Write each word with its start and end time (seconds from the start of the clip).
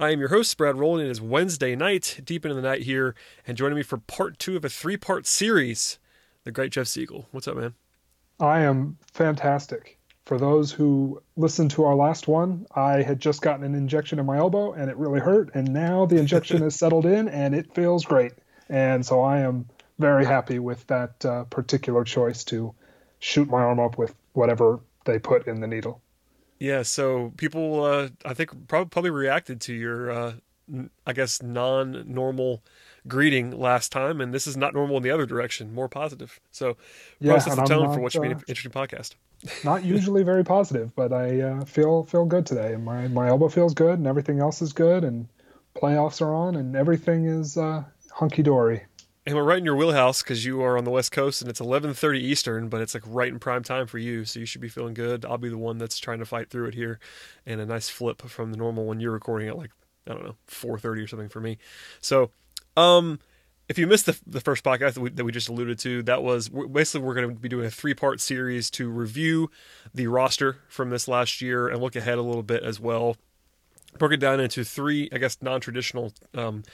I 0.00 0.12
am 0.12 0.18
your 0.18 0.30
host, 0.30 0.56
Brad 0.56 0.78
Rowland. 0.78 1.06
It 1.06 1.10
is 1.10 1.20
Wednesday 1.20 1.76
night, 1.76 2.20
deep 2.24 2.46
into 2.46 2.54
the 2.54 2.62
night 2.62 2.84
here, 2.84 3.14
and 3.46 3.54
joining 3.54 3.76
me 3.76 3.82
for 3.82 3.98
part 3.98 4.38
two 4.38 4.56
of 4.56 4.64
a 4.64 4.70
three 4.70 4.96
part 4.96 5.26
series, 5.26 5.98
the 6.44 6.50
great 6.50 6.72
Jeff 6.72 6.86
Siegel. 6.86 7.26
What's 7.32 7.46
up, 7.46 7.54
man? 7.58 7.74
I 8.40 8.60
am 8.60 8.96
fantastic. 9.12 9.98
For 10.24 10.38
those 10.38 10.72
who 10.72 11.20
listened 11.36 11.72
to 11.72 11.84
our 11.84 11.94
last 11.94 12.28
one, 12.28 12.64
I 12.74 13.02
had 13.02 13.20
just 13.20 13.42
gotten 13.42 13.62
an 13.62 13.74
injection 13.74 14.18
in 14.18 14.24
my 14.24 14.38
elbow 14.38 14.72
and 14.72 14.90
it 14.90 14.96
really 14.96 15.20
hurt. 15.20 15.50
And 15.52 15.70
now 15.70 16.06
the 16.06 16.16
injection 16.16 16.62
is 16.62 16.74
settled 16.74 17.04
in 17.04 17.28
and 17.28 17.54
it 17.54 17.74
feels 17.74 18.06
great. 18.06 18.32
And 18.70 19.04
so 19.04 19.20
I 19.20 19.40
am 19.40 19.68
very 19.98 20.24
happy 20.24 20.60
with 20.60 20.86
that 20.86 21.22
uh, 21.26 21.44
particular 21.44 22.04
choice 22.04 22.42
to 22.44 22.74
shoot 23.18 23.50
my 23.50 23.60
arm 23.60 23.78
up 23.78 23.98
with 23.98 24.14
whatever 24.32 24.80
they 25.04 25.18
put 25.18 25.46
in 25.46 25.60
the 25.60 25.66
needle. 25.66 26.00
Yeah, 26.60 26.82
so 26.82 27.32
people, 27.38 27.82
uh, 27.82 28.10
I 28.24 28.34
think, 28.34 28.68
probably 28.68 29.10
reacted 29.10 29.62
to 29.62 29.72
your, 29.72 30.10
uh, 30.10 30.32
I 31.06 31.14
guess, 31.14 31.42
non 31.42 32.04
normal 32.06 32.62
greeting 33.08 33.58
last 33.58 33.90
time, 33.90 34.20
and 34.20 34.34
this 34.34 34.46
is 34.46 34.58
not 34.58 34.74
normal 34.74 34.98
in 34.98 35.02
the 35.02 35.10
other 35.10 35.24
direction, 35.24 35.72
more 35.72 35.88
positive. 35.88 36.38
So, 36.50 36.76
yeah, 37.18 37.38
sets 37.38 37.56
the 37.56 37.64
tone 37.64 37.84
not, 37.84 37.94
for 37.94 38.00
what 38.00 38.12
should 38.12 38.22
be 38.22 38.28
an 38.28 38.34
uh, 38.34 38.40
interesting 38.46 38.72
podcast. 38.72 39.14
not 39.64 39.84
usually 39.84 40.22
very 40.22 40.44
positive, 40.44 40.94
but 40.94 41.14
I 41.14 41.40
uh, 41.40 41.64
feel 41.64 42.04
feel 42.04 42.26
good 42.26 42.44
today, 42.44 42.74
and 42.74 42.84
my 42.84 43.08
my 43.08 43.28
elbow 43.28 43.48
feels 43.48 43.72
good, 43.72 43.98
and 43.98 44.06
everything 44.06 44.38
else 44.38 44.60
is 44.60 44.74
good, 44.74 45.02
and 45.02 45.28
playoffs 45.74 46.20
are 46.20 46.34
on, 46.34 46.56
and 46.56 46.76
everything 46.76 47.24
is 47.24 47.56
uh, 47.56 47.84
hunky 48.10 48.42
dory 48.42 48.82
and 49.26 49.36
we're 49.36 49.44
right 49.44 49.58
in 49.58 49.64
your 49.64 49.76
wheelhouse 49.76 50.22
because 50.22 50.44
you 50.44 50.62
are 50.62 50.78
on 50.78 50.84
the 50.84 50.90
west 50.90 51.12
coast 51.12 51.42
and 51.42 51.50
it's 51.50 51.60
11.30 51.60 52.18
eastern 52.20 52.68
but 52.68 52.80
it's 52.80 52.94
like 52.94 53.02
right 53.06 53.28
in 53.28 53.38
prime 53.38 53.62
time 53.62 53.86
for 53.86 53.98
you 53.98 54.24
so 54.24 54.40
you 54.40 54.46
should 54.46 54.60
be 54.60 54.68
feeling 54.68 54.94
good. 54.94 55.24
I'll 55.24 55.38
be 55.38 55.48
the 55.48 55.58
one 55.58 55.78
that's 55.78 55.98
trying 55.98 56.20
to 56.20 56.26
fight 56.26 56.50
through 56.50 56.66
it 56.66 56.74
here 56.74 56.98
and 57.46 57.60
a 57.60 57.66
nice 57.66 57.88
flip 57.88 58.22
from 58.22 58.50
the 58.50 58.56
normal 58.56 58.86
when 58.86 59.00
you're 59.00 59.12
recording 59.12 59.48
at 59.48 59.56
like 59.56 59.70
i 60.08 60.12
don't 60.12 60.24
know 60.24 60.36
4.30 60.48 61.04
or 61.04 61.06
something 61.06 61.28
for 61.28 61.40
me. 61.40 61.58
So 62.00 62.30
um 62.76 63.18
if 63.68 63.78
you 63.78 63.86
missed 63.86 64.06
the, 64.06 64.18
the 64.26 64.40
first 64.40 64.64
podcast 64.64 64.94
that 64.94 65.00
we, 65.00 65.10
that 65.10 65.24
we 65.24 65.30
just 65.30 65.48
alluded 65.48 65.78
to 65.80 66.02
that 66.04 66.22
was 66.22 66.48
basically 66.48 67.06
we're 67.06 67.14
going 67.14 67.28
to 67.28 67.34
be 67.40 67.48
doing 67.48 67.66
a 67.66 67.70
three 67.70 67.94
part 67.94 68.20
series 68.20 68.68
to 68.72 68.88
review 68.88 69.50
the 69.94 70.08
roster 70.08 70.56
from 70.68 70.90
this 70.90 71.06
last 71.06 71.40
year 71.40 71.68
and 71.68 71.80
look 71.80 71.94
ahead 71.94 72.18
a 72.18 72.22
little 72.22 72.42
bit 72.42 72.64
as 72.64 72.80
well. 72.80 73.16
Broke 73.96 74.12
it 74.12 74.16
down 74.16 74.40
into 74.40 74.64
three 74.64 75.08
i 75.12 75.18
guess 75.18 75.38
non-traditional 75.40 76.12
um, 76.34 76.64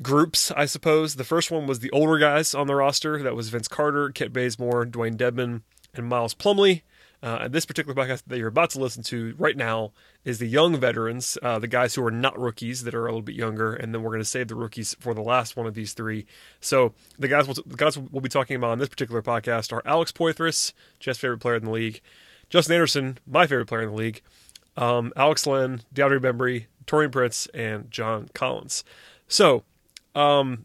groups, 0.00 0.50
I 0.52 0.66
suppose. 0.66 1.16
The 1.16 1.24
first 1.24 1.50
one 1.50 1.66
was 1.66 1.80
the 1.80 1.90
older 1.90 2.18
guys 2.18 2.54
on 2.54 2.66
the 2.66 2.74
roster. 2.74 3.22
That 3.22 3.34
was 3.34 3.48
Vince 3.48 3.68
Carter, 3.68 4.10
Kent 4.10 4.32
Bazemore, 4.32 4.86
Dewayne 4.86 5.16
Dedmon, 5.16 5.62
and 5.94 6.06
Miles 6.06 6.34
Plumlee. 6.34 6.82
Uh, 7.20 7.38
and 7.42 7.52
this 7.52 7.66
particular 7.66 8.00
podcast 8.00 8.22
that 8.28 8.38
you're 8.38 8.46
about 8.46 8.70
to 8.70 8.78
listen 8.78 9.02
to 9.02 9.34
right 9.38 9.56
now 9.56 9.92
is 10.24 10.38
the 10.38 10.46
young 10.46 10.78
veterans, 10.78 11.36
uh, 11.42 11.58
the 11.58 11.66
guys 11.66 11.96
who 11.96 12.04
are 12.04 12.12
not 12.12 12.38
rookies 12.38 12.84
that 12.84 12.94
are 12.94 13.06
a 13.06 13.10
little 13.10 13.22
bit 13.22 13.34
younger, 13.34 13.74
and 13.74 13.92
then 13.92 14.02
we're 14.02 14.10
going 14.10 14.20
to 14.20 14.24
save 14.24 14.46
the 14.46 14.54
rookies 14.54 14.94
for 15.00 15.14
the 15.14 15.20
last 15.22 15.56
one 15.56 15.66
of 15.66 15.74
these 15.74 15.94
three. 15.94 16.26
So 16.60 16.94
the 17.18 17.26
guys, 17.26 17.46
we'll, 17.48 17.56
the 17.66 17.76
guys 17.76 17.98
we'll 17.98 18.20
be 18.20 18.28
talking 18.28 18.54
about 18.54 18.70
on 18.70 18.78
this 18.78 18.88
particular 18.88 19.20
podcast 19.20 19.72
are 19.72 19.82
Alex 19.84 20.12
Poythress, 20.12 20.72
Jeff's 21.00 21.18
favorite 21.18 21.38
player 21.38 21.56
in 21.56 21.64
the 21.64 21.72
league, 21.72 22.00
Justin 22.50 22.74
Anderson, 22.74 23.18
my 23.26 23.48
favorite 23.48 23.66
player 23.66 23.82
in 23.82 23.90
the 23.90 23.96
league, 23.96 24.22
um, 24.76 25.12
Alex 25.16 25.44
Len, 25.44 25.82
DeAndre 25.92 26.20
Bembry, 26.20 26.66
Taurean 26.86 27.10
Prince, 27.10 27.48
and 27.48 27.90
John 27.90 28.28
Collins. 28.32 28.84
So 29.26 29.64
um, 30.18 30.64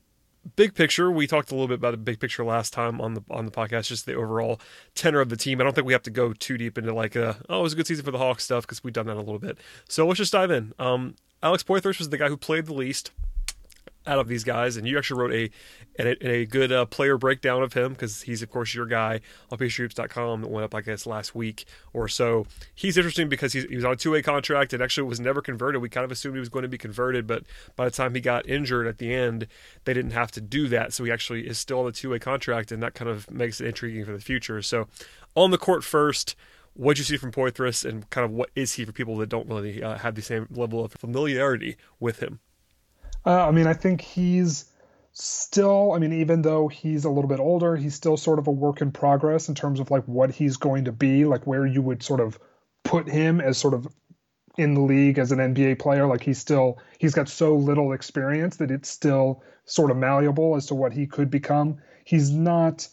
big 0.56 0.74
picture, 0.74 1.12
we 1.12 1.28
talked 1.28 1.52
a 1.52 1.53
little 1.53 1.68
bit 1.68 1.75
about 1.75 1.91
the 1.91 1.97
big 1.97 2.19
picture 2.19 2.44
last 2.44 2.74
time 2.74 3.00
on 3.00 3.14
the 3.14 3.22
on 3.30 3.46
the 3.46 3.52
podcast, 3.52 3.88
just 3.88 4.06
the 4.06 4.16
overall 4.16 4.59
tenor 4.96 5.22
of 5.22 5.30
the 5.30 5.38
team. 5.38 5.62
I 5.62 5.64
don't 5.64 5.74
think 5.74 5.88
we 5.88 5.94
have 5.94 6.03
to 6.03 6.12
go 6.12 6.34
too 6.34 6.58
deep 6.58 6.78
into 6.78 6.94
like 6.94 7.16
a, 7.16 7.38
oh, 7.50 7.59
it 7.59 7.63
was 7.63 7.74
a 7.74 7.75
good 7.75 7.88
season 7.88 8.06
for 8.06 8.12
the 8.12 8.18
Hawks 8.18 8.44
stuff 8.44 8.66
because 8.66 8.84
we've 8.84 8.94
done 8.94 9.08
that 9.08 9.18
a 9.18 9.19
little 9.19 9.40
bit. 9.40 9.58
So 9.88 10.08
let's 10.08 10.18
just 10.18 10.34
dive 10.34 10.52
in. 10.52 10.74
Um, 10.80 11.16
Alex 11.42 11.63
Poythress 11.63 12.00
was 12.00 12.09
the 12.09 12.18
guy 12.18 12.30
who 12.30 12.38
played 12.38 12.66
the 12.66 12.74
least 12.74 13.12
out 14.06 14.19
of 14.19 14.28
these 14.28 14.44
guys, 14.44 14.78
and 14.78 14.88
you 14.88 14.97
actually 14.97 15.19
wrote 15.19 15.34
a 15.34 15.50
a, 16.00 16.28
a 16.28 16.46
good 16.46 16.72
uh, 16.72 16.86
player 16.86 17.18
breakdown 17.18 17.62
of 17.62 17.74
him 17.74 17.94
because 17.94 18.24
he's 18.24 18.41
of 18.41 18.50
course 18.50 18.74
your 18.74 18.86
guy 18.86 19.22
on 19.52 19.58
PeachtreeHoops.com 19.58 20.41
that 20.41 20.47
went 20.50 20.66
up 20.66 20.75
I 20.75 20.81
guess 20.81 21.06
last 21.06 21.36
week 21.36 21.66
or 21.94 22.08
so. 22.08 22.46
He's 22.74 22.97
interesting 22.97 23.30
because 23.30 23.53
he's, 23.53 23.66
he 23.66 23.75
was 23.75 23.86
on 23.86 23.94
a 23.94 23.96
two 23.96 24.12
way 24.12 24.22
contract 24.22 24.74
and 24.74 24.81
actually 24.81 25.08
was 25.08 25.19
never 25.19 25.42
converted. 25.42 25.81
We 25.81 25.90
kind 25.90 26.06
of 26.06 26.12
assumed 26.12 26.36
he 26.36 26.40
was 26.40 26.50
going 26.50 26.63
to 26.63 26.69
be 26.69 26.78
converted, 26.78 27.28
but 27.28 27.44
by 27.75 27.86
the 27.86 27.92
time 27.92 28.16
he 28.16 28.22
got 28.22 28.47
injured 28.47 28.88
at 28.88 28.97
the 28.97 29.13
end, 29.13 29.47
they 29.86 29.94
didn't 29.94 30.12
have 30.12 30.31
to 30.31 30.42
do 30.42 30.68
that. 30.69 30.94
So 30.94 31.03
he 31.03 31.12
actually 31.12 31.47
is 31.47 31.58
still 31.58 31.81
on 31.81 31.88
a 31.88 31.92
two 31.92 32.09
way 32.09 32.19
contract, 32.19 32.72
and 32.72 32.81
that 32.84 32.94
kind 32.94 33.09
of 33.09 33.30
makes 33.31 33.62
it 33.62 33.68
intriguing 33.68 34.06
for 34.06 34.13
the 34.13 34.19
future. 34.19 34.62
So 34.62 34.88
on 35.36 35.52
the 35.52 35.58
court 35.58 35.84
first. 35.84 36.36
What 36.75 36.97
you 36.97 37.03
see 37.03 37.18
from 37.18 37.31
Poythress, 37.31 37.88
and 37.88 38.09
kind 38.09 38.25
of 38.25 38.31
what 38.31 38.50
is 38.56 38.74
he 38.74 38.84
for 38.84 38.92
people 38.92 39.16
that 39.18 39.30
don't 39.30 39.47
really 39.47 39.84
uh, 39.84 40.00
have 40.00 40.16
the 40.16 40.24
same 40.24 40.47
level 40.50 40.84
of 40.84 40.92
familiarity 40.94 41.78
with 42.00 42.18
him? 42.18 42.40
Uh, 43.25 43.47
I 43.47 43.51
mean, 43.51 43.67
I 43.67 43.73
think 43.73 44.01
he's 44.01 44.66
still, 45.13 45.94
I 45.94 46.00
mean, 46.00 46.13
even 46.13 46.41
though 46.41 46.67
he's 46.67 47.06
a 47.06 47.09
little 47.09 47.29
bit 47.29 47.39
older, 47.39 47.75
he's 47.75 47.95
still 47.95 48.17
sort 48.17 48.39
of 48.39 48.47
a 48.47 48.51
work 48.51 48.81
in 48.81 48.91
progress 48.91 49.47
in 49.47 49.56
terms 49.56 49.79
of 49.79 49.91
like 49.91 50.03
what 50.06 50.31
he's 50.31 50.57
going 50.57 50.85
to 50.85 50.91
be, 50.91 51.25
like 51.25 51.45
where 51.47 51.66
you 51.66 51.81
would 51.81 52.03
sort 52.03 52.19
of 52.19 52.39
put 52.83 53.07
him 53.07 53.39
as 53.39 53.57
sort 53.57 53.73
of 53.73 53.88
in 54.57 54.73
the 54.73 54.81
league 54.81 55.19
as 55.19 55.31
an 55.31 55.39
NBA 55.39 55.79
player. 55.79 56.06
Like 56.06 56.23
he's 56.23 56.39
still, 56.39 56.79
he's 57.00 57.13
got 57.13 57.29
so 57.29 57.56
little 57.56 57.94
experience 57.94 58.57
that 58.57 58.72
it's 58.72 58.89
still 58.89 59.44
sort 59.66 59.91
of 59.91 59.97
malleable 59.97 60.56
as 60.56 60.66
to 60.67 60.75
what 60.75 60.94
he 60.94 61.07
could 61.07 61.29
become. 61.29 61.78
He's 62.03 62.31
not, 62.31 62.88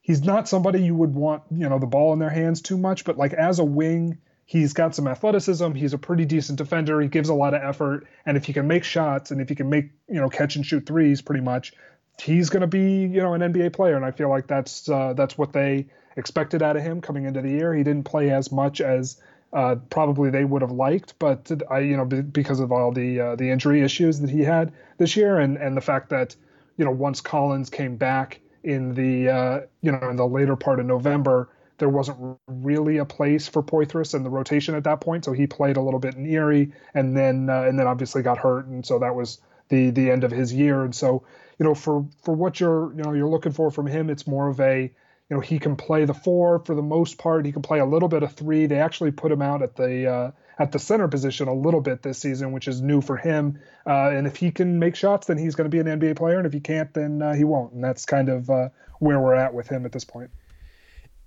he's 0.00 0.22
not 0.22 0.48
somebody 0.48 0.82
you 0.82 0.94
would 0.94 1.14
want, 1.14 1.42
you 1.50 1.68
know, 1.68 1.78
the 1.78 1.86
ball 1.86 2.12
in 2.14 2.18
their 2.18 2.30
hands 2.30 2.62
too 2.62 2.78
much, 2.78 3.04
but 3.04 3.18
like 3.18 3.34
as 3.34 3.58
a 3.58 3.64
wing, 3.64 4.18
He's 4.48 4.72
got 4.72 4.94
some 4.94 5.06
athleticism. 5.06 5.72
He's 5.72 5.92
a 5.92 5.98
pretty 5.98 6.24
decent 6.24 6.56
defender. 6.56 7.02
He 7.02 7.08
gives 7.08 7.28
a 7.28 7.34
lot 7.34 7.52
of 7.52 7.62
effort, 7.62 8.06
and 8.24 8.34
if 8.34 8.46
he 8.46 8.54
can 8.54 8.66
make 8.66 8.82
shots 8.82 9.30
and 9.30 9.42
if 9.42 9.50
he 9.50 9.54
can 9.54 9.68
make 9.68 9.90
you 10.08 10.18
know 10.18 10.30
catch 10.30 10.56
and 10.56 10.64
shoot 10.64 10.86
threes, 10.86 11.20
pretty 11.20 11.42
much, 11.42 11.74
he's 12.18 12.48
going 12.48 12.62
to 12.62 12.66
be 12.66 13.02
you 13.02 13.20
know 13.20 13.34
an 13.34 13.42
NBA 13.42 13.74
player. 13.74 13.94
And 13.94 14.06
I 14.06 14.10
feel 14.10 14.30
like 14.30 14.46
that's 14.46 14.88
uh, 14.88 15.12
that's 15.12 15.36
what 15.36 15.52
they 15.52 15.88
expected 16.16 16.62
out 16.62 16.78
of 16.78 16.82
him 16.82 17.02
coming 17.02 17.26
into 17.26 17.42
the 17.42 17.50
year. 17.50 17.74
He 17.74 17.82
didn't 17.82 18.04
play 18.04 18.30
as 18.30 18.50
much 18.50 18.80
as 18.80 19.20
uh, 19.52 19.76
probably 19.90 20.30
they 20.30 20.46
would 20.46 20.62
have 20.62 20.70
liked, 20.70 21.18
but 21.18 21.52
I 21.70 21.80
you 21.80 21.98
know 21.98 22.06
because 22.06 22.60
of 22.60 22.72
all 22.72 22.90
the 22.90 23.20
uh, 23.20 23.36
the 23.36 23.50
injury 23.50 23.82
issues 23.82 24.18
that 24.20 24.30
he 24.30 24.44
had 24.44 24.72
this 24.96 25.14
year, 25.14 25.38
and 25.38 25.58
and 25.58 25.76
the 25.76 25.82
fact 25.82 26.08
that 26.08 26.34
you 26.78 26.86
know 26.86 26.90
once 26.90 27.20
Collins 27.20 27.68
came 27.68 27.96
back 27.96 28.40
in 28.64 28.94
the 28.94 29.28
uh, 29.28 29.60
you 29.82 29.92
know 29.92 30.08
in 30.08 30.16
the 30.16 30.26
later 30.26 30.56
part 30.56 30.80
of 30.80 30.86
November 30.86 31.50
there 31.78 31.88
wasn't 31.88 32.38
really 32.46 32.98
a 32.98 33.04
place 33.04 33.48
for 33.48 33.62
Poythress 33.62 34.14
in 34.14 34.24
the 34.24 34.30
rotation 34.30 34.74
at 34.74 34.84
that 34.84 35.00
point, 35.00 35.24
so 35.24 35.32
he 35.32 35.46
played 35.46 35.76
a 35.76 35.80
little 35.80 36.00
bit 36.00 36.14
in 36.14 36.26
Erie, 36.26 36.72
and 36.94 37.16
then 37.16 37.48
uh, 37.48 37.62
and 37.62 37.78
then 37.78 37.86
obviously 37.86 38.22
got 38.22 38.38
hurt, 38.38 38.66
and 38.66 38.84
so 38.84 38.98
that 38.98 39.14
was 39.14 39.40
the 39.68 39.90
the 39.90 40.10
end 40.10 40.24
of 40.24 40.30
his 40.30 40.52
year. 40.52 40.84
And 40.84 40.94
so 40.94 41.24
you 41.58 41.64
know 41.64 41.74
for 41.74 42.06
for 42.22 42.34
what 42.34 42.60
you're 42.60 42.92
you 42.94 43.02
know 43.02 43.12
you're 43.12 43.28
looking 43.28 43.52
for 43.52 43.70
from 43.70 43.86
him, 43.86 44.10
it's 44.10 44.26
more 44.26 44.48
of 44.48 44.60
a 44.60 44.82
you 44.82 45.36
know 45.36 45.40
he 45.40 45.58
can 45.58 45.76
play 45.76 46.04
the 46.04 46.14
four 46.14 46.58
for 46.60 46.74
the 46.74 46.82
most 46.82 47.18
part. 47.18 47.46
He 47.46 47.52
can 47.52 47.62
play 47.62 47.78
a 47.78 47.86
little 47.86 48.08
bit 48.08 48.22
of 48.22 48.32
three. 48.32 48.66
They 48.66 48.80
actually 48.80 49.12
put 49.12 49.30
him 49.30 49.42
out 49.42 49.62
at 49.62 49.76
the 49.76 50.06
uh, 50.10 50.30
at 50.58 50.72
the 50.72 50.78
center 50.78 51.06
position 51.06 51.46
a 51.46 51.54
little 51.54 51.80
bit 51.80 52.02
this 52.02 52.18
season, 52.18 52.52
which 52.52 52.66
is 52.66 52.80
new 52.80 53.00
for 53.00 53.16
him. 53.16 53.60
Uh, 53.86 54.10
and 54.10 54.26
if 54.26 54.36
he 54.36 54.50
can 54.50 54.78
make 54.78 54.96
shots, 54.96 55.28
then 55.28 55.38
he's 55.38 55.54
going 55.54 55.70
to 55.70 55.74
be 55.74 55.78
an 55.78 56.00
NBA 56.00 56.16
player, 56.16 56.38
and 56.38 56.46
if 56.46 56.52
he 56.52 56.60
can't, 56.60 56.92
then 56.92 57.22
uh, 57.22 57.34
he 57.34 57.44
won't. 57.44 57.72
And 57.72 57.84
that's 57.84 58.04
kind 58.04 58.28
of 58.28 58.50
uh, 58.50 58.70
where 58.98 59.20
we're 59.20 59.34
at 59.34 59.54
with 59.54 59.68
him 59.68 59.86
at 59.86 59.92
this 59.92 60.04
point. 60.04 60.30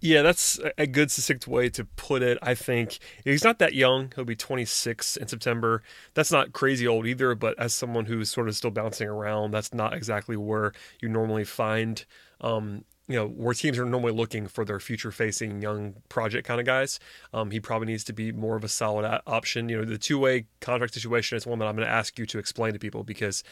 Yeah, 0.04 0.24
that's 0.24 0.60
a 0.80 0.88
good 0.88 1.12
succinct 1.12 1.48
way 1.48 1.70
to 1.70 1.86
put 1.86 2.24
it. 2.24 2.40
I 2.42 2.56
think 2.56 2.98
he's 3.24 3.44
not 3.44 3.60
that 3.60 3.76
young. 3.76 4.12
He'll 4.16 4.26
be 4.26 4.36
26 4.36 5.16
in 5.16 5.28
September. 5.28 5.84
That's 6.16 6.32
not 6.32 6.54
crazy 6.54 6.88
old 6.88 7.06
either, 7.06 7.36
but 7.36 7.58
as 7.60 7.74
someone 7.76 8.06
who's 8.06 8.32
sort 8.32 8.48
of 8.48 8.56
still 8.56 8.72
bouncing 8.72 9.08
around, 9.08 9.52
that's 9.52 9.74
not 9.76 9.94
exactly 9.94 10.36
where 10.36 10.74
you 11.02 11.08
normally 11.10 11.44
find 11.44 12.04
um, 12.42 12.84
you 13.12 13.20
know, 13.20 13.28
where 13.28 13.54
teams 13.54 13.78
are 13.78 13.86
normally 13.86 14.14
looking 14.14 14.48
for 14.48 14.64
their 14.64 14.80
future 14.80 15.12
facing 15.12 15.62
young 15.62 15.96
project 16.10 16.48
kind 16.48 16.60
of 16.60 16.66
guys. 16.66 17.00
Um, 17.34 17.52
he 17.52 17.60
probably 17.60 17.88
needs 17.88 18.04
to 18.06 18.14
be 18.14 18.32
more 18.32 18.56
of 18.56 18.64
a 18.64 18.70
solid 18.70 19.22
option. 19.28 19.70
You 19.70 19.80
know, 19.80 19.86
the 19.86 19.98
two 19.98 20.18
way 20.18 20.46
contract 20.62 20.94
situation 20.94 21.38
is 21.38 21.46
one 21.46 21.60
that 21.60 21.68
I'm 21.68 21.76
going 21.76 21.88
to 21.88 21.94
ask 21.94 22.18
you 22.18 22.26
to 22.28 22.40
explain 22.40 22.74
to 22.74 22.80
people 22.80 23.04
because 23.04 23.44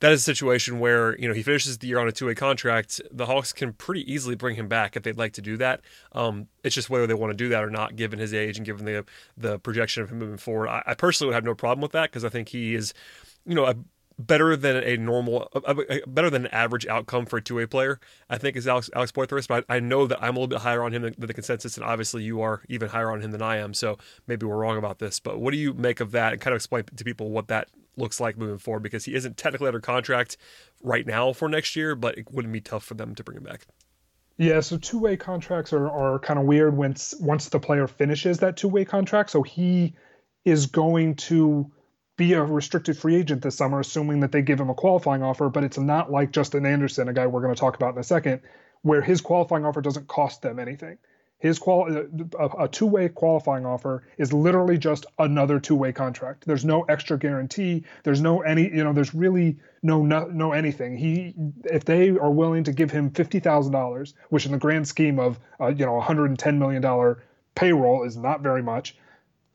that 0.00 0.12
is 0.12 0.20
a 0.20 0.24
situation 0.24 0.78
where, 0.80 1.18
you 1.18 1.28
know, 1.28 1.34
he 1.34 1.42
finishes 1.42 1.78
the 1.78 1.86
year 1.86 1.98
on 1.98 2.08
a 2.08 2.12
two 2.12 2.26
way 2.26 2.34
contract. 2.34 3.00
The 3.10 3.26
Hawks 3.26 3.52
can 3.52 3.72
pretty 3.72 4.10
easily 4.12 4.34
bring 4.34 4.56
him 4.56 4.68
back 4.68 4.96
if 4.96 5.02
they'd 5.02 5.18
like 5.18 5.32
to 5.34 5.42
do 5.42 5.56
that. 5.58 5.80
Um, 6.12 6.48
it's 6.64 6.74
just 6.74 6.90
whether 6.90 7.06
they 7.06 7.14
want 7.14 7.30
to 7.30 7.36
do 7.36 7.48
that 7.50 7.62
or 7.62 7.70
not, 7.70 7.96
given 7.96 8.18
his 8.18 8.34
age 8.34 8.56
and 8.56 8.66
given 8.66 8.84
the, 8.84 9.04
the 9.36 9.58
projection 9.60 10.02
of 10.02 10.10
him 10.10 10.18
moving 10.18 10.38
forward. 10.38 10.68
I, 10.68 10.82
I 10.86 10.94
personally 10.94 11.28
would 11.28 11.34
have 11.34 11.44
no 11.44 11.54
problem 11.54 11.80
with 11.82 11.92
that 11.92 12.10
because 12.10 12.24
I 12.24 12.28
think 12.28 12.48
he 12.48 12.74
is, 12.74 12.92
you 13.44 13.54
know, 13.54 13.66
a 13.66 13.76
better 14.18 14.56
than 14.56 14.76
a 14.76 14.96
normal, 14.96 15.48
uh, 15.54 15.60
uh, 15.66 15.98
better 16.06 16.30
than 16.30 16.46
an 16.46 16.52
average 16.52 16.86
outcome 16.86 17.26
for 17.26 17.36
a 17.36 17.42
two 17.42 17.56
way 17.56 17.66
player. 17.66 18.00
I 18.30 18.38
think 18.38 18.56
is 18.56 18.66
Alex 18.66 18.90
Alex 18.94 19.12
Poythress, 19.12 19.46
but 19.46 19.64
I, 19.68 19.76
I, 19.76 19.80
know 19.80 20.06
that 20.06 20.22
I'm 20.22 20.36
a 20.36 20.40
little 20.40 20.48
bit 20.48 20.60
higher 20.60 20.82
on 20.82 20.92
him 20.92 21.02
than, 21.02 21.14
than, 21.18 21.26
the 21.26 21.34
consensus, 21.34 21.76
and 21.76 21.84
obviously 21.84 22.22
you 22.22 22.40
are 22.40 22.62
even 22.68 22.88
higher 22.88 23.10
on 23.10 23.20
him 23.20 23.30
than 23.30 23.42
I 23.42 23.56
am. 23.56 23.74
So 23.74 23.98
maybe 24.26 24.46
we're 24.46 24.56
wrong 24.56 24.78
about 24.78 24.98
this. 24.98 25.20
But 25.20 25.40
what 25.40 25.52
do 25.52 25.58
you 25.58 25.74
make 25.74 26.00
of 26.00 26.12
that, 26.12 26.32
and 26.32 26.40
kind 26.40 26.52
of 26.52 26.56
explain 26.56 26.84
to 26.84 27.04
people 27.04 27.30
what 27.30 27.48
that 27.48 27.68
looks 27.96 28.20
like 28.20 28.38
moving 28.38 28.58
forward? 28.58 28.82
Because 28.82 29.04
he 29.04 29.14
isn't 29.14 29.36
technically 29.36 29.68
under 29.68 29.80
contract 29.80 30.36
right 30.82 31.06
now 31.06 31.32
for 31.32 31.48
next 31.48 31.76
year, 31.76 31.94
but 31.94 32.16
it 32.16 32.32
wouldn't 32.32 32.52
be 32.52 32.60
tough 32.60 32.84
for 32.84 32.94
them 32.94 33.14
to 33.14 33.24
bring 33.24 33.36
him 33.36 33.44
back. 33.44 33.66
Yeah, 34.38 34.60
so 34.60 34.76
two 34.76 34.98
way 34.98 35.16
contracts 35.16 35.72
are, 35.72 35.88
are 35.88 36.18
kind 36.18 36.38
of 36.38 36.46
weird 36.46 36.76
once 36.76 37.14
once 37.20 37.48
the 37.48 37.60
player 37.60 37.86
finishes 37.86 38.38
that 38.38 38.56
two 38.56 38.68
way 38.68 38.84
contract. 38.84 39.30
So 39.30 39.42
he 39.42 39.94
is 40.44 40.66
going 40.66 41.16
to 41.16 41.70
be 42.16 42.32
a 42.32 42.42
restricted 42.42 42.96
free 42.96 43.16
agent 43.16 43.42
this 43.42 43.56
summer, 43.56 43.80
assuming 43.80 44.20
that 44.20 44.32
they 44.32 44.42
give 44.42 44.60
him 44.60 44.70
a 44.70 44.74
qualifying 44.74 45.22
offer. 45.22 45.48
But 45.48 45.64
it's 45.64 45.78
not 45.78 46.10
like 46.10 46.32
Justin 46.32 46.66
Anderson, 46.66 47.08
a 47.08 47.12
guy 47.12 47.26
we're 47.26 47.42
going 47.42 47.54
to 47.54 47.60
talk 47.60 47.76
about 47.76 47.94
in 47.94 48.00
a 48.00 48.04
second, 48.04 48.40
where 48.82 49.02
his 49.02 49.20
qualifying 49.20 49.64
offer 49.64 49.80
doesn't 49.80 50.08
cost 50.08 50.42
them 50.42 50.58
anything. 50.58 50.98
His 51.38 51.58
qual 51.58 51.86
a, 52.38 52.64
a 52.64 52.68
two-way 52.68 53.10
qualifying 53.10 53.66
offer 53.66 54.04
is 54.16 54.32
literally 54.32 54.78
just 54.78 55.04
another 55.18 55.60
two-way 55.60 55.92
contract. 55.92 56.46
There's 56.46 56.64
no 56.64 56.82
extra 56.84 57.18
guarantee. 57.18 57.84
There's 58.04 58.22
no 58.22 58.40
any 58.40 58.62
you 58.62 58.82
know. 58.82 58.94
There's 58.94 59.14
really 59.14 59.58
no 59.82 60.02
no, 60.02 60.24
no 60.28 60.52
anything. 60.52 60.96
He 60.96 61.34
if 61.64 61.84
they 61.84 62.08
are 62.08 62.30
willing 62.30 62.64
to 62.64 62.72
give 62.72 62.90
him 62.90 63.10
fifty 63.10 63.38
thousand 63.38 63.72
dollars, 63.72 64.14
which 64.30 64.46
in 64.46 64.52
the 64.52 64.58
grand 64.58 64.88
scheme 64.88 65.18
of 65.18 65.38
uh, 65.60 65.66
you 65.66 65.84
know 65.84 65.92
110 65.94 66.58
million 66.58 66.80
dollar 66.80 67.22
payroll 67.54 68.04
is 68.04 68.16
not 68.16 68.40
very 68.40 68.62
much 68.62 68.96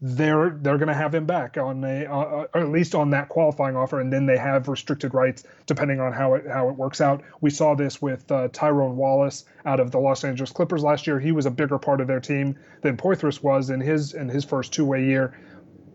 they're 0.03 0.57
they're 0.61 0.79
going 0.79 0.87
to 0.87 0.95
have 0.95 1.13
him 1.13 1.27
back 1.27 1.57
on 1.57 1.83
a 1.83 2.05
uh, 2.05 2.47
or 2.53 2.61
at 2.61 2.69
least 2.69 2.95
on 2.95 3.11
that 3.11 3.29
qualifying 3.29 3.75
offer, 3.75 3.99
and 3.99 4.11
then 4.11 4.25
they 4.25 4.37
have 4.37 4.67
restricted 4.67 5.13
rights 5.13 5.43
depending 5.67 5.99
on 5.99 6.11
how 6.11 6.33
it 6.33 6.47
how 6.47 6.69
it 6.69 6.75
works 6.75 7.01
out. 7.01 7.23
We 7.39 7.51
saw 7.51 7.75
this 7.75 8.01
with 8.01 8.29
uh, 8.31 8.47
Tyrone 8.51 8.97
Wallace 8.97 9.45
out 9.63 9.79
of 9.79 9.91
the 9.91 9.99
Los 9.99 10.23
Angeles 10.23 10.51
Clippers 10.51 10.81
last 10.81 11.05
year. 11.05 11.19
He 11.19 11.31
was 11.31 11.45
a 11.45 11.51
bigger 11.51 11.77
part 11.77 12.01
of 12.01 12.07
their 12.07 12.19
team 12.19 12.57
than 12.81 12.97
Poythress 12.97 13.43
was 13.43 13.69
in 13.69 13.79
his 13.79 14.13
in 14.15 14.27
his 14.27 14.43
first 14.43 14.73
two 14.73 14.85
way 14.85 15.05
year, 15.05 15.39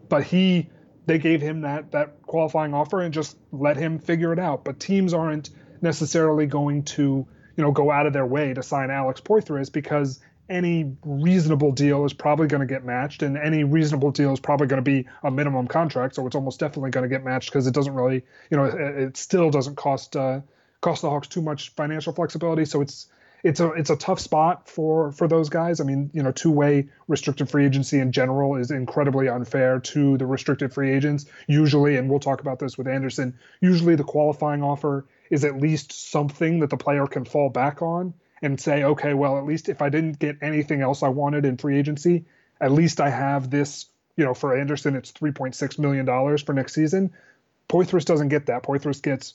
but 0.08 0.22
he 0.22 0.70
they 1.06 1.18
gave 1.18 1.40
him 1.40 1.62
that 1.62 1.90
that 1.90 2.22
qualifying 2.22 2.74
offer 2.74 3.02
and 3.02 3.12
just 3.12 3.36
let 3.50 3.76
him 3.76 3.98
figure 3.98 4.32
it 4.32 4.38
out. 4.38 4.64
But 4.64 4.78
teams 4.78 5.14
aren't 5.14 5.50
necessarily 5.82 6.46
going 6.46 6.84
to 6.84 7.26
you 7.56 7.64
know 7.64 7.72
go 7.72 7.90
out 7.90 8.06
of 8.06 8.12
their 8.12 8.26
way 8.26 8.54
to 8.54 8.62
sign 8.62 8.90
Alex 8.90 9.20
Poythress 9.20 9.72
because 9.72 10.20
any 10.48 10.96
reasonable 11.04 11.72
deal 11.72 12.04
is 12.04 12.12
probably 12.12 12.46
going 12.46 12.60
to 12.60 12.66
get 12.66 12.84
matched, 12.84 13.22
and 13.22 13.36
any 13.36 13.64
reasonable 13.64 14.10
deal 14.10 14.32
is 14.32 14.40
probably 14.40 14.66
going 14.66 14.82
to 14.82 14.90
be 14.90 15.06
a 15.22 15.30
minimum 15.30 15.66
contract. 15.66 16.14
So 16.14 16.26
it's 16.26 16.36
almost 16.36 16.60
definitely 16.60 16.90
going 16.90 17.08
to 17.08 17.14
get 17.14 17.24
matched 17.24 17.50
because 17.50 17.66
it 17.66 17.74
doesn't 17.74 17.94
really, 17.94 18.24
you 18.50 18.56
know, 18.56 18.64
it, 18.64 18.74
it 18.74 19.16
still 19.16 19.50
doesn't 19.50 19.76
cost 19.76 20.16
uh, 20.16 20.40
cost 20.80 21.02
the 21.02 21.10
Hawks 21.10 21.28
too 21.28 21.42
much 21.42 21.70
financial 21.70 22.12
flexibility. 22.12 22.64
So 22.64 22.80
it's 22.80 23.08
it's 23.42 23.60
a 23.60 23.70
it's 23.72 23.90
a 23.90 23.96
tough 23.96 24.20
spot 24.20 24.68
for 24.68 25.12
for 25.12 25.28
those 25.28 25.48
guys. 25.48 25.80
I 25.80 25.84
mean, 25.84 26.10
you 26.12 26.22
know, 26.22 26.32
two 26.32 26.50
way 26.50 26.88
restricted 27.08 27.50
free 27.50 27.66
agency 27.66 27.98
in 27.98 28.12
general 28.12 28.56
is 28.56 28.70
incredibly 28.70 29.28
unfair 29.28 29.80
to 29.80 30.16
the 30.16 30.26
restricted 30.26 30.72
free 30.72 30.92
agents. 30.92 31.26
Usually, 31.46 31.96
and 31.96 32.08
we'll 32.08 32.20
talk 32.20 32.40
about 32.40 32.58
this 32.58 32.78
with 32.78 32.88
Anderson. 32.88 33.38
Usually, 33.60 33.94
the 33.94 34.04
qualifying 34.04 34.62
offer 34.62 35.06
is 35.30 35.44
at 35.44 35.60
least 35.60 36.10
something 36.10 36.60
that 36.60 36.70
the 36.70 36.76
player 36.76 37.06
can 37.06 37.24
fall 37.24 37.48
back 37.48 37.82
on 37.82 38.14
and 38.42 38.60
say, 38.60 38.84
okay, 38.84 39.14
well, 39.14 39.38
at 39.38 39.44
least 39.44 39.68
if 39.68 39.82
I 39.82 39.88
didn't 39.88 40.18
get 40.18 40.36
anything 40.42 40.82
else 40.82 41.02
I 41.02 41.08
wanted 41.08 41.44
in 41.44 41.56
free 41.56 41.78
agency, 41.78 42.24
at 42.60 42.72
least 42.72 43.00
I 43.00 43.10
have 43.10 43.50
this. 43.50 43.86
You 44.16 44.24
know, 44.24 44.32
for 44.32 44.56
Anderson, 44.56 44.96
it's 44.96 45.10
three 45.10 45.32
point 45.32 45.54
six 45.54 45.78
million 45.78 46.06
dollars 46.06 46.42
for 46.42 46.54
next 46.54 46.74
season. 46.74 47.12
Poythress 47.68 48.04
doesn't 48.04 48.28
get 48.28 48.46
that. 48.46 48.62
Poythress 48.62 49.02
gets, 49.02 49.34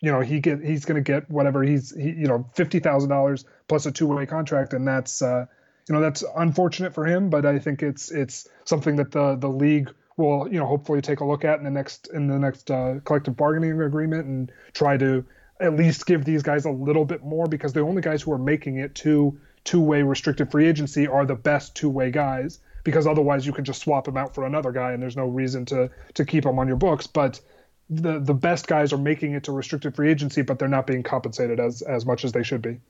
you 0.00 0.10
know, 0.10 0.20
he 0.20 0.40
get 0.40 0.64
he's 0.64 0.86
going 0.86 1.02
to 1.02 1.12
get 1.12 1.30
whatever 1.30 1.62
he's 1.62 1.94
he, 1.94 2.10
you 2.10 2.26
know 2.26 2.48
fifty 2.54 2.78
thousand 2.78 3.10
dollars 3.10 3.44
plus 3.68 3.84
a 3.84 3.92
two 3.92 4.06
way 4.06 4.24
contract, 4.24 4.72
and 4.72 4.88
that's 4.88 5.20
uh, 5.20 5.44
you 5.88 5.94
know 5.94 6.00
that's 6.00 6.24
unfortunate 6.36 6.94
for 6.94 7.04
him, 7.04 7.28
but 7.28 7.44
I 7.44 7.58
think 7.58 7.82
it's 7.82 8.10
it's 8.10 8.48
something 8.64 8.96
that 8.96 9.10
the 9.10 9.36
the 9.36 9.48
league 9.48 9.90
will 10.16 10.48
you 10.50 10.58
know 10.58 10.66
hopefully 10.66 11.00
take 11.02 11.20
a 11.20 11.24
look 11.24 11.44
at 11.44 11.58
in 11.58 11.64
the 11.64 11.70
next 11.70 12.08
in 12.12 12.26
the 12.26 12.38
next 12.38 12.70
uh, 12.70 13.00
collective 13.04 13.36
bargaining 13.36 13.80
agreement 13.80 14.26
and 14.26 14.52
try 14.72 14.96
to 14.96 15.24
at 15.62 15.76
least 15.76 16.06
give 16.06 16.24
these 16.24 16.42
guys 16.42 16.64
a 16.64 16.70
little 16.70 17.04
bit 17.04 17.22
more 17.22 17.46
because 17.46 17.72
the 17.72 17.80
only 17.80 18.02
guys 18.02 18.22
who 18.22 18.32
are 18.32 18.38
making 18.38 18.76
it 18.76 18.94
to 18.96 19.38
two-way 19.64 20.02
restricted 20.02 20.50
free 20.50 20.66
agency 20.66 21.06
are 21.06 21.24
the 21.24 21.34
best 21.34 21.74
two-way 21.76 22.10
guys 22.10 22.58
because 22.84 23.06
otherwise 23.06 23.46
you 23.46 23.52
can 23.52 23.64
just 23.64 23.80
swap 23.80 24.08
him 24.08 24.16
out 24.16 24.34
for 24.34 24.44
another 24.44 24.72
guy 24.72 24.92
and 24.92 25.02
there's 25.02 25.16
no 25.16 25.26
reason 25.26 25.64
to 25.64 25.88
to 26.14 26.24
keep 26.24 26.44
him 26.44 26.58
on 26.58 26.66
your 26.66 26.76
books 26.76 27.06
but 27.06 27.40
the 27.88 28.18
the 28.18 28.34
best 28.34 28.66
guys 28.66 28.92
are 28.92 28.98
making 28.98 29.32
it 29.34 29.44
to 29.44 29.52
restricted 29.52 29.94
free 29.94 30.10
agency 30.10 30.42
but 30.42 30.58
they're 30.58 30.68
not 30.68 30.86
being 30.86 31.02
compensated 31.02 31.60
as 31.60 31.82
as 31.82 32.04
much 32.04 32.24
as 32.24 32.32
they 32.32 32.42
should 32.42 32.62
be 32.62 32.80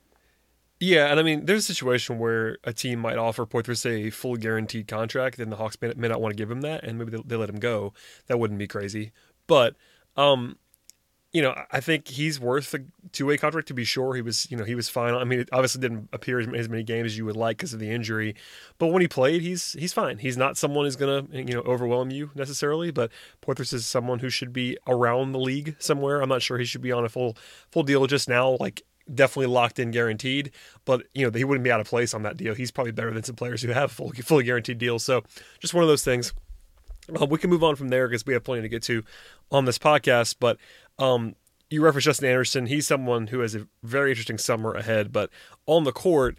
yeah, 0.80 1.12
and 1.12 1.20
I 1.20 1.22
mean, 1.22 1.46
there's 1.46 1.70
a 1.70 1.75
situation 1.75 2.18
where 2.18 2.58
a 2.64 2.72
team 2.72 2.98
might 2.98 3.16
offer 3.16 3.46
Poythress 3.46 3.86
a 3.86 4.10
full 4.10 4.34
guaranteed 4.34 4.88
contract, 4.88 5.38
and 5.38 5.52
the 5.52 5.54
Hawks 5.54 5.76
may, 5.80 5.92
may 5.96 6.08
not 6.08 6.20
want 6.20 6.32
to 6.32 6.36
give 6.36 6.50
him 6.50 6.62
that, 6.62 6.82
and 6.82 6.98
maybe 6.98 7.12
they, 7.12 7.22
they 7.25 7.36
let 7.36 7.48
him 7.48 7.60
go. 7.60 7.92
That 8.26 8.40
wouldn't 8.40 8.58
be 8.58 8.66
crazy. 8.66 9.12
But 9.46 9.76
um, 10.16 10.58
you 11.32 11.40
know, 11.40 11.55
I 11.70 11.81
think 11.81 12.08
he's 12.08 12.38
worth 12.38 12.75
a 12.75 12.81
two 13.12 13.26
way 13.26 13.38
contract 13.38 13.69
to 13.69 13.75
be 13.75 13.84
sure. 13.84 14.14
He 14.14 14.20
was, 14.20 14.50
you 14.50 14.56
know, 14.56 14.64
he 14.64 14.75
was 14.75 14.90
fine. 14.90 15.14
I 15.14 15.25
mean, 15.25 15.40
it 15.40 15.49
obviously 15.50 15.81
didn't 15.81 16.11
appear 16.12 16.38
as 16.38 16.69
many 16.69 16.82
games 16.82 17.06
as 17.06 17.19
you 17.19 17.25
would 17.25 17.37
like 17.37 17.56
because 17.56 17.73
of 17.73 17.81
the 17.81 17.90
injury, 17.90 18.34
but 18.79 18.88
when 18.88 19.00
he 19.00 19.08
played, 19.08 19.40
he's 19.40 19.73
he's 19.73 19.94
fine. 19.94 20.19
He's 20.19 20.37
not 20.37 20.58
someone 20.58 20.84
who's 20.84 20.96
gonna 20.96 21.26
you 21.32 21.55
know 21.55 21.62
overwhelm 21.62 22.11
you 22.11 22.31
necessarily, 22.34 22.90
but 22.90 23.11
Poythress 23.40 23.73
is 23.73 23.87
someone 23.87 24.19
who 24.19 24.29
should 24.29 24.52
be 24.52 24.76
around 24.87 25.32
the 25.32 25.40
league 25.40 25.76
somewhere. 25.79 26.20
I'm 26.20 26.29
not 26.29 26.43
sure 26.43 26.58
he 26.58 26.67
should 26.67 26.82
be 26.82 26.93
on 26.93 27.05
a 27.05 27.08
full 27.08 27.37
full 27.70 27.82
deal 27.82 28.06
just 28.06 28.28
now, 28.28 28.56
like 28.61 28.82
definitely 29.12 29.46
locked 29.46 29.78
in 29.78 29.90
guaranteed, 29.90 30.50
but 30.85 31.02
you 31.14 31.25
know 31.25 31.37
he 31.37 31.44
wouldn't 31.44 31.64
be 31.64 31.73
out 31.73 31.81
of 31.81 31.87
place 31.87 32.12
on 32.12 32.25
that 32.25 32.37
deal. 32.37 32.55
He's 32.55 32.70
probably 32.70 32.93
better 32.93 33.12
than 33.12 33.23
some 33.23 33.37
players 33.37 33.62
who 33.62 33.70
have 33.73 33.90
full 33.90 34.11
fully 34.11 34.44
guaranteed 34.44 34.76
deals. 34.76 35.02
So 35.02 35.23
just 35.61 35.73
one 35.73 35.82
of 35.82 35.88
those 35.88 36.05
things. 36.05 36.35
Uh, 37.20 37.26
we 37.26 37.37
can 37.37 37.50
move 37.50 37.64
on 37.64 37.75
from 37.75 37.88
there 37.88 38.06
because 38.06 38.25
we 38.25 38.32
have 38.32 38.44
plenty 38.44 38.62
to 38.62 38.69
get 38.69 38.82
to 38.85 39.02
on 39.50 39.64
this 39.64 39.78
podcast, 39.78 40.37
but 40.38 40.56
um, 41.02 41.34
you 41.69 41.82
referenced 41.82 42.04
Justin 42.04 42.28
Anderson. 42.28 42.66
He's 42.66 42.87
someone 42.87 43.26
who 43.26 43.40
has 43.40 43.54
a 43.54 43.66
very 43.82 44.10
interesting 44.10 44.38
summer 44.38 44.72
ahead, 44.72 45.10
but 45.10 45.31
on 45.66 45.82
the 45.82 45.93
court, 45.93 46.38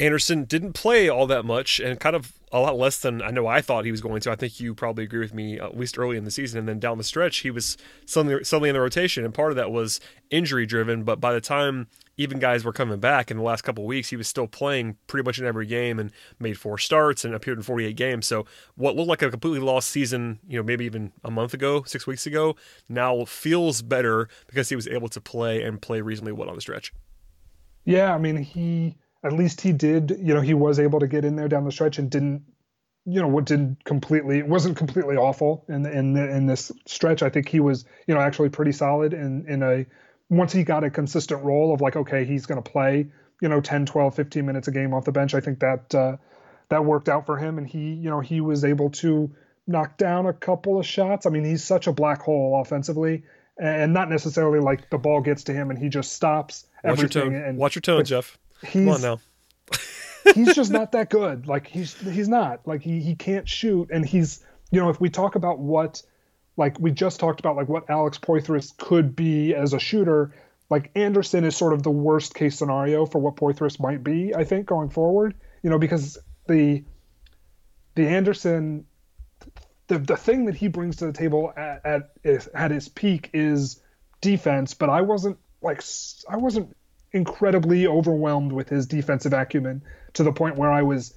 Anderson 0.00 0.44
didn't 0.44 0.74
play 0.74 1.08
all 1.08 1.26
that 1.26 1.44
much 1.44 1.80
and 1.80 1.98
kind 1.98 2.14
of 2.14 2.32
a 2.52 2.60
lot 2.60 2.78
less 2.78 2.98
than 2.98 3.20
I 3.20 3.30
know 3.30 3.46
I 3.46 3.60
thought 3.60 3.84
he 3.84 3.90
was 3.90 4.00
going 4.00 4.20
to. 4.22 4.30
I 4.30 4.36
think 4.36 4.60
you 4.60 4.74
probably 4.74 5.04
agree 5.04 5.18
with 5.18 5.34
me, 5.34 5.58
at 5.58 5.76
least 5.76 5.98
early 5.98 6.16
in 6.16 6.24
the 6.24 6.30
season. 6.30 6.58
And 6.58 6.68
then 6.68 6.78
down 6.78 6.98
the 6.98 7.04
stretch, 7.04 7.38
he 7.38 7.50
was 7.50 7.76
suddenly, 8.06 8.42
suddenly 8.44 8.70
in 8.70 8.74
the 8.74 8.80
rotation. 8.80 9.24
And 9.24 9.34
part 9.34 9.50
of 9.50 9.56
that 9.56 9.70
was 9.70 10.00
injury 10.30 10.66
driven. 10.66 11.02
But 11.02 11.20
by 11.20 11.32
the 11.32 11.40
time 11.40 11.88
even 12.16 12.38
guys 12.38 12.64
were 12.64 12.72
coming 12.72 12.98
back 12.98 13.30
in 13.30 13.36
the 13.36 13.42
last 13.42 13.62
couple 13.62 13.84
weeks, 13.84 14.10
he 14.10 14.16
was 14.16 14.26
still 14.26 14.46
playing 14.46 14.96
pretty 15.06 15.24
much 15.24 15.38
in 15.38 15.46
every 15.46 15.66
game 15.66 15.98
and 15.98 16.10
made 16.38 16.58
four 16.58 16.78
starts 16.78 17.24
and 17.24 17.34
appeared 17.34 17.58
in 17.58 17.62
48 17.62 17.94
games. 17.96 18.26
So 18.26 18.46
what 18.76 18.96
looked 18.96 19.08
like 19.08 19.22
a 19.22 19.30
completely 19.30 19.60
lost 19.60 19.90
season, 19.90 20.40
you 20.46 20.58
know, 20.58 20.64
maybe 20.64 20.84
even 20.84 21.12
a 21.22 21.30
month 21.30 21.54
ago, 21.54 21.82
six 21.84 22.06
weeks 22.06 22.26
ago, 22.26 22.56
now 22.88 23.24
feels 23.24 23.82
better 23.82 24.28
because 24.46 24.68
he 24.68 24.76
was 24.76 24.88
able 24.88 25.08
to 25.08 25.20
play 25.20 25.62
and 25.62 25.82
play 25.82 26.00
reasonably 26.00 26.32
well 26.32 26.48
on 26.48 26.54
the 26.54 26.60
stretch. 26.60 26.92
Yeah, 27.84 28.14
I 28.14 28.18
mean, 28.18 28.36
he 28.36 28.96
at 29.24 29.32
least 29.32 29.60
he 29.60 29.72
did, 29.72 30.16
you 30.20 30.34
know, 30.34 30.40
he 30.40 30.54
was 30.54 30.78
able 30.78 31.00
to 31.00 31.08
get 31.08 31.24
in 31.24 31.36
there 31.36 31.48
down 31.48 31.64
the 31.64 31.72
stretch 31.72 31.98
and 31.98 32.10
didn't, 32.10 32.42
you 33.04 33.20
know, 33.20 33.28
what 33.28 33.46
didn't 33.46 33.82
completely, 33.84 34.42
wasn't 34.42 34.76
completely 34.76 35.16
awful 35.16 35.64
in 35.68 35.86
in 35.86 36.16
in 36.16 36.46
this 36.46 36.70
stretch. 36.86 37.22
I 37.22 37.30
think 37.30 37.48
he 37.48 37.60
was, 37.60 37.84
you 38.06 38.14
know, 38.14 38.20
actually 38.20 38.50
pretty 38.50 38.72
solid 38.72 39.14
in 39.14 39.46
in 39.48 39.62
a 39.62 39.86
once 40.30 40.52
he 40.52 40.62
got 40.62 40.84
a 40.84 40.90
consistent 40.90 41.42
role 41.42 41.72
of 41.72 41.80
like, 41.80 41.96
okay, 41.96 42.24
he's 42.24 42.46
going 42.46 42.62
to 42.62 42.70
play, 42.70 43.06
you 43.40 43.48
know, 43.48 43.60
10, 43.60 43.86
12, 43.86 44.14
15 44.14 44.44
minutes 44.44 44.68
a 44.68 44.70
game 44.70 44.92
off 44.92 45.04
the 45.04 45.12
bench. 45.12 45.34
I 45.34 45.40
think 45.40 45.60
that 45.60 45.94
uh, 45.94 46.16
that 46.68 46.84
worked 46.84 47.08
out 47.08 47.26
for 47.26 47.38
him, 47.38 47.58
and 47.58 47.66
he, 47.66 47.94
you 47.94 48.10
know, 48.10 48.20
he 48.20 48.40
was 48.40 48.64
able 48.64 48.90
to 48.90 49.34
knock 49.66 49.96
down 49.96 50.26
a 50.26 50.32
couple 50.32 50.78
of 50.78 50.86
shots. 50.86 51.26
I 51.26 51.30
mean, 51.30 51.44
he's 51.44 51.64
such 51.64 51.86
a 51.86 51.92
black 51.92 52.22
hole 52.22 52.60
offensively, 52.60 53.22
and 53.58 53.92
not 53.92 54.10
necessarily 54.10 54.60
like 54.60 54.90
the 54.90 54.98
ball 54.98 55.20
gets 55.20 55.44
to 55.44 55.52
him 55.52 55.70
and 55.70 55.78
he 55.78 55.88
just 55.88 56.12
stops 56.12 56.66
Watch 56.84 56.98
everything. 56.98 57.32
Your 57.32 57.40
tone. 57.40 57.48
And, 57.48 57.58
Watch 57.58 57.74
your 57.74 57.82
tone, 57.82 58.04
Jeff. 58.04 58.38
He's, 58.62 58.72
Come 58.72 58.88
on 58.88 59.02
now. 59.02 59.20
he's 60.34 60.54
just 60.54 60.70
not 60.70 60.92
that 60.92 61.10
good. 61.10 61.46
Like 61.46 61.66
he's 61.66 61.94
he's 62.00 62.28
not. 62.28 62.66
Like 62.66 62.82
he 62.82 63.00
he 63.00 63.14
can't 63.14 63.48
shoot 63.48 63.90
and 63.92 64.04
he's 64.06 64.44
you 64.70 64.80
know, 64.80 64.90
if 64.90 65.00
we 65.00 65.10
talk 65.10 65.34
about 65.34 65.58
what 65.58 66.02
like 66.56 66.78
we 66.78 66.90
just 66.90 67.20
talked 67.20 67.40
about 67.40 67.56
like 67.56 67.68
what 67.68 67.88
Alex 67.88 68.18
Poythress 68.18 68.76
could 68.76 69.16
be 69.16 69.54
as 69.54 69.72
a 69.72 69.78
shooter, 69.78 70.34
like 70.70 70.90
Anderson 70.94 71.44
is 71.44 71.56
sort 71.56 71.72
of 71.72 71.82
the 71.82 71.90
worst 71.90 72.34
case 72.34 72.58
scenario 72.58 73.06
for 73.06 73.18
what 73.18 73.36
Poythress 73.36 73.80
might 73.80 74.04
be, 74.04 74.34
I 74.34 74.44
think, 74.44 74.66
going 74.66 74.90
forward. 74.90 75.34
You 75.62 75.70
know, 75.70 75.78
because 75.78 76.18
the 76.46 76.84
the 77.94 78.06
Anderson 78.06 78.86
the 79.86 79.98
the 79.98 80.16
thing 80.16 80.44
that 80.46 80.54
he 80.54 80.68
brings 80.68 80.96
to 80.96 81.06
the 81.06 81.12
table 81.12 81.52
at 81.56 82.10
at, 82.24 82.48
at 82.54 82.70
his 82.70 82.88
peak 82.88 83.30
is 83.32 83.82
defense, 84.20 84.74
but 84.74 84.90
I 84.90 85.02
wasn't 85.02 85.38
like 85.62 85.82
I 86.28 86.36
wasn't 86.36 86.76
incredibly 87.12 87.86
overwhelmed 87.86 88.52
with 88.52 88.68
his 88.68 88.86
defensive 88.86 89.32
acumen 89.32 89.82
to 90.14 90.22
the 90.22 90.32
point 90.32 90.56
where 90.56 90.70
I 90.70 90.82
was 90.82 91.14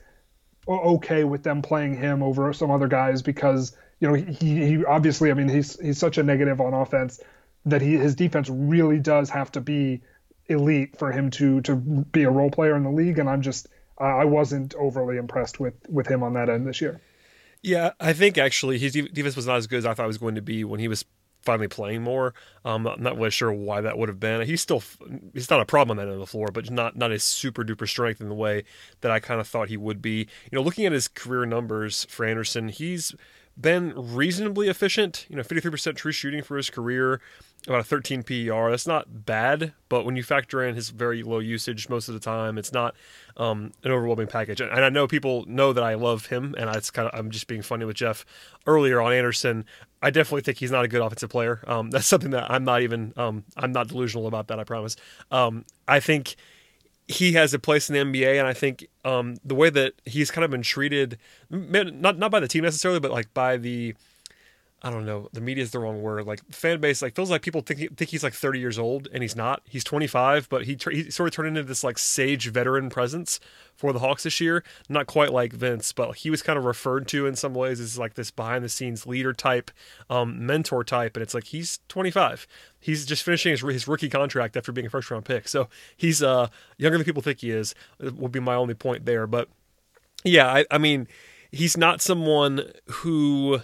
okay 0.68 1.24
with 1.24 1.44
them 1.44 1.62
playing 1.62 1.96
him 1.96 2.24
over 2.24 2.54
some 2.54 2.72
other 2.72 2.88
guys 2.88 3.22
because 3.22 3.76
you 4.00 4.08
know 4.08 4.14
he, 4.14 4.68
he 4.68 4.86
obviously 4.86 5.32
I 5.32 5.34
mean 5.34 5.50
he's 5.50 5.80
he's 5.80 5.98
such 5.98 6.18
a 6.18 6.24
negative 6.24 6.62
on 6.62 6.74
offense 6.74 7.20
that 7.66 7.82
he 7.82 7.98
his 7.98 8.16
defense 8.16 8.50
really 8.50 9.00
does 9.00 9.30
have 9.30 9.52
to 9.54 9.62
be 9.62 10.02
elite 10.48 10.98
for 10.98 11.12
him 11.12 11.30
to 11.32 11.62
to 11.62 11.76
be 11.76 12.24
a 12.24 12.30
role 12.30 12.52
player 12.52 12.76
in 12.76 12.84
the 12.84 12.92
league. 12.92 13.20
And 13.20 13.30
I'm 13.30 13.42
just 13.42 13.68
I 13.98 14.26
wasn't 14.26 14.74
overly 14.76 15.18
impressed 15.18 15.60
with 15.60 15.74
with 15.90 16.08
him 16.08 16.24
on 16.24 16.34
that 16.34 16.50
end 16.50 16.68
this 16.68 16.82
year. 16.82 17.02
Yeah, 17.62 17.92
I 18.00 18.14
think 18.14 18.38
actually 18.38 18.80
his 18.80 18.94
defense 18.94 19.36
was 19.36 19.46
not 19.46 19.58
as 19.58 19.68
good 19.68 19.78
as 19.78 19.86
I 19.86 19.94
thought 19.94 20.06
it 20.06 20.08
was 20.08 20.18
going 20.18 20.36
to 20.36 20.42
be 20.42 20.64
when 20.64 20.80
he 20.80 20.88
was 20.88 21.06
finally 21.42 21.68
playing 21.68 22.02
more. 22.02 22.34
Um, 22.64 22.86
I'm 22.88 23.02
not 23.02 23.18
really 23.18 23.32
sure 23.32 23.52
why 23.52 23.82
that 23.82 23.98
would 23.98 24.10
have 24.10 24.20
been. 24.20 24.46
He's 24.46 24.62
still 24.62 24.84
he's 25.34 25.50
not 25.50 25.62
a 25.62 25.66
problem 25.66 25.92
on 25.92 25.98
that 25.98 26.12
end 26.12 26.14
of 26.14 26.20
the 26.20 26.28
floor, 26.28 26.50
but 26.54 26.70
not 26.70 26.96
not 26.96 27.12
a 27.12 27.20
super 27.20 27.64
duper 27.64 27.88
strength 27.88 28.22
in 28.22 28.30
the 28.30 28.36
way 28.36 28.64
that 29.02 29.12
I 29.12 29.20
kind 29.20 29.40
of 29.40 29.48
thought 29.48 29.70
he 29.70 29.78
would 29.78 30.02
be. 30.02 30.28
You 30.52 30.58
know, 30.58 30.62
looking 30.62 30.86
at 30.86 30.92
his 30.92 31.08
career 31.08 31.46
numbers 31.46 32.06
for 32.06 32.26
Anderson, 32.26 32.70
he's 32.70 33.16
been 33.60 33.94
reasonably 33.96 34.70
efficient. 34.70 35.26
You 35.30 35.36
know, 35.36 35.44
53% 35.44 35.96
true 35.96 36.12
shooting 36.12 36.42
for 36.42 36.58
his 36.58 36.70
career, 36.70 37.22
about 37.68 37.82
a 37.82 37.84
13 37.84 38.24
PER. 38.24 38.72
That's 38.72 38.88
not 38.88 39.26
bad, 39.26 39.74
but 39.88 40.06
when 40.06 40.16
you 40.16 40.24
factor 40.24 40.64
in 40.64 40.76
his 40.76 40.90
very 40.90 41.22
low 41.24 41.40
usage 41.40 41.90
most 41.90 42.08
of 42.08 42.14
the 42.14 42.20
time, 42.20 42.58
it's 42.58 42.74
not 42.74 42.96
um, 43.38 43.72
an 43.84 43.92
overwhelming 43.92 44.28
package. 44.28 44.62
And 44.62 44.72
I 44.72 44.90
know 44.90 45.08
people 45.08 45.46
know 45.48 45.72
that 45.74 45.84
I 45.84 45.94
love 45.94 46.28
him, 46.28 46.56
and 46.58 46.70
it's 46.76 46.90
kind 46.90 47.08
of 47.08 47.18
I'm 47.18 47.30
just 47.30 47.48
being 47.48 47.62
funny 47.62 47.86
with 47.86 47.96
Jeff 47.96 48.26
earlier 48.66 49.00
on 49.02 49.14
Anderson. 49.14 49.66
I 50.02 50.10
definitely 50.10 50.42
think 50.42 50.58
he's 50.58 50.72
not 50.72 50.86
a 50.86 50.88
good 50.88 51.02
offensive 51.02 51.30
player. 51.30 51.64
Um, 51.68 51.92
that's 51.92 52.08
something 52.14 52.32
that 52.32 52.50
I'm 52.50 52.64
not 52.64 52.82
even 52.82 53.14
um, 53.18 53.44
I'm 53.56 53.72
not 53.72 53.90
delusional 53.90 54.28
about 54.28 54.48
that. 54.48 54.60
I 54.60 54.64
promise. 54.64 54.96
Um, 55.30 55.66
I 55.88 56.00
think 56.00 56.36
he 57.08 57.34
has 57.34 57.54
a 57.54 57.60
place 57.60 57.90
in 57.90 57.94
the 57.94 58.20
NBA, 58.20 58.40
and 58.40 58.48
I 58.48 58.54
think 58.54 58.88
um, 59.06 59.36
the 59.44 59.56
way 59.56 59.70
that 59.70 59.94
he's 60.06 60.32
kind 60.32 60.46
of 60.46 60.52
been 60.52 60.62
treated, 60.62 61.18
not 61.50 62.18
not 62.18 62.32
by 62.32 62.40
the 62.40 62.48
team 62.48 62.64
necessarily, 62.64 63.00
but 63.00 63.12
like 63.12 63.34
by 63.34 63.58
the 63.58 63.96
I 64.84 64.90
don't 64.90 65.06
know. 65.06 65.30
The 65.32 65.42
media 65.42 65.64
is 65.64 65.70
the 65.70 65.80
wrong 65.80 66.02
word. 66.02 66.26
Like 66.26 66.42
fan 66.52 66.80
base, 66.80 67.04
like 67.04 67.16
feels 67.16 67.30
like 67.30 67.44
people 67.44 67.62
think 67.62 67.96
think 67.98 68.10
he's 68.10 68.24
like 68.24 68.34
30 68.34 68.60
years 68.60 68.80
old, 68.80 69.08
and 69.14 69.22
he's 69.22 69.36
not. 69.36 69.62
He's 69.70 69.84
25, 69.84 70.50
but 70.50 70.66
he, 70.66 70.76
he 70.92 71.12
sort 71.12 71.28
of 71.28 71.36
turned 71.36 71.50
into 71.50 71.62
this 71.62 71.84
like 71.84 72.00
sage 72.00 72.50
veteran 72.50 72.90
presence 72.90 73.40
for 73.76 73.94
the 73.94 74.00
Hawks 74.00 74.24
this 74.24 74.42
year. 74.42 74.64
Not 74.90 75.06
quite 75.06 75.32
like 75.32 75.54
Vince, 75.54 75.94
but 75.94 76.16
he 76.18 76.32
was 76.32 76.42
kind 76.42 76.58
of 76.58 76.66
referred 76.66 77.08
to 77.10 77.28
in 77.28 77.36
some 77.36 77.54
ways 77.54 77.80
as 77.80 78.00
like 78.00 78.16
this 78.16 78.32
behind 78.32 78.64
the 78.64 78.70
scenes 78.70 79.06
leader 79.06 79.34
type, 79.34 79.70
um, 80.10 80.48
mentor 80.48 80.84
type, 80.84 81.16
and 81.16 81.22
it's 81.22 81.36
like 81.36 81.46
he's 81.46 81.80
25. 81.88 82.48
He's 82.80 83.06
just 83.06 83.22
finishing 83.22 83.52
his, 83.52 83.62
his 83.62 83.88
rookie 83.88 84.10
contract 84.10 84.58
after 84.58 84.72
being 84.72 84.88
a 84.88 84.90
first 84.90 85.12
round 85.12 85.26
pick, 85.26 85.48
so 85.48 85.70
he's 85.96 86.24
uh 86.24 86.48
younger 86.78 86.98
than 86.98 87.06
people 87.06 87.22
think 87.22 87.42
he 87.42 87.52
is. 87.52 87.76
Would 88.00 88.32
be 88.32 88.40
my 88.40 88.56
only 88.56 88.74
point 88.74 89.06
there, 89.06 89.28
but 89.28 89.48
yeah, 90.24 90.48
I, 90.48 90.66
I 90.72 90.78
mean, 90.80 91.08
he's 91.52 91.78
not 91.78 92.02
someone 92.02 92.72
who 92.88 93.62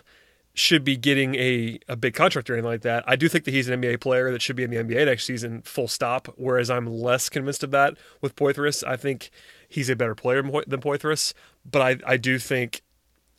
should 0.58 0.84
be 0.84 0.98
getting 0.98 1.36
a, 1.36 1.78
a 1.88 1.96
big 1.96 2.16
contract 2.16 2.50
or 2.50 2.54
anything 2.54 2.72
like 2.72 2.82
that. 2.82 3.04
I 3.06 3.16
do 3.16 3.30
think 3.30 3.46
that 3.46 3.54
he's 3.54 3.70
an 3.70 3.80
NBA 3.80 4.02
player 4.02 4.32
that 4.32 4.42
should 4.42 4.56
be 4.56 4.64
in 4.64 4.72
the 4.72 4.78
NBA 4.78 5.06
next 5.06 5.26
season, 5.26 5.62
full 5.62 5.88
stop. 5.88 6.34
Whereas 6.36 6.72
I'm 6.72 6.88
less 6.88 7.30
convinced 7.30 7.62
of 7.62 7.70
that 7.72 7.96
with 8.22 8.36
Poythress. 8.36 8.84
I 8.84 8.98
think 8.98 9.30
he's 9.70 9.88
a 9.88 9.96
better 9.96 10.16
player 10.16 10.42
than 10.42 10.82
Poythress, 10.82 11.34
but 11.64 11.82
I, 11.84 12.14
I 12.14 12.18
do 12.18 12.40
think 12.40 12.82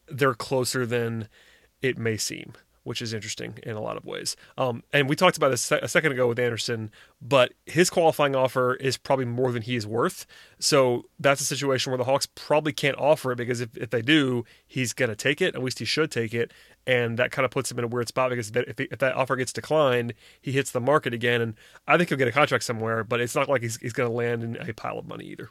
they're 0.07 0.33
closer 0.33 0.87
than 0.87 1.29
it 1.83 1.99
may 1.99 2.17
seem 2.17 2.53
which 2.89 3.03
is 3.03 3.13
interesting 3.13 3.59
in 3.65 3.77
a 3.77 3.83
lot 3.83 3.99
of 3.99 4.07
ways. 4.07 4.35
Um, 4.57 4.83
and 4.95 5.11
we 5.11 5.15
talked 5.15 5.37
about 5.37 5.51
this 5.51 5.71
a 5.71 5.87
second 5.87 6.13
ago 6.13 6.27
with 6.27 6.39
Anderson, 6.39 6.91
but 7.21 7.53
his 7.67 7.91
qualifying 7.91 8.35
offer 8.35 8.77
is 8.77 8.97
probably 8.97 9.27
more 9.27 9.53
than 9.53 9.61
he 9.61 9.77
is 9.77 9.87
worth. 9.87 10.25
So 10.59 11.05
that's 11.21 11.43
a 11.43 11.45
situation 11.45 11.91
where 11.91 11.99
the 11.99 12.05
Hawks 12.05 12.27
probably 12.35 12.73
can't 12.73 12.97
offer 12.97 13.31
it 13.33 13.37
because 13.37 13.61
if, 13.61 13.77
if 13.77 13.91
they 13.91 14.01
do, 14.01 14.47
he's 14.67 14.95
going 14.95 15.11
to 15.11 15.17
take 15.17 15.43
it. 15.43 15.55
At 15.55 15.63
least 15.63 15.81
he 15.81 15.85
should 15.85 16.11
take 16.11 16.33
it. 16.33 16.51
And 16.89 17.19
that 17.19 17.31
kind 17.31 17.45
of 17.45 17.51
puts 17.51 17.71
him 17.71 17.79
in 17.79 17.85
a 17.85 17.89
weird 17.89 18.09
spot 18.09 18.31
because 18.31 18.51
if, 18.55 18.81
if 18.81 18.99
that 18.99 19.15
offer 19.15 19.37
gets 19.37 19.53
declined, 19.53 20.15
he 20.41 20.53
hits 20.53 20.71
the 20.71 20.81
market 20.81 21.13
again. 21.13 21.43
And 21.43 21.55
I 21.87 21.99
think 21.99 22.09
he'll 22.09 22.17
get 22.17 22.29
a 22.29 22.33
contract 22.33 22.65
somewhere, 22.65 23.05
but 23.05 23.21
it's 23.21 23.35
not 23.35 23.47
like 23.47 23.61
he's, 23.61 23.77
he's 23.77 23.93
going 23.93 24.09
to 24.09 24.17
land 24.17 24.43
in 24.43 24.57
a 24.57 24.73
pile 24.73 24.99
of 24.99 25.07
money 25.07 25.27
either. 25.27 25.51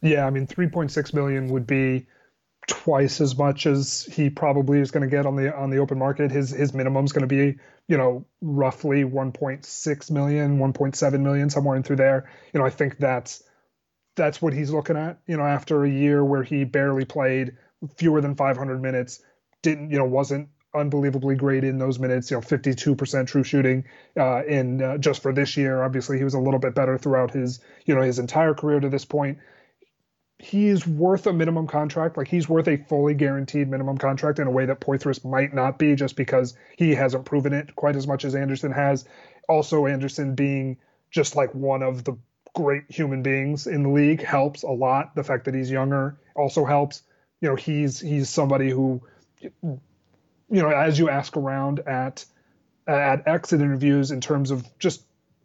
Yeah, 0.00 0.26
I 0.26 0.30
mean, 0.30 0.46
3.6 0.46 1.12
million 1.12 1.50
would 1.50 1.66
be 1.66 2.06
twice 2.66 3.20
as 3.20 3.36
much 3.36 3.66
as 3.66 4.08
he 4.10 4.30
probably 4.30 4.78
is 4.78 4.90
going 4.90 5.02
to 5.02 5.14
get 5.14 5.26
on 5.26 5.36
the 5.36 5.54
on 5.54 5.70
the 5.70 5.78
open 5.78 5.98
market. 5.98 6.30
His 6.30 6.50
his 6.50 6.72
minimum 6.72 7.04
is 7.04 7.12
going 7.12 7.28
to 7.28 7.34
be 7.34 7.58
you 7.88 7.96
know 7.96 8.24
roughly 8.40 9.04
1.6 9.04 10.10
million, 10.10 10.58
1.7 10.58 11.20
million, 11.20 11.50
somewhere 11.50 11.76
in 11.76 11.82
through 11.82 11.96
there. 11.96 12.30
You 12.52 12.60
know, 12.60 12.66
I 12.66 12.70
think 12.70 12.98
that's 12.98 13.42
that's 14.16 14.40
what 14.40 14.52
he's 14.52 14.70
looking 14.70 14.96
at. 14.96 15.18
You 15.26 15.36
know, 15.36 15.44
after 15.44 15.84
a 15.84 15.90
year 15.90 16.24
where 16.24 16.42
he 16.42 16.64
barely 16.64 17.04
played, 17.04 17.56
fewer 17.96 18.20
than 18.20 18.36
500 18.36 18.80
minutes, 18.80 19.20
didn't 19.62 19.90
you 19.90 19.98
know 19.98 20.04
wasn't 20.04 20.48
unbelievably 20.74 21.36
great 21.36 21.64
in 21.64 21.78
those 21.78 21.98
minutes. 21.98 22.30
You 22.30 22.38
know, 22.38 22.40
52% 22.40 23.26
true 23.26 23.44
shooting 23.44 23.84
uh, 24.18 24.44
in 24.44 24.82
uh, 24.82 24.98
just 24.98 25.22
for 25.22 25.32
this 25.32 25.56
year. 25.56 25.82
Obviously, 25.82 26.18
he 26.18 26.24
was 26.24 26.34
a 26.34 26.38
little 26.40 26.60
bit 26.60 26.74
better 26.74 26.98
throughout 26.98 27.30
his 27.32 27.60
you 27.86 27.94
know 27.94 28.02
his 28.02 28.18
entire 28.18 28.54
career 28.54 28.80
to 28.80 28.88
this 28.88 29.04
point 29.04 29.38
He 30.38 30.66
is 30.68 30.86
worth 30.86 31.26
a 31.26 31.32
minimum 31.32 31.68
contract. 31.68 32.16
Like 32.16 32.28
he's 32.28 32.48
worth 32.48 32.66
a 32.68 32.76
fully 32.76 33.14
guaranteed 33.14 33.68
minimum 33.68 33.96
contract 33.98 34.38
in 34.40 34.46
a 34.48 34.50
way 34.50 34.66
that 34.66 34.80
Poythress 34.80 35.24
might 35.24 35.54
not 35.54 35.78
be, 35.78 35.94
just 35.94 36.16
because 36.16 36.54
he 36.76 36.94
hasn't 36.94 37.24
proven 37.24 37.52
it 37.52 37.76
quite 37.76 37.96
as 37.96 38.06
much 38.06 38.24
as 38.24 38.34
Anderson 38.34 38.72
has. 38.72 39.04
Also, 39.48 39.86
Anderson 39.86 40.34
being 40.34 40.78
just 41.10 41.36
like 41.36 41.54
one 41.54 41.82
of 41.82 42.04
the 42.04 42.16
great 42.54 42.84
human 42.88 43.22
beings 43.22 43.66
in 43.66 43.82
the 43.84 43.88
league 43.88 44.22
helps 44.22 44.62
a 44.64 44.70
lot. 44.70 45.14
The 45.14 45.24
fact 45.24 45.44
that 45.44 45.54
he's 45.54 45.70
younger 45.70 46.18
also 46.34 46.64
helps. 46.64 47.02
You 47.40 47.50
know, 47.50 47.56
he's 47.56 48.00
he's 48.00 48.28
somebody 48.28 48.70
who, 48.70 49.02
you 50.52 50.62
know, 50.62 50.68
as 50.68 50.98
you 50.98 51.08
ask 51.08 51.36
around 51.36 51.80
at 51.80 52.24
at 52.86 53.26
exit 53.26 53.60
interviews 53.60 54.10
in 54.10 54.20
terms 54.20 54.50
of 54.50 54.66
just 54.78 55.02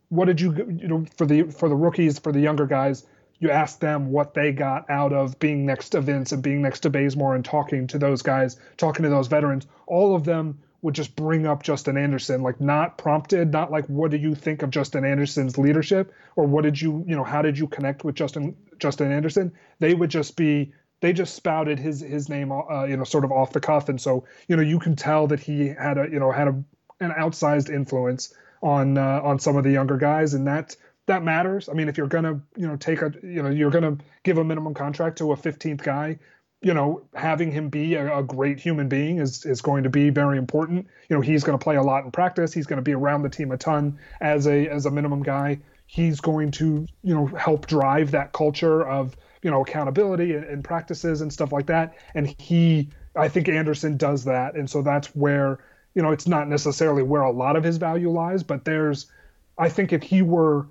what 0.09 0.25
did 0.25 0.41
you 0.41 0.53
you 0.79 0.87
know 0.87 1.05
for 1.17 1.25
the 1.25 1.43
for 1.43 1.69
the 1.69 1.75
rookies 1.75 2.17
for 2.17 2.31
the 2.31 2.39
younger 2.39 2.65
guys 2.65 3.05
you 3.39 3.51
ask 3.51 3.79
them 3.79 4.11
what 4.11 4.33
they 4.33 4.51
got 4.51 4.89
out 4.89 5.13
of 5.13 5.37
being 5.39 5.65
next 5.65 5.89
to 5.89 6.01
Vince 6.01 6.31
and 6.31 6.41
being 6.41 6.61
next 6.61 6.81
to 6.81 6.89
Bazemore 6.89 7.35
and 7.35 7.45
talking 7.45 7.87
to 7.87 7.99
those 7.99 8.21
guys, 8.21 8.57
talking 8.77 9.03
to 9.03 9.09
those 9.09 9.27
veterans, 9.27 9.67
all 9.85 10.15
of 10.15 10.23
them 10.23 10.59
would 10.81 10.95
just 10.95 11.15
bring 11.15 11.45
up 11.45 11.63
Justin 11.63 11.97
Anderson, 11.97 12.41
like 12.41 12.61
not 12.61 12.97
prompted, 12.97 13.51
not 13.51 13.71
like 13.71 13.85
what 13.87 14.11
do 14.11 14.17
you 14.17 14.35
think 14.35 14.61
of 14.61 14.69
Justin 14.69 15.05
Anderson's 15.05 15.57
leadership 15.57 16.13
or 16.35 16.45
what 16.45 16.63
did 16.63 16.79
you, 16.79 17.03
you 17.07 17.15
know, 17.15 17.23
how 17.23 17.41
did 17.41 17.57
you 17.57 17.67
connect 17.67 18.03
with 18.03 18.15
Justin 18.15 18.55
Justin 18.79 19.11
Anderson? 19.11 19.51
They 19.79 19.93
would 19.93 20.09
just 20.09 20.35
be 20.35 20.73
they 21.00 21.13
just 21.13 21.36
spouted 21.36 21.80
his 21.80 22.01
his 22.01 22.30
name, 22.30 22.51
uh, 22.51 22.86
you 22.86 22.98
know, 22.98 23.04
sort 23.04 23.25
of 23.25 23.32
off 23.32 23.54
the 23.54 23.60
cuff, 23.60 23.89
and 23.89 24.00
so 24.00 24.25
you 24.48 24.56
know 24.56 24.63
you 24.63 24.80
can 24.80 24.96
tell 24.96 25.27
that 25.27 25.39
he 25.39 25.68
had 25.68 25.98
a 25.98 26.08
you 26.12 26.20
know 26.20 26.32
had 26.32 26.48
a 26.48 26.63
an 27.00 27.12
outsized 27.12 27.74
influence 27.74 28.34
on 28.62 28.98
uh, 28.98 29.22
on 29.24 29.39
some 29.39 29.56
of 29.56 29.63
the 29.63 29.72
younger 29.72 29.98
guys, 29.98 30.34
and 30.34 30.48
that 30.48 30.75
that 31.06 31.24
matters. 31.24 31.70
I 31.70 31.74
mean, 31.74 31.89
if 31.89 31.98
you're 31.98 32.08
gonna, 32.08 32.42
you 32.56 32.68
know, 32.68 32.75
take 32.75 33.01
a, 33.01 33.13
you 33.24 33.42
know, 33.42 33.50
you're 33.50 33.72
gonna 33.72 33.98
give 34.24 34.38
a 34.38 34.44
minimum 34.44 34.74
contract 34.74 35.20
to 35.20 35.32
a 35.32 35.38
15th 35.38 35.82
guy, 35.84 36.20
you 36.62 36.74
know, 36.74 37.04
having 37.13 37.51
him 37.51 37.70
be 37.70 37.96
a, 37.96 38.20
a, 38.20 38.24
great 38.24 38.60
human 38.60 38.89
being 38.89 39.20
is 39.20 39.46
is 39.46 39.62
going 39.62 39.84
to 39.84 39.89
be 39.89 40.10
very 40.10 40.38
important. 40.38 40.88
You 41.10 41.16
know, 41.16 41.22
he's 41.22 41.44
going 41.44 41.58
to 41.58 41.63
play 41.63 41.75
a 41.75 41.84
lot 41.84 42.04
in 42.04 42.12
practice. 42.12 42.54
He's 42.54 42.66
going 42.66 42.77
to 42.77 42.84
be 42.84 42.94
around 42.94 43.22
the 43.22 43.30
team 43.30 43.51
a 43.51 43.58
ton 43.58 44.00
as 44.20 44.48
a 44.48 44.68
as 44.68 44.86
a 44.86 44.92
minimum 44.92 45.24
guy. 45.24 45.60
He's 45.86 46.20
going 46.20 46.51
to, 46.51 46.86
you 47.04 47.16
know, 47.16 47.27
help 47.27 47.68
drive 47.68 48.12
that 48.12 48.34
culture 48.34 48.86
of, 48.86 49.16
you 49.48 49.51
know, 49.51 49.62
accountability 49.62 50.34
and, 50.34 50.44
and 50.44 50.62
practices 50.62 51.22
and 51.22 51.32
stuff 51.32 51.54
like 51.54 51.68
that. 51.68 51.96
And 52.13 52.36
he, 52.38 52.89
I 53.16 53.30
think 53.30 53.48
Anderson 53.48 53.96
does 53.96 54.25
that, 54.25 54.56
and 54.56 54.70
so 54.70 54.82
that's 54.82 55.08
where, 55.16 55.60
you 55.96 56.01
know, 56.01 56.12
it's 56.12 56.27
not 56.27 56.50
necessarily 56.50 57.01
where 57.01 57.22
a 57.22 57.32
lot 57.32 57.56
of 57.56 57.63
his 57.63 57.77
value 57.77 58.12
lies, 58.12 58.44
but 58.44 58.66
there's, 58.66 59.10
I 59.58 59.70
think 59.70 59.94
if 59.94 60.04
he 60.04 60.22
were 60.22 60.68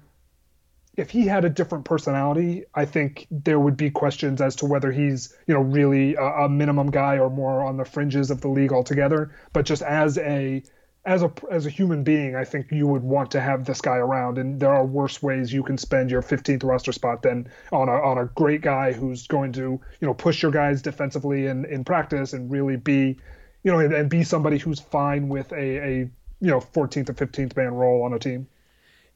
if 0.94 1.08
he 1.08 1.26
had 1.26 1.46
a 1.46 1.48
different 1.48 1.86
personality, 1.86 2.64
I 2.74 2.84
think 2.84 3.26
there 3.30 3.60
would 3.60 3.78
be 3.78 3.90
questions 3.90 4.42
as 4.42 4.56
to 4.56 4.66
whether 4.66 4.92
he's, 4.92 5.34
you 5.46 5.54
know, 5.54 5.60
really 5.60 6.14
a, 6.14 6.24
a, 6.24 6.48
minimum 6.48 6.90
guy 6.90 7.18
or 7.18 7.28
more 7.28 7.62
on 7.62 7.76
the 7.76 7.84
fringes 7.84 8.30
of 8.30 8.40
the 8.40 8.48
league 8.48 8.72
altogether. 8.72 9.34
But 9.52 9.66
just 9.66 9.82
as 9.82 10.16
a 10.16 10.62
as 11.06 11.22
a 11.22 11.32
as 11.50 11.64
a 11.66 11.70
human 11.70 12.02
being, 12.02 12.34
I 12.34 12.44
think 12.44 12.70
you 12.70 12.86
would 12.88 13.02
want 13.02 13.30
to 13.30 13.40
have 13.40 13.64
this 13.64 13.80
guy 13.80 13.96
around. 13.96 14.38
And 14.38 14.58
there 14.60 14.72
are 14.72 14.84
worse 14.84 15.22
ways 15.22 15.52
you 15.52 15.62
can 15.62 15.78
spend 15.78 16.10
your 16.10 16.20
15th 16.20 16.64
roster 16.64 16.92
spot 16.92 17.22
than 17.22 17.48
on 17.72 17.88
a 17.88 17.92
on 17.92 18.18
a 18.18 18.26
great 18.34 18.60
guy 18.60 18.92
who's 18.92 19.26
going 19.28 19.52
to, 19.52 19.60
you 20.00 20.06
know, 20.06 20.14
push 20.14 20.42
your 20.42 20.50
guys 20.50 20.82
defensively 20.82 21.46
in 21.46 21.64
in 21.66 21.84
practice 21.84 22.32
and 22.32 22.50
really 22.50 22.76
be, 22.76 23.16
you 23.62 23.72
know, 23.72 23.78
and, 23.78 23.94
and 23.94 24.10
be 24.10 24.24
somebody 24.24 24.58
who's 24.58 24.80
fine 24.80 25.28
with 25.28 25.52
a 25.52 25.78
a 25.78 26.10
you 26.40 26.50
know 26.50 26.60
14th 26.60 27.08
or 27.08 27.14
15th 27.14 27.56
man 27.56 27.72
role 27.72 28.02
on 28.02 28.12
a 28.12 28.18
team. 28.18 28.48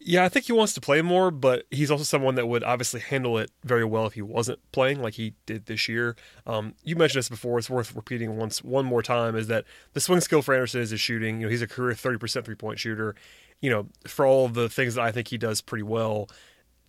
Yeah, 0.03 0.25
I 0.25 0.31
think 0.31 0.47
he 0.47 0.53
wants 0.53 0.73
to 0.73 0.81
play 0.81 1.03
more, 1.03 1.31
but 1.31 1.67
he's 1.71 1.91
also 1.91 2.05
someone 2.05 2.35
that 2.37 2.47
would 2.47 2.65
obviously 2.65 3.01
handle 3.01 3.37
it 3.37 3.51
very 3.65 3.85
well 3.85 4.07
if 4.07 4.15
he 4.15 4.23
wasn't 4.23 4.59
playing 4.73 5.03
like 5.03 5.15
he 5.15 5.35
did 5.45 5.67
this 5.67 5.91
year. 5.91 6.17
Um, 6.47 6.75
you 6.83 6.97
mentioned 6.97 7.19
this 7.19 7.29
before; 7.29 7.59
it's 7.59 7.69
worth 7.69 7.95
repeating 7.95 8.39
once, 8.39 8.65
one 8.65 8.87
more 8.87 9.03
time. 9.03 9.37
Is 9.37 9.49
that 9.49 9.67
the 9.93 10.01
swing 10.01 10.21
skill 10.23 10.41
for 10.41 10.55
Anderson 10.55 10.81
is 10.81 10.89
his 10.89 11.01
shooting? 11.01 11.41
You 11.41 11.47
know, 11.47 11.51
he's 11.51 11.61
a 11.61 11.67
career 11.67 11.95
thirty 11.95 12.17
percent 12.19 12.47
three 12.47 12.55
point 12.55 12.79
shooter. 12.79 13.15
You 13.61 13.69
know, 13.69 13.89
for 14.07 14.25
all 14.25 14.47
of 14.47 14.55
the 14.55 14.71
things 14.71 14.95
that 14.95 15.03
I 15.05 15.13
think 15.13 15.29
he 15.29 15.37
does 15.37 15.61
pretty 15.61 15.83
well, 15.83 16.31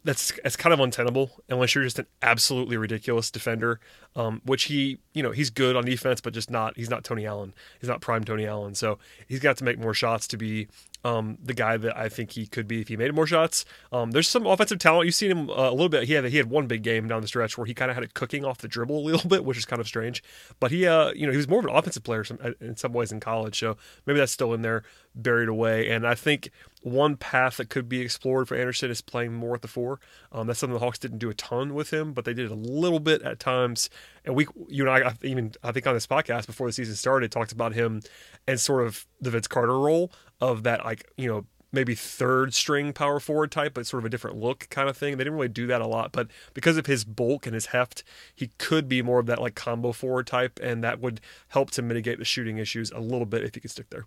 that's 0.06 0.32
it's 0.46 0.56
kind 0.56 0.74
of 0.74 0.80
untenable 0.80 1.32
unless 1.50 1.76
you're 1.76 1.84
just 1.84 2.00
an 2.00 2.08
absolutely 2.22 2.78
ridiculous 2.78 3.30
defender. 3.30 3.82
Um, 4.16 4.42
which 4.46 4.64
he, 4.64 5.00
you 5.14 5.22
know, 5.22 5.32
he's 5.32 5.50
good 5.50 5.76
on 5.76 5.84
defense, 5.84 6.22
but 6.22 6.34
just 6.34 6.50
not. 6.50 6.78
He's 6.78 6.90
not 6.90 7.04
Tony 7.04 7.26
Allen. 7.26 7.54
He's 7.82 7.90
not 7.90 8.00
prime 8.00 8.24
Tony 8.24 8.46
Allen. 8.46 8.74
So 8.74 9.00
he's 9.28 9.42
got 9.42 9.58
to 9.58 9.66
make 9.66 9.80
more 9.80 9.94
shots 9.94 10.28
to 10.28 10.38
be 10.38 10.70
um, 11.04 11.38
the 11.44 11.54
guy 11.54 11.78
that 11.78 11.98
I 11.98 12.10
think 12.10 12.32
he 12.32 12.46
could 12.46 12.68
be 12.68 12.82
if 12.82 12.88
he 12.88 12.98
made 12.98 13.14
more 13.14 13.28
shots. 13.28 13.66
Um, 13.92 14.12
there's 14.12 14.28
some 14.28 14.46
offensive 14.46 14.80
talent. 14.80 15.06
You've 15.06 15.16
seen 15.16 15.32
him 15.32 15.50
uh, 15.50 15.70
a 15.70 15.72
little 15.72 15.90
bit. 15.90 16.04
He 16.04 16.14
had 16.14 16.26
he 16.26 16.38
had 16.38 16.50
one 16.50 16.68
big 16.68 16.84
game 16.84 17.08
down 17.08 17.22
the 17.22 17.28
stretch 17.28 17.58
where 17.58 17.66
he 17.66 17.74
kind 17.74 17.90
of 17.90 17.96
had 17.96 18.04
it 18.04 18.14
cooking 18.14 18.46
off 18.46 18.60
the 18.60 18.68
dribble 18.68 18.98
a 18.98 19.06
little 19.12 19.30
bit, 19.30 19.46
which 19.46 19.58
is 19.58 19.66
kind 19.66 19.80
of 19.80 19.88
strange. 19.88 20.24
But 20.60 20.72
he, 20.72 20.88
uh, 20.88 21.12
you 21.14 21.26
know, 21.26 21.32
he 21.32 21.38
was 21.38 21.48
more 21.48 21.60
of 21.60 21.66
an 21.66 21.72
offensive 21.72 22.04
player 22.04 22.26
uh, 22.44 22.52
in 22.60 22.78
some 22.78 22.94
ways 22.94 23.12
in 23.12 23.20
college, 23.20 23.60
so 23.60 23.78
maybe 24.06 24.20
that's 24.20 24.32
still 24.32 24.54
in 24.54 24.62
there 24.62 24.84
buried 25.16 25.50
away. 25.50 25.90
And 25.90 26.08
I 26.08 26.16
think 26.16 26.50
one 26.82 27.16
path 27.16 27.58
that 27.58 27.70
could 27.70 27.88
be 27.88 28.02
explored 28.02 28.48
for 28.48 28.56
Anderson 28.56 28.90
is 28.90 29.02
playing 29.02 29.34
more 29.34 29.56
at 29.56 29.62
the 29.62 29.68
four. 29.68 30.00
Um, 30.32 30.48
that's 30.48 30.60
something 30.60 30.74
the 30.74 30.80
Hawks 30.80 31.00
didn't 31.00 31.20
do 31.20 31.30
a 31.30 31.34
ton 31.34 31.74
with 31.74 31.92
him, 31.92 32.14
but 32.14 32.26
they 32.26 32.34
did 32.34 32.50
a 32.50 32.56
little 32.56 33.00
bit 33.00 33.22
at 33.22 33.40
times. 33.40 33.90
And 34.26 34.36
we, 34.36 34.48
you 34.68 34.88
and 34.88 35.06
I, 35.06 35.14
even 35.24 35.54
I 35.64 35.72
think 35.72 35.86
on 35.86 35.94
this 35.94 36.08
podcast 36.08 36.48
before 36.48 36.68
the 36.68 36.74
season 36.74 36.96
started, 36.96 37.32
talked 37.32 37.52
about 37.52 37.74
him 37.74 38.02
and 38.48 38.60
sort 38.60 38.86
of 38.86 39.06
the 39.20 39.30
Vince 39.30 39.48
Carter 39.48 39.78
role 39.78 40.12
of 40.42 40.64
that, 40.64 40.84
like 40.84 41.10
you 41.18 41.28
know, 41.28 41.46
maybe 41.72 41.96
third 41.96 42.54
string 42.54 42.94
power 42.94 43.20
forward 43.20 43.52
type, 43.52 43.74
but 43.74 43.88
sort 43.88 44.02
of 44.02 44.06
a 44.06 44.10
different 44.10 44.38
look 44.38 44.68
kind 44.70 44.90
of 44.90 44.98
thing. 44.98 45.18
They 45.18 45.24
didn't 45.24 45.36
really 45.36 45.48
do 45.48 45.68
that 45.68 45.82
a 45.82 45.88
lot, 45.88 46.12
but 46.12 46.28
because 46.54 46.78
of 46.78 46.86
his 46.86 47.04
bulk 47.04 47.46
and 47.46 47.54
his 47.54 47.68
heft, 47.68 48.04
he 48.36 48.52
could 48.58 48.90
be 48.90 49.02
more 49.02 49.20
of 49.20 49.26
that 49.28 49.42
like 49.42 49.56
combo 49.56 49.92
forward 49.92 50.28
type, 50.28 50.60
and 50.62 50.84
that 50.84 51.00
would 51.00 51.22
help 51.50 51.72
to 51.72 51.82
mitigate 51.82 52.20
the 52.20 52.26
shooting 52.26 52.58
issues 52.58 52.92
a 52.92 53.00
little 53.00 53.26
bit 53.26 53.44
if 53.44 53.56
he 53.56 53.62
could 53.62 53.72
stick 53.72 53.90
there. 53.90 54.06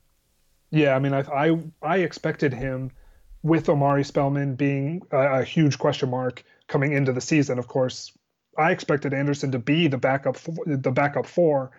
Yeah, 0.70 0.94
I 0.94 0.98
mean, 0.98 1.14
I 1.14 1.20
I, 1.20 1.58
I 1.82 1.96
expected 1.98 2.52
him 2.52 2.90
with 3.42 3.68
Omari 3.68 4.04
Spellman 4.04 4.54
being 4.54 5.02
a, 5.12 5.40
a, 5.40 5.44
huge 5.44 5.78
question 5.78 6.08
mark 6.08 6.42
coming 6.66 6.92
into 6.92 7.12
the 7.12 7.20
season. 7.20 7.58
Of 7.58 7.68
course, 7.68 8.10
I 8.58 8.72
expected 8.72 9.12
Anderson 9.12 9.52
to 9.52 9.58
be 9.58 9.86
the 9.86 9.98
backup 9.98 10.38
the 10.66 10.90
backup 10.90 11.26
four, 11.26 11.70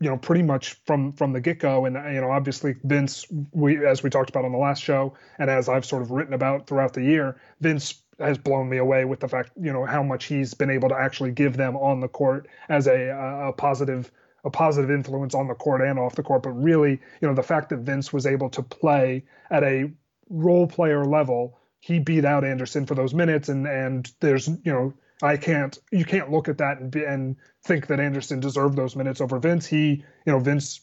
you 0.00 0.10
know, 0.10 0.16
pretty 0.16 0.42
much 0.42 0.74
from 0.84 1.12
from 1.12 1.32
the 1.32 1.40
get 1.40 1.58
go. 1.58 1.86
And 1.86 1.96
you 2.14 2.20
know, 2.20 2.30
obviously 2.30 2.76
Vince, 2.84 3.26
we 3.52 3.84
as 3.86 4.02
we 4.02 4.10
talked 4.10 4.30
about 4.30 4.44
on 4.44 4.52
the 4.52 4.58
last 4.58 4.82
show, 4.82 5.14
and 5.38 5.50
as 5.50 5.68
I've 5.68 5.84
sort 5.84 6.02
of 6.02 6.10
written 6.10 6.34
about 6.34 6.66
throughout 6.66 6.92
the 6.92 7.02
year, 7.02 7.40
Vince 7.60 8.02
has 8.18 8.38
blown 8.38 8.68
me 8.68 8.78
away 8.78 9.04
with 9.04 9.20
the 9.20 9.28
fact 9.28 9.50
you 9.60 9.72
know 9.72 9.84
how 9.84 10.02
much 10.02 10.24
he's 10.24 10.54
been 10.54 10.70
able 10.70 10.88
to 10.88 10.94
actually 10.94 11.32
give 11.32 11.56
them 11.56 11.76
on 11.76 12.00
the 12.00 12.08
court 12.08 12.48
as 12.68 12.86
a, 12.86 13.08
a 13.48 13.52
positive 13.52 14.10
a 14.46 14.50
positive 14.50 14.90
influence 14.90 15.34
on 15.34 15.48
the 15.48 15.54
court 15.54 15.82
and 15.82 15.98
off 15.98 16.14
the 16.14 16.22
court, 16.22 16.44
but 16.44 16.50
really, 16.50 16.92
you 17.20 17.28
know, 17.28 17.34
the 17.34 17.42
fact 17.42 17.68
that 17.68 17.78
Vince 17.78 18.12
was 18.12 18.26
able 18.26 18.48
to 18.50 18.62
play 18.62 19.24
at 19.50 19.64
a 19.64 19.90
role 20.30 20.68
player 20.68 21.04
level, 21.04 21.58
he 21.80 21.98
beat 21.98 22.24
out 22.24 22.44
Anderson 22.44 22.86
for 22.86 22.94
those 22.94 23.12
minutes, 23.12 23.48
and 23.48 23.66
and 23.66 24.10
there's 24.20 24.46
you 24.48 24.72
know 24.72 24.94
I 25.22 25.36
can't 25.36 25.78
you 25.90 26.04
can't 26.04 26.30
look 26.30 26.48
at 26.48 26.58
that 26.58 26.78
and 26.78 26.90
be, 26.90 27.04
and 27.04 27.36
think 27.64 27.86
that 27.86 28.00
Anderson 28.00 28.40
deserved 28.40 28.76
those 28.76 28.96
minutes 28.96 29.20
over 29.20 29.38
Vince. 29.38 29.66
He 29.66 30.04
you 30.26 30.32
know 30.32 30.38
Vince 30.38 30.80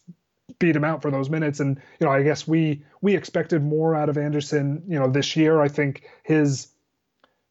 beat 0.60 0.76
him 0.76 0.84
out 0.84 1.02
for 1.02 1.12
those 1.12 1.30
minutes, 1.30 1.60
and 1.60 1.80
you 2.00 2.06
know 2.06 2.12
I 2.12 2.24
guess 2.24 2.48
we 2.48 2.84
we 3.02 3.16
expected 3.16 3.64
more 3.64 3.96
out 3.96 4.10
of 4.10 4.18
Anderson 4.18 4.84
you 4.88 5.00
know 5.00 5.10
this 5.10 5.36
year. 5.36 5.62
I 5.62 5.68
think 5.68 6.04
his 6.24 6.68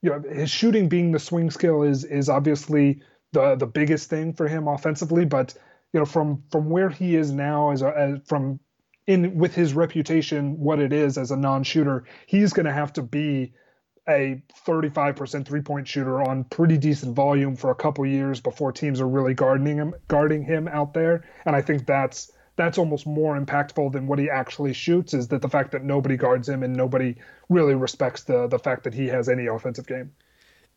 you 0.02 0.10
know 0.10 0.22
his 0.28 0.50
shooting 0.50 0.88
being 0.88 1.12
the 1.12 1.20
swing 1.20 1.50
skill 1.50 1.82
is 1.82 2.04
is 2.04 2.28
obviously 2.28 3.00
the 3.32 3.54
the 3.54 3.66
biggest 3.66 4.10
thing 4.10 4.32
for 4.32 4.48
him 4.48 4.66
offensively, 4.66 5.24
but 5.24 5.54
you 5.92 6.00
know 6.00 6.06
from 6.06 6.42
from 6.50 6.68
where 6.68 6.90
he 6.90 7.16
is 7.16 7.30
now 7.30 7.70
as 7.70 7.82
a 7.82 7.96
as 7.96 8.18
from 8.26 8.58
in 9.06 9.36
with 9.36 9.54
his 9.54 9.74
reputation 9.74 10.58
what 10.58 10.78
it 10.78 10.92
is 10.92 11.18
as 11.18 11.32
a 11.32 11.36
non-shooter 11.36 12.04
he's 12.26 12.52
going 12.52 12.66
to 12.66 12.72
have 12.72 12.92
to 12.92 13.02
be 13.02 13.52
a 14.08 14.42
35% 14.66 15.46
three-point 15.46 15.86
shooter 15.86 16.22
on 16.22 16.44
pretty 16.44 16.76
decent 16.76 17.14
volume 17.14 17.54
for 17.54 17.70
a 17.70 17.74
couple 17.74 18.04
years 18.04 18.40
before 18.40 18.72
teams 18.72 19.00
are 19.00 19.08
really 19.08 19.34
guarding 19.34 19.76
him 19.76 19.94
guarding 20.08 20.42
him 20.42 20.66
out 20.68 20.92
there. 20.92 21.24
And 21.46 21.54
i 21.54 21.62
think 21.62 21.86
that's 21.86 22.32
that's 22.56 22.78
almost 22.78 23.06
more 23.06 23.38
impactful 23.38 23.92
than 23.92 24.06
what 24.06 24.18
he 24.18 24.28
actually 24.28 24.72
shoots 24.72 25.14
is 25.14 25.28
that 25.28 25.40
the 25.40 25.48
fact 25.48 25.72
that 25.72 25.84
nobody 25.84 26.16
guards 26.16 26.48
him 26.48 26.62
and 26.62 26.74
nobody 26.74 27.14
really 27.48 27.74
respects 27.74 28.24
the 28.24 28.48
the 28.48 28.58
fact 28.58 28.84
that 28.84 28.94
he 28.94 29.06
has 29.06 29.28
any 29.28 29.46
offensive 29.46 29.86
game 29.86 30.12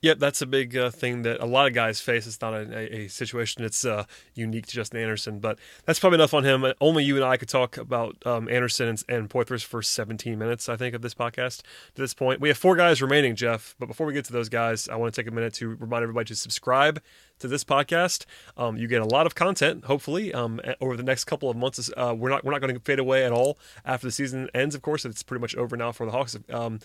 Yep, 0.05 0.19
that's 0.19 0.43
a 0.43 0.45
big 0.45 0.77
uh, 0.77 0.91
thing 0.91 1.23
that 1.23 1.39
a 1.41 1.47
lot 1.47 1.65
of 1.65 1.73
guys 1.73 1.99
face. 1.99 2.27
It's 2.27 2.39
not 2.39 2.53
a, 2.53 2.95
a 2.95 3.07
situation 3.07 3.63
that's 3.63 3.83
uh, 3.83 4.03
unique 4.35 4.67
to 4.67 4.75
Justin 4.75 4.99
Anderson, 4.99 5.39
but 5.39 5.57
that's 5.85 5.97
probably 5.97 6.17
enough 6.17 6.35
on 6.35 6.43
him. 6.43 6.63
Only 6.79 7.03
you 7.03 7.15
and 7.15 7.25
I 7.25 7.37
could 7.37 7.49
talk 7.49 7.75
about 7.75 8.15
um, 8.23 8.47
Anderson 8.47 8.87
and, 8.87 9.03
and 9.09 9.29
Poythress 9.31 9.65
for 9.65 9.81
17 9.81 10.37
minutes, 10.37 10.69
I 10.69 10.77
think, 10.77 10.93
of 10.93 11.01
this 11.01 11.15
podcast 11.15 11.63
to 11.95 12.03
this 12.03 12.13
point. 12.13 12.39
We 12.39 12.49
have 12.49 12.57
four 12.59 12.75
guys 12.75 13.01
remaining, 13.01 13.35
Jeff, 13.35 13.73
but 13.79 13.87
before 13.87 14.05
we 14.05 14.13
get 14.13 14.25
to 14.25 14.31
those 14.31 14.47
guys, 14.47 14.87
I 14.87 14.95
want 14.95 15.11
to 15.11 15.19
take 15.19 15.27
a 15.27 15.33
minute 15.33 15.55
to 15.55 15.69
remind 15.69 16.03
everybody 16.03 16.27
to 16.27 16.35
subscribe 16.35 17.01
to 17.39 17.47
this 17.47 17.63
podcast. 17.63 18.25
Um, 18.57 18.77
you 18.77 18.87
get 18.87 19.01
a 19.01 19.05
lot 19.05 19.25
of 19.25 19.35
content, 19.35 19.85
hopefully, 19.85 20.33
um, 20.33 20.59
over 20.81 20.95
the 20.95 21.03
next 21.03 21.25
couple 21.25 21.49
of 21.49 21.57
months. 21.57 21.89
Uh, 21.95 22.13
we're 22.17 22.29
not 22.29 22.43
we're 22.43 22.51
not 22.51 22.61
going 22.61 22.73
to 22.73 22.79
fade 22.79 22.99
away 22.99 23.25
at 23.25 23.31
all 23.31 23.57
after 23.85 24.07
the 24.07 24.11
season 24.11 24.49
ends. 24.53 24.75
Of 24.75 24.81
course, 24.81 25.05
it's 25.05 25.23
pretty 25.23 25.41
much 25.41 25.55
over 25.55 25.75
now 25.75 25.91
for 25.91 26.05
the 26.05 26.11
Hawks. 26.11 26.37
Um, 26.49 26.79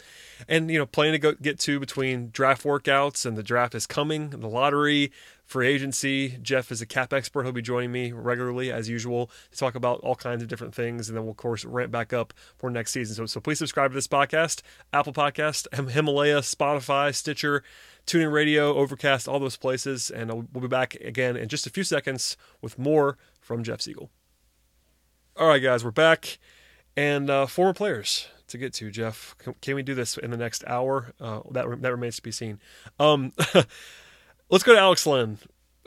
and 0.49 0.71
you 0.71 0.79
know, 0.79 0.87
plenty 0.87 1.13
to 1.13 1.19
go 1.19 1.33
get 1.33 1.59
to 1.61 1.81
between 1.81 2.31
draft 2.31 2.65
workouts 2.65 3.25
and 3.25 3.37
the 3.37 3.43
draft 3.43 3.75
is 3.75 3.87
coming, 3.87 4.31
the 4.31 4.49
lottery, 4.49 5.13
free 5.51 5.67
agency. 5.67 6.39
Jeff 6.41 6.71
is 6.71 6.81
a 6.81 6.87
cap 6.87 7.13
expert. 7.13 7.43
He'll 7.43 7.53
be 7.53 7.61
joining 7.61 7.91
me 7.91 8.13
regularly 8.13 8.71
as 8.71 8.89
usual 8.89 9.31
to 9.51 9.59
talk 9.59 9.75
about 9.75 10.01
all 10.01 10.15
kinds 10.15 10.43
of 10.43 10.49
different 10.49 10.75
things, 10.75 11.09
and 11.09 11.17
then 11.17 11.25
we'll 11.25 11.33
of 11.33 11.37
course 11.37 11.65
ramp 11.65 11.91
back 11.91 12.13
up 12.13 12.33
for 12.57 12.71
next 12.71 12.93
season. 12.93 13.17
So, 13.17 13.27
so 13.27 13.41
please 13.41 13.59
subscribe 13.59 13.91
to 13.91 13.95
this 13.95 14.07
podcast, 14.07 14.63
Apple 14.93 15.13
Podcast, 15.13 15.67
Himalaya, 15.91 16.39
Spotify, 16.39 17.15
Stitcher. 17.15 17.63
TuneIn 18.11 18.33
Radio, 18.33 18.75
Overcast, 18.75 19.29
all 19.29 19.39
those 19.39 19.57
places. 19.57 20.11
And 20.11 20.33
we'll 20.53 20.63
be 20.63 20.67
back 20.67 20.97
again 20.97 21.37
in 21.37 21.49
just 21.49 21.67
a 21.67 21.71
few 21.71 21.85
seconds 21.85 22.37
with 22.61 22.77
more 22.77 23.17
from 23.41 23.63
Jeff 23.63 23.81
Siegel. 23.81 24.11
All 25.37 25.47
right, 25.47 25.63
guys, 25.63 25.85
we're 25.85 25.93
back. 25.93 26.39
And 26.97 27.31
uh, 27.31 27.47
former 27.47 27.73
players 27.73 28.27
to 28.49 28.59
get 28.59 28.75
to, 28.75 28.91
Jeff. 28.91 29.37
Can, 29.63 29.77
we 29.77 29.85
do 29.85 29.95
this 29.95 30.19
in 30.19 30.33
the 30.33 30.37
next 30.37 30.65
hour? 30.67 31.13
Uh, 31.21 31.43
that, 31.53 31.67
that 31.83 31.93
remains 31.93 32.17
to 32.17 32.23
be 32.23 32.33
seen. 32.33 32.59
Um, 32.99 33.33
let's 34.51 34.65
go 34.65 34.75
to 34.75 34.81
Alex 34.81 35.07
Len, 35.07 35.39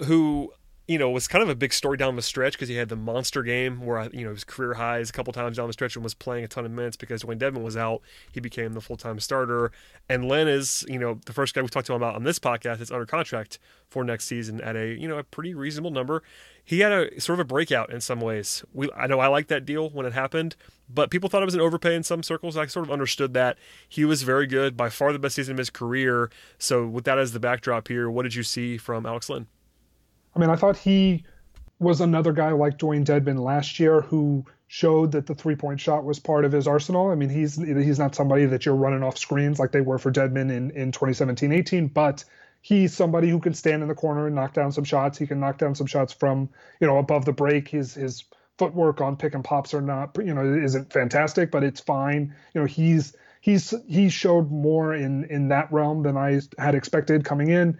who 0.05 0.53
you 0.85 0.97
know, 0.97 1.09
it 1.09 1.13
was 1.13 1.29
kind 1.29 1.41
of 1.41 1.47
a 1.47 1.55
big 1.55 1.71
story 1.71 1.95
down 1.95 2.17
the 2.17 2.21
stretch 2.21 2.53
because 2.53 2.67
he 2.67 2.75
had 2.75 2.89
the 2.89 2.95
monster 2.97 3.41
game 3.41 3.85
where, 3.85 4.09
you 4.11 4.25
know, 4.25 4.33
his 4.33 4.43
career 4.43 4.73
highs 4.73 5.09
a 5.09 5.13
couple 5.13 5.31
times 5.31 5.55
down 5.55 5.67
the 5.67 5.73
stretch 5.73 5.95
and 5.95 6.03
was 6.03 6.13
playing 6.13 6.43
a 6.43 6.47
ton 6.47 6.65
of 6.65 6.71
minutes 6.71 6.97
because 6.97 7.23
when 7.23 7.39
Dedmon 7.39 7.63
was 7.63 7.77
out, 7.77 8.01
he 8.33 8.41
became 8.41 8.73
the 8.73 8.81
full 8.81 8.97
time 8.97 9.19
starter. 9.21 9.71
And 10.09 10.27
Len 10.27 10.49
is, 10.49 10.85
you 10.89 10.99
know, 10.99 11.21
the 11.25 11.31
first 11.31 11.55
guy 11.55 11.61
we 11.61 11.69
talked 11.69 11.87
to 11.87 11.93
him 11.93 12.01
about 12.01 12.15
on 12.15 12.23
this 12.23 12.37
podcast 12.37 12.79
that's 12.79 12.91
under 12.91 13.05
contract 13.05 13.59
for 13.87 14.03
next 14.03 14.25
season 14.25 14.59
at 14.59 14.75
a, 14.75 14.99
you 14.99 15.07
know, 15.07 15.17
a 15.17 15.23
pretty 15.23 15.53
reasonable 15.53 15.91
number. 15.91 16.21
He 16.65 16.81
had 16.81 16.91
a 16.91 17.21
sort 17.21 17.39
of 17.39 17.45
a 17.45 17.47
breakout 17.47 17.89
in 17.89 18.01
some 18.01 18.19
ways. 18.19 18.65
We, 18.73 18.89
I 18.91 19.07
know 19.07 19.21
I 19.21 19.27
liked 19.27 19.47
that 19.49 19.65
deal 19.65 19.89
when 19.89 20.05
it 20.05 20.13
happened, 20.13 20.57
but 20.89 21.11
people 21.11 21.29
thought 21.29 21.41
it 21.41 21.45
was 21.45 21.55
an 21.55 21.61
overpay 21.61 21.95
in 21.95 22.03
some 22.03 22.23
circles. 22.23 22.57
I 22.57 22.65
sort 22.65 22.85
of 22.85 22.91
understood 22.91 23.33
that. 23.35 23.57
He 23.87 24.03
was 24.03 24.23
very 24.23 24.47
good, 24.47 24.75
by 24.75 24.89
far 24.89 25.13
the 25.13 25.19
best 25.19 25.35
season 25.35 25.53
of 25.53 25.57
his 25.59 25.69
career. 25.69 26.29
So, 26.57 26.85
with 26.85 27.05
that 27.05 27.17
as 27.17 27.31
the 27.31 27.39
backdrop 27.39 27.87
here, 27.87 28.09
what 28.09 28.23
did 28.23 28.35
you 28.35 28.43
see 28.43 28.77
from 28.77 29.05
Alex 29.05 29.29
Len? 29.29 29.47
I 30.35 30.39
mean, 30.39 30.49
I 30.49 30.55
thought 30.55 30.77
he 30.77 31.25
was 31.79 32.01
another 32.01 32.31
guy 32.31 32.51
like 32.51 32.77
Dewayne 32.77 33.05
Dedmon 33.05 33.39
last 33.39 33.79
year 33.79 34.01
who 34.01 34.45
showed 34.67 35.11
that 35.11 35.27
the 35.27 35.35
three 35.35 35.55
point 35.55 35.79
shot 35.79 36.03
was 36.03 36.19
part 36.19 36.45
of 36.45 36.51
his 36.51 36.67
arsenal. 36.67 37.09
I 37.09 37.15
mean, 37.15 37.29
he's 37.29 37.55
he's 37.55 37.99
not 37.99 38.15
somebody 38.15 38.45
that 38.45 38.65
you're 38.65 38.75
running 38.75 39.03
off 39.03 39.17
screens 39.17 39.59
like 39.59 39.71
they 39.71 39.81
were 39.81 39.99
for 39.99 40.11
Dedmon 40.11 40.51
in, 40.51 40.71
in 40.71 40.91
2017 40.91 41.51
18, 41.51 41.87
but 41.87 42.23
he's 42.61 42.95
somebody 42.95 43.29
who 43.29 43.39
can 43.39 43.53
stand 43.53 43.83
in 43.83 43.89
the 43.89 43.95
corner 43.95 44.25
and 44.25 44.35
knock 44.35 44.53
down 44.53 44.71
some 44.71 44.83
shots. 44.83 45.17
He 45.17 45.27
can 45.27 45.39
knock 45.39 45.57
down 45.57 45.75
some 45.75 45.87
shots 45.87 46.13
from, 46.13 46.49
you 46.79 46.87
know, 46.87 46.97
above 46.97 47.25
the 47.25 47.33
break. 47.33 47.67
His 47.67 47.93
his 47.93 48.23
footwork 48.57 49.01
on 49.01 49.17
pick 49.17 49.35
and 49.35 49.43
pops 49.43 49.73
are 49.73 49.81
not, 49.81 50.17
you 50.17 50.33
know, 50.33 50.55
isn't 50.55 50.91
fantastic, 50.91 51.51
but 51.51 51.63
it's 51.63 51.81
fine. 51.81 52.33
You 52.55 52.61
know, 52.61 52.67
he's 52.67 53.15
he's 53.41 53.73
he 53.87 54.09
showed 54.09 54.49
more 54.49 54.95
in 54.95 55.25
in 55.25 55.49
that 55.49 55.71
realm 55.71 56.01
than 56.01 56.17
I 56.17 56.41
had 56.57 56.73
expected 56.73 57.25
coming 57.25 57.49
in 57.49 57.77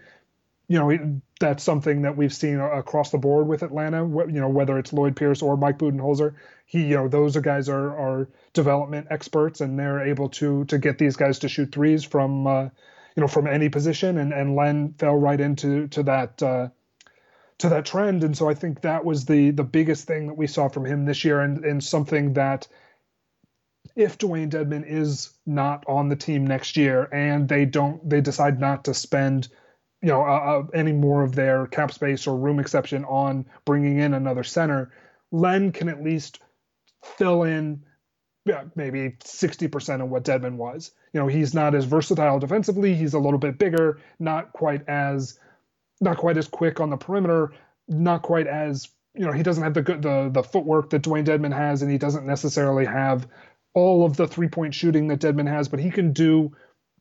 you 0.67 0.79
know 0.79 1.21
that's 1.39 1.63
something 1.63 2.03
that 2.03 2.15
we've 2.15 2.33
seen 2.33 2.59
across 2.59 3.11
the 3.11 3.17
board 3.17 3.47
with 3.47 3.63
Atlanta. 3.63 3.99
You 4.03 4.39
know 4.39 4.49
whether 4.49 4.77
it's 4.77 4.93
Lloyd 4.93 5.15
Pierce 5.15 5.41
or 5.41 5.57
Mike 5.57 5.77
Budenholzer, 5.77 6.35
he 6.65 6.83
you 6.83 6.95
know 6.95 7.07
those 7.07 7.35
guys 7.37 7.69
are 7.69 7.97
are 7.97 8.29
development 8.53 9.07
experts 9.09 9.61
and 9.61 9.77
they're 9.77 10.07
able 10.07 10.29
to 10.29 10.65
to 10.65 10.77
get 10.77 10.97
these 10.97 11.15
guys 11.15 11.39
to 11.39 11.49
shoot 11.49 11.71
threes 11.71 12.03
from 12.03 12.47
uh, 12.47 12.63
you 13.15 13.21
know 13.21 13.27
from 13.27 13.47
any 13.47 13.69
position 13.69 14.17
and 14.17 14.31
and 14.33 14.55
Len 14.55 14.93
fell 14.97 15.15
right 15.15 15.39
into 15.39 15.87
to 15.89 16.03
that. 16.03 16.41
Uh, 16.41 16.69
to 17.59 17.69
that 17.69 17.85
trend, 17.85 18.23
and 18.23 18.35
so 18.35 18.49
I 18.49 18.55
think 18.55 18.81
that 18.81 19.05
was 19.05 19.25
the 19.25 19.51
the 19.51 19.63
biggest 19.63 20.07
thing 20.07 20.27
that 20.27 20.33
we 20.33 20.47
saw 20.47 20.67
from 20.67 20.85
him 20.85 21.05
this 21.05 21.23
year, 21.23 21.39
and 21.39 21.63
and 21.63 21.83
something 21.83 22.33
that 22.33 22.67
if 23.95 24.17
Dewayne 24.17 24.49
Dedmon 24.49 24.83
is 24.87 25.31
not 25.45 25.85
on 25.87 26.09
the 26.09 26.15
team 26.15 26.47
next 26.47 26.77
year 26.77 27.07
and 27.13 27.47
they 27.47 27.65
don't 27.65 28.09
they 28.09 28.21
decide 28.21 28.59
not 28.59 28.85
to 28.85 28.93
spend 28.93 29.49
you 30.03 30.09
know 30.09 30.21
uh, 30.21 30.61
uh, 30.61 30.63
any 30.75 30.91
more 30.91 31.23
of 31.23 31.33
their 31.33 31.65
cap 31.67 31.91
space 31.91 32.27
or 32.27 32.37
room 32.37 32.59
exception 32.59 33.03
on 33.05 33.45
bringing 33.65 33.97
in 33.97 34.13
another 34.13 34.43
center, 34.43 34.91
Len 35.31 35.71
can 35.71 35.89
at 35.89 36.03
least 36.03 36.39
fill 37.17 37.43
in 37.43 37.83
yeah, 38.45 38.63
maybe 38.75 39.15
60% 39.23 40.03
of 40.03 40.09
what 40.09 40.25
Dedmon 40.25 40.57
was. 40.57 40.91
You 41.13 41.21
know, 41.21 41.27
he's 41.27 41.53
not 41.53 41.75
as 41.75 41.85
versatile 41.85 42.39
defensively. 42.39 42.93
He's 42.93 43.13
a 43.13 43.19
little 43.19 43.39
bit 43.39 43.57
bigger, 43.57 44.01
not 44.19 44.51
quite 44.51 44.87
as 44.89 45.39
not 46.01 46.17
quite 46.17 46.37
as 46.37 46.47
quick 46.47 46.81
on 46.81 46.89
the 46.89 46.97
perimeter, 46.97 47.53
not 47.87 48.21
quite 48.21 48.47
as 48.47 48.89
you 49.15 49.25
know, 49.25 49.31
he 49.31 49.43
doesn't 49.43 49.63
have 49.63 49.73
the 49.73 49.81
good 49.81 50.01
the 50.01 50.29
the 50.31 50.43
footwork 50.43 50.89
that 50.89 51.03
Dewayne 51.03 51.25
Dedmon 51.25 51.55
has, 51.55 51.81
and 51.81 51.91
he 51.91 51.97
doesn't 51.97 52.25
necessarily 52.25 52.85
have 52.85 53.27
all 53.73 54.05
of 54.05 54.17
the 54.17 54.27
three 54.27 54.47
point 54.47 54.73
shooting 54.73 55.07
that 55.07 55.19
Dedmon 55.19 55.47
has, 55.47 55.67
but 55.67 55.79
he 55.79 55.91
can 55.91 56.13
do, 56.13 56.51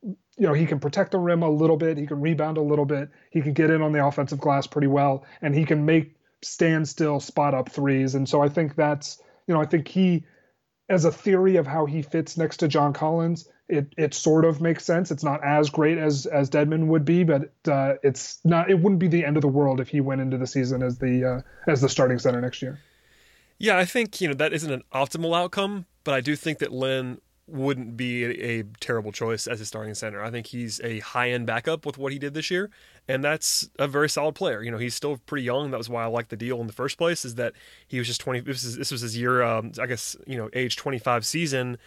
you 0.03 0.47
know, 0.47 0.53
he 0.53 0.65
can 0.65 0.79
protect 0.79 1.11
the 1.11 1.19
rim 1.19 1.43
a 1.43 1.49
little 1.49 1.77
bit, 1.77 1.97
he 1.97 2.07
can 2.07 2.19
rebound 2.21 2.57
a 2.57 2.61
little 2.61 2.85
bit, 2.85 3.09
he 3.31 3.41
can 3.41 3.53
get 3.53 3.69
in 3.69 3.81
on 3.81 3.91
the 3.91 4.05
offensive 4.05 4.39
glass 4.39 4.67
pretty 4.67 4.87
well, 4.87 5.25
and 5.41 5.55
he 5.55 5.65
can 5.65 5.85
make 5.85 6.15
standstill 6.41 7.19
spot 7.19 7.53
up 7.53 7.69
threes. 7.69 8.15
And 8.15 8.27
so 8.27 8.41
I 8.41 8.49
think 8.49 8.75
that's, 8.75 9.21
you 9.47 9.53
know, 9.53 9.61
I 9.61 9.65
think 9.65 9.87
he, 9.87 10.25
as 10.89 11.05
a 11.05 11.11
theory 11.11 11.55
of 11.57 11.67
how 11.67 11.85
he 11.85 12.01
fits 12.01 12.37
next 12.37 12.57
to 12.57 12.67
John 12.67 12.93
Collins, 12.93 13.47
it 13.69 13.93
it 13.97 14.13
sort 14.13 14.45
of 14.45 14.59
makes 14.59 14.83
sense. 14.83 15.09
It's 15.09 15.23
not 15.23 15.43
as 15.43 15.69
great 15.69 15.97
as 15.97 16.25
as 16.25 16.49
Dedmon 16.49 16.87
would 16.87 17.05
be, 17.05 17.23
but 17.23 17.53
uh, 17.67 17.93
it's 18.03 18.39
not. 18.43 18.69
It 18.69 18.79
wouldn't 18.79 18.99
be 18.99 19.07
the 19.07 19.25
end 19.25 19.37
of 19.37 19.41
the 19.41 19.47
world 19.47 19.79
if 19.79 19.87
he 19.87 20.01
went 20.01 20.21
into 20.21 20.37
the 20.37 20.47
season 20.47 20.83
as 20.83 20.97
the 20.97 21.25
uh, 21.25 21.71
as 21.71 21.79
the 21.79 21.89
starting 21.89 22.19
center 22.19 22.41
next 22.41 22.61
year. 22.61 22.79
Yeah, 23.57 23.77
I 23.77 23.85
think 23.85 24.19
you 24.19 24.27
know 24.27 24.33
that 24.33 24.51
isn't 24.51 24.71
an 24.71 24.83
optimal 24.93 25.35
outcome, 25.37 25.85
but 26.03 26.13
I 26.13 26.19
do 26.19 26.35
think 26.35 26.59
that 26.59 26.73
Len 26.73 27.19
wouldn't 27.45 27.97
be 27.97 28.23
a, 28.23 28.63
terrible 28.79 29.11
choice 29.11 29.47
as 29.47 29.59
a 29.59 29.65
starting 29.65 29.93
center. 29.93 30.23
I 30.23 30.31
think 30.31 30.47
he's 30.47 30.79
a 30.81 30.99
high 30.99 31.31
end 31.31 31.45
backup 31.45 31.85
with 31.85 31.97
what 31.97 32.13
he 32.13 32.19
did 32.19 32.33
this 32.33 32.49
year, 32.49 32.69
and 33.07 33.23
that's 33.23 33.69
a 33.77 33.87
very 33.87 34.09
solid 34.09 34.35
player. 34.35 34.63
You 34.63 34.71
know, 34.71 34.77
he's 34.77 34.95
still 34.95 35.17
pretty 35.25 35.43
young. 35.43 35.71
That 35.71 35.77
was 35.77 35.89
why 35.89 36.03
I 36.03 36.07
liked 36.07 36.29
the 36.29 36.37
deal 36.37 36.61
in 36.61 36.67
the 36.67 36.73
first 36.73 36.97
place. 36.97 37.25
Is 37.25 37.35
that 37.35 37.53
he 37.87 37.99
was 37.99 38.07
just 38.07 38.21
twenty. 38.21 38.39
This, 38.39 38.63
is, 38.63 38.77
this 38.77 38.91
was 38.91 39.01
his 39.01 39.17
year. 39.17 39.43
Um, 39.43 39.73
I 39.79 39.85
guess 39.85 40.15
you 40.25 40.37
know, 40.37 40.49
age 40.53 40.77
twenty 40.77 40.99
five 40.99 41.25
season 41.25 41.77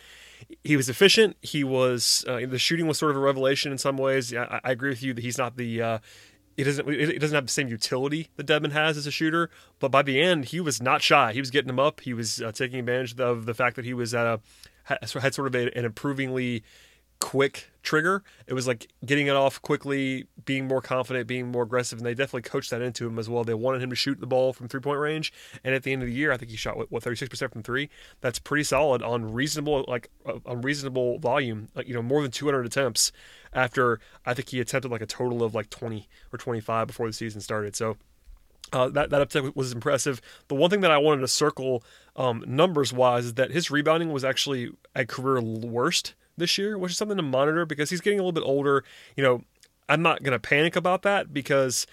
he 0.64 0.76
was 0.76 0.88
efficient. 0.88 1.36
He 1.42 1.64
was 1.64 2.24
uh, 2.28 2.40
the 2.46 2.58
shooting 2.58 2.86
was 2.86 2.98
sort 2.98 3.10
of 3.10 3.16
a 3.16 3.20
revelation 3.20 3.72
in 3.72 3.78
some 3.78 3.96
ways. 3.96 4.34
I, 4.34 4.60
I 4.62 4.70
agree 4.72 4.90
with 4.90 5.02
you 5.02 5.14
that 5.14 5.22
he's 5.22 5.38
not 5.38 5.56
the 5.56 5.82
uh, 5.82 5.98
he 6.56 6.64
doesn't 6.64 6.88
it 6.88 7.18
doesn't 7.20 7.34
have 7.34 7.46
the 7.46 7.52
same 7.52 7.68
utility 7.68 8.28
that 8.36 8.46
Dedmon 8.46 8.72
has 8.72 8.96
as 8.96 9.06
a 9.06 9.10
shooter. 9.10 9.50
But 9.78 9.90
by 9.90 10.02
the 10.02 10.20
end, 10.20 10.46
he 10.46 10.60
was 10.60 10.82
not 10.82 11.02
shy. 11.02 11.32
He 11.32 11.40
was 11.40 11.50
getting 11.50 11.68
them 11.68 11.80
up. 11.80 12.00
He 12.00 12.14
was 12.14 12.40
uh, 12.40 12.52
taking 12.52 12.80
advantage 12.80 13.18
of 13.18 13.46
the 13.46 13.54
fact 13.54 13.76
that 13.76 13.84
he 13.84 13.94
was 13.94 14.14
at 14.14 14.26
a 14.26 14.40
had 14.86 15.34
sort 15.34 15.46
of 15.46 15.54
a, 15.54 15.76
an 15.76 15.84
improvingly 15.84 16.64
quick 17.18 17.70
trigger. 17.82 18.22
It 18.46 18.52
was 18.52 18.66
like 18.66 18.88
getting 19.04 19.26
it 19.26 19.36
off 19.36 19.60
quickly, 19.62 20.26
being 20.44 20.66
more 20.66 20.80
confident, 20.80 21.26
being 21.26 21.50
more 21.50 21.62
aggressive, 21.62 21.98
and 21.98 22.06
they 22.06 22.14
definitely 22.14 22.42
coached 22.42 22.70
that 22.70 22.82
into 22.82 23.06
him 23.06 23.18
as 23.18 23.28
well. 23.28 23.44
They 23.44 23.54
wanted 23.54 23.82
him 23.82 23.90
to 23.90 23.96
shoot 23.96 24.20
the 24.20 24.26
ball 24.26 24.52
from 24.52 24.68
three 24.68 24.80
point 24.80 25.00
range, 25.00 25.32
and 25.64 25.74
at 25.74 25.82
the 25.82 25.92
end 25.92 26.02
of 26.02 26.08
the 26.08 26.14
year, 26.14 26.32
I 26.32 26.36
think 26.36 26.50
he 26.50 26.56
shot 26.56 26.90
what 26.90 27.02
thirty 27.02 27.16
six 27.16 27.28
percent 27.28 27.52
from 27.52 27.62
three. 27.62 27.88
That's 28.20 28.38
pretty 28.38 28.64
solid 28.64 29.02
on 29.02 29.32
reasonable 29.32 29.84
like 29.88 30.10
uh, 30.26 30.38
on 30.44 30.60
reasonable 30.62 31.18
volume. 31.18 31.68
Like 31.74 31.88
you 31.88 31.94
know 31.94 32.02
more 32.02 32.22
than 32.22 32.30
two 32.30 32.46
hundred 32.46 32.66
attempts. 32.66 33.12
After 33.52 34.00
I 34.26 34.34
think 34.34 34.50
he 34.50 34.60
attempted 34.60 34.90
like 34.90 35.00
a 35.00 35.06
total 35.06 35.42
of 35.42 35.54
like 35.54 35.70
twenty 35.70 36.08
or 36.32 36.38
twenty 36.38 36.60
five 36.60 36.86
before 36.86 37.06
the 37.06 37.12
season 37.12 37.40
started. 37.40 37.76
So. 37.76 37.96
Uh, 38.72 38.88
that 38.88 39.10
that 39.10 39.28
uptick 39.28 39.54
was 39.54 39.72
impressive. 39.72 40.20
The 40.48 40.54
one 40.54 40.70
thing 40.70 40.80
that 40.80 40.90
I 40.90 40.98
wanted 40.98 41.20
to 41.20 41.28
circle 41.28 41.84
um, 42.16 42.42
numbers 42.46 42.92
wise 42.92 43.26
is 43.26 43.34
that 43.34 43.50
his 43.52 43.70
rebounding 43.70 44.12
was 44.12 44.24
actually 44.24 44.70
a 44.94 45.06
career 45.06 45.40
worst 45.40 46.14
this 46.36 46.58
year, 46.58 46.76
which 46.76 46.92
is 46.92 46.98
something 46.98 47.16
to 47.16 47.22
monitor 47.22 47.64
because 47.64 47.90
he's 47.90 48.00
getting 48.00 48.18
a 48.18 48.22
little 48.22 48.32
bit 48.32 48.44
older. 48.44 48.84
You 49.16 49.22
know, 49.22 49.44
I'm 49.88 50.02
not 50.02 50.22
going 50.22 50.32
to 50.32 50.38
panic 50.38 50.76
about 50.76 51.02
that 51.02 51.32
because 51.32 51.86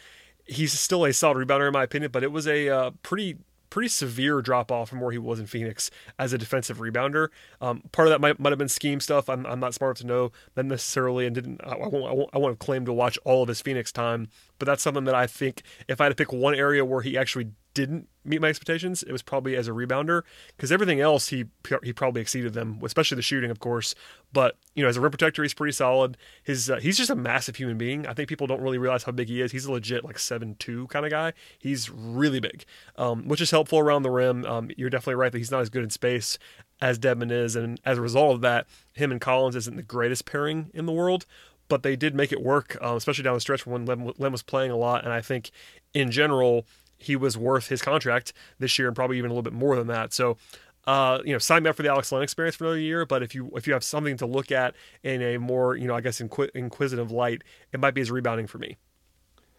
he's 0.45 0.77
still 0.77 1.05
a 1.05 1.13
solid 1.13 1.47
rebounder 1.47 1.67
in 1.67 1.73
my 1.73 1.83
opinion, 1.83 2.12
but 2.12 2.23
it 2.23 2.31
was 2.31 2.47
a 2.47 2.69
uh, 2.69 2.91
pretty 3.03 3.38
pretty 3.73 3.89
severe 3.89 4.39
drop 4.39 4.71
off 4.71 4.88
from 4.88 5.01
where 5.01 5.12
he 5.12 5.17
was 5.17 5.39
in 5.39 5.47
Phoenix 5.47 5.89
as 6.19 6.31
a 6.31 6.38
defensive 6.38 6.77
rebounder. 6.77 7.29
Um, 7.59 7.81
part 7.91 8.07
of 8.07 8.12
that 8.12 8.21
might, 8.21 8.39
might 8.39 8.51
have 8.51 8.59
been 8.59 8.69
scheme 8.69 8.99
stuff. 8.99 9.27
I'm, 9.27 9.47
I'm 9.47 9.59
not 9.59 9.73
smart 9.73 9.89
enough 9.89 10.01
to 10.01 10.05
know 10.05 10.31
that 10.53 10.63
necessarily, 10.65 11.25
and 11.25 11.33
didn't 11.33 11.59
I 11.63 11.75
won't, 11.75 11.95
I 11.95 12.12
won't 12.13 12.29
I 12.33 12.38
won't 12.38 12.59
claim 12.59 12.86
to 12.86 12.93
watch 12.93 13.17
all 13.25 13.41
of 13.41 13.47
his 13.47 13.62
Phoenix 13.62 13.91
time, 13.91 14.27
but 14.59 14.67
that's 14.67 14.83
something 14.83 15.05
that 15.05 15.15
I 15.15 15.25
think 15.25 15.63
if 15.88 15.99
I 15.99 16.03
had 16.03 16.09
to 16.09 16.15
pick 16.15 16.31
one 16.31 16.53
area 16.53 16.86
where 16.86 17.01
he 17.01 17.17
actually 17.17 17.47
didn't 17.73 18.07
meet 18.25 18.41
my 18.41 18.47
expectations, 18.47 19.03
it 19.03 19.12
was 19.12 19.21
probably 19.21 19.55
as 19.55 19.67
a 19.67 19.71
rebounder 19.71 20.23
because 20.55 20.71
everything 20.71 20.99
else 20.99 21.27
he 21.27 21.45
he 21.83 21.93
probably 21.93 22.21
exceeded 22.21 22.53
them, 22.53 22.79
especially 22.83 23.15
the 23.15 23.21
shooting, 23.21 23.51
of 23.51 23.59
course. 23.59 23.95
But 24.31 24.57
you 24.75 24.83
know, 24.83 24.89
as 24.89 24.97
a 24.97 25.01
rim 25.01 25.12
protector, 25.12 25.43
he's 25.43 25.53
pretty 25.53 25.73
solid. 25.73 26.17
His 26.43 26.69
uh, 26.69 26.77
he's 26.77 26.97
just 26.97 27.09
a 27.09 27.15
massive 27.15 27.55
human 27.55 27.77
being. 27.77 28.07
I 28.07 28.13
think 28.13 28.29
people 28.29 28.47
don't 28.47 28.62
really 28.62 28.77
realize 28.77 29.03
how 29.03 29.12
big 29.12 29.27
he 29.27 29.41
is. 29.41 29.51
He's 29.51 29.65
a 29.65 29.71
legit 29.71 30.03
like 30.03 30.19
seven 30.19 30.55
two 30.59 30.88
kind 30.88 31.05
of 31.05 31.12
guy. 31.12 31.33
He's 31.59 31.89
really 31.89 32.39
big, 32.39 32.65
um, 32.95 33.27
which 33.27 33.41
is 33.41 33.51
helpful 33.51 33.79
around 33.79 34.03
the 34.03 34.12
rim. 34.12 34.45
Um, 34.45 34.69
you're 34.77 34.89
definitely 34.89 35.15
right 35.15 35.31
that 35.31 35.38
he's 35.38 35.51
not 35.51 35.62
as 35.62 35.69
good 35.69 35.83
in 35.83 35.89
space 35.89 36.38
as 36.81 36.99
Dedmon 36.99 37.31
is, 37.31 37.55
and 37.55 37.79
as 37.86 37.97
a 37.97 38.01
result 38.01 38.36
of 38.36 38.41
that, 38.41 38.67
him 38.93 39.12
and 39.12 39.21
Collins 39.21 39.55
isn't 39.55 39.75
the 39.75 39.83
greatest 39.83 40.25
pairing 40.25 40.69
in 40.73 40.86
the 40.86 40.91
world 40.91 41.25
but 41.69 41.81
they 41.81 41.95
did 41.95 42.13
make 42.13 42.31
it 42.31 42.41
work, 42.41 42.77
uh, 42.83 42.93
especially 42.95 43.23
down 43.23 43.33
the 43.33 43.39
stretch 43.39 43.65
when 43.65 43.86
Len, 43.86 44.12
Len, 44.17 44.31
was 44.31 44.43
playing 44.43 44.69
a 44.69 44.75
lot. 44.75 45.03
And 45.03 45.13
I 45.13 45.21
think 45.21 45.49
in 45.93 46.12
general, 46.12 46.65
he 47.04 47.16
was 47.16 47.38
worth 47.38 47.68
his 47.68 47.82
contract 47.82 48.34
this 48.60 48.78
year 48.78 48.88
and 48.88 48.96
probably 48.96 49.18
even 49.18 49.30
a 49.30 49.34
little 49.34 49.44
bit 49.44 49.54
more 49.54 49.76
than 49.76 49.88
that. 49.88 50.13
So, 50.13 50.38
uh, 50.86 51.20
you 51.26 51.34
know, 51.34 51.39
sign 51.39 51.63
me 51.63 51.70
up 51.70 51.76
for 51.76 51.84
the 51.84 51.89
Alex 51.89 52.12
Len 52.12 52.22
experience 52.22 52.56
for 52.56 52.66
another 52.66 52.80
year. 52.80 53.06
But 53.06 53.24
if 53.24 53.34
you 53.36 53.52
if 53.56 53.68
you 53.68 53.74
have 53.74 53.84
something 53.84 54.18
to 54.18 54.26
look 54.26 54.52
at 54.52 54.76
in 55.04 55.22
a 55.22 55.38
more 55.38 55.76
you 55.76 55.88
know 55.88 55.96
I 55.96 56.02
guess 56.02 56.20
inqu- 56.20 56.52
inquisitive 56.54 57.12
light, 57.12 57.44
it 57.72 57.80
might 57.80 57.94
be 57.94 58.02
his 58.02 58.12
rebounding 58.12 58.48
for 58.48 58.58
me. 58.58 58.78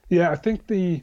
Yeah, 0.09 0.31
I 0.31 0.37
think 0.37 0.67
the 0.67 1.03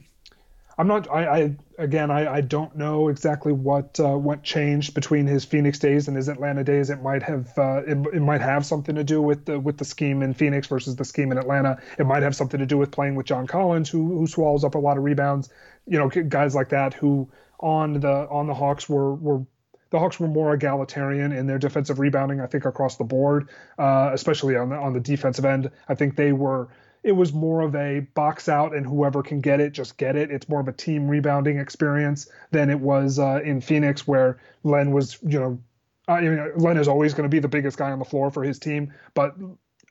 I'm 0.78 0.86
not. 0.86 1.10
I, 1.10 1.26
I 1.26 1.56
again, 1.78 2.10
I, 2.10 2.34
I 2.34 2.40
don't 2.40 2.74
know 2.76 3.08
exactly 3.08 3.52
what 3.52 4.00
uh, 4.00 4.16
what 4.16 4.42
changed 4.42 4.94
between 4.94 5.26
his 5.26 5.44
Phoenix 5.44 5.78
days 5.78 6.08
and 6.08 6.16
his 6.16 6.28
Atlanta 6.28 6.64
days. 6.64 6.88
It 6.88 7.02
might 7.02 7.22
have 7.22 7.56
uh, 7.58 7.82
it, 7.86 7.98
it 8.14 8.20
might 8.20 8.40
have 8.40 8.64
something 8.64 8.94
to 8.94 9.04
do 9.04 9.20
with 9.20 9.44
the 9.44 9.60
with 9.60 9.78
the 9.78 9.84
scheme 9.84 10.22
in 10.22 10.32
Phoenix 10.32 10.66
versus 10.66 10.96
the 10.96 11.04
scheme 11.04 11.30
in 11.30 11.38
Atlanta. 11.38 11.80
It 11.98 12.06
might 12.06 12.22
have 12.22 12.34
something 12.34 12.58
to 12.58 12.66
do 12.66 12.78
with 12.78 12.90
playing 12.90 13.16
with 13.16 13.26
John 13.26 13.46
Collins, 13.46 13.90
who 13.90 14.18
who 14.18 14.26
swallows 14.26 14.64
up 14.64 14.74
a 14.74 14.78
lot 14.78 14.96
of 14.96 15.04
rebounds. 15.04 15.50
You 15.86 15.98
know, 15.98 16.08
guys 16.08 16.54
like 16.54 16.70
that 16.70 16.94
who 16.94 17.30
on 17.60 18.00
the 18.00 18.28
on 18.30 18.46
the 18.46 18.54
Hawks 18.54 18.88
were 18.88 19.14
were 19.14 19.44
the 19.90 19.98
Hawks 19.98 20.18
were 20.18 20.28
more 20.28 20.54
egalitarian 20.54 21.32
in 21.32 21.46
their 21.46 21.58
defensive 21.58 21.98
rebounding, 21.98 22.40
I 22.40 22.46
think, 22.46 22.64
across 22.64 22.96
the 22.96 23.04
board, 23.04 23.50
uh, 23.78 24.10
especially 24.12 24.56
on 24.56 24.70
the 24.70 24.76
on 24.76 24.92
the 24.92 25.00
defensive 25.00 25.44
end. 25.44 25.70
I 25.88 25.94
think 25.94 26.16
they 26.16 26.32
were 26.32 26.68
it 27.02 27.12
was 27.12 27.32
more 27.32 27.62
of 27.62 27.74
a 27.74 28.00
box 28.00 28.48
out 28.48 28.74
and 28.74 28.86
whoever 28.86 29.22
can 29.22 29.40
get 29.40 29.60
it, 29.60 29.72
just 29.72 29.96
get 29.96 30.16
it. 30.16 30.30
It's 30.30 30.48
more 30.48 30.60
of 30.60 30.68
a 30.68 30.72
team 30.72 31.08
rebounding 31.08 31.58
experience 31.58 32.30
than 32.52 32.70
it 32.70 32.78
was 32.78 33.18
uh, 33.18 33.40
in 33.44 33.60
Phoenix, 33.60 34.06
where 34.06 34.38
Len 34.62 34.92
was, 34.92 35.18
you 35.22 35.40
know, 35.40 36.18
you 36.20 36.34
know 36.34 36.52
Len 36.56 36.76
is 36.76 36.86
always 36.86 37.12
going 37.14 37.24
to 37.24 37.28
be 37.28 37.40
the 37.40 37.48
biggest 37.48 37.76
guy 37.76 37.90
on 37.90 37.98
the 37.98 38.04
floor 38.04 38.30
for 38.30 38.44
his 38.44 38.58
team, 38.58 38.92
but 39.14 39.34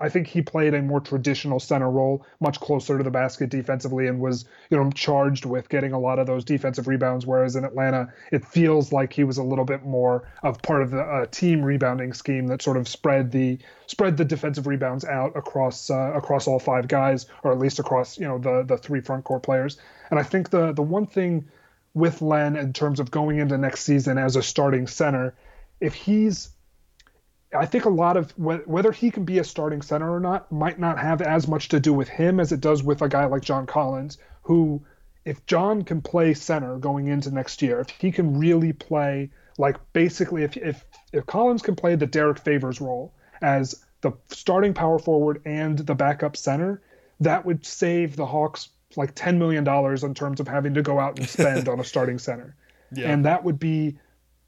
I 0.02 0.10
think 0.10 0.28
he 0.28 0.42
played 0.42 0.74
a 0.74 0.82
more 0.82 1.00
traditional 1.00 1.60
center 1.60 1.90
role, 1.90 2.26
much 2.40 2.60
closer 2.60 2.98
to 2.98 3.04
the 3.04 3.12
basket 3.12 3.50
defensively, 3.50 4.08
and 4.08 4.20
was 4.20 4.46
you 4.70 4.78
know 4.78 4.90
charged 4.92 5.46
with 5.46 5.70
getting 5.70 5.94
a 5.94 6.00
lot 6.00 6.18
of 6.18 6.28
those 6.28 6.44
defensive 6.44 6.88
rebounds. 6.88 7.26
Whereas 7.26 7.56
in 7.56 7.64
Atlanta, 7.64 8.12
it 8.32 8.44
feels 8.44 8.92
like 8.92 9.14
he 9.14 9.24
was 9.24 9.38
a 9.38 9.44
little 9.44 9.66
bit 9.66 9.84
more 9.84 10.28
of 10.42 10.62
part 10.62 10.82
of 10.82 10.92
the 10.92 11.02
uh, 11.02 11.26
team 11.28 11.62
rebounding 11.62 12.14
scheme 12.14 12.48
that 12.48 12.62
sort 12.62 12.78
of 12.78 12.88
spread 12.88 13.32
the 13.32 13.60
spread 13.86 14.18
the 14.18 14.26
defensive 14.26 14.66
rebounds 14.66 15.06
out 15.06 15.38
across 15.38 15.90
uh, 15.90 16.14
across 16.16 16.48
all 16.48 16.60
five 16.60 16.88
guys, 16.88 17.28
or 17.44 17.52
at 17.52 17.60
least 17.60 17.78
across 17.80 18.18
you 18.18 18.28
know 18.28 18.40
the 18.40 18.64
the 18.64 18.78
three 18.78 19.02
front 19.02 19.24
court 19.24 19.44
players. 19.44 19.78
And 20.10 20.20
I 20.20 20.24
think 20.24 20.50
the 20.50 20.72
the 20.74 20.82
one 20.82 21.06
thing 21.06 21.48
with 21.94 22.22
Len 22.22 22.56
in 22.56 22.74
terms 22.74 23.00
of 23.00 23.12
going 23.12 23.38
into 23.38 23.58
next 23.58 23.82
season 23.84 24.18
as 24.18 24.36
a 24.36 24.42
starting 24.42 24.88
center, 24.88 25.36
if 25.80 25.94
he's 25.94 26.50
I 27.54 27.66
think 27.66 27.86
a 27.86 27.90
lot 27.90 28.16
of 28.18 28.32
whether 28.38 28.92
he 28.92 29.12
can 29.12 29.26
be 29.26 29.40
a 29.40 29.44
starting 29.44 29.82
center 29.82 30.14
or 30.14 30.20
not 30.20 30.52
might 30.52 30.80
not 30.80 30.98
have 30.98 31.22
as 31.22 31.48
much 31.48 31.70
to 31.70 31.80
do 31.80 31.94
with 31.94 32.08
him 32.08 32.40
as 32.40 32.52
it 32.52 32.62
does 32.62 32.82
with 32.82 33.02
a 33.02 33.10
guy 33.10 33.26
like 33.26 33.42
John 33.42 33.66
Collins, 33.66 34.18
who, 34.44 34.82
if 35.26 35.46
John 35.46 35.84
can 35.84 36.02
play 36.02 36.34
center 36.34 36.78
going 36.78 37.08
into 37.08 37.30
next 37.30 37.62
year, 37.62 37.82
if 37.82 37.90
he 37.90 38.12
can 38.12 38.40
really 38.40 38.72
play 38.72 39.30
like 39.58 39.78
basically 39.92 40.44
if 40.44 40.56
if 40.58 40.86
if 41.12 41.26
Collins 41.26 41.62
can 41.62 41.76
play 41.76 41.96
the 41.96 42.06
Derrick 42.06 42.40
Favors 42.40 42.80
role 42.80 43.14
as 43.42 43.84
the 44.00 44.14
starting 44.30 44.74
power 44.74 44.98
forward 44.98 45.42
and 45.46 45.80
the 45.80 45.96
backup 45.96 46.38
center, 46.38 46.82
that 47.20 47.46
would 47.46 47.66
save 47.66 48.16
the 48.16 48.26
Hawks 48.26 48.70
like 48.96 49.14
ten 49.14 49.38
million 49.38 49.64
dollars 49.64 50.04
in 50.04 50.14
terms 50.14 50.40
of 50.40 50.48
having 50.48 50.74
to 50.76 50.82
go 50.82 51.00
out 51.00 51.20
and 51.20 51.28
spend 51.28 51.68
on 51.70 51.80
a 51.82 51.84
starting 51.84 52.18
center, 52.18 52.56
yeah. 52.94 53.12
and 53.12 53.26
that 53.26 53.44
would 53.44 53.60
be 53.60 53.98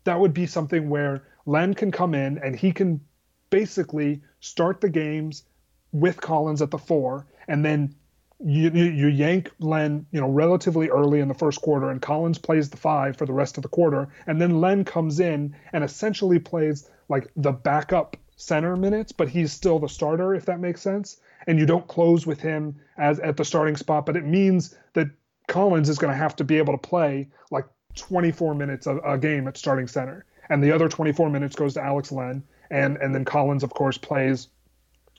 that 0.06 0.20
would 0.20 0.34
be 0.34 0.46
something 0.46 0.90
where 0.90 1.24
Len 1.46 1.74
can 1.74 1.92
come 1.92 2.14
in 2.14 2.38
and 2.38 2.56
he 2.56 2.72
can 2.72 3.02
basically 3.50 4.22
start 4.40 4.82
the 4.82 4.90
games 4.90 5.44
with 5.92 6.20
Collins 6.20 6.62
at 6.62 6.72
the 6.72 6.78
four, 6.78 7.28
and 7.48 7.64
then 7.64 7.94
you, 8.44 8.72
you 8.72 9.08
yank 9.08 9.52
Len, 9.60 10.06
you 10.12 10.20
know, 10.20 10.30
relatively 10.30 10.90
early 10.90 11.20
in 11.20 11.28
the 11.28 11.34
first 11.34 11.62
quarter, 11.62 11.90
and 11.90 12.02
Collins 12.02 12.40
plays 12.40 12.70
the 12.70 12.78
five 12.78 13.16
for 13.16 13.26
the 13.26 13.34
rest 13.34 13.58
of 13.58 13.64
the 13.64 13.70
quarter, 13.70 14.10
and 14.26 14.42
then 14.42 14.60
Len 14.60 14.84
comes 14.84 15.20
in 15.20 15.56
and 15.72 15.84
essentially 15.84 16.40
plays 16.40 16.90
like 17.10 17.32
the 17.36 17.52
backup 17.52 18.18
center 18.36 18.76
minutes, 18.76 19.12
but 19.12 19.30
he's 19.30 19.52
still 19.52 19.80
the 19.80 19.88
starter, 19.88 20.34
if 20.34 20.46
that 20.46 20.60
makes 20.60 20.82
sense. 20.82 21.22
And 21.46 21.60
you 21.60 21.66
don't 21.66 21.88
close 21.88 22.26
with 22.26 22.42
him 22.42 22.76
as 22.98 23.20
at 23.20 23.38
the 23.38 23.46
starting 23.46 23.78
spot, 23.78 24.06
but 24.06 24.18
it 24.18 24.26
means 24.26 24.76
that 24.94 25.08
Collins 25.48 25.90
is 25.90 26.00
going 26.00 26.12
to 26.12 26.18
have 26.18 26.36
to 26.38 26.44
be 26.44 26.58
able 26.58 26.74
to 26.74 26.88
play 26.88 27.30
like 27.52 27.66
24 27.96 28.56
minutes 28.56 28.88
a, 28.88 28.98
a 29.00 29.18
game 29.18 29.48
at 29.48 29.58
starting 29.58 29.88
center 29.88 30.26
and 30.54 30.64
the 30.64 30.72
other 30.72 30.88
24 30.88 31.32
minutes 31.32 31.56
goes 31.56 31.74
to 31.74 31.82
Alex 31.82 32.12
Len, 32.12 32.44
and 32.70 32.98
and 32.98 33.14
then 33.14 33.26
Collins, 33.26 33.64
of 33.64 33.74
course, 33.74 33.98
plays 33.98 34.50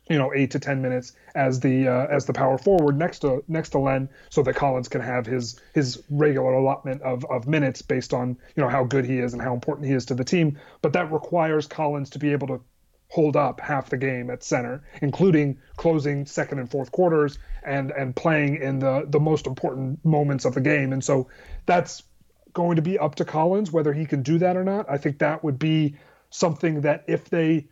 you 0.09 0.17
know 0.17 0.33
eight 0.33 0.53
to 0.53 0.61
ten 0.61 0.81
minutes 0.81 1.13
as 1.35 1.59
the 1.59 1.89
uh, 1.89 2.07
as 2.07 2.25
the 2.27 2.33
power 2.33 2.57
forward 2.57 2.97
next 2.97 3.19
to 3.21 3.43
next 3.49 3.71
to 3.71 3.81
Len, 3.81 4.09
so 4.31 4.45
that 4.45 4.55
Collins 4.55 4.87
can 4.87 5.01
have 5.01 5.27
his 5.27 5.61
his 5.75 6.01
regular 6.09 6.53
allotment 6.53 7.03
of 7.03 7.25
of 7.25 7.49
minutes 7.49 7.83
based 7.83 8.15
on 8.15 8.37
you 8.55 8.63
know 8.63 8.69
how 8.69 8.85
good 8.85 9.05
he 9.05 9.19
is 9.19 9.33
and 9.33 9.43
how 9.43 9.53
important 9.53 9.89
he 9.89 9.93
is 9.93 10.07
to 10.07 10.15
the 10.15 10.23
team. 10.23 10.57
But 10.83 10.93
that 10.93 11.11
requires 11.11 11.67
Collins 11.67 12.11
to 12.11 12.21
be 12.21 12.31
able 12.31 12.47
to 12.47 12.61
hold 13.09 13.35
up 13.35 13.61
half 13.61 13.91
the 13.91 13.97
game 13.97 14.31
at 14.31 14.45
center, 14.45 14.85
including 15.03 15.59
closing 15.77 16.27
second 16.27 16.61
and 16.61 16.71
fourth 16.71 16.93
quarters 16.93 17.39
and 17.65 17.91
and 17.91 18.15
playing 18.15 18.63
in 18.63 18.79
the 18.79 19.05
the 19.09 19.21
most 19.21 19.49
important 19.49 20.05
moments 20.05 20.45
of 20.45 20.55
the 20.55 20.61
game. 20.61 20.93
And 20.93 21.03
so 21.03 21.27
that's 21.67 22.05
going 22.55 22.77
to 22.77 22.83
be 22.83 22.99
up 22.99 23.17
to 23.17 23.25
Collins 23.25 23.71
whether 23.71 23.93
he 23.93 24.07
can 24.07 24.23
do 24.23 24.39
that 24.39 24.57
or 24.57 24.65
not. 24.65 24.87
I 24.89 24.97
think 24.97 25.19
that 25.19 25.45
would 25.45 25.59
be 25.59 25.97
something 26.31 26.81
that 26.83 27.05
if 27.07 27.29
they 27.29 27.69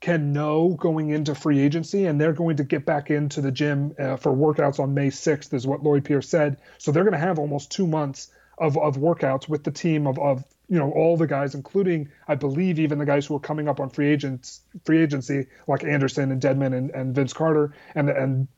can 0.00 0.34
know 0.34 0.76
going 0.78 1.08
into 1.08 1.34
free 1.34 1.60
agency, 1.60 2.04
and 2.04 2.20
they're 2.20 2.34
going 2.34 2.58
to 2.58 2.64
get 2.64 2.84
back 2.84 3.10
into 3.10 3.40
the 3.40 3.50
gym 3.50 3.94
uh, 3.98 4.16
for 4.16 4.32
workouts 4.32 4.78
on 4.78 4.92
May 4.92 5.08
6th, 5.08 5.54
is 5.54 5.66
what 5.66 5.82
Lloyd 5.82 6.04
Pierce 6.04 6.28
said. 6.28 6.58
So 6.76 6.92
they're 6.92 7.04
going 7.04 7.14
to 7.14 7.18
have 7.18 7.38
almost 7.38 7.72
two 7.72 7.86
months 7.86 8.30
of, 8.58 8.76
of 8.76 8.96
workouts 8.96 9.48
with 9.48 9.64
the 9.64 9.70
team 9.70 10.06
of, 10.06 10.18
of 10.18 10.44
you 10.68 10.78
know 10.78 10.90
all 10.92 11.16
the 11.16 11.26
guys, 11.26 11.54
including 11.54 12.10
I 12.28 12.34
believe 12.34 12.78
even 12.78 12.98
the 12.98 13.06
guys 13.06 13.26
who 13.26 13.36
are 13.36 13.40
coming 13.40 13.68
up 13.68 13.80
on 13.80 13.90
free 13.90 14.08
agents 14.08 14.60
free 14.84 15.02
agency 15.02 15.46
like 15.66 15.84
Anderson 15.84 16.30
and 16.30 16.40
Dedmon 16.40 16.76
and, 16.76 16.90
and 16.90 17.14
Vince 17.14 17.32
Carter, 17.32 17.74
and 17.94 18.10
and 18.10 18.48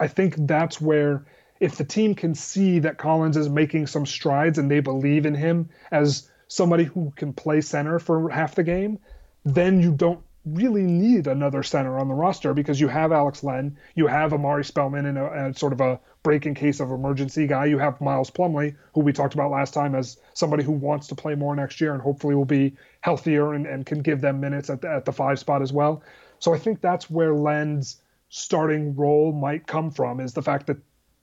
I 0.00 0.08
think 0.08 0.34
that's 0.38 0.80
where 0.80 1.26
if 1.60 1.76
the 1.76 1.84
team 1.84 2.14
can 2.14 2.34
see 2.34 2.78
that 2.80 2.98
Collins 2.98 3.36
is 3.36 3.48
making 3.48 3.86
some 3.86 4.06
strides 4.06 4.58
and 4.58 4.70
they 4.70 4.80
believe 4.80 5.26
in 5.26 5.34
him 5.34 5.68
as 5.90 6.30
somebody 6.48 6.84
who 6.84 7.12
can 7.16 7.32
play 7.32 7.60
center 7.60 7.98
for 7.98 8.28
half 8.30 8.54
the 8.54 8.62
game, 8.62 8.98
then 9.44 9.80
you 9.80 9.92
don't 9.92 10.20
really 10.44 10.82
need 10.82 11.26
another 11.26 11.62
center 11.62 11.98
on 11.98 12.08
the 12.08 12.14
roster 12.14 12.54
because 12.54 12.80
you 12.80 12.88
have 12.88 13.12
Alex 13.12 13.42
Len, 13.44 13.76
you 13.94 14.06
have 14.06 14.32
Omari 14.32 14.64
Spellman 14.64 15.04
in 15.04 15.16
a, 15.16 15.48
a, 15.48 15.54
sort 15.54 15.72
of 15.72 15.80
a 15.80 16.00
break 16.22 16.46
in 16.46 16.54
case 16.54 16.80
of 16.80 16.90
emergency 16.90 17.46
guy. 17.46 17.66
You 17.66 17.78
have 17.78 18.00
Miles 18.00 18.30
Plumlee, 18.30 18.74
who 18.94 19.00
we 19.00 19.12
talked 19.12 19.34
about 19.34 19.50
last 19.50 19.74
time 19.74 19.94
as 19.94 20.18
somebody 20.34 20.62
who 20.62 20.72
wants 20.72 21.08
to 21.08 21.14
play 21.14 21.34
more 21.34 21.54
next 21.54 21.80
year 21.80 21.92
and 21.92 22.02
hopefully 22.02 22.34
will 22.34 22.44
be 22.44 22.76
healthier 23.00 23.52
and, 23.54 23.66
and 23.66 23.84
can 23.84 24.00
give 24.00 24.20
them 24.20 24.40
minutes 24.40 24.70
at 24.70 24.80
the, 24.80 24.90
at 24.90 25.04
the 25.04 25.12
five 25.12 25.38
spot 25.38 25.60
as 25.60 25.72
well. 25.72 26.02
So 26.38 26.54
I 26.54 26.58
think 26.58 26.80
that's 26.80 27.10
where 27.10 27.34
Len's 27.34 28.00
starting 28.30 28.94
role 28.94 29.32
might 29.32 29.66
come 29.66 29.90
from 29.90 30.20
is 30.20 30.32
the 30.32 30.42
fact 30.42 30.66
that 30.66 30.78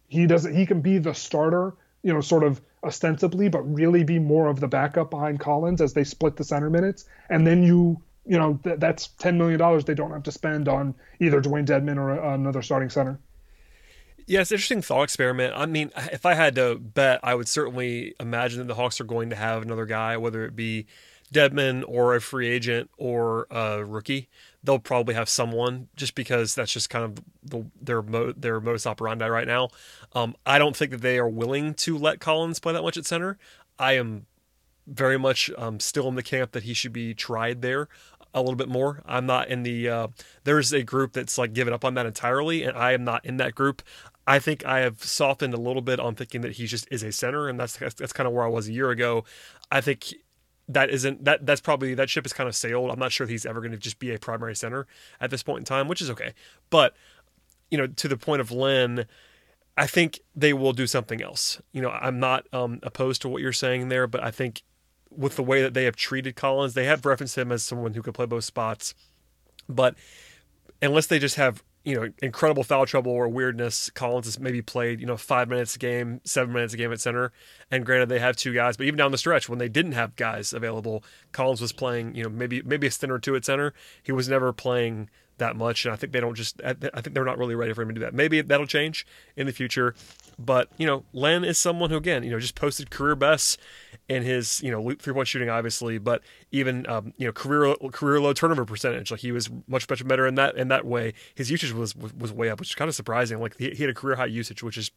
he 0.07 0.27
doesn't 0.27 0.55
he 0.55 0.65
can 0.65 0.81
be 0.81 0.97
the 0.97 1.13
starter, 1.13 1.73
you 2.03 2.13
know, 2.13 2.21
sort 2.21 2.43
of 2.43 2.61
ostensibly, 2.83 3.49
but 3.49 3.61
really 3.61 4.03
be 4.03 4.19
more 4.19 4.47
of 4.47 4.59
the 4.59 4.67
backup 4.67 5.09
behind 5.09 5.39
Collins 5.39 5.81
as 5.81 5.93
they 5.93 6.03
split 6.03 6.35
the 6.35 6.43
center 6.43 6.69
minutes. 6.69 7.05
And 7.29 7.45
then 7.45 7.63
you 7.63 8.01
you 8.25 8.37
know 8.37 8.59
th- 8.63 8.79
that's 8.79 9.07
ten 9.07 9.37
million 9.37 9.59
dollars 9.59 9.85
they 9.85 9.93
don't 9.93 10.11
have 10.11 10.23
to 10.23 10.31
spend 10.31 10.67
on 10.67 10.95
either 11.19 11.41
Dewayne 11.41 11.65
Dedmon 11.65 11.97
or 11.97 12.11
a, 12.11 12.33
another 12.33 12.61
starting 12.61 12.89
center. 12.89 13.19
Yeah, 14.27 14.41
it's 14.41 14.51
interesting 14.51 14.81
thought 14.81 15.03
experiment. 15.03 15.53
I 15.55 15.67
mean, 15.67 15.91
if 16.11 16.25
I 16.25 16.33
had 16.33 16.55
to 16.55 16.79
bet, 16.79 17.19
I 17.23 17.35
would 17.35 17.47
certainly 17.47 18.15
imagine 18.19 18.57
that 18.59 18.65
the 18.65 18.73
Hawks 18.73 18.99
are 18.99 19.03
going 19.05 19.29
to 19.29 19.35
have 19.35 19.61
another 19.61 19.85
guy, 19.85 20.17
whether 20.17 20.43
it 20.45 20.55
be 20.55 20.87
Dedmon 21.31 21.83
or 21.87 22.15
a 22.15 22.21
free 22.21 22.47
agent 22.47 22.89
or 22.97 23.45
a 23.51 23.85
rookie. 23.85 24.29
They'll 24.65 24.79
probably 24.79 25.15
have 25.15 25.29
someone 25.29 25.87
just 25.95 26.15
because 26.15 26.55
that's 26.55 26.73
just 26.73 26.89
kind 26.89 27.05
of 27.05 27.23
the, 27.43 27.65
their 27.79 28.01
mo- 28.01 28.33
their 28.35 28.59
modus 28.59 28.85
operandi 28.85 29.27
right 29.27 29.47
now. 29.47 29.69
Um, 30.13 30.35
I 30.45 30.57
don't 30.59 30.75
think 30.75 30.91
that 30.91 31.01
they 31.01 31.17
are 31.17 31.29
willing 31.29 31.73
to 31.75 31.97
let 31.97 32.19
Collins 32.19 32.59
play 32.59 32.73
that 32.73 32.81
much 32.81 32.97
at 32.97 33.05
center. 33.05 33.37
I 33.77 33.93
am 33.93 34.25
very 34.87 35.17
much 35.17 35.49
um, 35.57 35.79
still 35.79 36.07
in 36.07 36.15
the 36.15 36.23
camp 36.23 36.51
that 36.51 36.63
he 36.63 36.73
should 36.73 36.93
be 36.93 37.13
tried 37.13 37.61
there 37.61 37.87
a 38.33 38.41
little 38.41 38.55
bit 38.55 38.67
more. 38.67 39.01
I'm 39.05 39.25
not 39.25 39.47
in 39.47 39.63
the. 39.63 39.89
Uh, 39.89 40.07
there's 40.43 40.73
a 40.73 40.83
group 40.83 41.13
that's 41.13 41.37
like 41.37 41.53
given 41.53 41.73
up 41.73 41.85
on 41.85 41.93
that 41.93 42.05
entirely, 42.05 42.63
and 42.63 42.77
I 42.77 42.91
am 42.91 43.03
not 43.03 43.25
in 43.25 43.37
that 43.37 43.55
group. 43.55 43.81
I 44.27 44.39
think 44.39 44.65
I 44.65 44.79
have 44.79 45.03
softened 45.03 45.53
a 45.53 45.59
little 45.59 45.81
bit 45.81 45.99
on 45.99 46.15
thinking 46.15 46.41
that 46.41 46.53
he 46.53 46.67
just 46.67 46.87
is 46.91 47.03
a 47.03 47.11
center, 47.11 47.47
and 47.47 47.59
that's 47.59 47.77
that's, 47.77 47.95
that's 47.95 48.13
kind 48.13 48.27
of 48.27 48.33
where 48.33 48.43
I 48.43 48.49
was 48.49 48.67
a 48.67 48.73
year 48.73 48.89
ago. 48.91 49.23
I 49.71 49.81
think 49.81 50.13
that 50.67 50.89
isn't 50.89 51.23
that 51.25 51.45
that's 51.45 51.61
probably 51.61 51.93
that 51.93 52.09
ship 52.09 52.25
is 52.25 52.33
kind 52.33 52.49
of 52.49 52.55
sailed. 52.55 52.89
I'm 52.89 52.99
not 52.99 53.11
sure 53.11 53.27
he's 53.27 53.45
ever 53.45 53.61
going 53.61 53.71
to 53.71 53.77
just 53.77 53.99
be 53.99 54.13
a 54.13 54.19
primary 54.19 54.55
center 54.55 54.87
at 55.21 55.29
this 55.29 55.43
point 55.43 55.59
in 55.59 55.65
time, 55.65 55.87
which 55.87 56.01
is 56.01 56.09
okay. 56.09 56.33
But 56.69 56.95
you 57.69 57.77
know, 57.77 57.87
to 57.87 58.07
the 58.07 58.17
point 58.17 58.41
of 58.41 58.51
Len, 58.51 59.05
I 59.77 59.87
think 59.87 60.19
they 60.35 60.53
will 60.53 60.73
do 60.73 60.87
something 60.87 61.21
else. 61.21 61.61
You 61.71 61.81
know, 61.81 61.89
I'm 61.89 62.19
not 62.19 62.47
um, 62.53 62.79
opposed 62.83 63.21
to 63.23 63.29
what 63.29 63.41
you're 63.41 63.53
saying 63.53 63.89
there, 63.89 64.07
but 64.07 64.23
I 64.23 64.31
think 64.31 64.63
with 65.17 65.35
the 65.35 65.43
way 65.43 65.61
that 65.61 65.73
they 65.73 65.85
have 65.85 65.95
treated 65.95 66.35
Collins. 66.35 66.73
They 66.73 66.85
have 66.85 67.05
referenced 67.05 67.37
him 67.37 67.51
as 67.51 67.63
someone 67.63 67.93
who 67.93 68.01
could 68.01 68.13
play 68.13 68.25
both 68.25 68.43
spots, 68.43 68.93
but 69.67 69.95
unless 70.81 71.07
they 71.07 71.19
just 71.19 71.35
have 71.35 71.63
you 71.85 71.95
know 71.95 72.11
incredible 72.21 72.63
foul 72.63 72.85
trouble 72.85 73.11
or 73.11 73.27
weirdness, 73.29 73.89
Collins 73.91 74.25
has 74.25 74.39
maybe 74.39 74.61
played 74.61 74.99
you 74.99 75.05
know 75.05 75.17
five 75.17 75.47
minutes 75.47 75.75
a 75.75 75.79
game, 75.79 76.19
seven 76.25 76.53
minutes 76.53 76.73
a 76.73 76.77
game 76.77 76.91
at 76.91 76.99
center. 76.99 77.31
And 77.71 77.85
granted, 77.85 78.09
they 78.09 78.19
have 78.19 78.35
two 78.35 78.53
guys, 78.53 78.75
but 78.75 78.85
even 78.87 78.97
down 78.97 79.11
the 79.11 79.17
stretch 79.17 79.47
when 79.47 79.59
they 79.59 79.69
didn't 79.69 79.93
have 79.93 80.15
guys 80.15 80.51
available, 80.51 81.03
Collins 81.31 81.61
was 81.61 81.71
playing 81.71 82.15
you 82.15 82.23
know 82.23 82.29
maybe 82.29 82.61
maybe 82.63 82.87
a 82.87 82.91
stint 82.91 83.11
or 83.11 83.19
two 83.19 83.35
at 83.35 83.45
center. 83.45 83.73
He 84.03 84.11
was 84.11 84.27
never 84.27 84.51
playing 84.51 85.09
that 85.37 85.55
much, 85.55 85.85
and 85.85 85.93
I 85.93 85.95
think 85.95 86.13
they 86.13 86.19
don't 86.19 86.35
just. 86.35 86.61
I 86.63 86.73
think 86.73 87.13
they're 87.13 87.25
not 87.25 87.37
really 87.37 87.55
ready 87.55 87.73
for 87.73 87.81
him 87.81 87.89
to 87.89 87.93
do 87.93 88.01
that. 88.01 88.13
Maybe 88.13 88.41
that'll 88.41 88.67
change 88.67 89.05
in 89.35 89.45
the 89.45 89.51
future, 89.51 89.95
but 90.37 90.69
you 90.77 90.85
know, 90.85 91.03
Len 91.13 91.43
is 91.43 91.57
someone 91.57 91.89
who 91.89 91.97
again, 91.97 92.23
you 92.23 92.31
know, 92.31 92.39
just 92.39 92.55
posted 92.55 92.89
career 92.89 93.15
bests 93.15 93.57
in 94.07 94.23
his 94.23 94.61
you 94.61 94.71
know 94.71 94.91
three 94.99 95.13
point 95.13 95.27
shooting, 95.27 95.49
obviously, 95.49 95.97
but 95.97 96.21
even 96.51 96.87
um, 96.87 97.13
you 97.17 97.25
know 97.25 97.31
career 97.31 97.75
career 97.91 98.19
low 98.19 98.33
turnover 98.33 98.65
percentage. 98.65 99.11
Like 99.11 99.21
he 99.21 99.31
was 99.31 99.49
much 99.67 99.89
much 99.89 100.05
better 100.07 100.27
in 100.27 100.35
that 100.35 100.55
in 100.55 100.67
that 100.69 100.85
way. 100.85 101.13
His 101.35 101.51
usage 101.51 101.71
was 101.73 101.95
was, 101.95 102.31
way 102.31 102.49
up, 102.49 102.59
which 102.59 102.69
is 102.69 102.75
kind 102.75 102.89
of 102.89 102.95
surprising. 102.95 103.39
Like 103.39 103.57
he, 103.57 103.71
he 103.71 103.83
had 103.83 103.89
a 103.89 103.93
career 103.93 104.15
high 104.15 104.25
usage, 104.25 104.63
which 104.63 104.77
is 104.77 104.91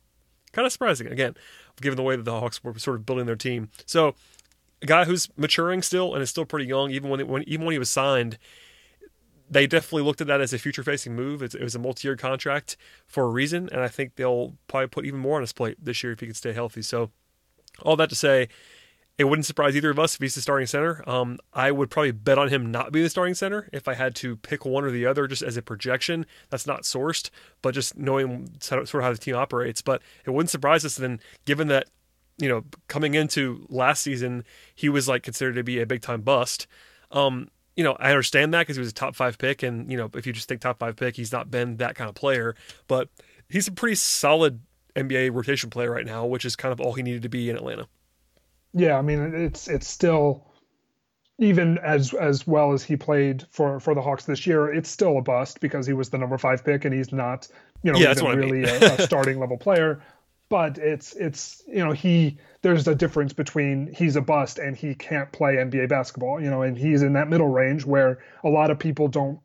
kind 0.52 0.66
of 0.66 0.72
surprising 0.72 1.06
again, 1.08 1.34
given 1.80 1.96
the 1.96 2.02
way 2.02 2.16
that 2.16 2.24
the 2.24 2.38
Hawks 2.38 2.62
were 2.62 2.78
sort 2.78 2.96
of 2.96 3.06
building 3.06 3.26
their 3.26 3.36
team. 3.36 3.70
So 3.86 4.14
a 4.82 4.86
guy 4.86 5.04
who's 5.04 5.28
maturing 5.36 5.82
still 5.82 6.14
and 6.14 6.22
is 6.22 6.30
still 6.30 6.44
pretty 6.44 6.66
young, 6.66 6.90
even 6.90 7.10
when, 7.10 7.26
when 7.26 7.42
even 7.44 7.66
when 7.66 7.72
he 7.72 7.78
was 7.78 7.90
signed 7.90 8.38
they 9.50 9.66
definitely 9.66 10.02
looked 10.02 10.20
at 10.20 10.26
that 10.26 10.40
as 10.40 10.52
a 10.52 10.58
future 10.58 10.82
facing 10.82 11.14
move. 11.14 11.42
It 11.42 11.60
was 11.60 11.74
a 11.74 11.78
multi 11.78 12.08
year 12.08 12.16
contract 12.16 12.76
for 13.06 13.24
a 13.24 13.28
reason, 13.28 13.68
and 13.72 13.80
I 13.80 13.88
think 13.88 14.16
they'll 14.16 14.54
probably 14.66 14.88
put 14.88 15.06
even 15.06 15.20
more 15.20 15.36
on 15.36 15.42
his 15.42 15.52
plate 15.52 15.76
this 15.82 16.02
year 16.02 16.12
if 16.12 16.20
he 16.20 16.26
can 16.26 16.34
stay 16.34 16.52
healthy. 16.52 16.82
So, 16.82 17.10
all 17.82 17.96
that 17.96 18.08
to 18.10 18.14
say, 18.14 18.48
it 19.18 19.24
wouldn't 19.24 19.46
surprise 19.46 19.74
either 19.74 19.90
of 19.90 19.98
us 19.98 20.14
if 20.14 20.20
he's 20.20 20.36
the 20.36 20.40
starting 20.40 20.66
center. 20.66 21.02
Um, 21.08 21.38
I 21.52 21.72
would 21.72 21.90
probably 21.90 22.12
bet 22.12 22.38
on 22.38 22.48
him 22.48 22.70
not 22.70 22.92
being 22.92 23.02
the 23.02 23.10
starting 23.10 23.34
center 23.34 23.68
if 23.72 23.88
I 23.88 23.94
had 23.94 24.14
to 24.16 24.36
pick 24.36 24.64
one 24.64 24.84
or 24.84 24.92
the 24.92 25.06
other, 25.06 25.26
just 25.26 25.42
as 25.42 25.56
a 25.56 25.62
projection. 25.62 26.24
That's 26.50 26.66
not 26.66 26.82
sourced, 26.82 27.30
but 27.60 27.74
just 27.74 27.96
knowing 27.98 28.50
sort 28.60 28.82
of 28.82 29.02
how 29.02 29.12
the 29.12 29.18
team 29.18 29.34
operates. 29.34 29.82
But 29.82 30.02
it 30.24 30.30
wouldn't 30.30 30.50
surprise 30.50 30.84
us 30.84 30.96
then, 30.96 31.20
given 31.46 31.66
that 31.68 31.88
you 32.38 32.48
know 32.48 32.64
coming 32.86 33.14
into 33.14 33.66
last 33.68 34.02
season 34.02 34.44
he 34.72 34.88
was 34.88 35.08
like 35.08 35.24
considered 35.24 35.56
to 35.56 35.64
be 35.64 35.80
a 35.80 35.86
big 35.86 36.00
time 36.00 36.20
bust. 36.20 36.68
Um, 37.10 37.48
you 37.78 37.84
know, 37.84 37.96
I 38.00 38.10
understand 38.10 38.52
that 38.54 38.62
because 38.62 38.74
he 38.74 38.80
was 38.80 38.90
a 38.90 38.92
top 38.92 39.14
five 39.14 39.38
pick, 39.38 39.62
and 39.62 39.88
you 39.88 39.96
know, 39.96 40.10
if 40.14 40.26
you 40.26 40.32
just 40.32 40.48
think 40.48 40.60
top 40.60 40.80
five 40.80 40.96
pick, 40.96 41.14
he's 41.14 41.30
not 41.30 41.48
been 41.48 41.76
that 41.76 41.94
kind 41.94 42.08
of 42.08 42.16
player. 42.16 42.56
But 42.88 43.08
he's 43.48 43.68
a 43.68 43.72
pretty 43.72 43.94
solid 43.94 44.60
NBA 44.96 45.32
rotation 45.32 45.70
player 45.70 45.88
right 45.88 46.04
now, 46.04 46.26
which 46.26 46.44
is 46.44 46.56
kind 46.56 46.72
of 46.72 46.80
all 46.80 46.94
he 46.94 47.04
needed 47.04 47.22
to 47.22 47.28
be 47.28 47.48
in 47.48 47.54
Atlanta. 47.54 47.86
Yeah, 48.74 48.98
I 48.98 49.02
mean, 49.02 49.32
it's 49.32 49.68
it's 49.68 49.86
still 49.86 50.44
even 51.38 51.78
as 51.78 52.12
as 52.14 52.48
well 52.48 52.72
as 52.72 52.82
he 52.82 52.96
played 52.96 53.44
for 53.48 53.78
for 53.78 53.94
the 53.94 54.02
Hawks 54.02 54.24
this 54.24 54.44
year, 54.44 54.74
it's 54.74 54.90
still 54.90 55.16
a 55.16 55.22
bust 55.22 55.60
because 55.60 55.86
he 55.86 55.92
was 55.92 56.10
the 56.10 56.18
number 56.18 56.36
five 56.36 56.64
pick 56.64 56.84
and 56.84 56.92
he's 56.92 57.12
not, 57.12 57.46
you 57.84 57.92
know, 57.92 57.98
yeah, 58.00 58.10
even 58.10 58.36
really 58.36 58.68
I 58.68 58.72
mean. 58.72 58.82
a, 58.82 58.94
a 58.94 59.02
starting 59.06 59.38
level 59.38 59.56
player. 59.56 60.02
But 60.50 60.78
it's 60.78 61.14
it's 61.14 61.62
you 61.66 61.84
know 61.84 61.92
he 61.92 62.38
there's 62.62 62.88
a 62.88 62.94
difference 62.94 63.32
between 63.32 63.92
he's 63.94 64.16
a 64.16 64.22
bust 64.22 64.58
and 64.58 64.76
he 64.76 64.94
can't 64.94 65.30
play 65.30 65.56
NBA 65.56 65.88
basketball, 65.88 66.40
you 66.40 66.50
know, 66.50 66.62
and 66.62 66.76
he's 66.76 67.02
in 67.02 67.12
that 67.14 67.28
middle 67.28 67.48
range 67.48 67.84
where 67.84 68.20
a 68.42 68.48
lot 68.48 68.70
of 68.70 68.78
people 68.78 69.08
don't 69.08 69.40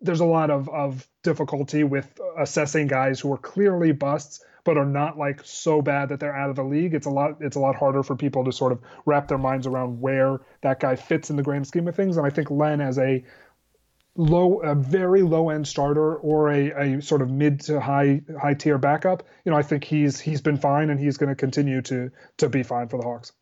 there's 0.00 0.20
a 0.20 0.24
lot 0.24 0.50
of, 0.50 0.68
of 0.68 1.08
difficulty 1.22 1.82
with 1.82 2.20
assessing 2.38 2.86
guys 2.86 3.20
who 3.20 3.32
are 3.32 3.38
clearly 3.38 3.92
busts 3.92 4.44
but 4.64 4.78
are 4.78 4.86
not 4.86 5.18
like 5.18 5.42
so 5.44 5.82
bad 5.82 6.08
that 6.08 6.20
they're 6.20 6.34
out 6.34 6.50
of 6.50 6.56
the 6.56 6.64
league. 6.64 6.94
It's 6.94 7.06
a 7.06 7.10
lot 7.10 7.36
it's 7.40 7.56
a 7.56 7.60
lot 7.60 7.76
harder 7.76 8.02
for 8.02 8.16
people 8.16 8.44
to 8.44 8.52
sort 8.52 8.72
of 8.72 8.80
wrap 9.04 9.28
their 9.28 9.38
minds 9.38 9.66
around 9.66 10.00
where 10.00 10.40
that 10.62 10.80
guy 10.80 10.96
fits 10.96 11.30
in 11.30 11.36
the 11.36 11.42
grand 11.42 11.66
scheme 11.66 11.86
of 11.86 11.94
things. 11.94 12.16
And 12.16 12.26
I 12.26 12.30
think 12.30 12.50
Len 12.50 12.80
as 12.80 12.98
a 12.98 13.22
low 14.16 14.60
a 14.60 14.74
very 14.74 15.22
low 15.22 15.50
end 15.50 15.66
starter 15.66 16.16
or 16.16 16.50
a, 16.50 16.70
a 16.70 17.02
sort 17.02 17.20
of 17.20 17.30
mid 17.30 17.60
to 17.60 17.80
high 17.80 18.20
high 18.40 18.54
tier 18.54 18.78
backup 18.78 19.24
you 19.44 19.50
know 19.50 19.58
i 19.58 19.62
think 19.62 19.82
he's 19.82 20.20
he's 20.20 20.40
been 20.40 20.56
fine 20.56 20.90
and 20.90 21.00
he's 21.00 21.16
going 21.16 21.28
to 21.28 21.34
continue 21.34 21.82
to 21.82 22.10
to 22.36 22.48
be 22.48 22.62
fine 22.62 22.88
for 22.88 22.98
the 22.98 23.04
hawks. 23.04 23.32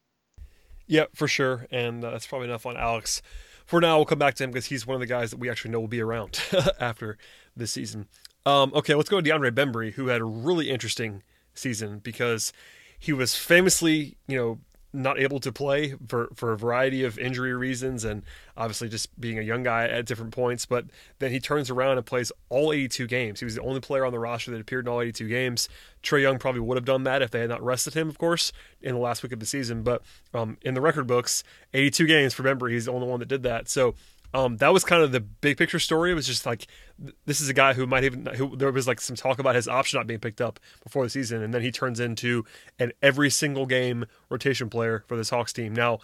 Yeah 0.86 1.04
for 1.14 1.28
sure. 1.28 1.66
And 1.70 2.04
uh, 2.04 2.10
that's 2.10 2.26
probably 2.26 2.48
enough 2.48 2.66
on 2.66 2.76
alex. 2.76 3.22
For 3.66 3.80
now 3.80 3.96
we'll 3.96 4.06
come 4.06 4.18
back 4.18 4.34
to 4.34 4.44
him 4.44 4.50
because 4.50 4.66
he's 4.66 4.86
one 4.86 4.94
of 4.94 5.00
the 5.00 5.06
guys 5.06 5.30
that 5.30 5.38
we 5.38 5.48
actually 5.48 5.70
know 5.70 5.80
will 5.80 5.88
be 5.88 6.00
around 6.00 6.40
after 6.80 7.16
this 7.56 7.70
season. 7.70 8.08
Um, 8.44 8.72
okay 8.74 8.94
let's 8.94 9.08
go 9.08 9.20
to 9.20 9.30
deandre 9.30 9.50
bembry 9.50 9.92
who 9.92 10.08
had 10.08 10.20
a 10.20 10.24
really 10.24 10.70
interesting 10.70 11.22
season 11.54 11.98
because 11.98 12.52
he 12.98 13.12
was 13.12 13.36
famously 13.36 14.16
you 14.26 14.36
know 14.36 14.58
not 14.92 15.18
able 15.18 15.40
to 15.40 15.50
play 15.50 15.94
for, 16.06 16.28
for 16.34 16.52
a 16.52 16.58
variety 16.58 17.02
of 17.04 17.18
injury 17.18 17.54
reasons 17.54 18.04
and 18.04 18.22
obviously 18.56 18.88
just 18.88 19.18
being 19.20 19.38
a 19.38 19.42
young 19.42 19.62
guy 19.62 19.86
at 19.86 20.04
different 20.04 20.32
points. 20.32 20.66
But 20.66 20.86
then 21.18 21.30
he 21.30 21.40
turns 21.40 21.70
around 21.70 21.96
and 21.96 22.04
plays 22.04 22.30
all 22.50 22.72
82 22.72 23.06
games. 23.06 23.40
He 23.40 23.44
was 23.44 23.54
the 23.54 23.62
only 23.62 23.80
player 23.80 24.04
on 24.04 24.12
the 24.12 24.18
roster 24.18 24.50
that 24.50 24.60
appeared 24.60 24.86
in 24.86 24.92
all 24.92 25.00
82 25.00 25.28
games. 25.28 25.68
Trae 26.02 26.22
Young 26.22 26.38
probably 26.38 26.60
would 26.60 26.76
have 26.76 26.84
done 26.84 27.04
that 27.04 27.22
if 27.22 27.30
they 27.30 27.40
had 27.40 27.48
not 27.48 27.62
rested 27.62 27.94
him, 27.94 28.08
of 28.08 28.18
course, 28.18 28.52
in 28.82 28.94
the 28.94 29.00
last 29.00 29.22
week 29.22 29.32
of 29.32 29.40
the 29.40 29.46
season. 29.46 29.82
But 29.82 30.02
um, 30.34 30.58
in 30.62 30.74
the 30.74 30.80
record 30.80 31.06
books, 31.06 31.42
82 31.72 32.06
games 32.06 32.34
Bembry, 32.34 32.72
he's 32.72 32.86
the 32.86 32.92
only 32.92 33.06
one 33.06 33.20
that 33.20 33.28
did 33.28 33.42
that. 33.44 33.68
So 33.68 33.94
um, 34.34 34.56
that 34.58 34.72
was 34.72 34.84
kind 34.84 35.02
of 35.02 35.12
the 35.12 35.20
big 35.20 35.58
picture 35.58 35.78
story. 35.78 36.10
It 36.10 36.14
was 36.14 36.26
just 36.26 36.46
like 36.46 36.66
this 37.26 37.40
is 37.40 37.48
a 37.48 37.54
guy 37.54 37.74
who 37.74 37.86
might 37.86 38.04
even 38.04 38.26
who 38.26 38.56
there 38.56 38.72
was 38.72 38.86
like 38.86 39.00
some 39.00 39.16
talk 39.16 39.38
about 39.38 39.54
his 39.54 39.68
option 39.68 39.98
not 39.98 40.06
being 40.06 40.20
picked 40.20 40.40
up 40.40 40.58
before 40.82 41.04
the 41.04 41.10
season, 41.10 41.42
and 41.42 41.52
then 41.52 41.62
he 41.62 41.70
turns 41.70 42.00
into 42.00 42.44
an 42.78 42.92
every 43.02 43.28
single 43.28 43.66
game 43.66 44.06
rotation 44.30 44.70
player 44.70 45.04
for 45.06 45.16
this 45.16 45.30
Hawks 45.30 45.52
team. 45.52 45.74
Now 45.74 45.98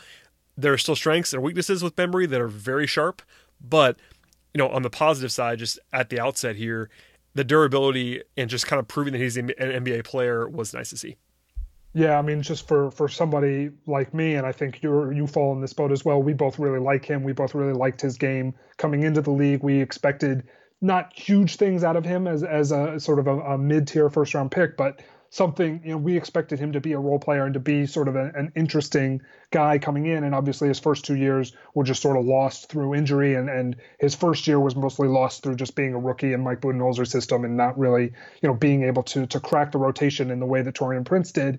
there 0.56 0.72
are 0.72 0.78
still 0.78 0.96
strengths 0.96 1.32
and 1.32 1.42
weaknesses 1.42 1.82
with 1.82 1.96
Bembry 1.96 2.28
that 2.28 2.40
are 2.40 2.48
very 2.48 2.86
sharp, 2.86 3.22
but 3.60 3.96
you 4.52 4.58
know 4.58 4.68
on 4.68 4.82
the 4.82 4.90
positive 4.90 5.32
side, 5.32 5.58
just 5.58 5.78
at 5.92 6.10
the 6.10 6.20
outset 6.20 6.56
here, 6.56 6.90
the 7.34 7.44
durability 7.44 8.22
and 8.36 8.50
just 8.50 8.66
kind 8.66 8.80
of 8.80 8.88
proving 8.88 9.12
that 9.12 9.20
he's 9.20 9.36
an 9.36 9.48
NBA 9.58 10.04
player 10.04 10.46
was 10.46 10.74
nice 10.74 10.90
to 10.90 10.96
see. 10.98 11.16
Yeah, 11.98 12.16
I 12.16 12.22
mean, 12.22 12.42
just 12.42 12.68
for 12.68 12.92
for 12.92 13.08
somebody 13.08 13.70
like 13.88 14.14
me, 14.14 14.37
and 14.37 14.46
I 14.46 14.52
think 14.52 14.84
you 14.84 15.11
you 15.11 15.26
fall 15.26 15.52
in 15.52 15.61
this 15.61 15.72
boat 15.72 15.90
as 15.90 16.04
well. 16.04 16.22
We 16.22 16.32
both 16.32 16.61
really 16.61 16.78
like 16.78 17.04
him. 17.04 17.24
We 17.24 17.32
both 17.32 17.56
really 17.56 17.72
liked 17.72 18.00
his 18.00 18.16
game 18.16 18.54
coming 18.76 19.02
into 19.02 19.20
the 19.20 19.32
league. 19.32 19.64
We 19.64 19.80
expected 19.80 20.44
not 20.80 21.12
huge 21.12 21.56
things 21.56 21.82
out 21.82 21.96
of 21.96 22.04
him 22.04 22.28
as 22.28 22.44
as 22.44 22.70
a 22.70 23.00
sort 23.00 23.18
of 23.18 23.26
a, 23.26 23.40
a 23.40 23.58
mid 23.58 23.88
tier 23.88 24.08
first 24.11 24.32
round 24.32 24.52
pick, 24.52 24.76
but 24.76 25.02
something 25.30 25.80
you 25.84 25.90
know 25.90 25.96
we 25.96 26.16
expected 26.16 26.61
him 26.61 26.70
to 26.74 26.80
be 26.80 26.92
a 26.92 26.98
role 27.00 27.18
player 27.18 27.44
and 27.44 27.54
to 27.54 27.61
be 27.61 27.84
sort 27.84 28.06
of 28.06 28.14
a, 28.14 28.30
an 28.37 28.52
interesting 28.54 29.20
guy 29.50 29.76
coming 29.76 30.06
in. 30.06 30.22
And 30.22 30.37
obviously, 30.37 30.68
his 30.68 30.78
first 30.78 31.04
two 31.04 31.16
years 31.16 31.52
were 31.74 31.82
just 31.82 32.00
sort 32.00 32.16
of 32.16 32.24
lost 32.24 32.68
through 32.70 32.94
injury, 32.94 33.34
and 33.34 33.50
and 33.50 33.74
his 33.98 34.14
first 34.14 34.46
year 34.46 34.61
was 34.61 34.76
mostly 34.76 35.08
lost 35.08 35.42
through 35.42 35.56
just 35.56 35.74
being 35.74 35.94
a 35.94 35.98
rookie 35.98 36.32
in 36.32 36.44
Mike 36.44 36.61
Budenholzer's 36.61 37.11
system 37.11 37.44
and 37.44 37.56
not 37.56 37.76
really 37.76 38.12
you 38.40 38.48
know 38.48 38.54
being 38.54 38.84
able 38.84 39.02
to 39.02 39.26
to 39.26 39.40
crack 39.40 39.72
the 39.72 39.78
rotation 39.78 40.30
in 40.30 40.38
the 40.38 40.46
way 40.46 40.62
that 40.62 40.76
Taurean 40.76 41.04
Prince 41.04 41.32
did 41.32 41.58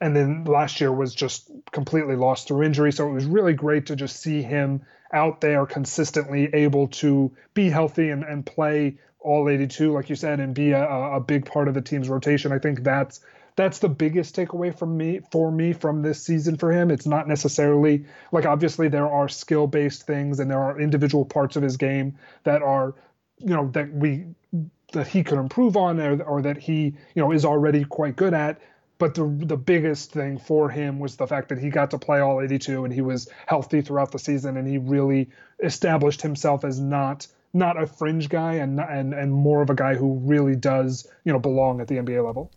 and 0.00 0.14
then 0.14 0.44
last 0.44 0.80
year 0.80 0.92
was 0.92 1.14
just 1.14 1.50
completely 1.72 2.16
lost 2.16 2.48
through 2.48 2.62
injury. 2.62 2.92
So 2.92 3.08
it 3.08 3.12
was 3.12 3.24
really 3.24 3.54
great 3.54 3.86
to 3.86 3.96
just 3.96 4.20
see 4.20 4.42
him 4.42 4.82
out 5.12 5.40
there 5.40 5.64
consistently 5.66 6.50
able 6.52 6.88
to 6.88 7.32
be 7.54 7.70
healthy 7.70 8.10
and, 8.10 8.24
and 8.24 8.44
play 8.44 8.98
all 9.20 9.48
82, 9.48 9.92
like 9.92 10.10
you 10.10 10.16
said, 10.16 10.40
and 10.40 10.54
be 10.54 10.72
a, 10.72 10.84
a 10.84 11.20
big 11.20 11.46
part 11.46 11.68
of 11.68 11.74
the 11.74 11.80
team's 11.80 12.08
rotation. 12.08 12.52
I 12.52 12.58
think 12.58 12.82
that's 12.82 13.20
that's 13.56 13.78
the 13.78 13.88
biggest 13.88 14.36
takeaway 14.36 14.76
from 14.76 14.98
me 14.98 15.20
for 15.32 15.50
me 15.50 15.72
from 15.72 16.02
this 16.02 16.22
season 16.22 16.58
for 16.58 16.70
him. 16.70 16.90
It's 16.90 17.06
not 17.06 17.26
necessarily 17.26 18.04
like 18.30 18.44
obviously 18.44 18.88
there 18.88 19.08
are 19.08 19.28
skill 19.28 19.66
based 19.66 20.06
things 20.06 20.40
and 20.40 20.50
there 20.50 20.60
are 20.60 20.78
individual 20.78 21.24
parts 21.24 21.56
of 21.56 21.62
his 21.62 21.78
game 21.78 22.18
that 22.44 22.62
are 22.62 22.94
you 23.38 23.54
know 23.54 23.70
that 23.72 23.92
we 23.92 24.26
that 24.92 25.08
he 25.08 25.24
could 25.24 25.38
improve 25.38 25.76
on 25.76 25.98
or, 26.00 26.22
or 26.22 26.42
that 26.42 26.58
he 26.58 26.94
you 27.14 27.22
know 27.22 27.32
is 27.32 27.44
already 27.44 27.84
quite 27.84 28.14
good 28.14 28.34
at 28.34 28.60
but 28.98 29.14
the 29.14 29.26
the 29.46 29.56
biggest 29.56 30.12
thing 30.12 30.38
for 30.38 30.68
him 30.70 30.98
was 30.98 31.16
the 31.16 31.26
fact 31.26 31.48
that 31.48 31.58
he 31.58 31.68
got 31.68 31.90
to 31.90 31.98
play 31.98 32.20
all 32.20 32.40
82 32.40 32.84
and 32.84 32.92
he 32.92 33.00
was 33.00 33.28
healthy 33.46 33.82
throughout 33.82 34.12
the 34.12 34.18
season 34.18 34.56
and 34.56 34.66
he 34.66 34.78
really 34.78 35.28
established 35.62 36.22
himself 36.22 36.64
as 36.64 36.80
not 36.80 37.26
not 37.52 37.80
a 37.80 37.86
fringe 37.86 38.28
guy 38.28 38.54
and 38.54 38.80
and 38.80 39.14
and 39.14 39.32
more 39.32 39.62
of 39.62 39.70
a 39.70 39.74
guy 39.74 39.94
who 39.94 40.14
really 40.18 40.56
does 40.56 41.06
you 41.24 41.32
know 41.32 41.38
belong 41.38 41.80
at 41.80 41.88
the 41.88 41.96
NBA 41.96 42.24
level. 42.24 42.50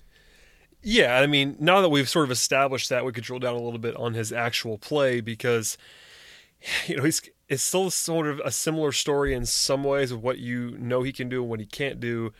Yeah, 0.81 1.19
I 1.19 1.27
mean, 1.27 1.57
now 1.59 1.81
that 1.81 1.89
we've 1.89 2.07
sort 2.07 2.23
of 2.23 2.31
established 2.31 2.87
that, 2.87 3.03
we 3.03 3.11
could 3.11 3.25
drill 3.25 3.39
down 3.39 3.55
a 3.55 3.61
little 3.61 3.79
bit 3.79 3.97
on 3.97 4.13
his 4.13 4.31
actual 4.31 4.77
play 4.77 5.19
because 5.19 5.77
you 6.87 6.97
know 6.97 7.03
he's 7.03 7.21
it's 7.47 7.63
still 7.63 7.89
sort 7.89 8.27
of 8.27 8.39
a 8.45 8.51
similar 8.51 8.91
story 8.91 9.33
in 9.33 9.45
some 9.45 9.83
ways 9.83 10.11
of 10.11 10.21
what 10.23 10.37
you 10.37 10.77
know 10.77 11.01
he 11.01 11.11
can 11.11 11.27
do 11.27 11.41
and 11.41 11.49
what 11.49 11.59
he 11.59 11.65
can't 11.65 11.99
do. 11.99 12.31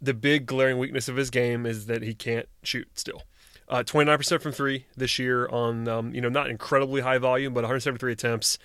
The 0.00 0.14
big 0.14 0.46
glaring 0.46 0.78
weakness 0.78 1.08
of 1.08 1.16
his 1.16 1.30
game 1.30 1.66
is 1.66 1.86
that 1.86 2.02
he 2.02 2.14
can't 2.14 2.48
shoot 2.62 2.86
still. 2.94 3.22
Uh, 3.68 3.82
29% 3.82 4.40
from 4.40 4.52
three 4.52 4.86
this 4.96 5.18
year 5.18 5.46
on, 5.48 5.86
um, 5.88 6.14
you 6.14 6.20
know, 6.20 6.30
not 6.30 6.48
incredibly 6.48 7.02
high 7.02 7.18
volume, 7.18 7.52
but 7.52 7.62
173 7.62 8.12
attempts. 8.12 8.58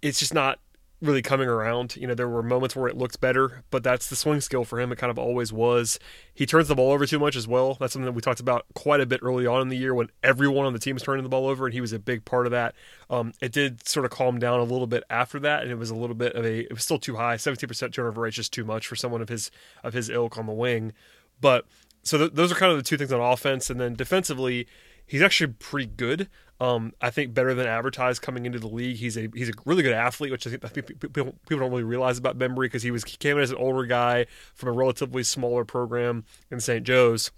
It's 0.00 0.18
just 0.18 0.32
not 0.32 0.60
really 1.04 1.22
coming 1.22 1.48
around. 1.48 1.96
You 1.96 2.06
know, 2.06 2.14
there 2.14 2.28
were 2.28 2.42
moments 2.42 2.74
where 2.74 2.88
it 2.88 2.96
looked 2.96 3.20
better, 3.20 3.64
but 3.70 3.82
that's 3.82 4.08
the 4.08 4.16
swing 4.16 4.40
skill 4.40 4.64
for 4.64 4.80
him. 4.80 4.90
It 4.92 4.96
kind 4.96 5.10
of 5.10 5.18
always 5.18 5.52
was. 5.52 5.98
He 6.32 6.46
turns 6.46 6.68
the 6.68 6.74
ball 6.74 6.92
over 6.92 7.06
too 7.06 7.18
much 7.18 7.36
as 7.36 7.46
well. 7.46 7.76
That's 7.78 7.92
something 7.92 8.06
that 8.06 8.12
we 8.12 8.22
talked 8.22 8.40
about 8.40 8.64
quite 8.74 9.00
a 9.00 9.06
bit 9.06 9.20
early 9.22 9.46
on 9.46 9.60
in 9.62 9.68
the 9.68 9.76
year 9.76 9.94
when 9.94 10.08
everyone 10.22 10.66
on 10.66 10.72
the 10.72 10.78
team 10.78 10.94
was 10.94 11.02
turning 11.02 11.22
the 11.22 11.28
ball 11.28 11.46
over, 11.46 11.66
and 11.66 11.74
he 11.74 11.80
was 11.80 11.92
a 11.92 11.98
big 11.98 12.24
part 12.24 12.46
of 12.46 12.52
that. 12.52 12.74
Um, 13.10 13.32
it 13.40 13.52
did 13.52 13.86
sort 13.86 14.06
of 14.06 14.10
calm 14.10 14.38
down 14.38 14.60
a 14.60 14.64
little 14.64 14.86
bit 14.86 15.04
after 15.10 15.38
that, 15.40 15.62
and 15.62 15.70
it 15.70 15.78
was 15.78 15.90
a 15.90 15.94
little 15.94 16.16
bit 16.16 16.34
of 16.34 16.44
a. 16.44 16.60
It 16.60 16.72
was 16.72 16.82
still 16.82 16.98
too 16.98 17.16
high. 17.16 17.36
17% 17.36 17.92
turnover 17.92 18.22
rate 18.22 18.30
is 18.30 18.36
just 18.36 18.52
too 18.52 18.64
much 18.64 18.86
for 18.86 18.96
someone 18.96 19.22
of 19.22 19.28
his 19.28 19.50
of 19.82 19.92
his 19.92 20.08
ilk 20.08 20.38
on 20.38 20.46
the 20.46 20.52
wing, 20.52 20.92
but 21.40 21.66
so 22.04 22.18
th- 22.18 22.32
those 22.32 22.52
are 22.52 22.54
kind 22.54 22.72
of 22.72 22.78
the 22.78 22.84
two 22.84 22.96
things 22.96 23.12
on 23.12 23.20
offense, 23.20 23.70
and 23.70 23.80
then 23.80 23.94
defensively, 23.94 24.66
he's 25.06 25.22
actually 25.22 25.52
pretty 25.54 25.86
good. 25.86 26.28
Um, 26.60 26.92
I 27.00 27.10
think 27.10 27.34
better 27.34 27.52
than 27.52 27.66
advertised 27.66 28.22
coming 28.22 28.46
into 28.46 28.58
the 28.58 28.68
league. 28.68 28.96
He's 28.96 29.16
a 29.16 29.28
he's 29.34 29.48
a 29.48 29.52
really 29.64 29.82
good 29.82 29.92
athlete, 29.92 30.30
which 30.30 30.46
I 30.46 30.50
think, 30.50 30.64
I 30.64 30.68
think 30.68 30.86
people, 30.86 31.12
people 31.12 31.58
don't 31.58 31.70
really 31.70 31.82
realize 31.82 32.16
about 32.16 32.38
Bembry 32.38 32.66
because 32.66 32.82
he 32.82 32.90
was 32.90 33.04
he 33.04 33.16
came 33.16 33.36
in 33.36 33.42
as 33.42 33.50
an 33.50 33.56
older 33.56 33.84
guy 33.86 34.26
from 34.54 34.68
a 34.68 34.72
relatively 34.72 35.24
smaller 35.24 35.64
program 35.64 36.24
in 36.50 36.60
St. 36.60 36.84
Joe's. 36.84 37.32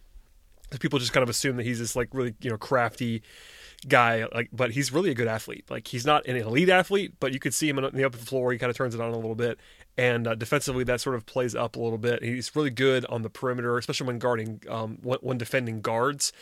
People 0.80 0.98
just 0.98 1.12
kind 1.12 1.22
of 1.22 1.30
assume 1.30 1.56
that 1.56 1.62
he's 1.62 1.78
this 1.78 1.96
like 1.96 2.08
really 2.12 2.34
you 2.40 2.50
know 2.50 2.58
crafty 2.58 3.22
guy, 3.88 4.26
like, 4.34 4.48
but 4.52 4.72
he's 4.72 4.92
really 4.92 5.10
a 5.10 5.14
good 5.14 5.28
athlete. 5.28 5.64
Like, 5.68 5.88
he's 5.88 6.06
not 6.06 6.26
an 6.26 6.36
elite 6.36 6.68
athlete, 6.68 7.14
but 7.20 7.32
you 7.32 7.38
could 7.38 7.54
see 7.54 7.68
him 7.68 7.78
on 7.78 7.90
the 7.92 8.04
upper 8.04 8.18
floor. 8.18 8.52
He 8.52 8.58
kind 8.58 8.70
of 8.70 8.76
turns 8.76 8.94
it 8.94 9.00
on 9.00 9.10
a 9.10 9.16
little 9.16 9.34
bit, 9.34 9.58
and 9.96 10.26
uh, 10.26 10.34
defensively, 10.34 10.84
that 10.84 11.00
sort 11.00 11.16
of 11.16 11.26
plays 11.26 11.54
up 11.54 11.76
a 11.76 11.80
little 11.80 11.98
bit. 11.98 12.22
He's 12.22 12.54
really 12.54 12.70
good 12.70 13.04
on 13.06 13.22
the 13.22 13.30
perimeter, 13.30 13.76
especially 13.78 14.06
when 14.06 14.18
guarding, 14.18 14.60
um, 14.68 14.98
when 15.02 15.38
defending 15.38 15.80
guards. 15.80 16.32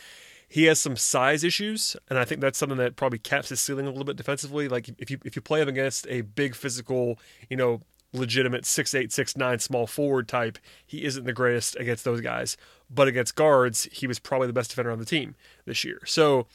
He 0.47 0.65
has 0.65 0.79
some 0.79 0.95
size 0.95 1.43
issues, 1.43 1.97
and 2.07 2.19
I 2.19 2.23
think 2.23 2.39
that's 2.39 2.57
something 2.57 2.77
that 2.77 2.95
probably 2.95 3.17
caps 3.17 3.49
his 3.49 3.59
ceiling 3.59 3.87
a 3.87 3.89
little 3.89 4.05
bit 4.05 4.15
defensively. 4.15 4.67
Like 4.67 4.89
if 4.99 5.09
you 5.09 5.17
if 5.25 5.35
you 5.35 5.41
play 5.41 5.61
him 5.61 5.67
against 5.67 6.05
a 6.07 6.21
big 6.21 6.55
physical, 6.55 7.19
you 7.49 7.57
know, 7.57 7.81
legitimate 8.13 8.65
six 8.65 8.93
eight 8.93 9.11
six 9.11 9.35
nine 9.35 9.57
small 9.57 9.87
forward 9.87 10.27
type, 10.27 10.59
he 10.85 11.03
isn't 11.03 11.25
the 11.25 11.33
greatest 11.33 11.75
against 11.77 12.05
those 12.05 12.21
guys. 12.21 12.57
But 12.89 13.07
against 13.07 13.35
guards, 13.35 13.89
he 13.91 14.05
was 14.05 14.19
probably 14.19 14.45
the 14.47 14.53
best 14.53 14.69
defender 14.69 14.91
on 14.91 14.99
the 14.99 15.05
team 15.05 15.35
this 15.65 15.83
year. 15.83 16.01
So 16.05 16.45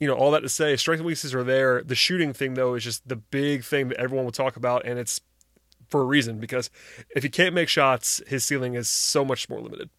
you 0.00 0.08
know, 0.08 0.14
all 0.14 0.30
that 0.32 0.40
to 0.40 0.48
say, 0.48 0.76
strength 0.76 1.00
and 1.00 1.06
weaknesses 1.06 1.34
are 1.34 1.44
there. 1.44 1.82
The 1.82 1.94
shooting 1.94 2.32
thing, 2.32 2.54
though, 2.54 2.74
is 2.74 2.84
just 2.84 3.08
the 3.08 3.16
big 3.16 3.64
thing 3.64 3.88
that 3.88 3.98
everyone 3.98 4.24
will 4.24 4.32
talk 4.32 4.56
about, 4.56 4.84
and 4.84 4.98
it's 4.98 5.20
for 5.88 6.00
a 6.00 6.04
reason 6.04 6.40
because 6.40 6.70
if 7.14 7.22
he 7.22 7.28
can't 7.28 7.54
make 7.54 7.68
shots, 7.68 8.20
his 8.26 8.44
ceiling 8.44 8.74
is 8.74 8.88
so 8.88 9.24
much 9.24 9.48
more 9.48 9.60
limited. 9.60 9.90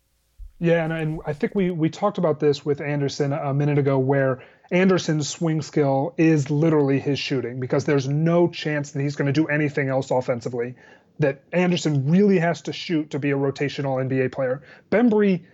Yeah, 0.59 0.83
and, 0.83 0.93
and 0.93 1.19
I 1.25 1.33
think 1.33 1.53
we 1.53 1.69
we 1.71 1.89
talked 1.89 2.17
about 2.17 2.39
this 2.39 2.65
with 2.65 2.79
Anderson 2.79 3.33
a 3.33 3.53
minute 3.53 3.77
ago, 3.77 3.99
where 3.99 4.43
Anderson's 4.71 5.27
swing 5.27 5.61
skill 5.61 6.13
is 6.17 6.49
literally 6.49 6.99
his 6.99 7.19
shooting 7.19 7.59
because 7.59 7.85
there's 7.85 8.07
no 8.07 8.47
chance 8.47 8.91
that 8.91 9.01
he's 9.01 9.15
going 9.15 9.27
to 9.27 9.33
do 9.33 9.47
anything 9.47 9.89
else 9.89 10.11
offensively. 10.11 10.75
That 11.19 11.43
Anderson 11.51 12.09
really 12.09 12.39
has 12.39 12.61
to 12.63 12.73
shoot 12.73 13.11
to 13.11 13.19
be 13.19 13.31
a 13.31 13.37
rotational 13.37 14.05
NBA 14.05 14.31
player. 14.31 14.63
Bembry 14.91 15.45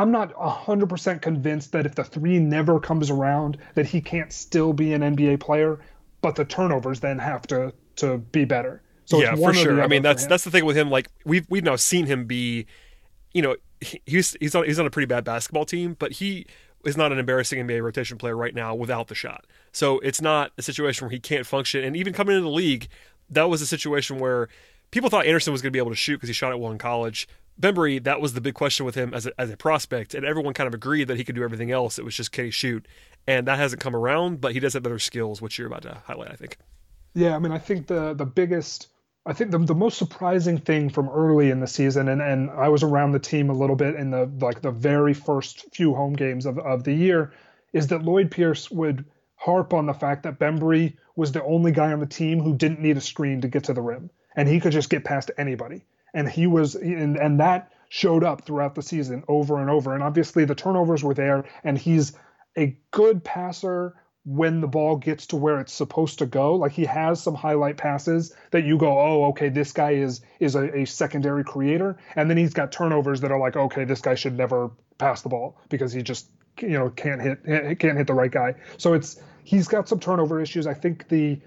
I'm 0.00 0.10
not 0.10 0.32
100% 0.34 1.20
convinced 1.20 1.72
that 1.72 1.84
if 1.84 1.94
the 1.94 2.04
three 2.04 2.38
never 2.38 2.80
comes 2.80 3.10
around, 3.10 3.58
that 3.74 3.84
he 3.84 4.00
can't 4.00 4.32
still 4.32 4.72
be 4.72 4.94
an 4.94 5.02
NBA 5.02 5.40
player, 5.40 5.78
but 6.22 6.36
the 6.36 6.44
turnovers 6.46 7.00
then 7.00 7.18
have 7.18 7.46
to 7.48 7.74
to 7.96 8.16
be 8.16 8.46
better. 8.46 8.80
So 9.04 9.20
yeah, 9.20 9.34
for 9.34 9.52
sure. 9.52 9.82
I 9.82 9.88
mean, 9.88 10.02
that's 10.02 10.26
that's 10.26 10.44
the 10.44 10.50
thing 10.50 10.64
with 10.64 10.74
him. 10.74 10.90
Like 10.90 11.08
we've 11.26 11.44
we've 11.50 11.64
now 11.64 11.76
seen 11.76 12.06
him 12.06 12.24
be, 12.24 12.66
you 13.34 13.42
know, 13.42 13.56
he's 14.06 14.38
he's 14.40 14.54
on 14.54 14.64
he's 14.64 14.78
on 14.78 14.86
a 14.86 14.90
pretty 14.90 15.06
bad 15.06 15.22
basketball 15.22 15.66
team, 15.66 15.96
but 15.98 16.12
he 16.12 16.46
is 16.86 16.96
not 16.96 17.12
an 17.12 17.18
embarrassing 17.18 17.66
NBA 17.66 17.82
rotation 17.82 18.16
player 18.16 18.34
right 18.34 18.54
now 18.54 18.74
without 18.74 19.08
the 19.08 19.14
shot. 19.14 19.44
So 19.70 19.98
it's 19.98 20.22
not 20.22 20.52
a 20.56 20.62
situation 20.62 21.04
where 21.04 21.12
he 21.12 21.20
can't 21.20 21.46
function. 21.46 21.84
And 21.84 21.94
even 21.94 22.14
coming 22.14 22.36
into 22.36 22.44
the 22.44 22.54
league, 22.54 22.88
that 23.28 23.50
was 23.50 23.60
a 23.60 23.66
situation 23.66 24.18
where 24.18 24.48
people 24.90 25.10
thought 25.10 25.26
Anderson 25.26 25.52
was 25.52 25.62
going 25.62 25.70
to 25.70 25.76
be 25.76 25.78
able 25.78 25.90
to 25.90 25.96
shoot 25.96 26.16
because 26.16 26.28
he 26.28 26.32
shot 26.32 26.52
it 26.52 26.58
well 26.58 26.72
in 26.72 26.78
college. 26.78 27.28
Bembry, 27.60 28.02
that 28.04 28.20
was 28.20 28.32
the 28.32 28.40
big 28.40 28.54
question 28.54 28.86
with 28.86 28.94
him 28.94 29.12
as 29.12 29.26
a, 29.26 29.38
as 29.38 29.50
a 29.50 29.56
prospect, 29.56 30.14
and 30.14 30.24
everyone 30.24 30.54
kind 30.54 30.66
of 30.66 30.74
agreed 30.74 31.08
that 31.08 31.18
he 31.18 31.24
could 31.24 31.34
do 31.34 31.44
everything 31.44 31.70
else. 31.70 31.98
It 31.98 32.04
was 32.04 32.14
just 32.14 32.32
can 32.32 32.46
he 32.46 32.50
shoot, 32.50 32.86
and 33.26 33.46
that 33.46 33.58
hasn't 33.58 33.82
come 33.82 33.94
around. 33.94 34.40
But 34.40 34.52
he 34.52 34.60
does 34.60 34.72
have 34.72 34.82
better 34.82 34.98
skills, 34.98 35.42
which 35.42 35.58
you're 35.58 35.66
about 35.66 35.82
to 35.82 36.02
highlight, 36.06 36.30
I 36.30 36.36
think. 36.36 36.56
Yeah, 37.14 37.36
I 37.36 37.38
mean, 37.38 37.52
I 37.52 37.58
think 37.58 37.86
the 37.86 38.14
the 38.14 38.24
biggest, 38.24 38.88
I 39.26 39.34
think 39.34 39.50
the 39.50 39.58
the 39.58 39.74
most 39.74 39.98
surprising 39.98 40.58
thing 40.58 40.88
from 40.88 41.08
early 41.10 41.50
in 41.50 41.60
the 41.60 41.66
season, 41.66 42.08
and 42.08 42.22
and 42.22 42.50
I 42.50 42.68
was 42.68 42.82
around 42.82 43.12
the 43.12 43.18
team 43.18 43.50
a 43.50 43.54
little 43.54 43.76
bit 43.76 43.96
in 43.96 44.10
the 44.10 44.30
like 44.40 44.62
the 44.62 44.70
very 44.70 45.12
first 45.12 45.66
few 45.74 45.94
home 45.94 46.14
games 46.14 46.46
of 46.46 46.58
of 46.58 46.84
the 46.84 46.94
year, 46.94 47.32
is 47.74 47.88
that 47.88 48.04
Lloyd 48.04 48.30
Pierce 48.30 48.70
would 48.70 49.04
harp 49.34 49.74
on 49.74 49.86
the 49.86 49.94
fact 49.94 50.22
that 50.22 50.38
Bembry 50.38 50.96
was 51.16 51.32
the 51.32 51.44
only 51.44 51.72
guy 51.72 51.92
on 51.92 52.00
the 52.00 52.06
team 52.06 52.40
who 52.40 52.54
didn't 52.54 52.80
need 52.80 52.96
a 52.96 53.00
screen 53.00 53.40
to 53.40 53.48
get 53.48 53.64
to 53.64 53.74
the 53.74 53.82
rim, 53.82 54.10
and 54.40 54.48
he 54.48 54.58
could 54.58 54.72
just 54.72 54.88
get 54.88 55.04
past 55.04 55.30
anybody 55.36 55.84
and 56.14 56.26
he 56.26 56.46
was 56.46 56.74
and, 56.74 57.18
and 57.18 57.40
that 57.40 57.70
showed 57.90 58.24
up 58.24 58.46
throughout 58.46 58.74
the 58.74 58.80
season 58.80 59.22
over 59.28 59.60
and 59.60 59.68
over 59.68 59.92
and 59.92 60.02
obviously 60.02 60.46
the 60.46 60.54
turnovers 60.54 61.04
were 61.04 61.12
there 61.12 61.44
and 61.62 61.76
he's 61.76 62.14
a 62.56 62.74
good 62.90 63.22
passer 63.22 63.94
when 64.24 64.62
the 64.62 64.66
ball 64.66 64.96
gets 64.96 65.26
to 65.26 65.36
where 65.36 65.60
it's 65.60 65.72
supposed 65.72 66.18
to 66.18 66.26
go. 66.26 66.54
Like 66.54 66.72
he 66.72 66.84
has 66.86 67.22
some 67.22 67.34
highlight 67.34 67.76
passes 67.76 68.34
that 68.50 68.64
you 68.64 68.78
go, 68.78 68.98
oh, 68.98 69.24
okay, 69.30 69.50
this 69.50 69.72
guy 69.72 69.92
is 69.92 70.20
is 70.40 70.54
a, 70.54 70.80
a, 70.80 70.84
secondary 70.84 71.42
creator, 71.42 71.96
and 72.16 72.28
then 72.28 72.36
he's 72.36 72.52
got 72.52 72.70
turnovers 72.70 73.20
that 73.22 73.32
are 73.32 73.38
like, 73.38 73.56
okay, 73.56 73.84
this 73.84 74.00
guy 74.00 74.14
should 74.14 74.36
never 74.36 74.70
pass 74.98 75.22
the 75.22 75.28
ball 75.30 75.58
because 75.70 75.92
he 75.92 76.02
just 76.02 76.28
you 76.60 76.78
know 76.78 76.90
can't 76.90 77.22
hit 77.22 77.78
can't 77.78 77.96
hit 77.96 78.06
the 78.06 78.14
right 78.14 78.30
guy. 78.30 78.54
So 78.76 78.92
it's 78.92 79.20
he's 79.44 79.68
got 79.68 79.88
some 79.88 80.00
turnover 80.00 80.40
issues. 80.40 80.66
I 80.66 80.74
think 80.74 81.08
the 81.08 81.40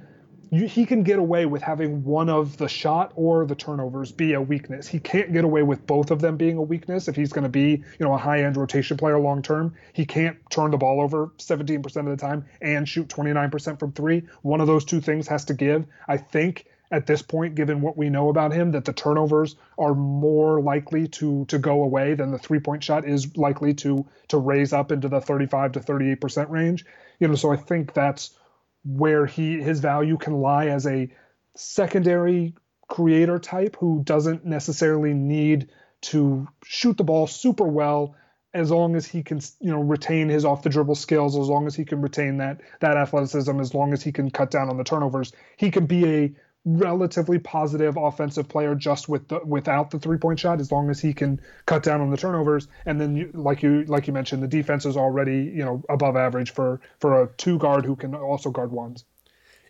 you, 0.53 0.67
he 0.67 0.85
can 0.85 1.01
get 1.03 1.17
away 1.17 1.47
with 1.47 1.63
having 1.63 2.03
one 2.03 2.29
of 2.29 2.57
the 2.57 2.69
shot 2.69 3.11
or 3.15 3.45
the 3.45 3.55
turnovers 3.55 4.11
be 4.11 4.33
a 4.33 4.41
weakness. 4.41 4.87
He 4.87 4.99
can't 4.99 5.33
get 5.33 5.43
away 5.43 5.63
with 5.63 5.87
both 5.87 6.11
of 6.11 6.21
them 6.21 6.37
being 6.37 6.57
a 6.57 6.61
weakness 6.61 7.07
if 7.07 7.15
he's 7.15 7.33
going 7.33 7.43
to 7.43 7.49
be, 7.49 7.69
you 7.69 8.05
know, 8.05 8.13
a 8.13 8.17
high-end 8.17 8.55
rotation 8.55 8.95
player 8.95 9.19
long 9.19 9.41
term. 9.41 9.73
He 9.93 10.05
can't 10.05 10.37
turn 10.51 10.69
the 10.69 10.77
ball 10.77 11.01
over 11.01 11.31
17% 11.39 11.85
of 11.97 12.05
the 12.05 12.17
time 12.17 12.45
and 12.61 12.87
shoot 12.87 13.07
29% 13.07 13.79
from 13.79 13.93
3. 13.93 14.23
One 14.43 14.61
of 14.61 14.67
those 14.67 14.85
two 14.85 15.01
things 15.01 15.27
has 15.27 15.45
to 15.45 15.55
give. 15.55 15.87
I 16.07 16.17
think 16.17 16.67
at 16.91 17.07
this 17.07 17.23
point 17.23 17.55
given 17.55 17.81
what 17.81 17.97
we 17.97 18.11
know 18.11 18.29
about 18.29 18.53
him 18.53 18.71
that 18.73 18.85
the 18.85 18.93
turnovers 18.93 19.55
are 19.79 19.95
more 19.95 20.61
likely 20.61 21.07
to 21.07 21.43
to 21.45 21.57
go 21.57 21.81
away 21.81 22.13
than 22.13 22.29
the 22.29 22.37
three-point 22.37 22.83
shot 22.83 23.03
is 23.03 23.35
likely 23.35 23.73
to 23.73 24.05
to 24.27 24.37
raise 24.37 24.71
up 24.71 24.91
into 24.91 25.07
the 25.07 25.19
35 25.19 25.71
to 25.71 25.79
38% 25.79 26.49
range. 26.51 26.85
You 27.19 27.27
know, 27.27 27.35
so 27.35 27.51
I 27.51 27.55
think 27.55 27.93
that's 27.93 28.37
where 28.85 29.25
he 29.25 29.61
his 29.61 29.79
value 29.79 30.17
can 30.17 30.33
lie 30.33 30.67
as 30.67 30.85
a 30.85 31.09
secondary 31.55 32.53
creator 32.87 33.39
type 33.39 33.77
who 33.79 34.01
doesn't 34.03 34.45
necessarily 34.45 35.13
need 35.13 35.69
to 36.01 36.47
shoot 36.65 36.97
the 36.97 37.03
ball 37.03 37.27
super 37.27 37.63
well 37.63 38.15
as 38.53 38.69
long 38.69 38.95
as 38.95 39.05
he 39.05 39.23
can 39.23 39.39
you 39.59 39.71
know 39.71 39.81
retain 39.81 40.29
his 40.29 40.45
off 40.45 40.63
the 40.63 40.69
dribble 40.69 40.95
skills 40.95 41.37
as 41.37 41.47
long 41.47 41.65
as 41.65 41.75
he 41.75 41.85
can 41.85 42.01
retain 42.01 42.37
that 42.37 42.61
that 42.81 42.97
athleticism 42.97 43.59
as 43.59 43.73
long 43.73 43.93
as 43.93 44.03
he 44.03 44.11
can 44.11 44.29
cut 44.29 44.51
down 44.51 44.69
on 44.69 44.77
the 44.77 44.83
turnovers. 44.83 45.31
He 45.57 45.71
can 45.71 45.85
be 45.85 46.05
a 46.05 46.35
relatively 46.65 47.39
positive 47.39 47.97
offensive 47.97 48.47
player 48.47 48.73
just 48.73 49.09
with 49.09 49.27
the, 49.27 49.39
without 49.45 49.91
the 49.91 49.99
three 49.99 50.17
point 50.17 50.39
shot 50.39 50.61
as 50.61 50.71
long 50.71 50.89
as 50.89 50.99
he 50.99 51.13
can 51.13 51.39
cut 51.65 51.83
down 51.83 51.99
on 51.99 52.09
the 52.09 52.15
turnovers 52.15 52.67
and 52.85 53.01
then 53.01 53.15
you, 53.17 53.29
like 53.33 53.61
you 53.61 53.83
like 53.85 54.07
you 54.07 54.13
mentioned 54.13 54.41
the 54.41 54.47
defense 54.47 54.85
is 54.85 54.95
already 54.95 55.51
you 55.53 55.63
know 55.63 55.83
above 55.89 56.15
average 56.15 56.53
for 56.53 56.79
for 57.01 57.23
a 57.23 57.27
two 57.35 57.57
guard 57.57 57.83
who 57.83 57.97
can 57.97 58.15
also 58.15 58.49
guard 58.49 58.71
ones 58.71 59.03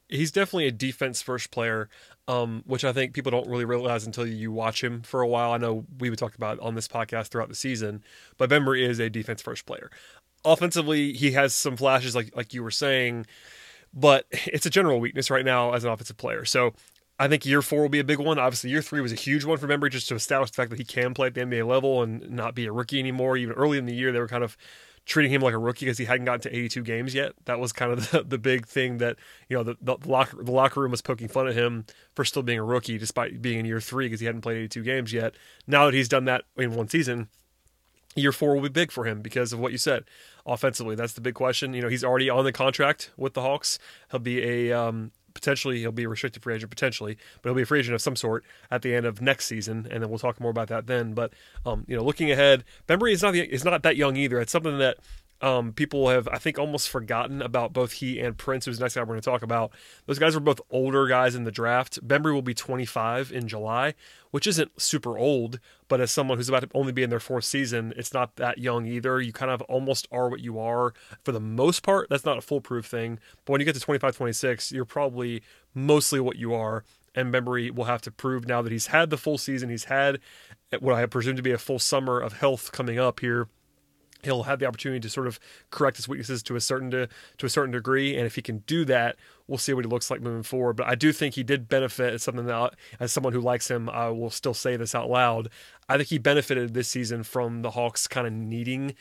he's 0.08 0.32
definitely 0.32 0.68
a 0.68 0.72
defense 0.72 1.20
first 1.20 1.50
player 1.50 1.90
um, 2.28 2.64
which 2.66 2.86
I 2.86 2.94
think 2.94 3.14
people 3.14 3.32
don't 3.32 3.48
really 3.48 3.66
realize 3.66 4.06
until 4.06 4.26
you 4.26 4.52
watch 4.52 4.84
him 4.84 5.02
for 5.02 5.22
a 5.22 5.28
while. 5.28 5.52
I 5.52 5.58
know 5.58 5.86
we 6.00 6.10
would 6.10 6.20
talk 6.20 6.36
about 6.36 6.60
on 6.60 6.76
this 6.76 6.88
podcast 6.88 7.28
throughout 7.28 7.50
the 7.50 7.56
season, 7.56 8.02
but 8.38 8.50
Bembry 8.50 8.88
is 8.88 9.00
a 9.00 9.10
defense 9.10 9.42
first 9.42 9.66
player. 9.66 9.92
Offensively, 10.46 11.14
he 11.14 11.32
has 11.32 11.54
some 11.54 11.76
flashes, 11.76 12.16
like 12.16 12.36
like 12.36 12.54
you 12.54 12.64
were 12.64 12.72
saying 12.72 13.26
but 13.94 14.26
it's 14.32 14.66
a 14.66 14.70
general 14.70 15.00
weakness 15.00 15.30
right 15.30 15.46
now 15.46 15.74
as 15.74 15.84
an 15.84 15.92
offensive 15.92 16.18
player. 16.18 16.46
So 16.46 16.74
I 17.20 17.28
think 17.28 17.46
year 17.46 17.62
four 17.62 17.82
will 17.82 17.90
be 17.90 18.00
a 18.00 18.04
big 18.04 18.20
one. 18.20 18.40
Obviously, 18.40 18.70
year 18.70 18.82
three 18.82 19.02
was 19.02 19.12
a 19.12 19.16
huge 19.16 19.46
one 19.46 19.58
for 19.58 19.68
Bembry 19.68 19.92
just 19.92 20.08
to 20.10 20.16
establish 20.16 20.52
the 20.52 20.56
fact 20.56 20.72
that 20.72 20.80
he 20.80 20.86
can 20.86 21.14
play 21.14 21.28
at 21.28 21.36
the 21.36 21.42
NBA 21.42 21.68
level 21.68 22.02
and 22.02 22.30
not 22.30 22.56
be 22.56 22.66
a 22.66 22.72
rookie 22.72 23.00
anymore. 23.00 23.38
Even 23.38 23.56
early 23.56 23.78
in 23.78 23.86
the 23.86 23.94
year, 23.94 24.12
they 24.12 24.20
were 24.20 24.28
kind 24.28 24.44
of 24.44 24.58
treating 25.06 25.32
him 25.32 25.42
like 25.42 25.54
a 25.54 25.58
rookie 25.58 25.86
because 25.86 25.98
he 25.98 26.06
hadn't 26.06 26.26
gotten 26.26 26.42
to 26.42 26.56
82 26.56 26.82
games 26.82 27.14
yet. 27.14 27.34
That 27.46 27.60
was 27.60 27.72
kind 27.72 27.92
of 27.92 28.10
the, 28.12 28.24
the 28.24 28.38
big 28.38 28.66
thing 28.66 28.98
that 28.98 29.18
you 29.48 29.58
know 29.58 29.64
the, 29.64 29.76
the 29.82 29.98
locker 30.06 30.42
the 30.42 30.52
locker 30.52 30.82
room 30.82 30.92
was 30.92 31.02
poking 31.02 31.28
fun 31.28 31.48
at 31.48 31.54
him 31.54 31.86
for 32.16 32.26
still 32.26 32.44
being 32.44 32.60
a 32.60 32.64
rookie 32.64 32.98
despite 32.98 33.42
being 33.42 33.60
in 33.60 33.66
year 33.66 33.82
three 33.82 34.06
because 34.06 34.20
he 34.20 34.26
hadn't 34.26 34.42
played 34.42 34.58
82 34.58 34.84
games 34.84 35.14
yet. 35.14 35.36
Now 35.68 35.86
that 35.86 35.94
he's 35.94 36.10
done 36.10 36.26
that 36.26 36.44
in 36.58 36.76
one 36.76 36.88
season, 36.88 37.30
year 38.16 38.32
four 38.32 38.56
will 38.56 38.62
be 38.62 38.70
big 38.70 38.92
for 38.92 39.06
him 39.06 39.22
because 39.22 39.54
of 39.54 39.60
what 39.60 39.72
you 39.72 39.78
said 39.78 40.06
offensively. 40.46 40.96
That's 40.96 41.14
the 41.14 41.22
big 41.22 41.36
question. 41.36 41.74
You 41.74 41.82
know, 41.82 41.88
he's 41.88 42.04
already 42.04 42.30
on 42.30 42.44
the 42.46 42.52
contract 42.52 43.12
with 43.18 43.34
the 43.34 43.42
Hawks. 43.42 43.80
He'll 44.12 44.20
be 44.20 44.42
a 44.44 44.74
um, 44.74 45.12
potentially 45.34 45.80
he'll 45.80 45.92
be 45.92 46.04
a 46.04 46.10
restricted 46.10 46.44
free 46.44 46.56
agent 46.56 46.70
potentially, 46.70 47.18
but 47.42 47.50
he'll 47.50 47.56
be 47.56 47.64
a 47.64 47.66
free 47.66 47.80
agent 47.80 47.96
of 47.96 48.02
some 48.02 48.16
sort 48.16 48.44
at 48.70 48.82
the 48.82 48.94
end 48.94 49.06
of 49.06 49.22
next 49.22 49.46
season, 49.46 49.88
and 49.90 50.02
then 50.02 50.10
we'll 50.10 50.20
talk 50.20 50.40
more 50.40 50.52
about 50.52 50.68
that 50.68 50.88
then. 50.88 51.14
But 51.14 51.34
um, 51.66 51.86
you 51.88 51.96
know, 51.96 52.04
looking 52.04 52.32
ahead, 52.32 52.64
Bembry 52.88 53.12
is 53.14 53.22
not 53.22 53.36
is 53.36 53.66
not 53.66 53.84
that 53.84 53.98
young 53.98 54.16
either. 54.16 54.40
It's 54.40 54.52
something 54.52 54.78
that 54.80 54.98
um, 55.44 55.74
people 55.74 56.08
have, 56.08 56.30
I 56.30 56.38
think, 56.38 56.58
almost 56.58 56.90
forgotten 56.90 57.42
about 57.42 57.74
both 57.74 57.92
he 57.92 58.18
and 58.22 58.38
Prince, 58.38 58.64
who's 58.64 58.78
the 58.78 58.86
next 58.86 58.96
guy 58.96 59.02
we're 59.02 59.08
going 59.08 59.20
to 59.20 59.30
talk 59.30 59.44
about. 59.44 59.74
Those 60.06 60.18
guys 60.18 60.36
were 60.36 60.40
both 60.40 60.62
older 60.72 61.06
guys 61.06 61.36
in 61.36 61.44
the 61.44 61.52
draft. 61.52 62.00
Bembry 62.08 62.34
will 62.34 62.42
be 62.42 62.54
25 62.54 63.30
in 63.34 63.50
July, 63.50 63.94
which 64.32 64.48
isn't 64.48 64.82
super 64.82 65.18
old, 65.18 65.60
but 65.90 66.00
as 66.00 66.12
someone 66.12 66.38
who's 66.38 66.48
about 66.48 66.62
to 66.62 66.70
only 66.74 66.94
be 66.94 67.04
in 67.04 67.10
their 67.10 67.20
fourth 67.20 67.44
season, 67.44 67.94
it's 67.98 68.14
not 68.14 68.38
that 68.38 68.58
young 68.58 68.86
either. 68.86 69.20
You 69.20 69.34
kind 69.34 69.52
of 69.52 69.62
almost 69.64 70.08
are 70.14 70.30
what 70.30 70.40
you 70.40 70.60
are 70.60 70.94
for 71.26 71.34
the 71.34 71.42
most 71.42 71.84
part. 71.84 72.08
That's 72.10 72.26
not 72.26 72.38
a 72.38 72.42
foolproof 72.42 72.86
thing. 72.86 73.20
But 73.44 73.52
when 73.52 73.60
you 73.60 73.66
get 73.66 73.76
to 73.76 73.82
25, 73.82 74.16
26, 74.16 74.72
you're 74.72 74.86
probably 74.86 75.44
mostly 75.74 76.22
what 76.22 76.38
you 76.38 76.54
are. 76.54 76.86
And 77.16 77.34
Bembry 77.34 77.70
will 77.70 77.84
have 77.84 78.02
to 78.04 78.12
prove 78.12 78.48
now 78.48 78.62
that 78.62 78.72
he's 78.72 78.88
had 78.88 79.10
the 79.10 79.18
full 79.18 79.38
season. 79.38 79.70
He's 79.70 79.84
had 79.84 80.20
what 80.80 80.96
I 80.96 81.06
presume 81.06 81.36
to 81.36 81.44
be 81.44 81.52
a 81.52 81.58
full 81.58 81.80
summer 81.80 82.18
of 82.18 82.34
health 82.34 82.72
coming 82.72 82.98
up 82.98 83.20
here 83.20 83.50
he'll 84.24 84.44
have 84.44 84.60
the 84.60 84.66
opportunity 84.66 85.00
to 85.00 85.10
sort 85.10 85.28
of 85.28 85.40
correct 85.72 85.98
his 85.98 86.08
weaknesses 86.08 86.44
to 86.44 86.56
a 86.56 86.62
certain 86.62 86.92
to, 86.92 87.08
to 87.38 87.46
a 87.46 87.50
certain 87.50 87.72
degree 87.72 88.16
and 88.16 88.26
if 88.26 88.36
he 88.36 88.42
can 88.42 88.60
do 88.60 88.86
that 88.86 89.16
we'll 89.48 89.58
see 89.58 89.74
what 89.74 89.86
he 89.86 89.90
looks 89.90 90.10
like 90.10 90.22
moving 90.22 90.44
forward. 90.44 90.74
But 90.74 90.88
i 90.88 90.96
do 90.96 91.12
think 91.12 91.36
he 91.36 91.44
did 91.44 91.68
benefit 91.68 92.14
as 92.14 92.24
something 92.24 92.46
that 92.46 92.76
as 93.00 93.12
someone 93.12 93.34
who 93.34 93.42
likes 93.42 93.70
him 93.70 93.90
i 93.90 94.10
will 94.10 94.30
still 94.30 94.54
say 94.54 94.76
this 94.76 94.96
out 94.96 95.10
loud. 95.10 95.50
I 95.90 95.98
think 95.98 96.10
he 96.10 96.18
benefited 96.18 96.74
this 96.74 96.88
season 96.88 97.24
from 97.24 97.62
the 97.62 97.72
hawks 97.72 98.08
kind 98.08 98.26
of 98.26 98.34
needing 98.34 98.96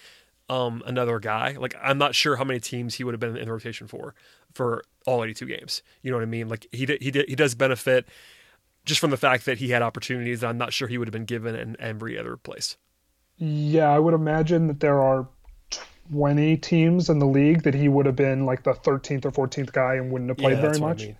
um, 0.48 0.82
another 0.86 1.18
guy. 1.18 1.56
Like 1.58 1.74
i'm 1.82 1.98
not 1.98 2.14
sure 2.14 2.36
how 2.36 2.44
many 2.44 2.60
teams 2.60 2.94
he 2.94 3.04
would 3.04 3.14
have 3.14 3.20
been 3.20 3.36
in 3.36 3.46
the 3.46 3.52
rotation 3.52 3.86
for 3.86 4.14
for 4.54 4.84
all 5.06 5.24
82 5.24 5.46
games. 5.46 5.82
You 6.02 6.10
know 6.10 6.18
what 6.18 6.24
i 6.24 6.26
mean? 6.26 6.48
Like 6.48 6.66
he 6.72 6.86
did, 6.86 7.02
he 7.02 7.10
did, 7.10 7.28
he 7.28 7.34
does 7.34 7.54
benefit 7.54 8.06
just 8.84 9.00
from 9.00 9.10
the 9.10 9.16
fact 9.16 9.44
that 9.46 9.58
he 9.58 9.70
had 9.70 9.82
opportunities 9.82 10.40
that 10.40 10.48
i'm 10.48 10.58
not 10.58 10.72
sure 10.72 10.88
he 10.88 10.98
would 10.98 11.08
have 11.08 11.12
been 11.12 11.24
given 11.24 11.54
in 11.54 11.76
every 11.78 12.18
other 12.18 12.36
place 12.36 12.76
yeah, 13.42 13.90
I 13.90 13.98
would 13.98 14.14
imagine 14.14 14.68
that 14.68 14.78
there 14.78 15.00
are 15.00 15.26
20 16.12 16.58
teams 16.58 17.10
in 17.10 17.18
the 17.18 17.26
league 17.26 17.64
that 17.64 17.74
he 17.74 17.88
would 17.88 18.06
have 18.06 18.14
been 18.14 18.46
like 18.46 18.62
the 18.62 18.72
13th 18.72 19.24
or 19.24 19.32
14th 19.32 19.72
guy 19.72 19.96
and 19.96 20.12
wouldn't 20.12 20.30
have 20.30 20.38
played 20.38 20.58
yeah, 20.58 20.60
very 20.60 20.78
much. 20.78 21.02
I 21.02 21.06
mean. 21.06 21.16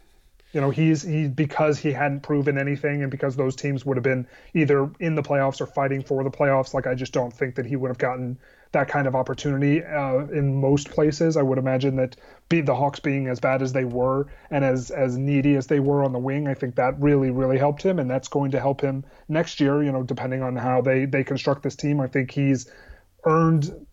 You 0.53 0.61
know, 0.61 0.71
he's 0.71 1.03
he 1.03 1.27
because 1.27 1.79
he 1.79 1.91
hadn't 1.91 2.21
proven 2.21 2.59
anything 2.59 3.03
and 3.03 3.11
because 3.11 3.35
those 3.35 3.57
teams 3.57 3.85
would 3.85 3.97
have 3.97 4.05
been 4.05 4.29
either 4.55 4.89
in 5.01 5.17
the 5.17 5.23
playoffs 5.23 5.61
or 5.61 5.67
fighting 5.67 6.01
for 6.01 6.23
the 6.23 6.31
playoffs. 6.31 6.75
Like 6.75 6.87
I 6.87 6.95
just 6.95 7.13
don't 7.13 7.33
think 7.33 7.57
that 7.57 7.67
he 7.67 7.75
would 7.75 7.89
have 7.89 7.99
gotten 7.99 8.39
that 8.73 8.89
kind 8.89 9.07
of 9.07 9.15
opportunity 9.15 9.85
uh, 9.85 10.27
in 10.27 10.61
most 10.61 10.91
places. 10.91 11.37
I 11.37 11.43
would 11.43 11.59
imagine 11.59 11.97
that 11.97 12.17
be 12.49 12.61
the 12.63 12.75
Hawks 12.75 13.01
being 13.01 13.29
as 13.29 13.39
bad 13.39 13.63
as 13.63 13.73
they 13.73 13.85
were 13.85 14.27
and 14.51 14.65
as 14.65 14.91
as 14.91 15.17
needy 15.17 15.55
as 15.55 15.67
they 15.67 15.81
were 15.81 16.05
on 16.05 16.13
the 16.13 16.19
wing, 16.19 16.49
I 16.49 16.55
think 16.55 16.77
that 16.77 17.01
really 17.01 17.31
really 17.31 17.59
helped 17.59 17.83
him, 17.83 17.99
and 17.99 18.11
that's 18.11 18.29
going 18.29 18.51
to 18.53 18.61
help 18.61 18.81
him 18.81 19.05
next 19.29 19.61
year. 19.61 19.83
You 19.83 19.93
know, 19.93 20.03
depending 20.03 20.43
on 20.43 20.57
how 20.57 20.81
they 20.81 21.05
they 21.05 21.25
construct 21.25 21.63
this 21.63 21.77
team, 21.77 22.01
I 22.01 22.09
think 22.09 22.31
he's 22.31 22.71
earned 23.25 23.87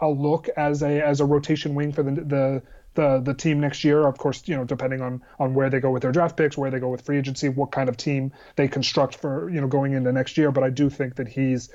a 0.00 0.08
look 0.08 0.48
as 0.56 0.82
a 0.82 1.04
as 1.04 1.20
a 1.20 1.24
rotation 1.24 1.74
wing 1.74 1.92
for 1.92 2.02
the 2.02 2.12
the 2.12 2.62
the 2.94 3.20
the 3.20 3.34
team 3.34 3.60
next 3.60 3.84
year. 3.84 4.06
Of 4.06 4.18
course, 4.18 4.42
you 4.46 4.56
know, 4.56 4.64
depending 4.64 5.00
on 5.00 5.22
on 5.38 5.54
where 5.54 5.70
they 5.70 5.80
go 5.80 5.90
with 5.90 6.02
their 6.02 6.12
draft 6.12 6.36
picks, 6.36 6.56
where 6.56 6.70
they 6.70 6.80
go 6.80 6.88
with 6.88 7.02
free 7.02 7.18
agency, 7.18 7.48
what 7.48 7.72
kind 7.72 7.88
of 7.88 7.96
team 7.96 8.32
they 8.56 8.68
construct 8.68 9.16
for 9.16 9.50
you 9.50 9.60
know 9.60 9.66
going 9.66 9.92
into 9.92 10.12
next 10.12 10.36
year. 10.36 10.50
But 10.50 10.64
I 10.64 10.70
do 10.70 10.90
think 10.90 11.16
that 11.16 11.28
he's 11.28 11.70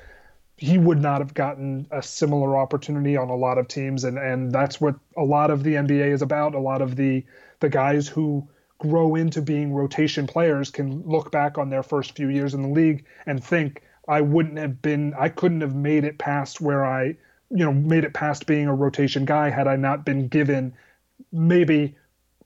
he 0.58 0.78
would 0.78 1.01
not 1.01 1.20
have 1.20 1.34
gotten 1.34 1.88
a 1.91 2.01
similar 2.01 2.56
opportunity 2.58 3.18
on 3.18 3.30
a 3.30 3.36
lot 3.36 3.58
of 3.58 3.68
teams. 3.68 4.03
And 4.03 4.18
and 4.18 4.51
that's 4.51 4.80
what 4.80 4.95
a 5.18 5.24
lot 5.24 5.51
of 5.51 5.64
the 5.64 5.74
NBA 5.74 6.12
is 6.14 6.22
about. 6.22 6.56
A 6.56 6.60
lot 6.60 6.82
of 6.82 6.95
the 6.95 7.26
the 7.60 7.70
guys 7.70 8.08
who 8.08 8.47
grow 8.78 9.16
into 9.16 9.41
being 9.41 9.74
rotation 9.74 10.28
players 10.28 10.70
can 10.70 11.01
look 11.03 11.32
back 11.32 11.58
on 11.58 11.70
their 11.70 11.84
first 11.84 12.16
few 12.16 12.30
years 12.30 12.53
in 12.53 12.62
the 12.62 12.70
league 12.70 13.06
and 13.26 13.43
think 13.43 13.82
I 14.08 14.22
wouldn't 14.22 14.58
have 14.58 14.82
been 14.82 15.14
I 15.18 15.30
couldn't 15.30 15.62
have 15.62 15.76
made 15.76 16.03
it 16.03 16.18
past 16.18 16.62
where 16.62 16.86
I 16.86 17.18
you 17.49 17.64
know 17.64 17.74
made 17.74 18.03
it 18.03 18.14
past 18.14 18.45
being 18.45 18.68
a 18.68 18.76
rotation 18.76 19.26
guy 19.26 19.49
had 19.49 19.68
I 19.68 19.76
not 19.76 20.06
been 20.06 20.28
given 20.28 20.74
maybe 21.32 21.95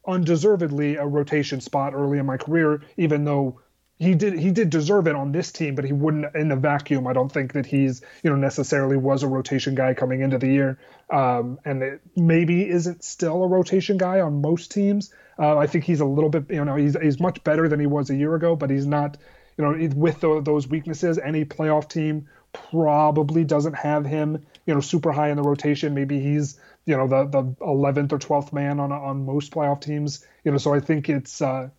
undeservedly 0.08 0.96
a 0.96 1.06
rotation 1.06 1.62
spot 1.62 1.94
early 1.94 2.20
in 2.20 2.26
my 2.26 2.38
career 2.38 2.82
even 2.98 3.26
though 3.26 3.60
he 4.00 4.16
did 4.16 4.40
he 4.40 4.52
did 4.52 4.70
deserve 4.70 5.08
it 5.08 5.16
on 5.16 5.34
this 5.34 5.52
team, 5.52 5.76
but 5.76 5.84
he 5.84 5.92
wouldn't 5.92 6.34
in 6.34 6.52
a 6.52 6.56
vacuum. 6.56 7.06
I 7.06 7.12
don't 7.12 7.30
think 7.30 7.54
that 7.54 7.66
he's 7.66 8.02
you 8.24 8.30
know 8.30 8.38
necessarily 8.38 8.96
was 8.96 9.24
a 9.24 9.28
rotation 9.28 9.76
guy 9.76 9.94
coming 9.94 10.22
into 10.22 10.38
the 10.38 10.48
year, 10.48 10.80
um, 11.10 11.60
and 11.66 11.84
it 11.84 12.02
maybe 12.16 12.68
isn't 12.68 13.04
still 13.04 13.44
a 13.44 13.48
rotation 13.48 13.98
guy 13.98 14.22
on 14.22 14.42
most 14.42 14.72
teams. 14.72 15.14
Uh, 15.38 15.58
I 15.58 15.68
think 15.68 15.84
he's 15.84 16.00
a 16.00 16.06
little 16.06 16.30
bit 16.30 16.46
you 16.50 16.64
know 16.64 16.78
he's 16.78 16.98
he's 16.98 17.20
much 17.20 17.44
better 17.44 17.68
than 17.68 17.82
he 17.82 17.88
was 17.88 18.10
a 18.10 18.16
year 18.16 18.34
ago, 18.36 18.56
but 18.56 18.70
he's 18.70 18.86
not 18.86 19.18
you 19.58 19.66
know 19.66 19.90
with 19.96 20.22
the, 20.22 20.42
those 20.42 20.66
weaknesses. 20.66 21.18
Any 21.18 21.44
playoff 21.44 21.90
team 21.90 22.30
probably 22.54 23.44
doesn't 23.44 23.74
have 23.74 24.06
him 24.06 24.46
you 24.66 24.74
know 24.74 24.80
super 24.80 25.12
high 25.12 25.30
in 25.30 25.36
the 25.36 25.44
rotation. 25.44 25.94
Maybe 25.94 26.22
he's 26.22 26.58
you 26.86 26.96
know 26.96 27.08
the 27.10 27.26
the 27.26 27.44
11th 27.60 28.14
or 28.14 28.20
12th 28.20 28.54
man 28.54 28.80
on 28.80 28.94
on 28.94 29.26
most 29.26 29.52
playoff 29.52 29.82
teams. 29.82 30.26
You 30.46 30.52
know, 30.52 30.58
so 30.58 30.74
I 30.74 30.80
think 30.80 31.10
it's. 31.10 31.42
Uh, 31.42 31.70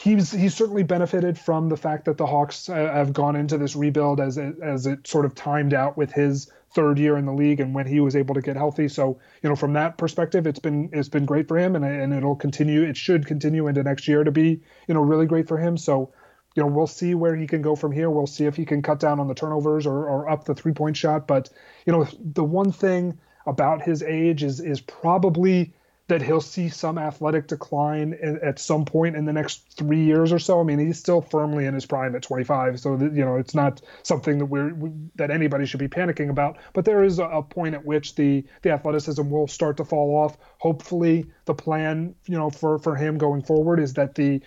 he's 0.00 0.30
he's 0.30 0.54
certainly 0.54 0.82
benefited 0.82 1.38
from 1.38 1.68
the 1.68 1.76
fact 1.76 2.06
that 2.06 2.16
the 2.16 2.26
Hawks 2.26 2.68
uh, 2.68 2.74
have 2.74 3.12
gone 3.12 3.36
into 3.36 3.58
this 3.58 3.76
rebuild 3.76 4.18
as 4.18 4.38
it, 4.38 4.56
as 4.62 4.86
it 4.86 5.06
sort 5.06 5.26
of 5.26 5.34
timed 5.34 5.74
out 5.74 5.96
with 5.96 6.10
his 6.12 6.50
third 6.72 6.98
year 6.98 7.16
in 7.16 7.26
the 7.26 7.32
league 7.32 7.60
and 7.60 7.74
when 7.74 7.86
he 7.86 8.00
was 8.00 8.16
able 8.16 8.34
to 8.34 8.40
get 8.40 8.56
healthy. 8.56 8.88
So 8.88 9.18
you 9.42 9.48
know 9.48 9.56
from 9.56 9.74
that 9.74 9.98
perspective, 9.98 10.46
it's 10.46 10.58
been 10.58 10.88
it's 10.92 11.08
been 11.08 11.26
great 11.26 11.48
for 11.48 11.58
him, 11.58 11.76
and 11.76 11.84
and 11.84 12.14
it'll 12.14 12.36
continue. 12.36 12.82
It 12.82 12.96
should 12.96 13.26
continue 13.26 13.66
into 13.66 13.82
next 13.82 14.08
year 14.08 14.24
to 14.24 14.32
be 14.32 14.60
you 14.88 14.94
know 14.94 15.02
really 15.02 15.26
great 15.26 15.48
for 15.48 15.58
him. 15.58 15.76
So 15.76 16.12
you 16.54 16.62
know 16.62 16.68
we'll 16.68 16.86
see 16.86 17.14
where 17.14 17.36
he 17.36 17.46
can 17.46 17.60
go 17.60 17.76
from 17.76 17.92
here. 17.92 18.08
We'll 18.08 18.26
see 18.26 18.46
if 18.46 18.56
he 18.56 18.64
can 18.64 18.80
cut 18.80 19.00
down 19.00 19.20
on 19.20 19.28
the 19.28 19.34
turnovers 19.34 19.86
or, 19.86 20.08
or 20.08 20.30
up 20.30 20.44
the 20.44 20.54
three 20.54 20.72
point 20.72 20.96
shot. 20.96 21.26
But 21.26 21.50
you 21.84 21.92
know 21.92 22.06
the 22.18 22.44
one 22.44 22.72
thing 22.72 23.18
about 23.46 23.82
his 23.82 24.02
age 24.02 24.42
is 24.42 24.60
is 24.60 24.80
probably 24.80 25.74
that 26.10 26.20
he'll 26.20 26.40
see 26.40 26.68
some 26.68 26.98
athletic 26.98 27.46
decline 27.46 28.14
at 28.42 28.58
some 28.58 28.84
point 28.84 29.14
in 29.14 29.24
the 29.24 29.32
next 29.32 29.76
three 29.76 30.04
years 30.04 30.32
or 30.32 30.40
so. 30.40 30.60
I 30.60 30.64
mean, 30.64 30.80
he's 30.80 30.98
still 30.98 31.22
firmly 31.22 31.66
in 31.66 31.74
his 31.74 31.86
prime 31.86 32.16
at 32.16 32.22
25, 32.22 32.80
so 32.80 32.98
you 32.98 33.24
know 33.24 33.36
it's 33.36 33.54
not 33.54 33.80
something 34.02 34.38
that 34.38 34.46
we're 34.46 34.74
that 35.14 35.30
anybody 35.30 35.66
should 35.66 35.78
be 35.78 35.88
panicking 35.88 36.28
about. 36.28 36.58
But 36.72 36.84
there 36.84 37.04
is 37.04 37.18
a, 37.18 37.40
point 37.48 37.74
at 37.74 37.84
which 37.84 38.16
the 38.16 38.44
the 38.62 38.70
athleticism 38.70 39.30
will 39.30 39.46
start 39.46 39.76
to 39.78 39.84
fall 39.84 40.16
off. 40.16 40.36
Hopefully, 40.58 41.30
the 41.44 41.54
plan 41.54 42.14
you 42.26 42.36
know 42.36 42.50
for 42.50 42.78
for 42.78 42.96
him 42.96 43.16
going 43.16 43.42
forward 43.42 43.78
is 43.78 43.94
that 43.94 44.16
the 44.16 44.42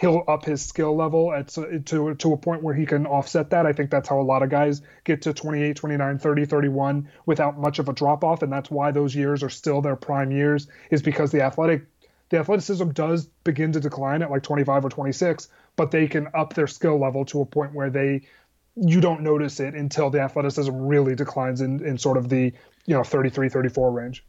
he'll 0.00 0.24
up 0.26 0.46
his 0.46 0.62
skill 0.64 0.96
level 0.96 1.32
at 1.32 1.48
to 1.48 2.14
to 2.14 2.32
a 2.32 2.36
point 2.36 2.62
where 2.62 2.74
he 2.74 2.86
can 2.86 3.06
offset 3.06 3.50
that. 3.50 3.66
I 3.66 3.72
think 3.72 3.90
that's 3.90 4.08
how 4.08 4.18
a 4.18 4.22
lot 4.22 4.42
of 4.42 4.48
guys 4.48 4.80
get 5.04 5.22
to 5.22 5.34
28, 5.34 5.76
29, 5.76 6.18
30, 6.18 6.44
31 6.46 7.08
without 7.26 7.58
much 7.58 7.78
of 7.78 7.88
a 7.88 7.92
drop 7.92 8.24
off 8.24 8.42
and 8.42 8.52
that's 8.52 8.70
why 8.70 8.90
those 8.90 9.14
years 9.14 9.42
are 9.42 9.50
still 9.50 9.82
their 9.82 9.96
prime 9.96 10.30
years 10.30 10.68
is 10.90 11.02
because 11.02 11.30
the 11.30 11.42
athletic 11.42 11.86
the 12.30 12.38
athleticism 12.38 12.90
does 12.90 13.26
begin 13.44 13.72
to 13.72 13.80
decline 13.80 14.22
at 14.22 14.30
like 14.30 14.44
25 14.44 14.84
or 14.84 14.88
26, 14.88 15.48
but 15.76 15.90
they 15.90 16.06
can 16.06 16.28
up 16.32 16.54
their 16.54 16.68
skill 16.68 16.98
level 16.98 17.24
to 17.26 17.40
a 17.40 17.44
point 17.44 17.74
where 17.74 17.90
they 17.90 18.22
you 18.76 19.00
don't 19.00 19.22
notice 19.22 19.58
it 19.60 19.74
until 19.74 20.10
the 20.10 20.20
athleticism 20.20 20.72
really 20.72 21.14
declines 21.14 21.60
in 21.60 21.84
in 21.84 21.98
sort 21.98 22.16
of 22.16 22.28
the, 22.28 22.52
you 22.86 22.94
know, 22.94 23.02
33, 23.02 23.48
34 23.48 23.90
range. 23.90 24.24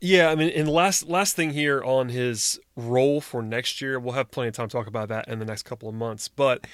Yeah, 0.00 0.30
I 0.30 0.36
mean, 0.36 0.50
and 0.50 0.68
last 0.68 1.08
last 1.08 1.34
thing 1.34 1.50
here 1.50 1.82
on 1.82 2.08
his 2.08 2.60
role 2.76 3.20
for 3.20 3.42
next 3.42 3.80
year, 3.80 3.98
we'll 3.98 4.14
have 4.14 4.30
plenty 4.30 4.48
of 4.48 4.54
time 4.54 4.68
to 4.68 4.72
talk 4.76 4.86
about 4.86 5.08
that 5.08 5.26
in 5.26 5.40
the 5.40 5.44
next 5.44 5.64
couple 5.64 5.88
of 5.88 5.94
months. 5.94 6.28
But 6.28 6.66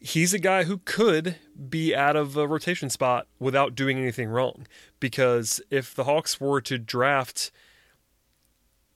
he's 0.00 0.34
a 0.34 0.40
guy 0.40 0.64
who 0.64 0.78
could 0.78 1.36
be 1.68 1.94
out 1.94 2.16
of 2.16 2.36
a 2.36 2.48
rotation 2.48 2.90
spot 2.90 3.28
without 3.38 3.76
doing 3.76 3.98
anything 3.98 4.28
wrong. 4.28 4.66
Because 4.98 5.60
if 5.70 5.94
the 5.94 6.04
Hawks 6.04 6.40
were 6.40 6.60
to 6.62 6.78
draft 6.78 7.52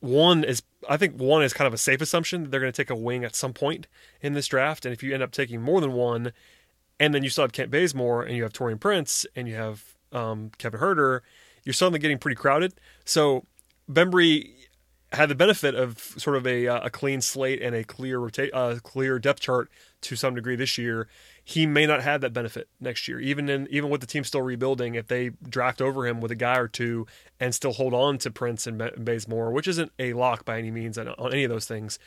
one 0.01 0.45
is 0.45 0.63
I 0.89 0.97
think 0.97 1.17
one 1.17 1.43
is 1.43 1.53
kind 1.53 1.67
of 1.67 1.75
a 1.75 1.79
safe 1.79 2.01
assumption 2.01 2.43
that 2.43 2.51
they're 2.51 2.61
going 2.61 2.73
to 2.73 2.77
take 2.77 2.91
a 2.91 2.97
wing 2.97 3.25
at 3.25 3.37
some 3.37 3.53
point 3.53 3.87
in 4.21 4.33
this 4.33 4.49
draft. 4.49 4.87
And 4.87 4.93
if 4.93 5.03
you 5.05 5.15
end 5.15 5.23
up 5.23 5.31
taking 5.31 5.63
more 5.63 5.81
than 5.81 5.93
one, 5.93 6.33
and 6.99 7.15
then 7.15 7.23
you 7.23 7.31
still 7.31 7.45
have 7.45 7.53
Kent 7.53 7.71
Bazemore 7.71 8.23
and 8.25 8.37
you 8.37 8.43
have 8.43 8.53
Taurean 8.53 8.81
Prince 8.81 9.25
and 9.37 9.47
you 9.47 9.55
have 9.55 9.95
um, 10.13 10.51
Kevin 10.59 10.81
Huerter, 10.81 11.21
you're 11.65 11.73
suddenly 11.73 12.01
getting 12.01 12.19
pretty 12.19 12.35
crowded. 12.35 12.75
So 13.05 13.45
Bembry 13.91 14.55
had 15.13 15.31
the 15.31 15.35
benefit 15.35 15.75
of 15.75 15.99
sort 16.19 16.37
of 16.37 16.47
a, 16.47 16.69
uh, 16.69 16.81
a 16.87 16.91
clean 16.91 17.21
slate 17.21 17.63
and 17.63 17.75
a 17.75 17.83
clear 17.83 18.19
rota- 18.19 18.55
uh, 18.55 18.79
clear 18.83 19.19
depth 19.19 19.41
chart 19.41 19.71
to 20.03 20.17
some 20.17 20.35
degree 20.35 20.57
this 20.57 20.77
year. 20.77 21.09
He 21.43 21.67
may 21.67 21.87
not 21.87 22.03
have 22.03 22.21
that 22.21 22.35
benefit 22.35 22.69
next 22.79 23.09
year, 23.09 23.19
even 23.19 23.49
in 23.49 23.67
even 23.71 23.89
with 23.89 24.03
the 24.03 24.07
team 24.07 24.23
still 24.23 24.43
rebuilding. 24.43 24.95
If 24.95 25.07
they 25.07 25.31
draft 25.49 25.81
over 25.81 26.07
him 26.07 26.21
with 26.21 26.31
a 26.31 26.37
guy 26.37 26.59
or 26.59 26.69
two 26.69 27.07
and 27.41 27.55
still 27.55 27.73
hold 27.73 27.95
on 27.95 28.19
to 28.19 28.31
Prince 28.31 28.67
and 28.67 28.79
Bazemore, 28.99 29.51
which 29.51 29.67
isn't 29.67 29.93
a 29.99 30.13
lock 30.13 30.45
by 30.45 30.59
any 30.59 30.71
means 30.71 30.99
on, 30.99 31.09
on 31.09 31.33
any 31.33 31.45
of 31.45 31.51
those 31.51 31.67
things, 31.67 31.99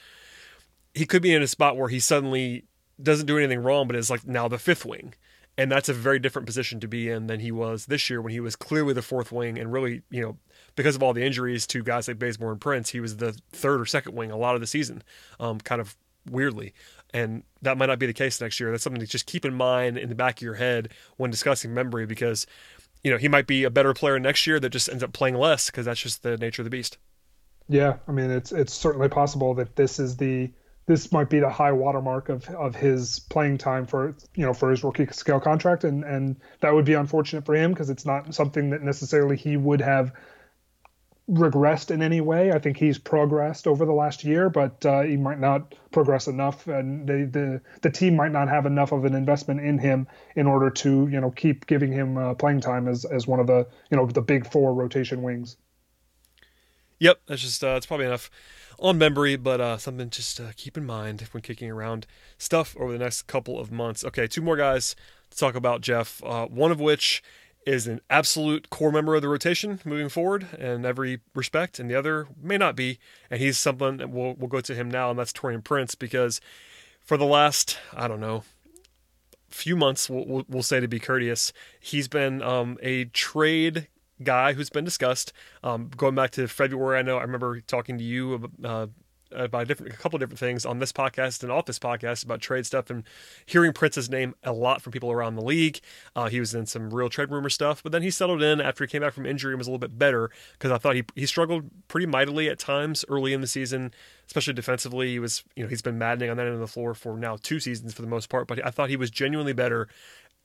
he 0.93 1.07
could 1.07 1.23
be 1.23 1.34
in 1.34 1.41
a 1.41 1.47
spot 1.47 1.77
where 1.77 1.89
he 1.89 1.99
suddenly 1.99 2.65
doesn't 3.01 3.25
do 3.25 3.38
anything 3.39 3.63
wrong, 3.63 3.88
but 3.88 3.95
is 3.95 4.11
like 4.11 4.27
now 4.27 4.47
the 4.47 4.59
fifth 4.59 4.86
wing. 4.86 5.15
And 5.57 5.71
that's 5.71 5.89
a 5.89 5.93
very 5.93 6.19
different 6.19 6.45
position 6.45 6.79
to 6.79 6.88
be 6.88 7.09
in 7.09 7.27
than 7.27 7.39
he 7.39 7.51
was 7.51 7.88
this 7.88 8.09
year 8.09 8.21
when 8.21 8.32
he 8.32 8.39
was 8.39 8.55
clearly 8.55 8.93
the 8.93 9.01
fourth 9.01 9.32
wing 9.32 9.57
and 9.57 9.73
really, 9.73 10.03
you 10.09 10.21
know, 10.21 10.38
because 10.76 10.95
of 10.95 11.03
all 11.03 11.13
the 11.13 11.24
injuries 11.24 11.67
to 11.67 11.84
guys 11.84 12.07
like 12.07 12.19
Bazemore 12.19 12.51
and 12.51 12.61
Prince, 12.61 12.89
he 12.89 12.99
was 12.99 13.17
the 13.17 13.38
third 13.51 13.82
or 13.82 13.86
second 13.86 14.15
wing 14.15 14.32
a 14.32 14.38
lot 14.38 14.55
of 14.55 14.61
the 14.61 14.67
season, 14.67 15.03
um, 15.39 15.59
kind 15.59 15.82
of 15.82 15.95
weirdly. 16.30 16.74
And 17.13 17.43
that 17.61 17.78
might 17.78 17.88
not 17.88 17.99
be 17.99 18.05
the 18.05 18.13
case 18.13 18.39
next 18.39 18.59
year. 18.59 18.72
That's 18.72 18.84
something 18.84 19.01
to 19.01 19.07
just 19.07 19.26
keep 19.26 19.45
in 19.45 19.53
mind 19.53 19.97
in 19.97 20.09
the 20.09 20.15
back 20.15 20.38
of 20.38 20.41
your 20.41 20.55
head 20.55 20.89
when 21.17 21.30
discussing 21.30 21.72
Bembry 21.72 22.07
because, 22.07 22.47
you 23.03 23.11
know, 23.11 23.17
he 23.17 23.28
might 23.28 23.47
be 23.47 23.63
a 23.63 23.69
better 23.69 23.93
player 23.93 24.17
next 24.19 24.47
year 24.47 24.59
that 24.59 24.69
just 24.69 24.88
ends 24.88 25.03
up 25.03 25.11
playing 25.11 25.36
less 25.36 25.67
because 25.67 25.86
that's 25.86 25.99
just 25.99 26.24
the 26.24 26.38
nature 26.38 26.61
of 26.61 26.65
the 26.65 26.69
beast. 26.69 26.97
Yeah, 27.67 27.97
I 28.07 28.11
mean, 28.11 28.32
it's 28.32 28.51
it's 28.51 28.74
certainly 28.74 29.07
possible 29.07 29.53
that 29.55 29.76
this 29.76 29.99
is 29.99 30.17
the 30.17 30.51
this 30.88 31.11
might 31.11 31.30
be 31.30 31.39
the 31.39 31.49
high 31.49 31.72
watermark 31.72 32.30
of 32.30 32.47
of 32.49 32.76
his 32.76 33.19
playing 33.19 33.57
time 33.57 33.86
for 33.86 34.15
you 34.36 34.45
know 34.45 34.53
for 34.53 34.72
his 34.72 34.84
rookie 34.84 35.07
scale 35.11 35.39
contract, 35.39 35.84
and 35.84 36.03
and 36.03 36.36
that 36.59 36.74
would 36.74 36.86
be 36.86 36.93
unfortunate 36.93 37.45
for 37.45 37.55
him 37.55 37.72
because 37.72 37.89
it's 37.89 38.05
not 38.05 38.34
something 38.34 38.72
that 38.72 38.82
necessarily 38.82 39.38
he 39.38 39.57
would 39.57 39.80
have 39.80 40.11
regressed 41.30 41.91
in 41.91 42.01
any 42.01 42.22
way. 42.22 42.51
I 42.51 42.59
think 42.59 42.78
he's 42.78 42.97
progressed 42.97 43.67
over 43.67 43.86
the 43.86 43.93
last 43.93 44.24
year, 44.24 44.49
but 44.49 44.86
uh, 44.86 45.01
he 45.01 45.17
might 45.17 45.39
not 45.39 45.76
progress 45.91 46.28
enough, 46.28 46.67
and 46.67 47.07
the, 47.07 47.26
the 47.26 47.61
the 47.82 47.89
team 47.89 48.15
might 48.15 48.32
not 48.32 48.49
have 48.49 48.65
enough 48.65 48.91
of 48.91 49.05
an 49.05 49.15
investment 49.15 49.61
in 49.61 49.78
him 49.78 50.07
in 50.36 50.47
order 50.47 50.69
to 50.69 51.07
you 51.07 51.22
know 51.22 51.32
keep 51.32 51.67
giving 51.67 51.91
him 51.91 52.17
uh, 52.17 52.34
playing 52.34 52.61
time 52.61 52.88
as 52.88 53.05
as 53.05 53.28
one 53.28 53.39
of 53.39 53.47
the 53.47 53.67
you 53.89 53.97
know 53.97 54.05
the 54.05 54.22
big 54.22 54.49
four 54.49 54.74
rotation 54.74 55.22
wings. 55.22 55.57
Yep, 56.99 57.22
that's 57.28 57.41
just 57.41 57.63
uh, 57.63 57.76
it's 57.78 57.86
probably 57.86 58.05
enough 58.05 58.30
on 58.80 58.99
Bembry, 58.99 59.41
but 59.41 59.61
uh, 59.61 59.78
something 59.78 60.09
just 60.09 60.38
to 60.38 60.53
keep 60.55 60.78
in 60.78 60.86
mind 60.86 61.22
when 61.32 61.41
kicking 61.41 61.69
around 61.69 62.05
stuff 62.38 62.76
over 62.80 62.91
the 62.91 62.99
next 62.99 63.24
couple 63.24 63.59
of 63.59 63.72
months. 63.72 64.03
Okay, 64.03 64.28
two 64.28 64.41
more 64.41 64.57
guys 64.57 64.95
to 65.30 65.38
talk 65.38 65.55
about, 65.55 65.82
Jeff. 65.82 66.22
Uh, 66.24 66.47
one 66.47 66.72
of 66.72 66.80
which 66.80 67.24
is 67.66 67.88
an 67.88 68.01
absolute 68.09 68.70
core 68.70 68.91
member 68.91 69.16
of 69.16 69.22
the 69.22 69.30
rotation 69.30 69.80
moving 69.86 70.09
forward 70.09 70.47
in 70.57 70.86
every 70.86 71.20
respect, 71.36 71.80
and 71.80 71.89
the 71.89 71.95
other 71.95 72.28
may 72.41 72.57
not 72.57 72.76
be. 72.76 72.99
And 73.30 73.39
he's 73.39 73.57
someone 73.57 73.97
that 73.97 74.09
we'll, 74.09 74.34
we'll 74.34 74.47
go 74.47 74.62
to 74.62 74.76
him 74.76 74.89
now, 74.89 75.09
and 75.09 75.20
that's 75.20 75.34
Taurean 75.34 75.64
Prince, 75.64 75.95
because 75.95 76.41
for 76.99 77.18
the 77.18 77.26
last, 77.26 77.78
I 77.95 78.07
don't 78.07 78.20
know, 78.20 78.43
few 79.49 79.76
months, 79.76 80.09
we'll, 80.09 80.45
we'll 80.47 80.64
say 80.64 80.80
to 80.80 80.88
be 80.88 80.99
courteous, 80.99 81.53
he's 81.80 82.07
been 82.07 82.41
um, 82.41 82.78
a 82.82 83.05
trade 83.05 83.88
guy 84.24 84.53
who's 84.53 84.70
been 84.70 84.86
discussed. 84.86 85.34
Um, 85.64 85.89
going 85.95 86.16
back 86.16 86.32
to 86.32 86.47
February, 86.47 86.97
I 86.97 87.01
know 87.01 87.18
I 87.18 87.24
remember 87.24 87.59
talking 87.62 87.97
to 87.97 88.03
you 88.03 88.49
uh, 88.64 88.88
about 89.34 89.63
a, 89.63 89.65
different, 89.65 89.93
a 89.93 89.97
couple 89.97 90.19
different 90.19 90.39
things 90.39 90.65
on 90.65 90.79
this 90.79 90.91
podcast 90.91 91.43
and 91.43 91.51
off 91.51 91.65
this 91.65 91.79
podcast 91.79 92.23
about 92.23 92.41
trade 92.41 92.65
stuff 92.65 92.89
and 92.89 93.03
hearing 93.45 93.73
Prince's 93.73 94.09
name 94.09 94.36
a 94.43 94.51
lot 94.51 94.82
from 94.82 94.91
people 94.91 95.11
around 95.11 95.36
the 95.36 95.43
league. 95.43 95.79
Uh, 96.15 96.29
he 96.29 96.39
was 96.39 96.53
in 96.53 96.65
some 96.65 96.93
real 96.93 97.09
trade 97.09 97.32
rumor 97.32 97.49
stuff, 97.49 97.84
but 97.84 97.91
then 97.91 98.01
he 98.01 98.09
settled 98.09 98.41
in 98.41 98.61
after 98.61 98.84
he 98.84 98.88
came 98.88 99.01
back 99.01 99.13
from 99.13 99.25
injury 99.25 99.53
and 99.53 99.59
was 99.59 99.67
a 99.67 99.69
little 99.69 99.79
bit 99.79 99.97
better 99.97 100.29
because 100.53 100.71
I 100.71 100.77
thought 100.77 100.95
he 100.95 101.03
he 101.15 101.25
struggled 101.25 101.69
pretty 101.88 102.05
mightily 102.05 102.49
at 102.49 102.59
times 102.59 103.05
early 103.09 103.34
in 103.34 103.41
the 103.41 103.47
season, 103.47 103.93
especially 104.27 104.53
defensively. 104.53 105.09
He 105.09 105.19
was 105.19 105.43
you 105.55 105.63
know 105.63 105.69
he's 105.69 105.82
been 105.82 105.97
maddening 105.97 106.29
on 106.29 106.38
that 106.38 106.45
end 106.45 106.55
of 106.55 106.59
the 106.59 106.67
floor 106.67 106.93
for 106.93 107.17
now 107.17 107.38
two 107.41 107.59
seasons 107.59 107.93
for 107.93 108.01
the 108.01 108.07
most 108.07 108.29
part, 108.29 108.47
but 108.47 108.65
I 108.65 108.69
thought 108.69 108.89
he 108.89 108.97
was 108.97 109.11
genuinely 109.11 109.53
better 109.53 109.88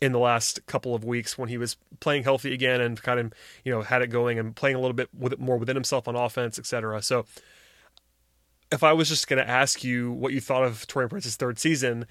in 0.01 0.13
the 0.13 0.19
last 0.19 0.65
couple 0.67 0.95
of 0.95 1.05
weeks 1.05 1.39
when 1.39 1.49
he 1.49 1.57
was 1.57 1.77
playing 2.01 2.23
healthy 2.23 2.53
again 2.53 2.81
and 2.81 3.03
kind 3.03 3.19
of 3.19 3.33
you 3.65 3.73
know 3.73 3.83
had 3.83 4.03
it 4.03 4.09
going 4.09 4.39
and 4.39 4.55
playing 4.55 4.77
a 4.77 4.81
little 4.81 4.95
bit 4.95 5.09
with 5.17 5.39
more 5.39 5.57
within 5.57 5.77
himself 5.77 6.07
on 6.09 6.17
offense, 6.17 6.59
etc. 6.59 7.03
So 7.03 7.27
if 8.71 8.83
I 8.83 8.93
was 8.93 9.09
just 9.09 9.29
going 9.29 9.43
to 9.43 9.49
ask 9.49 9.85
you 9.85 10.13
what 10.13 10.33
you 10.33 10.41
thought 10.41 10.65
of 10.65 10.87
Taurean 10.87 11.11
Prince's 11.11 11.37
third 11.37 11.59
season, 11.59 12.07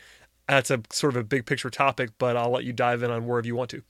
that's 0.48 0.72
a 0.72 0.82
sort 0.92 1.16
of 1.16 1.22
a 1.22 1.24
big 1.24 1.46
picture 1.46 1.70
topic, 1.70 2.12
but 2.18 2.38
I'll 2.38 2.52
let 2.52 2.64
you 2.64 2.74
dive 2.74 3.04
in 3.04 3.12
on 3.12 3.26
wherever 3.26 3.48
you 3.48 3.56
want 3.56 3.72
to. 3.72 3.82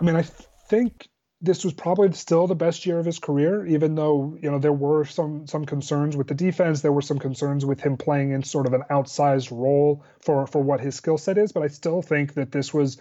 I 0.00 0.04
mean, 0.04 0.16
I 0.16 0.22
think 0.68 1.08
this 1.40 1.64
was 1.64 1.74
probably 1.74 2.12
still 2.12 2.46
the 2.46 2.54
best 2.54 2.86
year 2.86 2.98
of 2.98 3.06
his 3.06 3.18
career, 3.18 3.64
even 3.66 3.94
though 3.94 4.36
you 4.40 4.50
know 4.50 4.58
there 4.58 4.72
were 4.72 5.04
some 5.04 5.46
some 5.46 5.64
concerns 5.64 6.16
with 6.16 6.28
the 6.28 6.34
defense. 6.34 6.80
There 6.80 6.92
were 6.92 7.02
some 7.02 7.18
concerns 7.18 7.64
with 7.64 7.80
him 7.80 7.96
playing 7.96 8.32
in 8.32 8.42
sort 8.42 8.66
of 8.66 8.72
an 8.72 8.82
outsized 8.90 9.50
role 9.50 10.04
for 10.20 10.46
for 10.46 10.62
what 10.62 10.80
his 10.80 10.94
skill 10.94 11.18
set 11.18 11.38
is. 11.38 11.52
But 11.52 11.62
I 11.62 11.68
still 11.68 12.02
think 12.02 12.34
that 12.34 12.52
this 12.52 12.74
was 12.74 12.98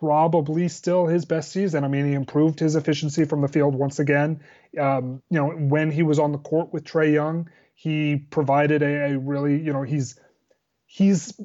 probably 0.00 0.68
still 0.68 1.06
his 1.06 1.24
best 1.24 1.52
season. 1.52 1.84
I 1.84 1.88
mean, 1.88 2.06
he 2.06 2.14
improved 2.14 2.60
his 2.60 2.76
efficiency 2.76 3.24
from 3.24 3.42
the 3.42 3.48
field 3.48 3.74
once 3.74 3.98
again. 3.98 4.40
Um, 4.78 5.22
you 5.30 5.38
know, 5.38 5.50
when 5.50 5.90
he 5.90 6.02
was 6.02 6.18
on 6.18 6.32
the 6.32 6.38
court 6.38 6.72
with 6.72 6.84
Trae 6.84 7.12
Young, 7.12 7.48
he 7.74 8.16
provided 8.16 8.82
a, 8.82 9.12
a 9.12 9.18
really, 9.18 9.60
you 9.60 9.72
know, 9.72 9.82
he's 9.82 10.18
he's 10.86 11.38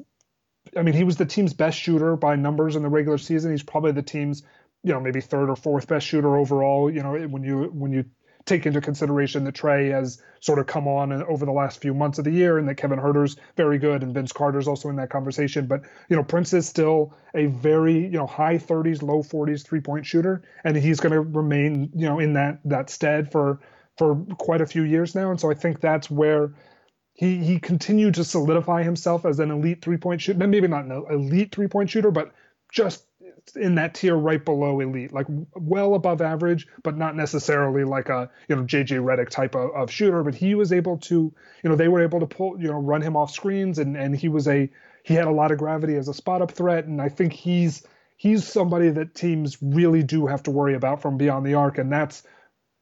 I 0.76 0.82
mean, 0.82 0.94
he 0.94 1.04
was 1.04 1.16
the 1.16 1.26
team's 1.26 1.52
best 1.52 1.78
shooter 1.78 2.16
by 2.16 2.36
numbers 2.36 2.76
in 2.76 2.82
the 2.82 2.88
regular 2.88 3.18
season. 3.18 3.50
He's 3.50 3.62
probably 3.62 3.92
the 3.92 4.02
team's, 4.02 4.42
you 4.82 4.92
know, 4.92 5.00
maybe 5.00 5.20
third 5.20 5.50
or 5.50 5.56
fourth 5.56 5.88
best 5.88 6.06
shooter 6.06 6.36
overall. 6.36 6.90
You 6.90 7.02
know, 7.02 7.16
when 7.28 7.42
you 7.42 7.64
when 7.64 7.92
you 7.92 8.04
take 8.46 8.66
into 8.66 8.80
consideration 8.80 9.44
that 9.44 9.54
Trae 9.54 9.90
has 9.90 10.22
sort 10.40 10.58
of 10.58 10.66
come 10.66 10.88
on 10.88 11.12
over 11.12 11.44
the 11.44 11.52
last 11.52 11.80
few 11.80 11.92
months 11.92 12.18
of 12.18 12.24
the 12.24 12.30
year, 12.30 12.58
and 12.58 12.68
that 12.68 12.76
Kevin 12.76 12.98
Huerter's 12.98 13.36
very 13.56 13.78
good, 13.78 14.02
and 14.02 14.14
Vince 14.14 14.32
Carter's 14.32 14.68
also 14.68 14.88
in 14.88 14.96
that 14.96 15.10
conversation. 15.10 15.66
But 15.66 15.82
you 16.08 16.16
know, 16.16 16.22
Prince 16.24 16.52
is 16.52 16.68
still 16.68 17.14
a 17.34 17.46
very 17.46 17.98
you 17.98 18.10
know 18.10 18.26
high 18.26 18.58
30s, 18.58 19.02
low 19.02 19.22
40s 19.22 19.64
three 19.64 19.80
point 19.80 20.06
shooter, 20.06 20.42
and 20.64 20.76
he's 20.76 21.00
going 21.00 21.12
to 21.12 21.20
remain 21.20 21.90
you 21.94 22.06
know 22.06 22.18
in 22.18 22.34
that 22.34 22.60
that 22.64 22.90
stead 22.90 23.32
for 23.32 23.60
for 24.00 24.16
quite 24.38 24.62
a 24.62 24.66
few 24.66 24.82
years 24.84 25.14
now. 25.14 25.30
And 25.30 25.38
so 25.38 25.50
I 25.50 25.54
think 25.54 25.82
that's 25.82 26.10
where 26.10 26.54
he 27.12 27.36
he 27.44 27.58
continued 27.58 28.14
to 28.14 28.24
solidify 28.24 28.82
himself 28.82 29.26
as 29.26 29.38
an 29.40 29.50
elite 29.50 29.82
three 29.82 29.98
point 29.98 30.22
shooter. 30.22 30.38
Maybe 30.46 30.66
not 30.66 30.86
an 30.86 31.04
elite 31.10 31.54
three 31.54 31.68
point 31.68 31.90
shooter, 31.90 32.10
but 32.10 32.32
just 32.72 33.04
in 33.56 33.74
that 33.74 33.92
tier 33.92 34.16
right 34.16 34.42
below 34.42 34.80
elite, 34.80 35.12
like 35.12 35.26
well 35.54 35.94
above 35.94 36.22
average, 36.22 36.66
but 36.82 36.96
not 36.96 37.14
necessarily 37.14 37.84
like 37.84 38.08
a 38.08 38.30
you 38.48 38.56
know 38.56 38.62
JJ 38.62 39.04
Redick 39.04 39.28
type 39.28 39.54
of, 39.54 39.70
of 39.72 39.90
shooter. 39.90 40.22
But 40.22 40.34
he 40.34 40.54
was 40.54 40.72
able 40.72 40.96
to, 40.96 41.30
you 41.62 41.68
know, 41.68 41.76
they 41.76 41.88
were 41.88 42.02
able 42.02 42.20
to 42.20 42.26
pull, 42.26 42.58
you 42.58 42.68
know, 42.68 42.78
run 42.78 43.02
him 43.02 43.18
off 43.18 43.30
screens, 43.30 43.78
and 43.78 43.98
and 43.98 44.16
he 44.16 44.28
was 44.28 44.48
a 44.48 44.70
he 45.02 45.12
had 45.12 45.26
a 45.26 45.30
lot 45.30 45.52
of 45.52 45.58
gravity 45.58 45.96
as 45.96 46.08
a 46.08 46.14
spot 46.14 46.40
up 46.40 46.52
threat, 46.52 46.86
and 46.86 47.02
I 47.02 47.10
think 47.10 47.34
he's 47.34 47.86
he's 48.16 48.48
somebody 48.48 48.88
that 48.88 49.14
teams 49.14 49.58
really 49.60 50.02
do 50.02 50.26
have 50.26 50.42
to 50.44 50.50
worry 50.50 50.74
about 50.74 51.02
from 51.02 51.18
beyond 51.18 51.44
the 51.44 51.52
arc, 51.52 51.76
and 51.76 51.92
that's 51.92 52.22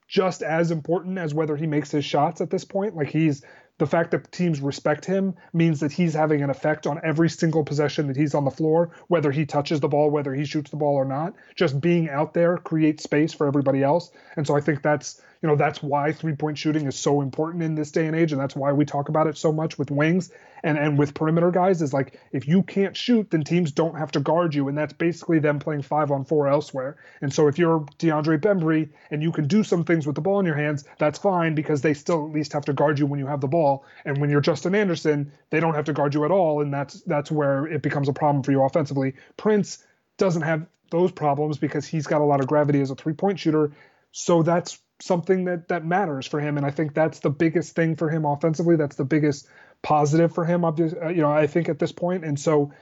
just 0.08 0.42
as 0.42 0.70
important 0.70 1.18
as 1.18 1.34
whether 1.34 1.54
he 1.54 1.66
makes 1.66 1.90
his 1.90 2.04
shots 2.04 2.40
at 2.40 2.50
this 2.50 2.64
point. 2.64 2.96
Like 2.96 3.10
he's 3.10 3.44
the 3.76 3.86
fact 3.86 4.10
that 4.10 4.32
teams 4.32 4.60
respect 4.60 5.04
him 5.04 5.34
means 5.52 5.80
that 5.80 5.92
he's 5.92 6.14
having 6.14 6.42
an 6.42 6.50
effect 6.50 6.86
on 6.86 7.00
every 7.04 7.28
single 7.28 7.62
possession 7.62 8.08
that 8.08 8.16
he's 8.16 8.34
on 8.34 8.44
the 8.44 8.50
floor, 8.50 8.90
whether 9.06 9.30
he 9.30 9.46
touches 9.46 9.78
the 9.78 9.88
ball, 9.88 10.10
whether 10.10 10.34
he 10.34 10.44
shoots 10.44 10.70
the 10.70 10.76
ball 10.76 10.94
or 10.94 11.04
not. 11.04 11.34
Just 11.54 11.80
being 11.80 12.08
out 12.08 12.34
there 12.34 12.56
creates 12.56 13.04
space 13.04 13.32
for 13.32 13.46
everybody 13.46 13.84
else. 13.84 14.10
And 14.36 14.46
so 14.46 14.56
I 14.56 14.60
think 14.60 14.82
that's 14.82 15.22
you 15.42 15.48
know 15.48 15.56
that's 15.56 15.82
why 15.82 16.12
three 16.12 16.34
point 16.34 16.58
shooting 16.58 16.86
is 16.86 16.96
so 16.96 17.20
important 17.20 17.62
in 17.62 17.74
this 17.74 17.92
day 17.92 18.06
and 18.06 18.16
age 18.16 18.32
and 18.32 18.40
that's 18.40 18.56
why 18.56 18.72
we 18.72 18.84
talk 18.84 19.08
about 19.08 19.26
it 19.26 19.36
so 19.36 19.52
much 19.52 19.78
with 19.78 19.90
wings 19.90 20.32
and 20.62 20.78
and 20.78 20.98
with 20.98 21.14
perimeter 21.14 21.50
guys 21.50 21.82
is 21.82 21.92
like 21.92 22.20
if 22.32 22.46
you 22.48 22.62
can't 22.62 22.96
shoot 22.96 23.30
then 23.30 23.42
teams 23.42 23.72
don't 23.72 23.96
have 23.96 24.10
to 24.12 24.20
guard 24.20 24.54
you. 24.54 24.68
And 24.68 24.76
that's 24.76 24.92
basically 24.92 25.38
them 25.38 25.58
playing 25.58 25.82
five 25.82 26.10
on 26.10 26.24
four 26.24 26.48
elsewhere. 26.48 26.96
And 27.20 27.32
so 27.32 27.48
if 27.48 27.58
you're 27.58 27.80
DeAndre 27.98 28.38
Bembry 28.38 28.90
and 29.10 29.22
you 29.22 29.32
can 29.32 29.46
do 29.46 29.62
some 29.64 29.84
things 29.84 30.06
with 30.06 30.14
the 30.14 30.20
ball 30.20 30.40
in 30.40 30.46
your 30.46 30.56
hands 30.56 30.84
that's 30.98 31.18
fine 31.18 31.54
because 31.54 31.82
they 31.82 31.94
still 31.94 32.26
at 32.26 32.32
least 32.32 32.52
have 32.52 32.64
to 32.66 32.72
guard 32.72 32.98
you 32.98 33.06
when 33.06 33.20
you 33.20 33.26
have 33.26 33.40
the 33.40 33.48
ball. 33.48 33.84
And 34.04 34.18
when 34.18 34.30
you're 34.30 34.40
Justin 34.40 34.74
Anderson 34.74 35.32
they 35.50 35.60
don't 35.60 35.74
have 35.74 35.86
to 35.86 35.92
guard 35.92 36.14
you 36.14 36.24
at 36.24 36.30
all. 36.30 36.62
And 36.62 36.72
that's 36.72 37.00
that's 37.02 37.30
where 37.30 37.66
it 37.66 37.82
becomes 37.82 38.08
a 38.08 38.12
problem 38.12 38.42
for 38.42 38.52
you 38.52 38.62
offensively. 38.62 39.14
Prince 39.36 39.84
doesn't 40.16 40.42
have 40.42 40.66
those 40.90 41.12
problems 41.12 41.58
because 41.58 41.86
he's 41.86 42.06
got 42.06 42.20
a 42.20 42.24
lot 42.24 42.40
of 42.40 42.46
gravity 42.46 42.80
as 42.80 42.90
a 42.90 42.94
three 42.94 43.12
point 43.12 43.38
shooter. 43.38 43.72
So 44.12 44.42
that's 44.42 44.78
something 45.00 45.44
that 45.44 45.68
that 45.68 45.84
matters 45.84 46.26
for 46.26 46.40
him. 46.40 46.56
And 46.56 46.66
i 46.66 46.70
think 46.70 46.94
that's 46.94 47.20
the 47.20 47.30
biggest 47.30 47.74
thing 47.76 47.96
for 47.96 48.10
him 48.10 48.24
offensively. 48.24 48.76
That's 48.76 48.96
the 48.96 49.04
biggest 49.04 49.48
positive 49.82 50.34
for 50.34 50.44
him 50.44 50.64
uh, 50.64 50.72
you 50.76 51.22
know 51.22 51.30
i 51.30 51.46
think 51.46 51.68
at 51.68 51.78
this 51.78 51.92
point 51.92 52.24
and 52.24 52.38
so 52.38 52.72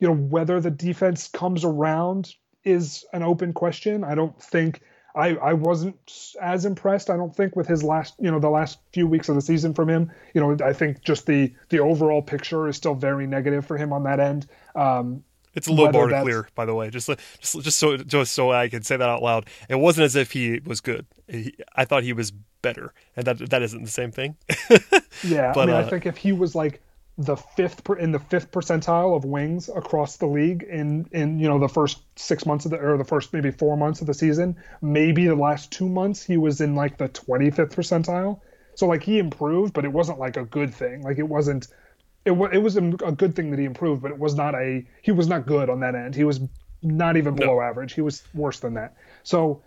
you 0.00 0.08
know 0.08 0.14
whether 0.14 0.60
the 0.60 0.70
defense 0.70 1.28
comes 1.28 1.64
around 1.64 2.34
is 2.64 3.04
an 3.12 3.22
open 3.22 3.52
question 3.52 4.04
i 4.04 4.14
don't 4.14 4.40
think 4.42 4.82
I, 5.14 5.34
I 5.36 5.52
wasn't 5.54 5.96
as 6.40 6.64
impressed. 6.64 7.10
I 7.10 7.16
don't 7.16 7.34
think 7.34 7.56
with 7.56 7.66
his 7.66 7.82
last, 7.82 8.14
you 8.18 8.30
know, 8.30 8.38
the 8.38 8.50
last 8.50 8.78
few 8.92 9.06
weeks 9.06 9.28
of 9.28 9.34
the 9.34 9.40
season 9.40 9.74
from 9.74 9.88
him. 9.88 10.12
You 10.34 10.40
know, 10.40 10.56
I 10.64 10.72
think 10.72 11.02
just 11.02 11.26
the 11.26 11.52
the 11.68 11.80
overall 11.80 12.22
picture 12.22 12.68
is 12.68 12.76
still 12.76 12.94
very 12.94 13.26
negative 13.26 13.66
for 13.66 13.76
him 13.76 13.92
on 13.92 14.04
that 14.04 14.20
end. 14.20 14.46
Um, 14.74 15.24
it's 15.54 15.66
a 15.66 15.72
low 15.72 15.90
bar 15.90 16.08
to 16.08 16.22
clear, 16.22 16.48
by 16.54 16.64
the 16.64 16.74
way. 16.74 16.90
Just, 16.90 17.08
just, 17.40 17.60
just 17.62 17.78
so, 17.78 17.96
just 17.96 18.32
so 18.32 18.52
I 18.52 18.68
can 18.68 18.82
say 18.82 18.96
that 18.96 19.08
out 19.08 19.22
loud. 19.22 19.48
It 19.68 19.76
wasn't 19.76 20.04
as 20.04 20.16
if 20.16 20.32
he 20.32 20.60
was 20.64 20.80
good. 20.80 21.06
He, 21.28 21.54
I 21.74 21.84
thought 21.84 22.02
he 22.02 22.12
was 22.12 22.32
better, 22.62 22.92
and 23.16 23.26
that 23.26 23.50
that 23.50 23.62
isn't 23.62 23.82
the 23.82 23.90
same 23.90 24.12
thing. 24.12 24.36
yeah, 25.24 25.52
but, 25.52 25.62
I 25.62 25.66
mean, 25.66 25.74
uh, 25.76 25.80
I 25.80 25.88
think 25.88 26.06
if 26.06 26.16
he 26.16 26.32
was 26.32 26.54
like 26.54 26.80
the 27.18 27.36
fifth 27.36 27.84
per, 27.84 27.96
in 27.96 28.12
the 28.12 28.18
fifth 28.18 28.50
percentile 28.50 29.14
of 29.16 29.24
wings 29.24 29.68
across 29.68 30.16
the 30.16 30.26
league 30.26 30.62
in 30.62 31.06
in 31.12 31.38
you 31.38 31.48
know 31.48 31.58
the 31.58 31.68
first 31.68 32.00
six 32.16 32.46
months 32.46 32.64
of 32.64 32.70
the 32.70 32.78
or 32.78 32.96
the 32.96 33.04
first 33.04 33.32
maybe 33.32 33.50
four 33.50 33.76
months 33.76 34.00
of 34.00 34.06
the 34.06 34.14
season, 34.14 34.56
maybe 34.80 35.26
the 35.26 35.34
last 35.34 35.70
two 35.70 35.88
months 35.88 36.22
he 36.22 36.36
was 36.36 36.60
in 36.60 36.74
like 36.74 36.96
the 36.98 37.08
twenty 37.08 37.50
fifth 37.50 37.76
percentile. 37.76 38.40
So 38.74 38.86
like 38.86 39.02
he 39.02 39.18
improved, 39.18 39.74
but 39.74 39.84
it 39.84 39.92
wasn't 39.92 40.18
like 40.18 40.36
a 40.36 40.44
good 40.44 40.74
thing. 40.74 41.02
Like 41.02 41.18
it 41.18 41.28
wasn't 41.28 41.68
it, 42.24 42.32
it 42.32 42.58
was 42.58 42.76
a, 42.76 42.80
good 42.80 43.34
thing 43.34 43.50
that 43.50 43.58
he 43.58 43.64
improved, 43.64 44.02
but 44.02 44.10
it 44.10 44.18
was 44.18 44.34
not 44.34 44.54
a 44.54 44.84
he 45.02 45.12
was 45.12 45.26
not 45.26 45.46
good 45.46 45.70
on 45.70 45.80
that 45.80 45.94
end. 45.94 46.14
He 46.14 46.24
was 46.24 46.40
not 46.82 47.16
even 47.16 47.34
below 47.34 47.56
no. 47.56 47.62
average. 47.62 47.92
He 47.92 48.00
was 48.00 48.22
worse 48.34 48.60
than 48.60 48.74
that. 48.74 48.96
So 49.22 49.62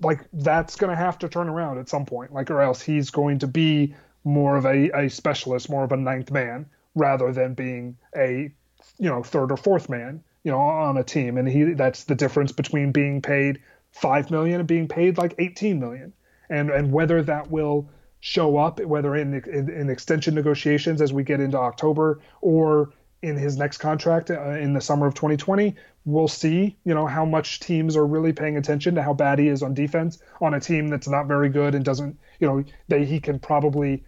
like 0.00 0.20
that's 0.32 0.76
going 0.76 0.90
to 0.90 0.96
have 0.96 1.18
to 1.20 1.28
turn 1.28 1.48
around 1.48 1.78
at 1.78 1.88
some 1.88 2.06
point, 2.06 2.32
like 2.32 2.50
or 2.50 2.60
else 2.60 2.82
he's 2.82 3.10
going 3.10 3.38
to 3.40 3.46
be 3.46 3.94
more 4.24 4.56
of 4.56 4.64
a, 4.64 4.90
a 4.90 5.08
specialist, 5.08 5.70
more 5.70 5.84
of 5.84 5.92
a 5.92 5.96
ninth 5.96 6.30
man 6.30 6.66
rather 6.94 7.32
than 7.32 7.54
being 7.54 7.96
a 8.16 8.50
you 8.98 9.08
know 9.08 9.22
third 9.22 9.50
or 9.50 9.56
fourth 9.56 9.88
man, 9.88 10.22
you 10.44 10.50
know, 10.50 10.58
on 10.58 10.96
a 10.96 11.04
team. 11.04 11.36
And 11.36 11.48
he 11.48 11.64
that's 11.74 12.04
the 12.04 12.14
difference 12.14 12.52
between 12.52 12.92
being 12.92 13.20
paid 13.20 13.60
five 13.92 14.30
million 14.30 14.60
and 14.60 14.68
being 14.68 14.88
paid 14.88 15.18
like 15.18 15.34
18 15.38 15.78
million. 15.78 16.12
And 16.48 16.70
and 16.70 16.92
whether 16.92 17.22
that 17.22 17.50
will 17.50 17.88
show 18.20 18.56
up, 18.56 18.80
whether 18.80 19.14
in, 19.16 19.34
in, 19.34 19.70
in 19.70 19.90
extension 19.90 20.34
negotiations 20.34 21.00
as 21.00 21.12
we 21.12 21.22
get 21.22 21.40
into 21.40 21.58
October 21.58 22.20
or 22.40 22.90
in 23.22 23.36
his 23.36 23.56
next 23.56 23.78
contract 23.78 24.30
uh, 24.30 24.50
in 24.50 24.72
the 24.72 24.80
summer 24.80 25.06
of 25.06 25.14
2020. 25.14 25.74
We'll 26.04 26.28
see, 26.28 26.76
you 26.84 26.94
know, 26.94 27.06
how 27.06 27.24
much 27.24 27.60
teams 27.60 27.96
are 27.96 28.06
really 28.06 28.32
paying 28.32 28.56
attention 28.56 28.94
to 28.94 29.02
how 29.02 29.14
bad 29.14 29.38
he 29.38 29.48
is 29.48 29.62
on 29.62 29.74
defense 29.74 30.18
on 30.40 30.54
a 30.54 30.60
team 30.60 30.88
that's 30.88 31.08
not 31.08 31.26
very 31.26 31.48
good 31.48 31.74
and 31.74 31.84
doesn't, 31.84 32.18
you 32.38 32.46
know, 32.46 32.64
that 32.88 33.02
he 33.02 33.20
can 33.20 33.38
probably 33.38 34.04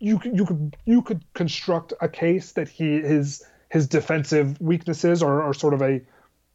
you 0.00 0.18
could 0.18 0.36
you 0.36 0.44
could 0.44 0.76
you 0.84 1.02
could 1.02 1.24
construct 1.34 1.92
a 2.00 2.08
case 2.08 2.52
that 2.52 2.68
he 2.68 3.00
his 3.00 3.44
his 3.70 3.86
defensive 3.86 4.60
weaknesses 4.60 5.22
are, 5.22 5.42
are 5.42 5.54
sort 5.54 5.74
of 5.74 5.82
a 5.82 6.00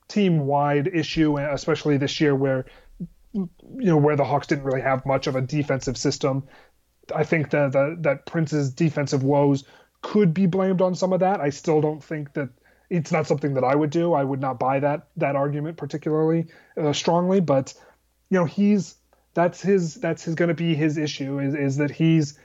team 0.08 0.46
wide 0.46 0.88
issue, 0.88 1.38
especially 1.38 1.98
this 1.98 2.20
year 2.20 2.36
where 2.36 2.66
you 3.34 3.50
know 3.62 3.98
where 3.98 4.16
the 4.16 4.24
Hawks 4.24 4.48
didn't 4.48 4.64
really 4.64 4.82
have 4.82 5.06
much 5.06 5.28
of 5.28 5.36
a 5.36 5.42
defensive 5.42 5.98
system. 5.98 6.44
I 7.16 7.24
think 7.24 7.52
that 7.52 7.74
that 8.02 8.26
Prince's 8.26 8.72
defensive 8.72 9.24
woes 9.24 9.64
could 10.02 10.34
be 10.34 10.46
blamed 10.46 10.82
on 10.82 10.96
some 10.96 11.14
of 11.14 11.20
that. 11.20 11.42
I 11.42 11.50
still 11.50 11.82
don't 11.82 12.04
think 12.04 12.34
that 12.34 12.50
it's 12.90 13.12
not 13.12 13.28
something 13.28 13.54
that 13.54 13.64
I 13.64 13.76
would 13.76 13.90
do. 13.92 14.14
I 14.14 14.24
would 14.24 14.42
not 14.42 14.60
buy 14.60 14.80
that 14.80 15.08
that 15.18 15.36
argument 15.36 15.78
particularly 15.78 16.48
uh, 16.78 16.94
strongly, 16.94 17.40
but 17.40 17.74
you 18.30 18.40
know 18.40 18.46
he's 18.46 18.96
that's 19.34 19.62
his 19.62 19.96
that's 19.96 20.24
his 20.24 20.36
going 20.36 20.50
to 20.50 20.56
be 20.56 20.76
his 20.76 20.98
issue 20.98 21.40
is 21.40 21.54
is 21.54 21.78
that 21.78 21.92
he's 21.92 22.40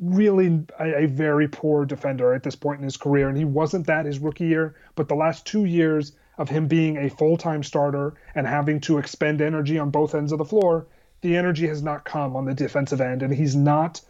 really 0.00 0.64
a, 0.78 1.04
a, 1.04 1.06
very 1.06 1.48
poor 1.48 1.84
defender 1.84 2.32
at 2.32 2.44
this 2.44 2.54
point 2.54 2.78
in 2.78 2.84
his 2.84 2.96
career, 2.96 3.28
and 3.28 3.36
he 3.36 3.44
wasn't 3.44 3.86
that 3.86 4.06
his 4.06 4.20
rookie 4.20 4.46
year, 4.46 4.76
but 4.94 5.08
the 5.08 5.14
last 5.14 5.44
two 5.44 5.64
years 5.64 6.12
of 6.38 6.48
him 6.48 6.66
being 6.68 6.96
a 6.96 7.10
full-time 7.10 7.62
starter 7.62 8.14
and 8.34 8.46
having 8.46 8.80
to 8.80 8.98
expend 8.98 9.40
energy 9.40 9.78
on 9.78 9.90
both 9.90 10.14
ends 10.14 10.32
of 10.32 10.38
the 10.38 10.44
floor 10.44 10.86
the 11.20 11.36
energy 11.36 11.66
has 11.66 11.82
not 11.82 12.04
come 12.04 12.36
on 12.36 12.44
the 12.44 12.54
defensive 12.54 13.00
end, 13.00 13.22
and 13.22 13.34
he's 13.34 13.56
not. 13.56 14.00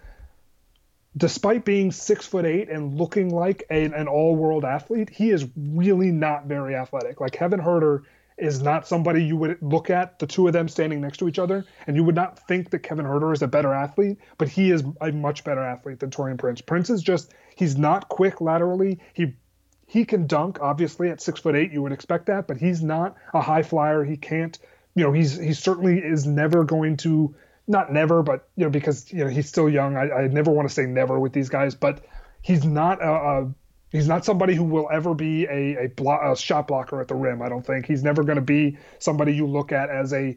Despite 1.17 1.65
being 1.65 1.91
six 1.91 2.27
foot 2.27 2.45
eight 2.45 2.69
and 2.69 2.95
looking 2.95 3.31
like 3.31 3.65
a, 3.71 3.85
an 3.85 4.07
all-world 4.09 4.65
athlete, 4.65 5.11
he 5.11 5.31
is 5.31 5.47
really 5.57 6.13
not 6.13 6.47
very 6.47 6.75
athletic. 6.75 7.21
Like 7.21 7.33
Kevin 7.33 7.61
Huerter 7.61 8.03
is 8.37 8.63
not 8.63 8.87
somebody 8.87 9.25
you 9.25 9.37
would 9.37 9.61
look 9.61 9.91
at 9.91 10.19
the 10.21 10.27
two 10.27 10.47
of 10.47 10.53
them 10.53 10.69
standing 10.69 11.01
next 11.01 11.19
to 11.19 11.29
each 11.29 11.41
other, 11.41 11.65
and 11.87 11.97
you 11.97 12.05
would 12.05 12.15
not 12.15 12.47
think 12.47 12.71
that 12.71 12.81
Kevin 12.81 13.07
Huerter 13.07 13.33
is 13.33 13.43
a 13.43 13.49
better 13.49 13.73
athlete, 13.73 14.19
but 14.37 14.49
he 14.49 14.71
is 14.71 14.85
a 15.01 15.11
much 15.11 15.43
better 15.43 15.63
athlete 15.63 15.99
than 15.99 16.11
Taurean 16.11 16.39
Prince. 16.39 16.61
Prince 16.61 16.91
is 16.91 17.03
just 17.03 17.33
he's 17.57 17.77
not 17.77 18.09
quick 18.09 18.41
laterally. 18.41 19.01
He 19.15 19.35
he 19.89 20.05
can 20.05 20.29
dunk, 20.29 20.59
obviously 20.61 21.11
at 21.11 21.21
six 21.21 21.41
foot 21.41 21.57
eight, 21.57 21.73
you 21.73 21.83
would 21.83 21.93
expect 21.93 22.27
that, 22.27 22.47
but 22.47 22.59
he's 22.59 22.83
not 22.83 23.17
a 23.35 23.41
high 23.41 23.63
flyer. 23.63 24.05
He 24.05 24.17
can't 24.17 24.57
you 24.99 25.05
know, 25.05 25.13
he's 25.13 25.37
he 25.37 25.53
certainly 25.53 25.99
is 25.99 26.27
never 26.27 26.65
going 26.65 26.97
to 26.99 27.33
not 27.69 27.93
never, 27.93 28.23
but 28.25 28.49
you 28.57 28.65
know, 28.65 28.71
because 28.71 29.13
you 29.13 29.25
know 29.25 29.29
he's 29.29 29.49
still 29.49 29.69
young. 29.69 29.97
I, 29.97 30.11
I 30.11 30.27
never 30.27 30.51
want 30.51 30.69
to 30.69 30.75
say 30.75 30.87
never 30.87 31.21
with 31.21 31.33
these 31.33 31.49
guys, 31.49 31.77
but 31.77 32.05
he's 32.43 32.65
not 32.65 33.01
a, 33.01 33.09
a 33.09 33.55
he's 33.93 34.09
not 34.09 34.25
somebody 34.25 34.55
who 34.55 34.65
will 34.65 34.89
ever 34.91 35.15
be 35.15 35.45
a 35.45 35.85
a, 35.85 35.89
blo- 35.89 36.33
a 36.33 36.37
shot 36.37 36.67
blocker 36.67 37.01
at 37.01 37.07
the 37.07 37.15
rim. 37.15 37.43
I 37.43 37.49
don't 37.49 37.65
think 37.65 37.87
he's 37.87 38.03
never 38.03 38.25
going 38.25 38.37
to 38.37 38.43
be 38.43 38.79
somebody 38.99 39.35
you 39.35 39.47
look 39.47 39.71
at 39.71 39.89
as 39.89 40.13
a 40.13 40.37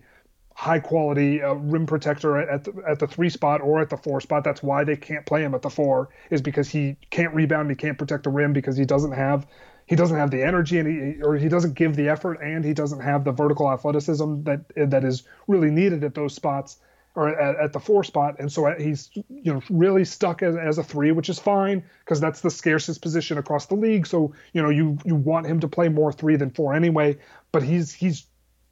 high 0.62 0.78
quality 0.78 1.42
uh, 1.42 1.54
rim 1.54 1.88
protector 1.88 2.38
at 2.38 2.64
the, 2.64 2.84
at 2.88 3.00
the 3.00 3.08
three 3.08 3.32
spot 3.32 3.62
or 3.62 3.82
at 3.82 3.90
the 3.90 3.98
four 3.98 4.22
spot. 4.22 4.44
That's 4.44 4.62
why 4.62 4.84
they 4.84 4.96
can't 4.96 5.26
play 5.26 5.42
him 5.42 5.56
at 5.56 5.64
the 5.64 5.72
four 5.72 6.10
is 6.30 6.40
because 6.40 6.70
he 6.70 6.98
can't 7.10 7.34
rebound, 7.34 7.72
he 7.72 7.76
can't 7.76 7.98
protect 7.98 8.26
the 8.26 8.30
rim 8.30 8.54
because 8.54 8.78
he 8.78 8.86
doesn't 8.86 9.14
have 9.14 9.48
he 9.88 9.96
doesn't 9.96 10.18
have 10.18 10.30
the 10.30 10.44
energy 10.44 10.78
and 10.78 10.88
he 10.88 11.24
or 11.24 11.36
he 11.36 11.50
doesn't 11.50 11.74
give 11.74 11.96
the 11.96 12.10
effort 12.10 12.36
and 12.44 12.64
he 12.64 12.76
doesn't 12.76 13.00
have 13.00 13.24
the 13.24 13.32
vertical 13.32 13.72
athleticism 13.72 14.44
that 14.44 14.62
that 14.76 15.04
is 15.04 15.24
really 15.48 15.72
needed 15.72 16.04
at 16.04 16.14
those 16.14 16.36
spots 16.36 16.78
or 17.16 17.30
at, 17.30 17.56
at 17.56 17.74
the 17.74 17.80
four 17.80 18.04
spot 18.04 18.36
and 18.38 18.52
so 18.52 18.72
he's 18.78 19.10
you 19.16 19.52
know 19.52 19.62
really 19.72 20.06
stuck 20.06 20.44
as, 20.44 20.56
as 20.56 20.78
a 20.78 20.84
three 20.84 21.12
which 21.12 21.28
is 21.28 21.40
fine 21.40 21.84
because 22.06 22.22
that's 22.22 22.42
the 22.42 22.52
scarcest 22.52 23.02
position 23.02 23.40
across 23.40 23.66
the 23.66 23.76
league 23.76 24.06
so 24.06 24.32
you 24.54 24.62
know 24.62 24.70
you 24.70 24.96
you 25.06 25.16
want 25.16 25.48
him 25.48 25.60
to 25.60 25.68
play 25.68 25.90
more 25.90 26.14
three 26.14 26.36
than 26.36 26.52
four 26.52 26.76
anyway 26.76 27.18
but 27.52 27.64
he's 27.64 27.92
he's 27.92 28.28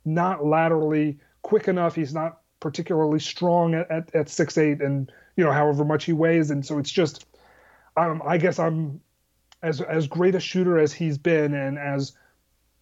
not 0.06 0.46
laterally 0.46 1.18
quick 1.42 1.68
enough 1.68 1.96
he's 1.96 2.14
not 2.14 2.40
particularly 2.60 3.20
strong 3.20 3.74
at, 3.74 3.90
at, 3.90 4.16
at 4.16 4.30
six 4.30 4.58
eight 4.58 4.82
and 4.82 5.12
you 5.36 5.44
know 5.44 5.52
however 5.52 5.86
much 5.86 6.06
he 6.06 6.14
weighs 6.14 6.52
and 6.52 6.66
so 6.66 6.78
it's 6.78 6.92
just 6.92 7.26
um, 7.98 8.22
I 8.26 8.38
guess 8.38 8.60
I'm 8.60 9.02
as 9.62 9.82
as 9.82 10.08
great 10.08 10.36
a 10.36 10.40
shooter 10.40 10.80
as 10.80 10.94
he's 10.94 11.18
been, 11.18 11.54
and 11.54 11.78
as 11.78 12.14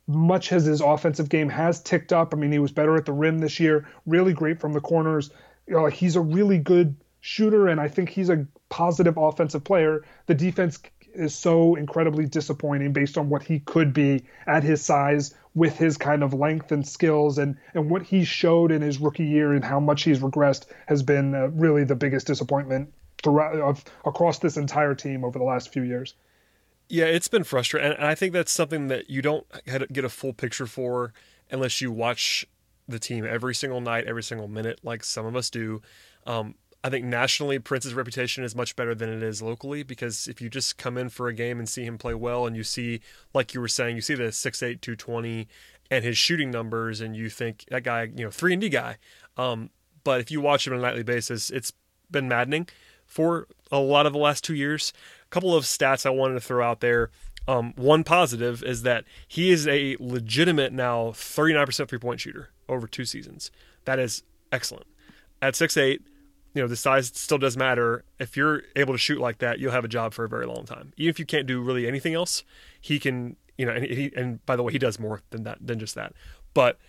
much 0.07 0.51
as 0.51 0.65
his 0.65 0.81
offensive 0.81 1.29
game 1.29 1.49
has 1.49 1.81
ticked 1.81 2.13
up. 2.13 2.33
I 2.33 2.37
mean, 2.37 2.51
he 2.51 2.59
was 2.59 2.71
better 2.71 2.95
at 2.95 3.05
the 3.05 3.13
rim 3.13 3.39
this 3.39 3.59
year. 3.59 3.87
Really 4.05 4.33
great 4.33 4.59
from 4.59 4.73
the 4.73 4.79
corners. 4.79 5.31
You 5.67 5.73
know, 5.73 5.87
he's 5.87 6.15
a 6.15 6.21
really 6.21 6.59
good 6.59 6.95
shooter, 7.19 7.67
and 7.67 7.79
I 7.81 7.87
think 7.87 8.09
he's 8.09 8.29
a 8.29 8.47
positive 8.69 9.17
offensive 9.17 9.63
player, 9.63 10.03
the 10.27 10.35
defense 10.35 10.79
is 11.13 11.33
so 11.33 11.75
incredibly 11.75 12.25
disappointing 12.25 12.93
based 12.93 13.17
on 13.17 13.27
what 13.27 13.41
he 13.41 13.59
could 13.59 13.91
be 13.91 14.23
at 14.45 14.63
his 14.63 14.81
size 14.81 15.33
with 15.57 15.75
his 15.75 15.97
kind 15.97 16.23
of 16.23 16.35
length 16.35 16.71
and 16.71 16.87
skills 16.87 17.39
and 17.39 17.57
and 17.73 17.89
what 17.89 18.03
he 18.03 18.23
showed 18.23 18.71
in 18.71 18.81
his 18.83 18.99
rookie 18.99 19.25
year 19.25 19.53
and 19.53 19.65
how 19.65 19.79
much 19.79 20.03
he's 20.03 20.19
regressed 20.19 20.67
has 20.85 21.01
been 21.01 21.33
uh, 21.33 21.47
really 21.47 21.83
the 21.83 21.95
biggest 21.95 22.27
disappointment 22.27 22.93
throughout 23.23 23.55
of, 23.55 23.83
across 24.05 24.37
this 24.37 24.55
entire 24.55 24.93
team 24.93 25.25
over 25.25 25.39
the 25.39 25.45
last 25.45 25.73
few 25.73 25.81
years. 25.81 26.13
Yeah, 26.89 27.05
it's 27.05 27.27
been 27.27 27.43
frustrating, 27.43 27.93
and 27.93 28.05
I 28.05 28.13
think 28.13 28.33
that's 28.33 28.51
something 28.51 28.87
that 28.87 29.09
you 29.09 29.23
don't 29.23 29.45
get 29.91 30.05
a 30.05 30.09
full 30.09 30.31
picture 30.31 30.67
for 30.67 31.11
unless 31.49 31.81
you 31.81 31.91
watch 31.91 32.45
the 32.87 32.99
team 32.99 33.25
every 33.25 33.55
single 33.55 33.81
night, 33.81 34.05
every 34.05 34.23
single 34.23 34.47
minute, 34.47 34.79
like 34.83 35.03
some 35.03 35.25
of 35.25 35.35
us 35.35 35.49
do. 35.49 35.81
Um, 36.27 36.53
I 36.87 36.89
think 36.89 37.03
nationally, 37.03 37.59
Prince's 37.59 37.93
reputation 37.93 38.45
is 38.45 38.55
much 38.55 38.77
better 38.77 38.95
than 38.95 39.09
it 39.09 39.21
is 39.21 39.41
locally 39.41 39.83
because 39.83 40.25
if 40.29 40.39
you 40.39 40.49
just 40.49 40.77
come 40.77 40.97
in 40.97 41.09
for 41.09 41.27
a 41.27 41.33
game 41.33 41.59
and 41.59 41.67
see 41.67 41.83
him 41.83 41.97
play 41.97 42.13
well, 42.13 42.47
and 42.47 42.55
you 42.55 42.63
see, 42.63 43.01
like 43.33 43.53
you 43.53 43.59
were 43.59 43.67
saying, 43.67 43.97
you 43.97 44.01
see 44.01 44.15
the 44.15 44.31
6'8", 44.31 44.79
220 44.79 45.49
and 45.91 46.05
his 46.05 46.17
shooting 46.17 46.49
numbers, 46.49 47.01
and 47.01 47.13
you 47.13 47.29
think 47.29 47.65
that 47.71 47.83
guy, 47.83 48.03
you 48.03 48.23
know, 48.23 48.31
three 48.31 48.53
and 48.53 48.61
D 48.61 48.69
guy. 48.69 48.95
Um, 49.35 49.69
but 50.05 50.21
if 50.21 50.31
you 50.31 50.39
watch 50.39 50.65
him 50.65 50.71
on 50.71 50.79
a 50.79 50.81
nightly 50.81 51.03
basis, 51.03 51.49
it's 51.49 51.73
been 52.09 52.29
maddening 52.29 52.69
for 53.05 53.49
a 53.69 53.79
lot 53.79 54.05
of 54.05 54.13
the 54.13 54.19
last 54.19 54.45
two 54.45 54.55
years. 54.55 54.93
A 55.25 55.29
couple 55.29 55.53
of 55.57 55.65
stats 55.65 56.05
I 56.05 56.09
wanted 56.11 56.35
to 56.35 56.39
throw 56.39 56.65
out 56.65 56.79
there. 56.79 57.09
Um, 57.49 57.73
one 57.75 58.05
positive 58.05 58.63
is 58.63 58.83
that 58.83 59.03
he 59.27 59.51
is 59.51 59.67
a 59.67 59.97
legitimate 59.99 60.71
now 60.71 61.07
39% 61.07 61.89
three 61.89 61.99
point 61.99 62.21
shooter 62.21 62.51
over 62.69 62.87
two 62.87 63.03
seasons. 63.03 63.51
That 63.83 63.99
is 63.99 64.23
excellent. 64.53 64.87
At 65.41 65.53
6'8, 65.53 65.99
you 66.53 66.61
know, 66.61 66.67
the 66.67 66.75
size 66.75 67.11
still 67.13 67.37
does 67.37 67.55
matter. 67.55 68.03
If 68.19 68.35
you're 68.35 68.63
able 68.75 68.93
to 68.93 68.97
shoot 68.97 69.19
like 69.19 69.39
that, 69.39 69.59
you'll 69.59 69.71
have 69.71 69.85
a 69.85 69.89
job 69.89 70.13
for 70.13 70.25
a 70.25 70.29
very 70.29 70.45
long 70.45 70.65
time. 70.65 70.93
Even 70.97 71.09
if 71.09 71.19
you 71.19 71.25
can't 71.25 71.45
do 71.45 71.61
really 71.61 71.87
anything 71.87 72.13
else, 72.13 72.43
he 72.81 72.99
can, 72.99 73.35
you 73.57 73.65
know, 73.65 73.73
and 73.73 73.85
he, 73.85 74.11
and 74.15 74.43
by 74.45 74.55
the 74.55 74.63
way, 74.63 74.71
he 74.71 74.79
does 74.79 74.99
more 74.99 75.21
than 75.29 75.43
that, 75.43 75.59
than 75.61 75.79
just 75.79 75.95
that. 75.95 76.13
But 76.53 76.79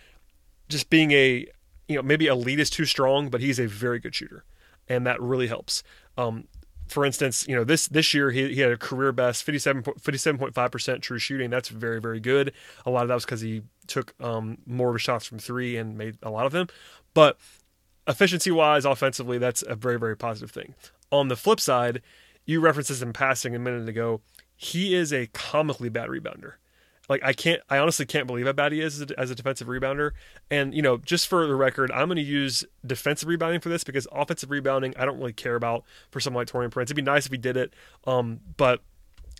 just 0.69 0.89
being 0.89 1.11
a, 1.11 1.45
you 1.87 1.95
know, 1.95 2.01
maybe 2.01 2.27
elite 2.27 2.59
is 2.59 2.69
too 2.69 2.85
strong, 2.85 3.29
but 3.29 3.41
he's 3.41 3.59
a 3.59 3.67
very 3.67 3.99
good 3.99 4.15
shooter. 4.15 4.43
And 4.87 5.05
that 5.05 5.21
really 5.21 5.47
helps. 5.47 5.83
Um, 6.17 6.45
for 6.89 7.05
instance, 7.05 7.47
you 7.47 7.55
know, 7.55 7.63
this 7.63 7.87
this 7.87 8.13
year 8.13 8.31
he, 8.31 8.53
he 8.53 8.61
had 8.61 8.71
a 8.71 8.77
career 8.77 9.11
best 9.11 9.45
57.5 9.45 10.71
percent 10.71 11.03
true 11.03 11.19
shooting. 11.19 11.49
That's 11.51 11.69
very 11.69 12.01
very 12.01 12.19
good. 12.19 12.51
A 12.85 12.89
lot 12.89 13.03
of 13.03 13.07
that 13.09 13.13
was 13.13 13.25
because 13.25 13.41
he 13.41 13.61
took 13.85 14.15
um, 14.19 14.57
more 14.65 14.97
shots 14.97 15.25
from 15.25 15.37
three 15.37 15.77
and 15.77 15.97
made 15.97 16.17
a 16.23 16.31
lot 16.31 16.47
of 16.47 16.51
them. 16.51 16.67
But 17.13 17.37
efficiency 18.09 18.51
wise, 18.51 18.83
offensively, 18.83 19.37
that's 19.37 19.63
a 19.65 19.75
very, 19.75 19.97
very 19.97 20.17
positive 20.17 20.51
thing. 20.51 20.73
On 21.11 21.27
the 21.27 21.35
flip 21.35 21.59
side, 21.59 22.01
you 22.45 22.59
referenced 22.59 22.89
this 22.89 23.01
in 23.01 23.13
passing 23.13 23.55
a 23.55 23.59
minute 23.59 23.87
ago. 23.87 24.21
He 24.57 24.95
is 24.95 25.13
a 25.13 25.27
comically 25.27 25.89
bad 25.89 26.09
rebounder. 26.09 26.53
Like 27.07 27.21
I 27.23 27.33
can't, 27.33 27.61
I 27.69 27.77
honestly 27.77 28.05
can't 28.05 28.27
believe 28.27 28.45
how 28.45 28.53
bad 28.53 28.71
he 28.71 28.81
is 28.81 29.01
as 29.01 29.09
a, 29.09 29.19
as 29.19 29.31
a 29.31 29.35
defensive 29.35 29.67
rebounder. 29.67 30.11
And 30.51 30.73
you 30.73 30.81
know, 30.81 30.97
just 30.97 31.27
for 31.27 31.47
the 31.47 31.55
record, 31.55 31.91
I'm 31.91 32.07
going 32.07 32.17
to 32.17 32.21
use 32.21 32.65
defensive 32.85 33.27
rebounding 33.27 33.61
for 33.61 33.69
this 33.69 33.83
because 33.83 34.07
offensive 34.11 34.51
rebounding 34.51 34.93
I 34.97 35.05
don't 35.05 35.17
really 35.17 35.33
care 35.33 35.55
about 35.55 35.85
for 36.11 36.19
someone 36.19 36.41
like 36.41 36.49
Taurean 36.49 36.71
Prince. 36.71 36.87
It'd 36.87 36.95
be 36.95 37.01
nice 37.01 37.25
if 37.25 37.31
he 37.31 37.37
did 37.37 37.57
it, 37.57 37.73
um, 38.05 38.41
but 38.57 38.81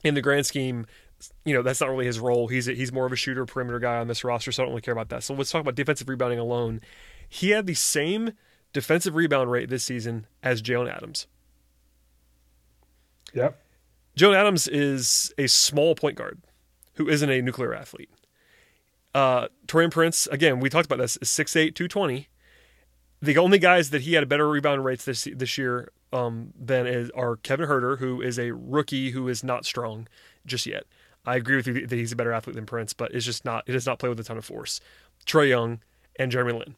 in 0.03 0.15
the 0.15 0.21
grand 0.21 0.47
scheme, 0.47 0.87
you 1.45 1.53
know 1.53 1.61
that's 1.61 1.81
not 1.81 1.89
really 1.89 2.05
his 2.05 2.19
role. 2.19 2.47
He's 2.47 2.67
a, 2.67 2.73
he's 2.73 2.91
more 2.91 3.05
of 3.05 3.11
a 3.11 3.15
shooter, 3.15 3.45
perimeter 3.45 3.77
guy 3.77 3.97
on 3.97 4.07
this 4.07 4.23
roster, 4.23 4.51
so 4.51 4.63
I 4.63 4.65
don't 4.65 4.71
really 4.71 4.81
care 4.81 4.93
about 4.93 5.09
that. 5.09 5.23
So 5.23 5.35
let's 5.35 5.51
talk 5.51 5.61
about 5.61 5.75
defensive 5.75 6.09
rebounding 6.09 6.39
alone. 6.39 6.81
He 7.27 7.51
had 7.51 7.67
the 7.67 7.75
same 7.75 8.31
defensive 8.73 9.15
rebound 9.15 9.51
rate 9.51 9.69
this 9.69 9.83
season 9.83 10.27
as 10.43 10.61
Jaylen 10.61 10.93
Adams. 10.93 11.27
Yep. 13.33 13.59
Jaylen 14.17 14.35
Adams 14.35 14.67
is 14.67 15.33
a 15.37 15.47
small 15.47 15.95
point 15.95 16.17
guard 16.17 16.39
who 16.95 17.07
isn't 17.07 17.29
a 17.29 17.41
nuclear 17.41 17.73
athlete. 17.73 18.09
Uh, 19.13 19.47
Taurean 19.67 19.91
Prince, 19.91 20.27
again, 20.27 20.59
we 20.59 20.69
talked 20.69 20.85
about 20.85 20.99
this, 20.99 21.17
is 21.17 21.29
6'8", 21.29 21.73
220. 21.73 22.27
The 23.21 23.37
only 23.37 23.57
guys 23.57 23.89
that 23.89 24.03
he 24.03 24.13
had 24.13 24.23
a 24.23 24.27
better 24.27 24.47
rebound 24.47 24.85
rates 24.85 25.03
this 25.05 25.27
this 25.35 25.57
year 25.57 25.91
um, 26.13 26.53
than 26.57 26.87
is, 26.87 27.09
are 27.11 27.35
Kevin 27.37 27.67
Huerter, 27.67 27.99
who 27.99 28.21
is 28.21 28.39
a 28.39 28.51
rookie 28.51 29.11
who 29.11 29.27
is 29.27 29.43
not 29.43 29.65
strong 29.65 30.07
just 30.45 30.65
yet. 30.65 30.83
I 31.25 31.35
agree 31.35 31.57
with 31.57 31.67
you 31.67 31.85
that 31.85 31.95
he's 31.95 32.13
a 32.13 32.15
better 32.15 32.31
athlete 32.31 32.55
than 32.55 32.65
Prince, 32.65 32.93
but 32.93 33.13
it's 33.13 33.25
just 33.25 33.43
not. 33.43 33.63
He 33.67 33.73
does 33.73 33.85
not 33.85 33.99
play 33.99 34.07
with 34.09 34.19
a 34.19 34.23
ton 34.23 34.37
of 34.37 34.45
force. 34.45 34.79
Trae 35.25 35.49
Young 35.49 35.81
and 36.17 36.31
Jeremy 36.31 36.53
Lin. 36.53 36.75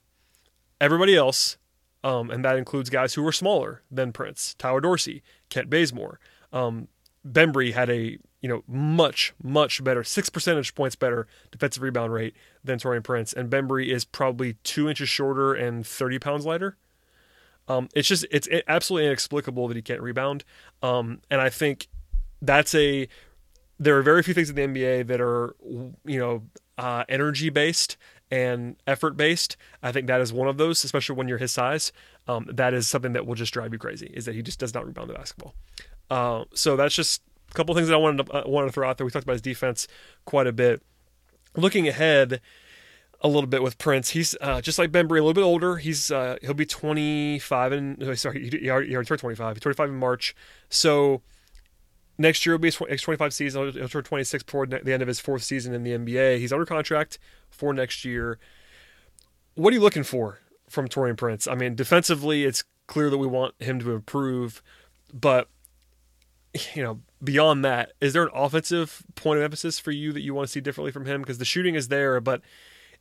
Everybody 0.79 1.15
else 1.15 1.57
um, 2.04 2.30
and 2.32 2.43
that 2.43 2.58
includes 2.58 2.89
guys 2.89 3.14
who 3.14 3.24
were 3.24 3.32
smaller 3.32 3.82
than 3.91 4.12
Prince, 4.12 4.56
Tyler 4.58 4.82
Dorsey, 4.82 5.22
Kent 5.49 5.70
Bazemore. 5.70 6.20
Um, 6.52 6.88
Bembry 7.28 7.74
had 7.74 7.89
a 7.89 8.18
you 8.41 8.49
know 8.49 8.64
much 8.68 9.34
much 9.41 9.84
better 9.84 10.04
six 10.04 10.30
percentage 10.30 10.74
points 10.74 10.95
better 10.95 11.28
defensive 11.52 11.84
rebound 11.84 12.12
rate 12.12 12.36
than 12.64 12.80
Taurean 12.80 13.04
Prince, 13.04 13.34
and 13.34 13.49
Bembry 13.49 13.88
is 13.88 14.06
probably 14.06 14.54
two 14.64 14.89
inches 14.89 15.10
shorter 15.10 15.54
and 15.54 15.86
thirty 15.86 16.18
pounds 16.18 16.45
lighter. 16.45 16.78
Um, 17.68 17.89
it's 17.93 18.08
just 18.08 18.26
it's 18.32 18.47
absolutely 18.68 19.06
inexplicable 19.08 19.68
that 19.68 19.76
he 19.76 19.84
can't 19.84 20.02
rebound, 20.02 20.43
um, 20.82 21.22
and 21.30 21.39
I 21.39 21.49
think 21.49 21.88
that's 22.41 22.74
a 22.74 23.08
there 23.80 23.97
are 23.97 24.04
very 24.04 24.24
few 24.24 24.34
things 24.34 24.49
in 24.49 24.56
the 24.56 24.62
NBA 24.64 25.08
that 25.08 25.22
are 25.22 25.56
you 26.04 26.20
know 26.20 26.43
uh, 26.78 27.04
energy 27.08 27.49
based 27.49 27.97
and 28.32 28.77
effort 28.88 29.17
based. 29.17 29.57
I 29.84 29.91
think 29.91 30.07
that 30.07 30.21
is 30.21 30.32
one 30.32 30.47
of 30.47 30.57
those, 30.57 30.84
especially 30.84 31.17
when 31.17 31.27
you're 31.27 31.38
his 31.38 31.51
size. 31.51 31.91
Um, 32.27 32.47
that 32.51 32.73
is 32.73 32.88
something 32.88 33.13
that 33.13 33.27
will 33.27 33.36
just 33.36 33.53
drive 33.53 33.73
you 33.73 33.79
crazy. 33.79 34.09
Is 34.13 34.25
that 34.25 34.34
he 34.36 34.41
just 34.41 34.59
does 34.59 34.73
not 34.73 34.86
rebound 34.86 35.09
the 35.09 35.13
basketball. 35.13 35.53
Uh, 36.09 36.45
so 36.53 36.75
that's 36.75 36.95
just 36.95 37.21
a 37.49 37.53
couple 37.53 37.75
things 37.75 37.89
that 37.89 37.93
I 37.93 37.97
wanted 37.97 38.25
to, 38.25 38.34
uh, 38.34 38.49
wanted 38.49 38.67
to 38.67 38.73
throw 38.73 38.89
out 38.89 38.97
there. 38.97 39.05
We 39.05 39.11
talked 39.11 39.23
about 39.23 39.34
his 39.34 39.41
defense 39.41 39.88
quite 40.25 40.47
a 40.47 40.53
bit. 40.53 40.82
Looking 41.55 41.88
ahead 41.88 42.39
a 43.19 43.27
little 43.27 43.47
bit 43.47 43.61
with 43.61 43.77
Prince, 43.77 44.11
he's 44.11 44.36
uh, 44.39 44.61
just 44.61 44.79
like 44.79 44.91
Bembry, 44.91 45.19
a 45.19 45.23
little 45.23 45.34
bit 45.34 45.43
older. 45.43 45.75
He's 45.77 46.09
uh, 46.09 46.38
he'll 46.41 46.53
be 46.53 46.65
25 46.65 47.71
and 47.73 48.17
sorry, 48.17 48.49
he 48.49 48.69
already, 48.69 48.88
he 48.88 48.95
already 48.95 49.07
turned 49.07 49.19
25. 49.19 49.57
He's 49.57 49.61
25 49.61 49.89
in 49.89 49.95
March. 49.95 50.34
So 50.69 51.21
next 52.22 52.45
year 52.45 52.53
will 52.53 52.59
be 52.59 52.72
his 52.72 53.01
25 53.01 53.34
season. 53.34 53.72
He'll 53.74 53.89
turn 53.89 54.03
26 54.03 54.43
before 54.43 54.65
the 54.65 54.93
end 54.93 55.01
of 55.01 55.07
his 55.07 55.19
fourth 55.19 55.43
season 55.43 55.74
in 55.74 55.84
the 55.84 55.91
NBA. 55.91 56.38
He's 56.38 56.53
under 56.53 56.65
contract 56.65 57.19
for 57.49 57.74
next 57.74 58.05
year. 58.05 58.39
What 59.55 59.72
are 59.72 59.76
you 59.76 59.82
looking 59.82 60.03
for 60.03 60.39
from 60.69 60.88
Taurean 60.88 61.17
Prince? 61.17 61.47
I 61.47 61.55
mean, 61.55 61.76
defensively, 61.76 62.45
it's 62.45 62.63
clear 62.88 63.09
that 63.09 63.17
we 63.17 63.28
want 63.28 63.55
him 63.59 63.80
to 63.80 63.91
improve, 63.91 64.61
but 65.13 65.47
you 66.76 66.84
know, 66.84 66.99
beyond 67.24 67.63
that, 67.63 67.93
is 68.01 68.13
there 68.13 68.24
an 68.24 68.32
offensive 68.34 69.03
point 69.15 69.38
of 69.38 69.43
emphasis 69.43 69.80
for 69.80 69.91
you 69.91 70.11
that 70.11 70.22
you 70.22 70.34
want 70.34 70.47
to 70.47 70.51
see 70.51 70.59
differently 70.59 70.91
from 70.91 71.05
him? 71.05 71.22
Because 71.22 71.38
the 71.38 71.45
shooting 71.45 71.76
is 71.76 71.88
there, 71.88 72.19
but 72.19 72.41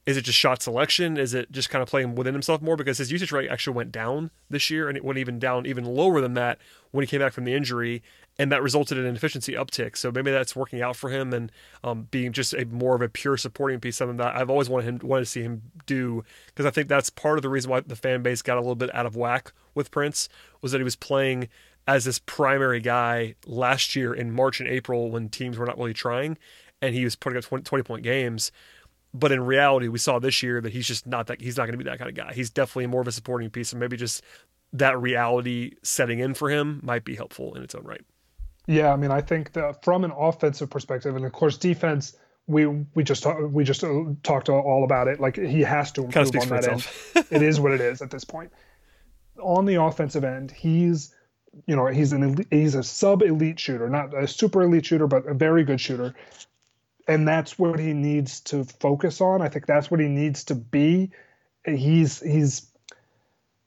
is 0.06 0.16
it 0.16 0.22
just 0.22 0.38
shot 0.38 0.62
selection? 0.62 1.16
Is 1.16 1.34
it 1.34 1.50
just 1.50 1.68
kind 1.68 1.82
of 1.82 1.88
playing 1.88 2.14
within 2.14 2.34
himself 2.34 2.62
more? 2.62 2.76
Because 2.76 2.98
his 2.98 3.12
usage 3.12 3.32
rate 3.32 3.50
actually 3.50 3.74
went 3.74 3.92
down 3.92 4.30
this 4.48 4.70
year, 4.70 4.88
and 4.88 4.96
it 4.96 5.04
went 5.04 5.18
even 5.18 5.38
down 5.38 5.66
even 5.66 5.84
lower 5.84 6.20
than 6.20 6.34
that 6.34 6.58
when 6.90 7.02
he 7.02 7.06
came 7.06 7.20
back 7.20 7.32
from 7.32 7.44
the 7.44 7.54
injury, 7.54 8.02
and 8.40 8.50
that 8.50 8.62
resulted 8.62 8.96
in 8.96 9.04
an 9.04 9.14
efficiency 9.14 9.52
uptick. 9.52 9.98
So 9.98 10.10
maybe 10.10 10.30
that's 10.30 10.56
working 10.56 10.80
out 10.80 10.96
for 10.96 11.10
him 11.10 11.34
and 11.34 11.52
um, 11.84 12.08
being 12.10 12.32
just 12.32 12.54
a 12.54 12.64
more 12.64 12.94
of 12.94 13.02
a 13.02 13.08
pure 13.10 13.36
supporting 13.36 13.80
piece. 13.80 13.98
Something 13.98 14.16
that 14.16 14.34
I've 14.34 14.48
always 14.48 14.70
wanted 14.70 14.86
him 14.86 15.06
wanted 15.06 15.26
to 15.26 15.30
see 15.30 15.42
him 15.42 15.60
do 15.84 16.24
because 16.46 16.64
I 16.64 16.70
think 16.70 16.88
that's 16.88 17.10
part 17.10 17.36
of 17.36 17.42
the 17.42 17.50
reason 17.50 17.70
why 17.70 17.80
the 17.80 17.94
fan 17.94 18.22
base 18.22 18.40
got 18.40 18.56
a 18.56 18.60
little 18.60 18.76
bit 18.76 18.94
out 18.94 19.04
of 19.04 19.14
whack 19.14 19.52
with 19.74 19.90
Prince 19.90 20.30
was 20.62 20.72
that 20.72 20.78
he 20.78 20.84
was 20.84 20.96
playing 20.96 21.48
as 21.86 22.06
this 22.06 22.18
primary 22.18 22.80
guy 22.80 23.34
last 23.46 23.94
year 23.94 24.14
in 24.14 24.32
March 24.32 24.58
and 24.58 24.70
April 24.70 25.10
when 25.10 25.28
teams 25.28 25.58
were 25.58 25.66
not 25.66 25.76
really 25.76 25.92
trying, 25.92 26.38
and 26.80 26.94
he 26.94 27.04
was 27.04 27.16
putting 27.16 27.36
up 27.36 27.44
20, 27.44 27.62
20 27.64 27.82
point 27.82 28.02
games 28.02 28.50
but 29.12 29.32
in 29.32 29.40
reality, 29.40 29.88
we 29.88 29.98
saw 29.98 30.20
this 30.20 30.40
year 30.40 30.60
that 30.60 30.72
he's 30.72 30.86
just 30.86 31.04
not 31.04 31.26
that 31.26 31.40
he's 31.40 31.56
not 31.56 31.64
going 31.64 31.76
to 31.76 31.84
be 31.84 31.90
that 31.90 31.98
kind 31.98 32.08
of 32.08 32.14
guy. 32.14 32.32
He's 32.32 32.48
definitely 32.48 32.86
more 32.86 33.00
of 33.00 33.08
a 33.08 33.12
supporting 33.12 33.50
piece, 33.50 33.72
and 33.72 33.80
maybe 33.80 33.96
just 33.96 34.22
that 34.72 34.96
reality 35.00 35.72
setting 35.82 36.20
in 36.20 36.32
for 36.32 36.48
him 36.48 36.78
might 36.84 37.04
be 37.04 37.16
helpful 37.16 37.52
in 37.54 37.62
its 37.64 37.74
own 37.74 37.82
right. 37.82 38.02
Yeah, 38.70 38.92
I 38.92 38.96
mean, 38.96 39.10
I 39.10 39.20
think 39.20 39.52
that 39.54 39.84
from 39.84 40.04
an 40.04 40.12
offensive 40.12 40.70
perspective, 40.70 41.16
and 41.16 41.24
of 41.24 41.32
course, 41.32 41.58
defense, 41.58 42.16
we 42.46 42.66
we 42.66 43.02
just 43.02 43.26
we 43.50 43.64
just 43.64 43.82
uh, 43.82 44.04
talked 44.22 44.48
all 44.48 44.84
about 44.84 45.08
it. 45.08 45.18
Like 45.18 45.36
he 45.36 45.62
has 45.62 45.90
to 45.92 46.04
improve 46.04 46.36
on 46.36 46.48
that 46.48 46.68
end. 46.68 46.88
it 47.30 47.42
is 47.42 47.58
what 47.58 47.72
it 47.72 47.80
is 47.80 48.00
at 48.00 48.10
this 48.10 48.24
point. 48.24 48.52
On 49.40 49.64
the 49.64 49.82
offensive 49.82 50.22
end, 50.22 50.52
he's 50.52 51.14
you 51.66 51.74
know 51.74 51.86
he's 51.86 52.12
an 52.12 52.22
elite, 52.22 52.46
he's 52.50 52.76
a 52.76 52.82
sub 52.82 53.22
elite 53.22 53.58
shooter, 53.58 53.88
not 53.88 54.14
a 54.14 54.28
super 54.28 54.62
elite 54.62 54.86
shooter, 54.86 55.06
but 55.06 55.26
a 55.26 55.34
very 55.34 55.64
good 55.64 55.80
shooter 55.80 56.14
and 57.10 57.26
that's 57.26 57.58
what 57.58 57.80
he 57.80 57.92
needs 57.92 58.40
to 58.40 58.62
focus 58.62 59.20
on. 59.20 59.42
I 59.42 59.48
think 59.48 59.66
that's 59.66 59.90
what 59.90 59.98
he 59.98 60.06
needs 60.06 60.44
to 60.44 60.54
be. 60.54 61.10
He's 61.64 62.20
he's 62.20 62.70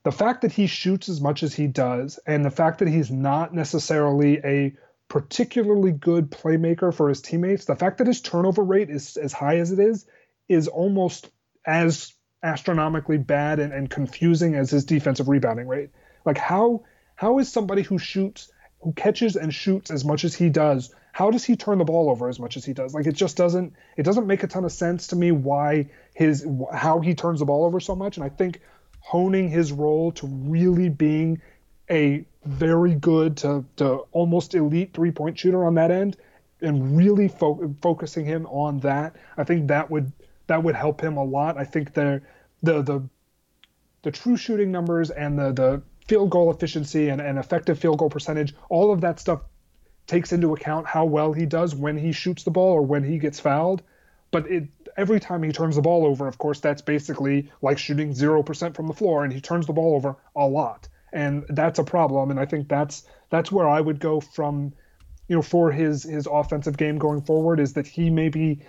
the 0.04 0.14
fact 0.14 0.42
that 0.42 0.54
he 0.54 0.68
shoots 0.68 1.10
as 1.10 1.20
much 1.20 1.44
as 1.44 1.54
he 1.54 1.68
does, 1.68 2.20
and 2.26 2.46
the 2.46 2.52
fact 2.52 2.80
that 2.80 2.88
he's 2.88 3.12
not 3.12 3.54
necessarily 3.54 4.38
a 4.46 4.74
particularly 5.14 5.92
good 5.92 6.32
playmaker 6.32 6.92
for 6.92 7.08
his 7.08 7.22
teammates, 7.22 7.66
the 7.66 7.76
fact 7.76 8.00
that 8.00 8.08
his 8.08 8.20
turnover 8.20 8.64
rate 8.64 8.90
is 8.90 9.16
as 9.16 9.32
high 9.32 9.58
as 9.58 9.72
it 9.72 9.78
is, 9.78 10.08
is 10.50 10.68
almost 10.68 11.30
as 11.68 12.16
astronomically 12.42 13.20
bad 13.20 13.60
and, 13.60 13.72
and 13.72 13.92
confusing 13.92 14.56
as 14.56 14.72
his 14.72 14.86
defensive 14.86 15.28
rebounding 15.30 15.68
rate. 15.68 15.92
Like 16.26 16.40
how 16.40 16.86
how 17.14 17.38
is 17.38 17.52
somebody 17.52 17.84
who 17.84 18.00
shoots 18.00 18.52
who 18.82 18.92
catches 18.94 19.36
and 19.36 19.54
shoots 19.54 19.92
as 19.92 20.04
much 20.04 20.24
as 20.24 20.34
he 20.34 20.50
does, 20.50 20.92
how 21.12 21.30
does 21.30 21.44
he 21.44 21.56
turn 21.58 21.78
the 21.78 21.86
ball 21.86 22.10
over 22.10 22.28
as 22.28 22.40
much 22.40 22.58
as 22.58 22.66
he 22.66 22.74
does? 22.74 22.96
Like 22.96 23.06
it 23.06 23.14
just 23.14 23.38
doesn't 23.38 23.74
it 23.96 24.02
doesn't 24.02 24.26
make 24.26 24.42
a 24.42 24.48
ton 24.48 24.66
of 24.66 24.72
sense 24.72 25.06
to 25.08 25.16
me 25.16 25.32
why 25.32 25.92
his 26.16 26.44
how 26.74 27.02
he 27.02 27.14
turns 27.14 27.38
the 27.38 27.46
ball 27.46 27.66
over 27.66 27.80
so 27.80 27.96
much. 27.96 28.18
And 28.18 28.24
I 28.24 28.30
think 28.30 28.62
honing 29.00 29.48
his 29.48 29.72
role 29.72 30.12
to 30.14 30.26
really 30.26 30.90
being 30.90 31.40
a 31.88 32.26
very 32.46 32.96
good 32.96 33.38
to, 33.38 33.66
to 33.78 34.06
almost 34.12 34.56
elite 34.56 34.94
three 34.94 35.12
point 35.12 35.38
shooter 35.38 35.66
on 35.66 35.76
that 35.76 35.92
end 35.92 36.18
and 36.62 36.98
really 36.98 37.28
fo- 37.28 37.76
focusing 37.82 38.26
him 38.26 38.46
on 38.48 38.80
that, 38.80 39.16
I 39.38 39.44
think 39.44 39.68
that 39.68 39.90
would 39.90 40.12
that 40.48 40.64
would 40.64 40.76
help 40.76 41.02
him 41.02 41.18
a 41.18 41.24
lot. 41.24 41.58
I 41.58 41.66
think 41.66 41.94
the 41.94 42.22
the 42.62 42.82
the 42.82 43.04
the 44.04 44.12
true 44.12 44.38
shooting 44.38 44.72
numbers 44.72 45.10
and 45.10 45.38
the 45.38 45.52
the 45.52 45.82
field 46.08 46.30
goal 46.30 46.52
efficiency 46.52 47.10
and, 47.10 47.22
and 47.22 47.38
effective 47.38 47.80
field 47.80 48.00
goal 48.00 48.10
percentage, 48.10 48.54
all 48.70 48.92
of 48.92 49.02
that 49.02 49.20
stuff 49.20 49.42
takes 50.06 50.34
into 50.34 50.54
account 50.54 50.86
how 50.86 51.06
well 51.06 51.32
he 51.32 51.46
does 51.46 51.74
when 51.74 51.98
he 51.98 52.12
shoots 52.12 52.44
the 52.44 52.52
ball 52.52 52.74
or 52.74 52.82
when 52.82 53.04
he 53.04 53.18
gets 53.18 53.40
fouled. 53.40 53.82
But 54.32 54.50
it 54.50 54.68
every 54.98 55.20
time 55.20 55.44
he 55.44 55.52
turns 55.52 55.76
the 55.76 55.82
ball 55.82 56.06
over, 56.06 56.28
of 56.28 56.38
course, 56.38 56.60
that's 56.60 56.82
basically 56.82 57.52
like 57.62 57.78
shooting 57.78 58.14
zero 58.14 58.44
percent 58.44 58.76
from 58.76 58.88
the 58.88 58.94
floor, 58.94 59.24
and 59.24 59.32
he 59.32 59.42
turns 59.42 59.68
the 59.68 59.74
ball 59.74 59.96
over 59.96 60.18
a 60.36 60.46
lot, 60.48 60.88
and 61.14 61.46
that's 61.48 61.80
a 61.80 61.84
problem. 61.84 62.32
And 62.32 62.40
I 62.40 62.46
think 62.46 62.68
that's 62.68 63.04
that's 63.30 63.52
where 63.52 63.70
I 63.70 63.80
would 63.80 64.00
go 64.00 64.20
from, 64.20 64.74
you 65.28 65.36
know, 65.36 65.42
for 65.42 65.72
his 65.72 66.04
his 66.04 66.28
offensive 66.30 66.76
game 66.76 66.98
going 66.98 67.22
forward 67.22 67.60
is 67.60 67.74
that 67.74 67.88
he 67.88 68.10
maybe 68.10 68.66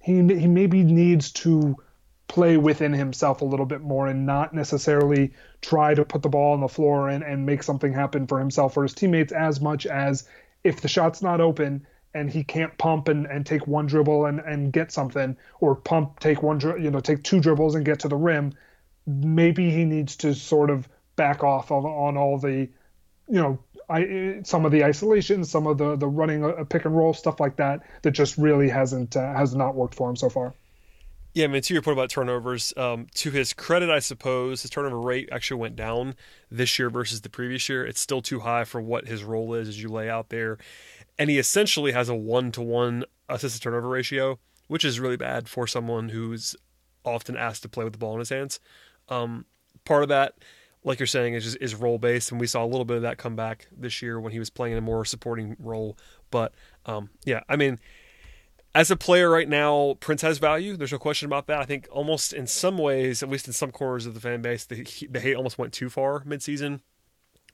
he 0.00 0.14
he 0.14 0.46
maybe 0.46 0.84
needs 0.84 1.32
to 1.32 1.76
play 2.28 2.56
within 2.56 2.92
himself 2.92 3.40
a 3.40 3.44
little 3.44 3.66
bit 3.66 3.82
more 3.82 4.06
and 4.06 4.26
not 4.26 4.52
necessarily 4.52 5.32
try 5.60 5.94
to 5.94 6.04
put 6.04 6.22
the 6.22 6.28
ball 6.28 6.54
on 6.54 6.60
the 6.60 6.68
floor 6.68 7.08
and, 7.08 7.22
and 7.22 7.46
make 7.46 7.62
something 7.62 7.92
happen 7.92 8.26
for 8.26 8.38
himself 8.38 8.76
or 8.76 8.82
his 8.82 8.94
teammates 8.94 9.32
as 9.32 9.60
much 9.60 9.86
as 9.86 10.28
if 10.64 10.80
the 10.80 10.88
shot's 10.88 11.22
not 11.22 11.40
open 11.40 11.86
and 12.14 12.30
he 12.30 12.42
can't 12.42 12.76
pump 12.78 13.08
and, 13.08 13.26
and 13.26 13.46
take 13.46 13.66
one 13.68 13.86
dribble 13.86 14.26
and, 14.26 14.40
and 14.40 14.72
get 14.72 14.90
something 14.90 15.36
or 15.60 15.76
pump 15.76 16.18
take 16.18 16.42
one 16.42 16.58
you 16.82 16.90
know 16.90 16.98
take 16.98 17.22
two 17.22 17.40
dribbles 17.40 17.76
and 17.76 17.84
get 17.84 18.00
to 18.00 18.08
the 18.08 18.16
rim 18.16 18.52
maybe 19.06 19.70
he 19.70 19.84
needs 19.84 20.16
to 20.16 20.34
sort 20.34 20.68
of 20.68 20.88
back 21.16 21.42
off 21.42 21.70
on, 21.70 21.84
on 21.84 22.16
all 22.16 22.38
the 22.38 22.68
you 23.28 23.40
know 23.40 23.58
I, 23.88 24.40
some 24.42 24.64
of 24.64 24.72
the 24.72 24.84
isolation, 24.84 25.44
some 25.44 25.66
of 25.66 25.78
the 25.78 25.96
the 25.96 26.06
running 26.06 26.44
a 26.44 26.64
pick 26.64 26.84
and 26.84 26.96
roll 26.96 27.14
stuff 27.14 27.40
like 27.40 27.56
that 27.56 27.80
that 28.02 28.12
just 28.12 28.36
really 28.36 28.68
hasn't 28.68 29.16
uh, 29.16 29.34
has 29.34 29.54
not 29.54 29.74
worked 29.74 29.94
for 29.94 30.08
him 30.10 30.16
so 30.16 30.28
far. 30.28 30.54
Yeah, 31.34 31.44
I 31.44 31.48
mean, 31.48 31.60
to 31.60 31.74
your 31.74 31.82
point 31.82 31.98
about 31.98 32.08
turnovers, 32.08 32.72
um, 32.78 33.08
to 33.16 33.30
his 33.30 33.52
credit, 33.52 33.90
I 33.90 33.98
suppose 33.98 34.62
his 34.62 34.70
turnover 34.70 34.98
rate 34.98 35.28
actually 35.30 35.60
went 35.60 35.76
down 35.76 36.14
this 36.50 36.78
year 36.78 36.88
versus 36.88 37.20
the 37.20 37.28
previous 37.28 37.68
year. 37.68 37.84
It's 37.84 38.00
still 38.00 38.22
too 38.22 38.40
high 38.40 38.64
for 38.64 38.80
what 38.80 39.06
his 39.06 39.22
role 39.22 39.52
is, 39.52 39.68
as 39.68 39.82
you 39.82 39.90
lay 39.90 40.08
out 40.08 40.30
there, 40.30 40.56
and 41.18 41.28
he 41.28 41.38
essentially 41.38 41.92
has 41.92 42.08
a 42.08 42.14
one 42.14 42.52
to 42.52 42.62
one 42.62 43.04
assist 43.28 43.56
to 43.56 43.60
turnover 43.60 43.88
ratio, 43.88 44.38
which 44.68 44.84
is 44.84 44.98
really 44.98 45.18
bad 45.18 45.46
for 45.46 45.66
someone 45.66 46.08
who's 46.08 46.56
often 47.04 47.36
asked 47.36 47.62
to 47.62 47.68
play 47.68 47.84
with 47.84 47.92
the 47.92 47.98
ball 47.98 48.14
in 48.14 48.20
his 48.20 48.30
hands. 48.30 48.58
Um, 49.08 49.44
part 49.84 50.02
of 50.02 50.08
that, 50.08 50.34
like 50.86 50.98
you're 50.98 51.06
saying, 51.06 51.34
is 51.34 51.44
just, 51.44 51.58
is 51.60 51.74
role 51.74 51.98
based, 51.98 52.30
and 52.30 52.40
we 52.40 52.46
saw 52.46 52.64
a 52.64 52.66
little 52.66 52.86
bit 52.86 52.96
of 52.96 53.02
that 53.02 53.18
come 53.18 53.36
back 53.36 53.66
this 53.76 54.00
year 54.00 54.18
when 54.18 54.32
he 54.32 54.38
was 54.38 54.48
playing 54.48 54.72
in 54.72 54.78
a 54.78 54.82
more 54.82 55.04
supporting 55.04 55.56
role. 55.58 55.98
But 56.30 56.54
um, 56.86 57.10
yeah, 57.24 57.40
I 57.48 57.56
mean 57.56 57.78
as 58.76 58.90
a 58.90 58.96
player 58.96 59.30
right 59.30 59.48
now, 59.48 59.96
Prince 60.00 60.20
has 60.20 60.36
value. 60.36 60.76
There's 60.76 60.92
no 60.92 60.98
question 60.98 61.24
about 61.24 61.46
that. 61.46 61.60
I 61.60 61.64
think 61.64 61.88
almost 61.90 62.34
in 62.34 62.46
some 62.46 62.76
ways, 62.76 63.22
at 63.22 63.30
least 63.30 63.46
in 63.46 63.54
some 63.54 63.70
corners 63.70 64.04
of 64.04 64.12
the 64.12 64.20
fan 64.20 64.42
base, 64.42 64.66
the, 64.66 64.86
the 65.10 65.18
hate 65.18 65.34
almost 65.34 65.56
went 65.56 65.72
too 65.72 65.88
far 65.88 66.20
midseason 66.24 66.80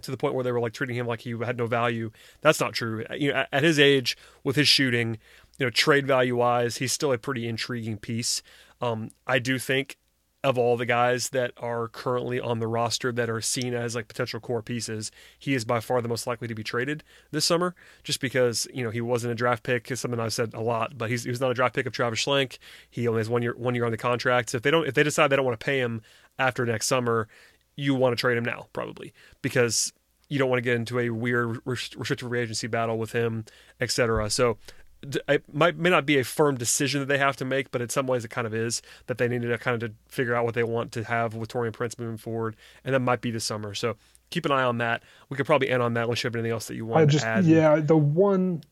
to 0.01 0.11
the 0.11 0.17
point 0.17 0.35
where 0.35 0.43
they 0.43 0.51
were 0.51 0.59
like 0.59 0.73
treating 0.73 0.97
him 0.97 1.07
like 1.07 1.21
he 1.21 1.31
had 1.45 1.57
no 1.57 1.67
value. 1.67 2.11
That's 2.41 2.59
not 2.59 2.73
true. 2.73 3.05
You 3.17 3.33
know, 3.33 3.45
at 3.53 3.63
his 3.63 3.79
age, 3.79 4.17
with 4.43 4.57
his 4.57 4.67
shooting, 4.67 5.19
you 5.59 5.67
know, 5.67 5.71
trade 5.71 6.09
value 6.09 6.35
wise, 6.35 6.79
he's 6.79 6.93
still 6.93 7.13
a 7.13 7.19
pretty 7.19 7.47
intriguing 7.47 7.99
piece. 7.99 8.43
Um, 8.81 9.11
I 9.25 9.39
do 9.39 9.61
think 9.61 9.99
of 10.45 10.59
all 10.59 10.77
the 10.77 10.87
guys 10.87 11.29
that 11.31 11.53
are 11.57 11.89
currently 11.89 12.41
on 12.41 12.59
the 12.59 12.67
roster 12.67 13.13
that 13.13 13.31
are 13.31 13.41
seen 13.41 13.75
as 13.75 13.95
like 13.95 14.09
potential 14.09 14.41
core 14.41 14.63
pieces, 14.63 15.13
he 15.39 15.55
is 15.55 15.65
by 15.65 15.79
far 15.79 16.03
the 16.03 16.09
most 16.09 16.27
likely 16.27 16.49
to 16.49 16.55
be 16.55 16.65
traded 16.65 17.05
this 17.31 17.45
summer, 17.45 17.75
just 18.03 18.21
because 18.21 18.67
you 18.75 18.83
know 18.83 18.91
he 18.91 19.01
wasn't 19.01 19.31
a 19.31 19.37
draft 19.37 19.63
pick. 19.63 19.91
Is 19.91 20.01
something 20.01 20.19
I've 20.19 20.33
said 20.33 20.55
a 20.55 20.61
lot, 20.61 20.99
but 20.99 21.11
he's 21.11 21.25
he 21.25 21.31
was 21.31 21.41
not 21.41 21.51
a 21.51 21.55
draft 21.55 21.75
pick 21.75 21.87
of 21.87 21.93
Travis 21.93 22.25
Schlenk. 22.25 22.59
He 22.91 23.07
only 23.07 23.21
has 23.21 23.29
one 23.29 23.43
year 23.43 23.55
one 23.57 23.75
year 23.75 23.85
on 23.85 23.93
the 23.93 23.97
contract. 23.97 24.51
So 24.51 24.57
if 24.57 24.63
they 24.63 24.71
don't 24.71 24.87
if 24.87 24.95
they 24.95 25.03
decide 25.03 25.29
they 25.29 25.37
don't 25.37 25.45
want 25.45 25.59
to 25.59 25.65
pay 25.65 25.79
him 25.79 26.03
after 26.39 26.67
next 26.67 26.87
summer, 26.87 27.29
you 27.77 27.95
want 27.95 28.17
to 28.17 28.21
trade 28.21 28.37
him 28.37 28.45
now 28.45 28.67
probably 28.73 29.13
because 29.43 29.93
you 30.29 30.39
don't 30.39 30.49
want 30.49 30.59
to 30.59 30.63
get 30.63 30.77
into 30.77 30.99
a 30.99 31.11
weird 31.11 31.61
restricted 31.67 32.21
free 32.21 32.41
agency 32.41 32.67
battle 32.67 32.99
with 32.99 33.13
him, 33.13 33.45
etc. 33.81 34.31
So 34.31 34.57
it 35.03 35.45
might 35.53 35.77
may 35.77 35.91
not 35.91 36.07
be 36.07 36.19
a 36.19 36.25
firm 36.25 36.57
decision 36.57 37.01
that 37.01 37.07
they 37.07 37.19
have 37.19 37.37
to 37.37 37.45
make, 37.45 37.71
but 37.71 37.81
in 37.81 37.89
some 37.89 38.07
ways 38.07 38.25
it 38.25 38.31
kind 38.31 38.47
of 38.47 38.55
is 38.55 38.83
that 39.07 39.19
they 39.19 39.29
need 39.29 39.43
to 39.43 39.59
kind 39.59 39.83
of 39.83 39.91
to 39.91 39.97
figure 40.09 40.35
out 40.35 40.45
what 40.45 40.55
they 40.55 40.63
want 40.63 40.93
to 40.93 41.05
have 41.05 41.35
with 41.35 41.51
Taurean 41.51 41.73
Prince 41.73 41.99
moving 41.99 42.17
forward, 42.17 42.57
and 42.85 42.95
that 42.95 43.01
might 43.01 43.21
be 43.21 43.31
this 43.31 43.45
summer. 43.45 43.75
So 43.75 43.97
keep 44.31 44.47
an 44.47 44.53
eye 44.53 44.63
on 44.63 44.79
that. 44.79 45.03
We 45.29 45.37
could 45.37 45.47
probably 45.47 45.71
end 45.71 45.83
on 45.83 45.95
that 45.95 46.05
unless 46.05 46.23
you 46.23 46.29
have 46.29 46.37
anything 46.37 46.53
else 46.53 46.67
that 46.67 46.77
you 46.77 46.87
want 46.87 47.11
just, 47.11 47.25
to 47.25 47.31
add. 47.31 47.45
Yeah, 47.45 47.81
the 47.81 47.97
one 47.97 48.63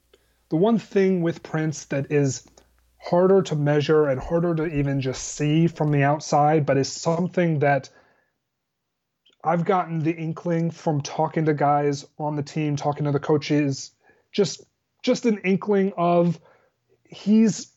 the 0.51 0.57
one 0.57 0.79
thing 0.79 1.23
with 1.23 1.43
Prince 1.43 1.87
that 1.87 2.11
is 2.11 2.47
harder 2.99 3.43
to 3.43 3.57
measure 3.57 4.09
and 4.09 4.21
harder 4.21 4.55
to 4.55 4.67
even 4.67 5.01
just 5.01 5.35
see 5.35 5.67
from 5.67 5.91
the 5.91 6.03
outside, 6.03 6.67
but 6.67 6.77
is 6.77 6.93
something 6.93 7.61
that 7.61 7.89
I've 9.43 9.65
gotten 9.65 10.01
the 10.01 10.13
inkling 10.13 10.71
from 10.71 11.01
talking 11.01 11.47
to 11.47 11.55
guys 11.55 12.07
on 12.19 12.37
the 12.37 12.43
team, 12.43 12.77
talking 12.77 13.07
to 13.07 13.13
the 13.13 13.21
coaches, 13.21 13.93
just 14.33 14.63
just 15.03 15.27
an 15.27 15.39
inkling 15.45 15.93
of 15.97 16.39
he's 17.05 17.73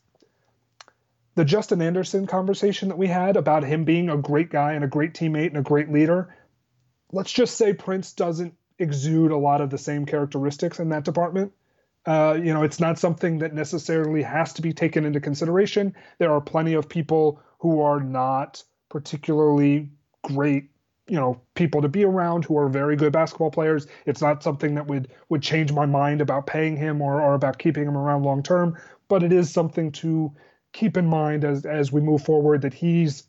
the 1.36 1.46
Justin 1.46 1.82
Anderson 1.82 2.28
conversation 2.28 2.90
that 2.90 2.98
we 2.98 3.08
had 3.08 3.38
about 3.38 3.64
him 3.64 3.86
being 3.86 4.10
a 4.10 4.18
great 4.18 4.50
guy 4.50 4.74
and 4.74 4.84
a 4.84 4.88
great 4.88 5.14
teammate 5.14 5.48
and 5.48 5.58
a 5.58 5.64
great 5.64 5.92
leader. 5.92 6.36
Let's 7.12 7.32
just 7.32 7.58
say 7.58 7.74
Prince 7.74 8.14
doesn't 8.14 8.56
exude 8.78 9.32
a 9.32 9.38
lot 9.38 9.62
of 9.62 9.70
the 9.70 9.78
same 9.78 10.06
characteristics 10.06 10.80
in 10.80 10.90
that 10.90 11.06
department. 11.06 11.54
Uh, 12.06 12.38
you 12.42 12.54
know, 12.54 12.64
it's 12.64 12.80
not 12.80 13.00
something 13.00 13.40
that 13.40 13.54
necessarily 13.54 14.22
has 14.22 14.54
to 14.54 14.62
be 14.62 14.74
taken 14.74 15.06
into 15.06 15.20
consideration. 15.20 15.96
There 16.20 16.32
are 16.32 16.42
plenty 16.42 16.74
of 16.74 16.90
people 16.90 17.42
who 17.60 17.82
are 17.82 18.00
not 18.00 18.64
particularly 18.90 19.90
great 20.22 20.70
you 21.08 21.16
know 21.16 21.42
people 21.56 21.82
to 21.82 21.90
be 21.90 22.04
around 22.04 22.46
who 22.46 22.58
are 22.58 22.70
very 22.70 22.96
good 22.96 23.12
basketball 23.12 23.52
players. 23.52 23.88
It's 24.06 24.22
not 24.22 24.44
something 24.44 24.76
that 24.76 24.88
would 24.88 25.10
would 25.30 25.42
change 25.42 25.72
my 25.72 25.86
mind 25.86 26.22
about 26.22 26.48
paying 26.48 26.78
him 26.78 27.02
or, 27.02 27.22
or 27.22 27.34
about 27.34 27.58
keeping 27.58 27.84
him 27.84 27.98
around 27.98 28.24
long 28.24 28.44
term, 28.44 28.78
but 29.08 29.24
it 29.24 29.34
is 29.34 29.52
something 29.52 29.92
to 29.94 30.34
keep 30.72 30.98
in 30.98 31.06
mind 31.06 31.44
as 31.44 31.66
as 31.66 31.92
we 31.92 32.02
move 32.02 32.24
forward 32.24 32.62
that 32.62 32.74
he's 32.74 33.24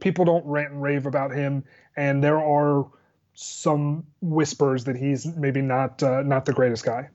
people 0.00 0.24
don't 0.24 0.44
rant 0.46 0.72
and 0.72 0.82
rave 0.82 1.06
about 1.06 1.32
him, 1.32 1.64
and 1.96 2.24
there 2.24 2.38
are 2.38 2.86
some 3.34 4.04
whispers 4.20 4.84
that 4.84 4.96
he's 4.96 5.26
maybe 5.26 5.60
not 5.62 6.02
uh, 6.02 6.22
not 6.22 6.44
the 6.44 6.52
greatest 6.52 6.84
guy. 6.84 7.08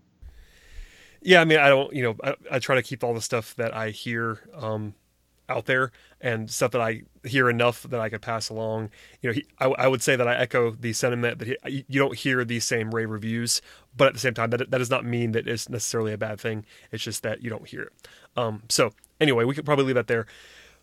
Yeah, 1.21 1.41
I 1.41 1.45
mean, 1.45 1.57
I 1.57 1.69
don't, 1.69 1.91
you 1.91 2.03
know, 2.03 2.15
I, 2.23 2.35
I 2.51 2.59
try 2.59 2.75
to 2.75 2.83
keep 2.83 3.03
all 3.03 3.15
the 3.15 3.21
stuff 3.21 3.55
that 3.55 3.75
I 3.75 3.89
hear 3.89 4.47
um, 4.53 4.93
out 5.49 5.65
there 5.65 5.91
and 6.21 6.49
stuff 6.49 6.71
that 6.71 6.81
I 6.81 7.03
hear 7.23 7.49
enough 7.49 7.83
that 7.83 7.99
I 7.99 8.09
could 8.09 8.21
pass 8.21 8.49
along. 8.49 8.89
You 9.21 9.29
know, 9.29 9.33
he, 9.33 9.45
I, 9.59 9.65
I, 9.65 9.87
would 9.87 10.01
say 10.01 10.15
that 10.15 10.27
I 10.27 10.35
echo 10.35 10.71
the 10.71 10.93
sentiment 10.93 11.39
that 11.39 11.47
he, 11.47 11.85
you 11.87 11.99
don't 11.99 12.15
hear 12.15 12.43
these 12.43 12.65
same 12.65 12.93
rave 12.93 13.09
reviews, 13.09 13.61
but 13.95 14.07
at 14.07 14.13
the 14.13 14.19
same 14.19 14.33
time, 14.33 14.49
that 14.51 14.71
that 14.71 14.77
does 14.77 14.89
not 14.89 15.05
mean 15.05 15.33
that 15.33 15.47
it's 15.47 15.69
necessarily 15.69 16.13
a 16.13 16.17
bad 16.17 16.39
thing. 16.39 16.65
It's 16.91 17.03
just 17.03 17.23
that 17.23 17.43
you 17.43 17.49
don't 17.49 17.67
hear 17.67 17.83
it. 17.83 18.07
Um, 18.35 18.63
so 18.69 18.93
anyway, 19.19 19.43
we 19.43 19.53
could 19.53 19.65
probably 19.65 19.85
leave 19.85 19.95
that 19.95 20.07
there 20.07 20.25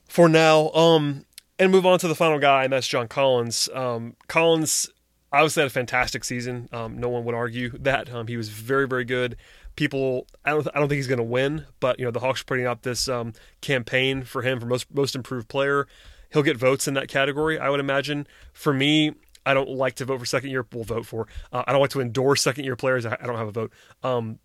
for 0.08 0.28
now. 0.28 0.70
Um, 0.72 1.26
and 1.58 1.70
move 1.70 1.86
on 1.86 1.98
to 2.00 2.08
the 2.08 2.14
final 2.14 2.38
guy, 2.38 2.64
and 2.64 2.72
that's 2.72 2.88
John 2.88 3.08
Collins. 3.08 3.68
Um, 3.74 4.16
Collins 4.26 4.88
obviously 5.32 5.62
had 5.62 5.68
a 5.68 5.70
fantastic 5.70 6.24
season. 6.24 6.68
Um, 6.72 6.98
no 6.98 7.08
one 7.08 7.24
would 7.24 7.34
argue 7.34 7.70
that. 7.78 8.12
Um, 8.12 8.26
he 8.26 8.36
was 8.36 8.48
very, 8.48 8.86
very 8.86 9.04
good 9.04 9.36
people. 9.76 10.26
I 10.44 10.50
don't. 10.50 10.66
I 10.74 10.78
don't 10.78 10.88
think 10.88 10.98
he's 10.98 11.08
going 11.08 11.18
to 11.18 11.24
win, 11.24 11.66
but 11.80 11.98
you 11.98 12.04
know 12.04 12.10
the 12.10 12.20
Hawks 12.20 12.42
are 12.42 12.44
putting 12.44 12.66
out 12.66 12.82
this 12.82 13.08
um, 13.08 13.32
campaign 13.60 14.22
for 14.22 14.42
him 14.42 14.60
for 14.60 14.66
most 14.66 14.92
most 14.94 15.14
improved 15.14 15.48
player. 15.48 15.86
He'll 16.32 16.42
get 16.42 16.56
votes 16.56 16.88
in 16.88 16.94
that 16.94 17.08
category, 17.08 17.58
I 17.58 17.68
would 17.68 17.80
imagine. 17.80 18.26
For 18.54 18.72
me, 18.72 19.12
I 19.44 19.52
don't 19.54 19.68
like 19.68 19.96
to 19.96 20.04
vote 20.04 20.18
for 20.18 20.24
second 20.24 20.50
year. 20.50 20.66
We'll 20.72 20.84
vote 20.84 21.06
for. 21.06 21.26
Uh, 21.52 21.64
I 21.66 21.72
don't 21.72 21.80
like 21.80 21.90
to 21.90 22.00
endorse 22.00 22.42
second 22.42 22.64
year 22.64 22.76
players. 22.76 23.04
I, 23.04 23.16
I 23.20 23.26
don't 23.26 23.36
have 23.36 23.48
a 23.48 23.52
vote, 23.52 23.72
um, 24.02 24.38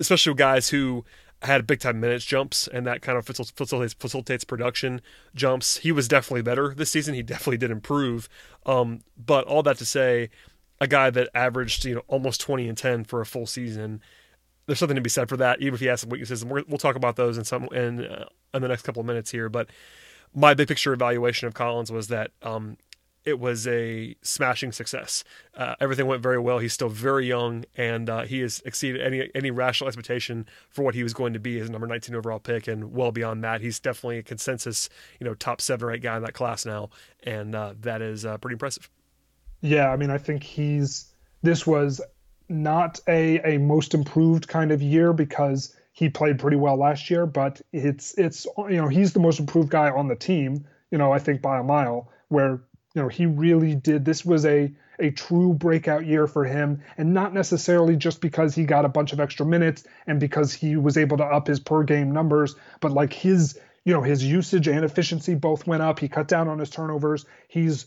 especially 0.00 0.34
guys 0.34 0.70
who 0.70 1.04
had 1.42 1.66
big 1.66 1.80
time 1.80 2.00
minutes 2.00 2.24
jumps 2.24 2.68
and 2.68 2.86
that 2.86 3.02
kind 3.02 3.18
of 3.18 3.26
facilitates, 3.26 3.92
facilitates 3.94 4.44
production 4.44 5.02
jumps. 5.34 5.78
He 5.78 5.92
was 5.92 6.08
definitely 6.08 6.42
better 6.42 6.74
this 6.74 6.90
season. 6.90 7.14
He 7.14 7.22
definitely 7.22 7.58
did 7.58 7.70
improve. 7.70 8.28
Um, 8.64 9.00
but 9.16 9.44
all 9.44 9.62
that 9.64 9.76
to 9.78 9.84
say, 9.84 10.30
a 10.80 10.86
guy 10.86 11.10
that 11.10 11.28
averaged 11.34 11.84
you 11.84 11.94
know 11.96 12.02
almost 12.08 12.40
20 12.40 12.68
and 12.68 12.78
10 12.78 13.04
for 13.04 13.20
a 13.20 13.26
full 13.26 13.46
season 13.46 14.00
there's 14.66 14.78
something 14.78 14.96
to 14.96 15.00
be 15.00 15.10
said 15.10 15.28
for 15.28 15.36
that, 15.36 15.60
even 15.60 15.74
if 15.74 15.80
he 15.80 15.86
has 15.86 16.00
some 16.00 16.10
weaknesses. 16.10 16.42
And 16.42 16.50
we 16.50 16.62
will 16.62 16.78
talk 16.78 16.96
about 16.96 17.16
those 17.16 17.38
in 17.38 17.44
some 17.44 17.64
in 17.72 18.04
uh, 18.04 18.26
in 18.52 18.62
the 18.62 18.68
next 18.68 18.82
couple 18.82 19.00
of 19.00 19.06
minutes 19.06 19.30
here. 19.30 19.48
But 19.48 19.68
my 20.34 20.54
big 20.54 20.68
picture 20.68 20.92
evaluation 20.92 21.46
of 21.46 21.54
Collins 21.54 21.92
was 21.92 22.08
that 22.08 22.30
um, 22.42 22.76
it 23.24 23.38
was 23.38 23.66
a 23.66 24.14
smashing 24.22 24.72
success. 24.72 25.24
Uh, 25.56 25.74
everything 25.80 26.06
went 26.06 26.22
very 26.22 26.38
well. 26.38 26.58
He's 26.58 26.72
still 26.72 26.88
very 26.88 27.26
young, 27.26 27.64
and 27.76 28.08
uh, 28.10 28.22
he 28.22 28.40
has 28.40 28.62
exceeded 28.64 29.00
any 29.00 29.30
any 29.34 29.50
rational 29.50 29.88
expectation 29.88 30.46
for 30.68 30.82
what 30.82 30.94
he 30.94 31.02
was 31.02 31.14
going 31.14 31.32
to 31.32 31.40
be 31.40 31.58
as 31.58 31.70
number 31.70 31.86
19 31.86 32.14
overall 32.14 32.38
pick, 32.38 32.68
and 32.68 32.92
well 32.92 33.12
beyond 33.12 33.42
that. 33.44 33.60
He's 33.60 33.80
definitely 33.80 34.18
a 34.18 34.22
consensus, 34.22 34.88
you 35.20 35.24
know, 35.24 35.34
top 35.34 35.60
seven 35.60 35.88
or 35.88 35.92
eight 35.92 36.02
guy 36.02 36.16
in 36.16 36.22
that 36.22 36.34
class 36.34 36.66
now, 36.66 36.90
and 37.22 37.54
uh, 37.54 37.74
that 37.80 38.02
is 38.02 38.24
uh, 38.24 38.38
pretty 38.38 38.54
impressive. 38.54 38.90
Yeah, 39.62 39.90
I 39.90 39.96
mean, 39.96 40.10
I 40.10 40.18
think 40.18 40.42
he's 40.42 41.14
this 41.42 41.66
was 41.66 42.00
not 42.48 43.00
a 43.08 43.54
a 43.54 43.58
most 43.58 43.94
improved 43.94 44.48
kind 44.48 44.70
of 44.70 44.82
year 44.82 45.12
because 45.12 45.74
he 45.92 46.08
played 46.08 46.38
pretty 46.38 46.56
well 46.56 46.76
last 46.76 47.08
year, 47.08 47.24
but 47.24 47.60
it's 47.72 48.16
it's 48.18 48.46
you 48.58 48.76
know 48.76 48.88
he's 48.88 49.12
the 49.12 49.20
most 49.20 49.40
improved 49.40 49.70
guy 49.70 49.90
on 49.90 50.08
the 50.08 50.16
team. 50.16 50.66
You 50.90 50.98
know, 50.98 51.12
I 51.12 51.18
think 51.18 51.40
by 51.40 51.58
a 51.58 51.62
mile. 51.62 52.10
Where 52.28 52.62
you 52.94 53.02
know 53.02 53.08
he 53.08 53.26
really 53.26 53.74
did. 53.74 54.04
This 54.04 54.24
was 54.24 54.44
a 54.44 54.72
a 54.98 55.10
true 55.10 55.52
breakout 55.52 56.06
year 56.06 56.26
for 56.26 56.44
him, 56.44 56.82
and 56.96 57.14
not 57.14 57.32
necessarily 57.32 57.96
just 57.96 58.20
because 58.20 58.54
he 58.54 58.64
got 58.64 58.84
a 58.84 58.88
bunch 58.88 59.12
of 59.12 59.20
extra 59.20 59.46
minutes 59.46 59.84
and 60.06 60.20
because 60.20 60.52
he 60.52 60.76
was 60.76 60.96
able 60.96 61.16
to 61.16 61.24
up 61.24 61.46
his 61.46 61.60
per 61.60 61.82
game 61.82 62.12
numbers, 62.12 62.56
but 62.80 62.92
like 62.92 63.12
his 63.12 63.58
you 63.84 63.92
know 63.92 64.02
his 64.02 64.24
usage 64.24 64.66
and 64.66 64.84
efficiency 64.84 65.34
both 65.34 65.66
went 65.66 65.82
up. 65.82 65.98
He 65.98 66.08
cut 66.08 66.28
down 66.28 66.48
on 66.48 66.58
his 66.58 66.70
turnovers. 66.70 67.24
He's 67.48 67.86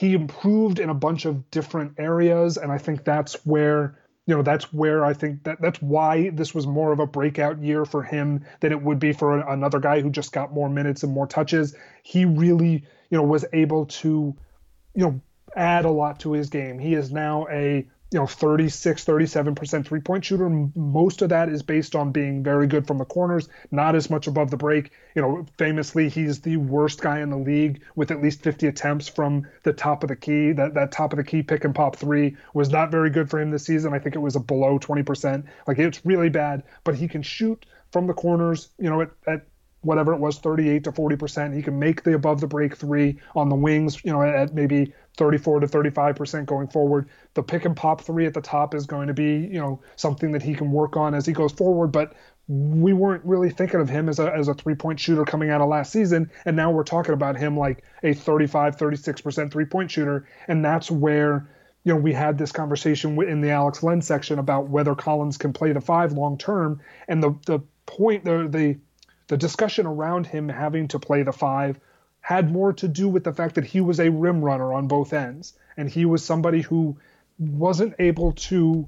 he 0.00 0.14
improved 0.14 0.78
in 0.78 0.88
a 0.88 0.94
bunch 0.94 1.26
of 1.26 1.50
different 1.50 1.92
areas, 1.98 2.56
and 2.56 2.72
I 2.72 2.78
think 2.78 3.04
that's 3.04 3.34
where 3.44 3.98
you 4.26 4.34
know 4.34 4.40
that's 4.40 4.72
where 4.72 5.04
I 5.04 5.12
think 5.12 5.44
that 5.44 5.60
that's 5.60 5.82
why 5.82 6.30
this 6.30 6.54
was 6.54 6.66
more 6.66 6.90
of 6.90 7.00
a 7.00 7.06
breakout 7.06 7.62
year 7.62 7.84
for 7.84 8.02
him 8.02 8.46
than 8.60 8.72
it 8.72 8.80
would 8.80 8.98
be 8.98 9.12
for 9.12 9.40
another 9.40 9.78
guy 9.78 10.00
who 10.00 10.08
just 10.08 10.32
got 10.32 10.54
more 10.54 10.70
minutes 10.70 11.02
and 11.02 11.12
more 11.12 11.26
touches. 11.26 11.76
He 12.02 12.24
really 12.24 12.82
you 13.10 13.18
know 13.18 13.24
was 13.24 13.44
able 13.52 13.84
to 14.00 14.34
you 14.94 15.04
know 15.04 15.20
add 15.54 15.84
a 15.84 15.90
lot 15.90 16.20
to 16.20 16.32
his 16.32 16.48
game. 16.48 16.78
He 16.78 16.94
is 16.94 17.12
now 17.12 17.46
a 17.50 17.86
you 18.10 18.18
know 18.18 18.26
36 18.26 19.04
37% 19.04 19.86
three 19.86 20.00
point 20.00 20.24
shooter. 20.24 20.48
Most 20.48 21.22
of 21.22 21.28
that 21.28 21.48
is 21.48 21.62
based 21.62 21.94
on 21.94 22.12
being 22.12 22.42
very 22.42 22.66
good 22.66 22.86
from 22.86 22.98
the 22.98 23.04
corners 23.04 23.48
not 23.70 23.94
as 23.94 24.10
much 24.10 24.26
above 24.26 24.50
the 24.50 24.56
break. 24.56 24.90
You 25.14 25.22
know 25.22 25.46
famously 25.58 26.08
he's 26.08 26.40
the 26.40 26.56
worst 26.56 27.00
guy 27.00 27.20
in 27.20 27.30
the 27.30 27.38
league 27.38 27.82
with 27.94 28.10
at 28.10 28.22
least 28.22 28.42
50 28.42 28.66
attempts 28.66 29.08
from 29.08 29.46
the 29.62 29.72
top 29.72 30.02
of 30.02 30.08
the 30.08 30.16
key. 30.16 30.52
That 30.52 30.74
that 30.74 30.92
top 30.92 31.12
of 31.12 31.18
the 31.18 31.24
key 31.24 31.42
pick 31.42 31.64
and 31.64 31.74
pop 31.74 31.96
three 31.96 32.36
was 32.54 32.70
not 32.70 32.90
very 32.90 33.10
good 33.10 33.30
for 33.30 33.40
him 33.40 33.50
this 33.50 33.64
season. 33.64 33.94
I 33.94 33.98
think 33.98 34.16
it 34.16 34.20
was 34.20 34.36
a 34.36 34.40
below 34.40 34.78
20% 34.78 35.44
like 35.66 35.78
it's 35.78 36.04
really 36.04 36.28
bad 36.28 36.62
but 36.84 36.94
he 36.94 37.08
can 37.08 37.22
shoot 37.22 37.66
from 37.92 38.06
the 38.06 38.14
corners 38.14 38.70
you 38.78 38.90
know 38.90 39.02
at, 39.02 39.10
at 39.26 39.46
whatever 39.82 40.12
it 40.12 40.20
was 40.20 40.38
38 40.38 40.84
to 40.84 40.92
40% 40.92 41.54
he 41.54 41.62
can 41.62 41.78
make 41.78 42.02
the 42.02 42.14
above 42.14 42.40
the 42.40 42.46
break 42.46 42.76
three 42.76 43.18
on 43.34 43.48
the 43.48 43.54
wings 43.54 44.04
you 44.04 44.12
know 44.12 44.22
at 44.22 44.54
maybe 44.54 44.92
34 45.16 45.60
to 45.60 45.66
35% 45.66 46.46
going 46.46 46.68
forward. 46.68 47.08
The 47.34 47.42
pick 47.42 47.64
and 47.64 47.76
pop 47.76 48.00
three 48.00 48.26
at 48.26 48.34
the 48.34 48.40
top 48.40 48.74
is 48.74 48.86
going 48.86 49.08
to 49.08 49.14
be 49.14 49.34
you 49.34 49.60
know 49.60 49.80
something 49.96 50.32
that 50.32 50.42
he 50.42 50.54
can 50.54 50.70
work 50.70 50.96
on 50.96 51.14
as 51.14 51.26
he 51.26 51.32
goes 51.32 51.52
forward 51.52 51.88
but 51.88 52.14
we 52.48 52.92
weren't 52.92 53.24
really 53.24 53.48
thinking 53.48 53.80
of 53.80 53.88
him 53.88 54.08
as 54.08 54.18
a, 54.18 54.32
as 54.34 54.48
a 54.48 54.54
three 54.54 54.74
point 54.74 54.98
shooter 54.98 55.24
coming 55.24 55.50
out 55.50 55.60
of 55.60 55.68
last 55.68 55.92
season 55.92 56.30
and 56.44 56.56
now 56.56 56.70
we're 56.70 56.82
talking 56.82 57.14
about 57.14 57.36
him 57.36 57.56
like 57.56 57.84
a 58.02 58.12
35 58.12 58.76
36% 58.76 59.52
three 59.52 59.64
point 59.64 59.90
shooter 59.90 60.26
and 60.48 60.64
that's 60.64 60.90
where 60.90 61.48
you 61.84 61.94
know, 61.94 61.98
we 61.98 62.12
had 62.12 62.36
this 62.36 62.52
conversation 62.52 63.20
in 63.22 63.40
the 63.40 63.50
Alex 63.50 63.82
Len 63.82 64.02
section 64.02 64.38
about 64.38 64.68
whether 64.68 64.94
Collins 64.94 65.38
can 65.38 65.52
play 65.52 65.72
the 65.72 65.80
five 65.80 66.12
long 66.12 66.36
term, 66.36 66.80
and 67.08 67.22
the 67.22 67.34
the 67.46 67.60
point 67.86 68.24
the 68.24 68.46
the 68.48 68.78
the 69.28 69.36
discussion 69.36 69.86
around 69.86 70.26
him 70.26 70.48
having 70.48 70.88
to 70.88 70.98
play 70.98 71.22
the 71.22 71.32
five 71.32 71.80
had 72.20 72.52
more 72.52 72.72
to 72.74 72.88
do 72.88 73.08
with 73.08 73.24
the 73.24 73.32
fact 73.32 73.54
that 73.54 73.64
he 73.64 73.80
was 73.80 73.98
a 73.98 74.10
rim 74.10 74.44
runner 74.44 74.72
on 74.72 74.88
both 74.88 75.12
ends. 75.12 75.54
And 75.76 75.88
he 75.88 76.04
was 76.04 76.24
somebody 76.24 76.60
who 76.60 76.98
wasn't 77.38 77.94
able 77.98 78.32
to 78.32 78.86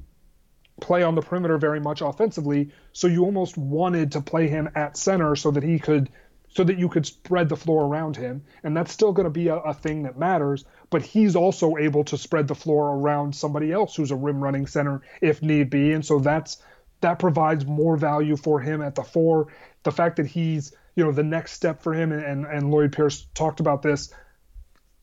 play 0.80 1.02
on 1.02 1.14
the 1.14 1.22
perimeter 1.22 1.58
very 1.58 1.80
much 1.80 2.00
offensively. 2.00 2.70
So 2.92 3.06
you 3.06 3.24
almost 3.24 3.56
wanted 3.56 4.12
to 4.12 4.20
play 4.20 4.48
him 4.48 4.68
at 4.74 4.96
center 4.96 5.36
so 5.36 5.50
that 5.52 5.62
he 5.62 5.78
could 5.78 6.10
so 6.54 6.64
that 6.64 6.78
you 6.78 6.90
could 6.90 7.06
spread 7.06 7.48
the 7.48 7.56
floor 7.56 7.86
around 7.86 8.14
him. 8.14 8.44
And 8.62 8.76
that's 8.76 8.92
still 8.92 9.12
going 9.12 9.24
to 9.24 9.30
be 9.30 9.48
a, 9.48 9.56
a, 9.56 9.72
thing 9.72 10.02
that 10.02 10.18
matters. 10.18 10.66
But 10.90 11.00
he's 11.00 11.34
also 11.34 11.78
able 11.78 12.04
to 12.04 12.18
spread 12.18 12.46
the 12.46 12.54
floor 12.54 12.94
around 12.94 13.34
somebody 13.34 13.72
else 13.72 13.96
who's 13.96 14.10
a 14.10 14.16
rim 14.16 14.44
running 14.44 14.66
center 14.66 15.00
if 15.22 15.40
need 15.40 15.70
be. 15.70 15.92
And 15.92 16.04
so 16.04 16.18
that's 16.18 16.58
that 17.00 17.18
provides 17.18 17.64
more 17.64 17.96
value 17.96 18.36
for 18.36 18.60
him 18.60 18.82
at 18.82 18.94
the 18.94 19.02
four. 19.02 19.48
The 19.82 19.92
fact 19.92 20.16
that 20.16 20.26
he's, 20.26 20.72
you 20.94 21.04
know, 21.04 21.12
the 21.12 21.22
next 21.22 21.52
step 21.52 21.82
for 21.82 21.94
him, 21.94 22.12
and, 22.12 22.44
and 22.44 22.70
Lloyd 22.70 22.92
Pierce 22.92 23.26
talked 23.34 23.60
about 23.60 23.82
this, 23.82 24.12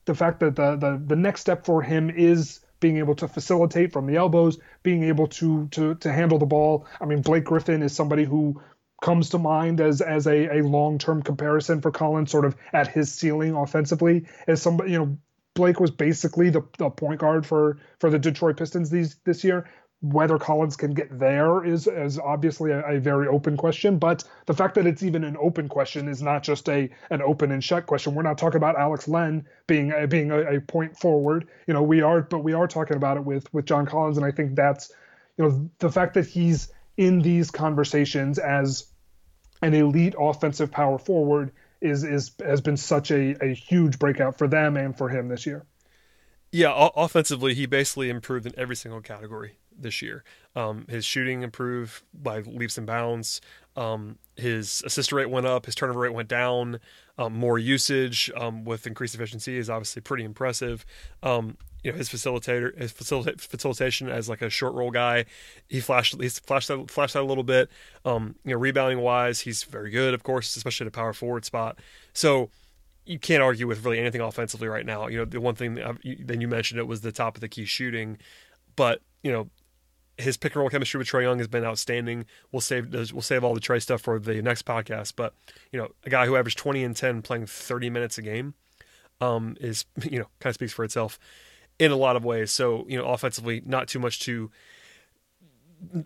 the 0.04 0.14
fact 0.14 0.40
that 0.40 0.56
the, 0.56 0.76
the, 0.76 1.02
the 1.04 1.16
next 1.16 1.40
step 1.40 1.64
for 1.64 1.82
him 1.82 2.10
is 2.10 2.60
being 2.80 2.96
able 2.96 3.14
to 3.14 3.28
facilitate 3.28 3.92
from 3.92 4.06
the 4.06 4.16
elbows, 4.16 4.58
being 4.82 5.04
able 5.04 5.26
to 5.26 5.68
to 5.68 5.94
to 5.96 6.12
handle 6.12 6.38
the 6.38 6.46
ball. 6.46 6.86
I 7.00 7.04
mean, 7.04 7.20
Blake 7.22 7.44
Griffin 7.44 7.82
is 7.82 7.94
somebody 7.94 8.24
who 8.24 8.60
comes 9.02 9.30
to 9.30 9.38
mind 9.38 9.80
as 9.80 10.00
as 10.00 10.26
a, 10.26 10.58
a 10.58 10.62
long 10.62 10.98
term 10.98 11.22
comparison 11.22 11.80
for 11.80 11.90
Collins, 11.90 12.30
sort 12.30 12.46
of 12.46 12.56
at 12.72 12.88
his 12.88 13.12
ceiling 13.12 13.54
offensively, 13.54 14.26
as 14.46 14.62
somebody 14.62 14.92
you 14.92 14.98
know. 14.98 15.18
Blake 15.54 15.80
was 15.80 15.90
basically 15.90 16.48
the, 16.48 16.62
the 16.78 16.88
point 16.88 17.18
guard 17.18 17.44
for 17.44 17.78
for 17.98 18.08
the 18.08 18.20
Detroit 18.20 18.56
Pistons 18.56 18.88
these 18.88 19.16
this 19.24 19.42
year 19.42 19.68
whether 20.02 20.38
Collins 20.38 20.76
can 20.76 20.94
get 20.94 21.18
there 21.18 21.62
is 21.62 21.86
is 21.86 22.18
obviously 22.18 22.70
a, 22.70 22.80
a, 22.86 22.98
very 22.98 23.28
open 23.28 23.56
question, 23.56 23.98
but 23.98 24.24
the 24.46 24.54
fact 24.54 24.74
that 24.76 24.86
it's 24.86 25.02
even 25.02 25.24
an 25.24 25.36
open 25.38 25.68
question 25.68 26.08
is 26.08 26.22
not 26.22 26.42
just 26.42 26.68
a 26.70 26.88
an 27.10 27.20
open 27.20 27.52
and 27.52 27.62
shut 27.62 27.86
question. 27.86 28.14
We're 28.14 28.22
not 28.22 28.38
talking 28.38 28.56
about 28.56 28.76
Alex 28.76 29.08
Len 29.08 29.46
being 29.66 29.92
a, 29.92 30.06
being 30.06 30.30
a, 30.30 30.56
a 30.56 30.60
point 30.60 30.96
forward. 30.96 31.48
You 31.66 31.74
know, 31.74 31.82
we 31.82 32.00
are, 32.00 32.22
but 32.22 32.38
we 32.38 32.54
are 32.54 32.66
talking 32.66 32.96
about 32.96 33.18
it 33.18 33.24
with 33.24 33.52
with 33.52 33.66
John 33.66 33.84
Collins, 33.84 34.16
and 34.16 34.24
I 34.24 34.30
think 34.30 34.56
that's 34.56 34.90
you 35.36 35.44
know 35.44 35.70
the 35.80 35.90
fact 35.90 36.14
that 36.14 36.26
he's 36.26 36.72
in 36.96 37.20
these 37.20 37.50
conversations 37.50 38.38
as 38.38 38.86
an 39.60 39.74
elite 39.74 40.14
offensive 40.18 40.70
power 40.70 40.98
forward 40.98 41.52
is 41.82 42.04
is 42.04 42.32
has 42.42 42.62
been 42.62 42.78
such 42.78 43.10
a, 43.10 43.36
a 43.44 43.52
huge 43.52 43.98
breakout 43.98 44.38
for 44.38 44.48
them 44.48 44.78
and 44.78 44.96
for 44.96 45.10
him 45.10 45.28
this 45.28 45.44
year. 45.44 45.66
Yeah, 46.52 46.88
offensively, 46.96 47.54
he 47.54 47.66
basically 47.66 48.08
improved 48.08 48.46
in 48.46 48.54
every 48.56 48.74
single 48.74 49.02
category 49.02 49.52
this 49.82 50.02
year. 50.02 50.24
Um, 50.56 50.86
his 50.88 51.04
shooting 51.04 51.42
improved 51.42 52.02
by 52.12 52.40
leaps 52.40 52.78
and 52.78 52.86
bounds. 52.86 53.40
Um, 53.76 54.18
his 54.36 54.82
assist 54.84 55.12
rate 55.12 55.30
went 55.30 55.46
up. 55.46 55.66
His 55.66 55.74
turnover 55.74 56.00
rate 56.00 56.12
went 56.12 56.28
down. 56.28 56.80
Um, 57.18 57.34
more 57.34 57.58
usage 57.58 58.30
um, 58.36 58.64
with 58.64 58.86
increased 58.86 59.14
efficiency 59.14 59.56
is 59.56 59.68
obviously 59.70 60.02
pretty 60.02 60.24
impressive. 60.24 60.84
Um, 61.22 61.56
you 61.82 61.92
know 61.92 61.98
his 61.98 62.08
facilitator, 62.08 62.76
his 62.78 62.92
facilita- 62.92 63.40
facilitation 63.40 64.08
as 64.08 64.28
like 64.28 64.42
a 64.42 64.50
short 64.50 64.74
roll 64.74 64.90
guy, 64.90 65.24
he 65.68 65.80
flashed 65.80 66.20
he's 66.20 66.38
flashed 66.38 66.68
that 66.68 66.90
flashed 66.90 67.14
that 67.14 67.22
a 67.22 67.24
little 67.24 67.44
bit. 67.44 67.70
Um, 68.04 68.34
you 68.44 68.52
know, 68.52 68.58
rebounding 68.58 69.00
wise, 69.00 69.40
he's 69.40 69.64
very 69.64 69.90
good, 69.90 70.14
of 70.14 70.22
course, 70.22 70.54
especially 70.56 70.84
at 70.84 70.88
a 70.88 70.92
power 70.92 71.12
forward 71.12 71.44
spot. 71.44 71.78
So 72.12 72.50
you 73.06 73.18
can't 73.18 73.42
argue 73.42 73.66
with 73.66 73.84
really 73.84 73.98
anything 73.98 74.20
offensively 74.20 74.68
right 74.68 74.84
now. 74.84 75.06
You 75.08 75.18
know, 75.18 75.24
the 75.24 75.40
one 75.40 75.54
thing 75.54 75.74
that 75.76 75.96
then 76.04 76.40
you 76.40 76.48
mentioned 76.48 76.78
it 76.78 76.86
was 76.86 77.00
the 77.00 77.12
top 77.12 77.36
of 77.36 77.40
the 77.40 77.48
key 77.48 77.64
shooting, 77.64 78.18
but 78.76 79.00
you 79.22 79.32
know 79.32 79.48
his 80.20 80.36
pick 80.36 80.54
and 80.54 80.60
roll 80.60 80.70
chemistry 80.70 80.98
with 80.98 81.08
Trae 81.08 81.22
Young 81.22 81.38
has 81.38 81.48
been 81.48 81.64
outstanding. 81.64 82.26
We'll 82.52 82.60
save 82.60 82.92
we'll 82.92 83.22
save 83.22 83.44
all 83.44 83.54
the 83.54 83.60
Trae 83.60 83.80
stuff 83.80 84.02
for 84.02 84.18
the 84.18 84.42
next 84.42 84.64
podcast. 84.64 85.14
But 85.16 85.34
you 85.72 85.78
know, 85.78 85.88
a 86.04 86.10
guy 86.10 86.26
who 86.26 86.36
averaged 86.36 86.58
20 86.58 86.84
and 86.84 86.96
10 86.96 87.22
playing 87.22 87.46
30 87.46 87.90
minutes 87.90 88.18
a 88.18 88.22
game 88.22 88.54
um, 89.20 89.56
is 89.60 89.84
you 90.02 90.18
know 90.18 90.26
kind 90.40 90.50
of 90.50 90.54
speaks 90.54 90.72
for 90.72 90.84
itself 90.84 91.18
in 91.78 91.90
a 91.90 91.96
lot 91.96 92.16
of 92.16 92.24
ways. 92.24 92.52
So 92.52 92.84
you 92.88 92.98
know, 92.98 93.06
offensively, 93.06 93.62
not 93.64 93.88
too 93.88 93.98
much 93.98 94.20
to 94.20 94.50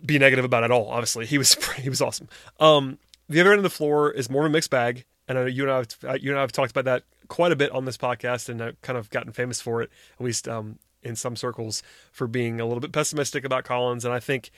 be 0.05 0.17
negative 0.17 0.45
about 0.45 0.63
at 0.63 0.71
all. 0.71 0.89
Obviously, 0.89 1.25
he 1.25 1.37
was 1.37 1.53
he 1.75 1.89
was 1.89 2.01
awesome. 2.01 2.29
Um, 2.59 2.97
the 3.27 3.41
other 3.41 3.51
end 3.51 3.59
of 3.59 3.63
the 3.63 3.69
floor 3.69 4.11
is 4.11 4.29
more 4.29 4.45
of 4.45 4.51
a 4.51 4.53
mixed 4.53 4.69
bag, 4.69 5.05
and 5.27 5.37
I 5.37 5.41
know 5.41 5.47
you 5.47 5.63
and 5.63 5.71
I 5.71 5.77
have, 5.77 6.21
you 6.21 6.31
and 6.31 6.37
I 6.37 6.41
have 6.41 6.51
talked 6.51 6.71
about 6.71 6.85
that 6.85 7.03
quite 7.27 7.51
a 7.51 7.55
bit 7.55 7.71
on 7.71 7.85
this 7.85 7.97
podcast, 7.97 8.49
and 8.49 8.61
I've 8.61 8.81
kind 8.81 8.97
of 8.97 9.09
gotten 9.09 9.31
famous 9.31 9.61
for 9.61 9.81
it, 9.81 9.91
at 10.19 10.25
least 10.25 10.47
um, 10.47 10.79
in 11.05 11.15
some 11.15 11.35
circles 11.35 11.83
for 12.11 12.27
being 12.27 12.59
a 12.59 12.65
little 12.65 12.81
bit 12.81 12.91
pessimistic 12.91 13.45
about 13.45 13.63
Collins, 13.63 14.03
and 14.03 14.13
I 14.13 14.19
think 14.19 14.51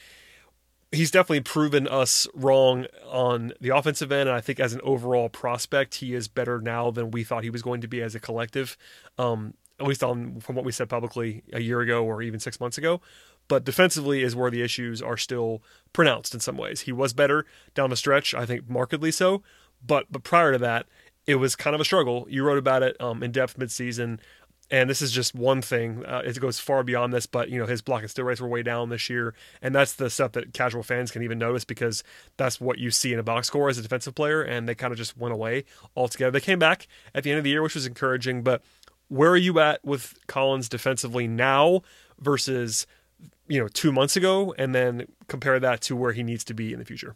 he's 0.92 1.12
definitely 1.12 1.42
proven 1.42 1.88
us 1.88 2.28
wrong 2.34 2.86
on 3.06 3.52
the 3.60 3.70
offensive 3.70 4.12
end. 4.12 4.30
And 4.30 4.38
I 4.38 4.42
think 4.42 4.60
as 4.60 4.74
an 4.74 4.82
overall 4.84 5.30
prospect, 5.30 5.96
he 5.96 6.14
is 6.14 6.28
better 6.28 6.62
now 6.62 6.92
than 6.92 7.12
we 7.12 7.24
thought 7.24 7.44
he 7.44 7.50
was 7.50 7.62
going 7.62 7.82
to 7.82 7.88
be 7.88 8.02
as 8.02 8.16
a 8.16 8.20
collective. 8.20 8.78
Um, 9.18 9.54
at 9.80 9.86
least 9.86 10.04
on 10.04 10.40
from 10.40 10.56
what 10.56 10.66
we 10.66 10.72
said 10.72 10.90
publicly 10.90 11.44
a 11.54 11.62
year 11.62 11.82
ago 11.82 12.04
or 12.04 12.22
even 12.22 12.40
six 12.40 12.60
months 12.60 12.78
ago. 12.78 13.02
But 13.48 13.64
defensively 13.64 14.24
is 14.24 14.36
where 14.36 14.52
the 14.52 14.62
issues 14.62 15.02
are 15.02 15.18
still 15.18 15.62
pronounced 15.94 16.34
in 16.34 16.40
some 16.40 16.58
ways. 16.58 16.82
He 16.82 16.92
was 16.92 17.14
better 17.14 17.46
down 17.76 17.90
the 17.90 17.96
stretch, 17.96 18.34
I 18.34 18.46
think 18.46 18.70
markedly 18.70 19.12
so. 19.12 19.44
But 19.86 20.08
but 20.12 20.24
prior 20.24 20.52
to 20.52 20.58
that, 20.58 20.88
it 21.28 21.36
was 21.36 21.56
kind 21.56 21.76
of 21.76 21.82
a 21.82 21.86
struggle. 21.86 22.26
You 22.30 22.44
wrote 22.44 22.58
about 22.58 22.84
it 22.84 23.00
um, 23.00 23.22
in 23.22 23.32
depth 23.32 23.58
midseason 23.60 24.20
and 24.70 24.90
this 24.90 25.02
is 25.02 25.12
just 25.12 25.34
one 25.34 25.62
thing. 25.62 26.06
Uh, 26.06 26.22
it 26.26 26.40
goes 26.40 26.60
far 26.60 26.84
beyond 26.84 27.14
this, 27.14 27.26
but 27.26 27.50
you 27.50 27.60
know 27.60 27.66
his 27.66 27.82
block 27.82 28.02
and 28.02 28.10
steal 28.10 28.26
rates 28.26 28.42
were 28.42 28.48
way 28.48 28.64
down 28.64 28.90
this 28.90 29.10
year, 29.10 29.34
and 29.62 29.74
that's 29.74 29.94
the 29.94 30.10
stuff 30.10 30.34
that 30.34 30.54
casual 30.54 30.84
fans 30.84 31.12
can 31.12 31.24
even 31.24 31.40
notice 31.40 31.64
because 31.64 32.04
that's 32.38 32.60
what 32.60 32.78
you 32.78 32.92
see 32.92 33.14
in 33.14 33.20
a 33.20 33.24
box 33.24 33.48
score 33.48 33.70
as 33.70 33.78
a 33.78 33.82
defensive 33.82 34.16
player, 34.16 34.42
and 34.42 34.68
they 34.68 34.76
kind 34.76 34.92
of 34.92 34.98
just 34.98 35.18
went 35.18 35.34
away 35.34 35.64
altogether. 35.96 36.32
They 36.32 36.42
came 36.42 36.60
back 36.60 36.88
at 37.16 37.24
the 37.24 37.32
end 37.32 37.38
of 37.38 37.44
the 37.44 37.50
year, 37.50 37.62
which 37.62 37.76
was 37.76 37.86
encouraging, 37.86 38.44
but 38.44 38.62
where 39.08 39.32
are 39.32 39.38
you 39.38 39.60
at 39.60 39.84
with 39.86 40.16
Collins 40.28 40.68
defensively 40.68 41.28
now 41.28 41.82
versus 42.20 42.86
you 43.48 43.60
know 43.60 43.70
two 43.70 43.92
months 43.92 44.16
ago, 44.16 44.54
and 44.58 44.76
then 44.76 45.08
compare 45.28 45.60
that 45.60 45.82
to 45.82 45.96
where 45.96 46.12
he 46.12 46.24
needs 46.24 46.44
to 46.46 46.54
be 46.54 46.74
in 46.74 46.80
the 46.80 46.86
future? 46.86 47.16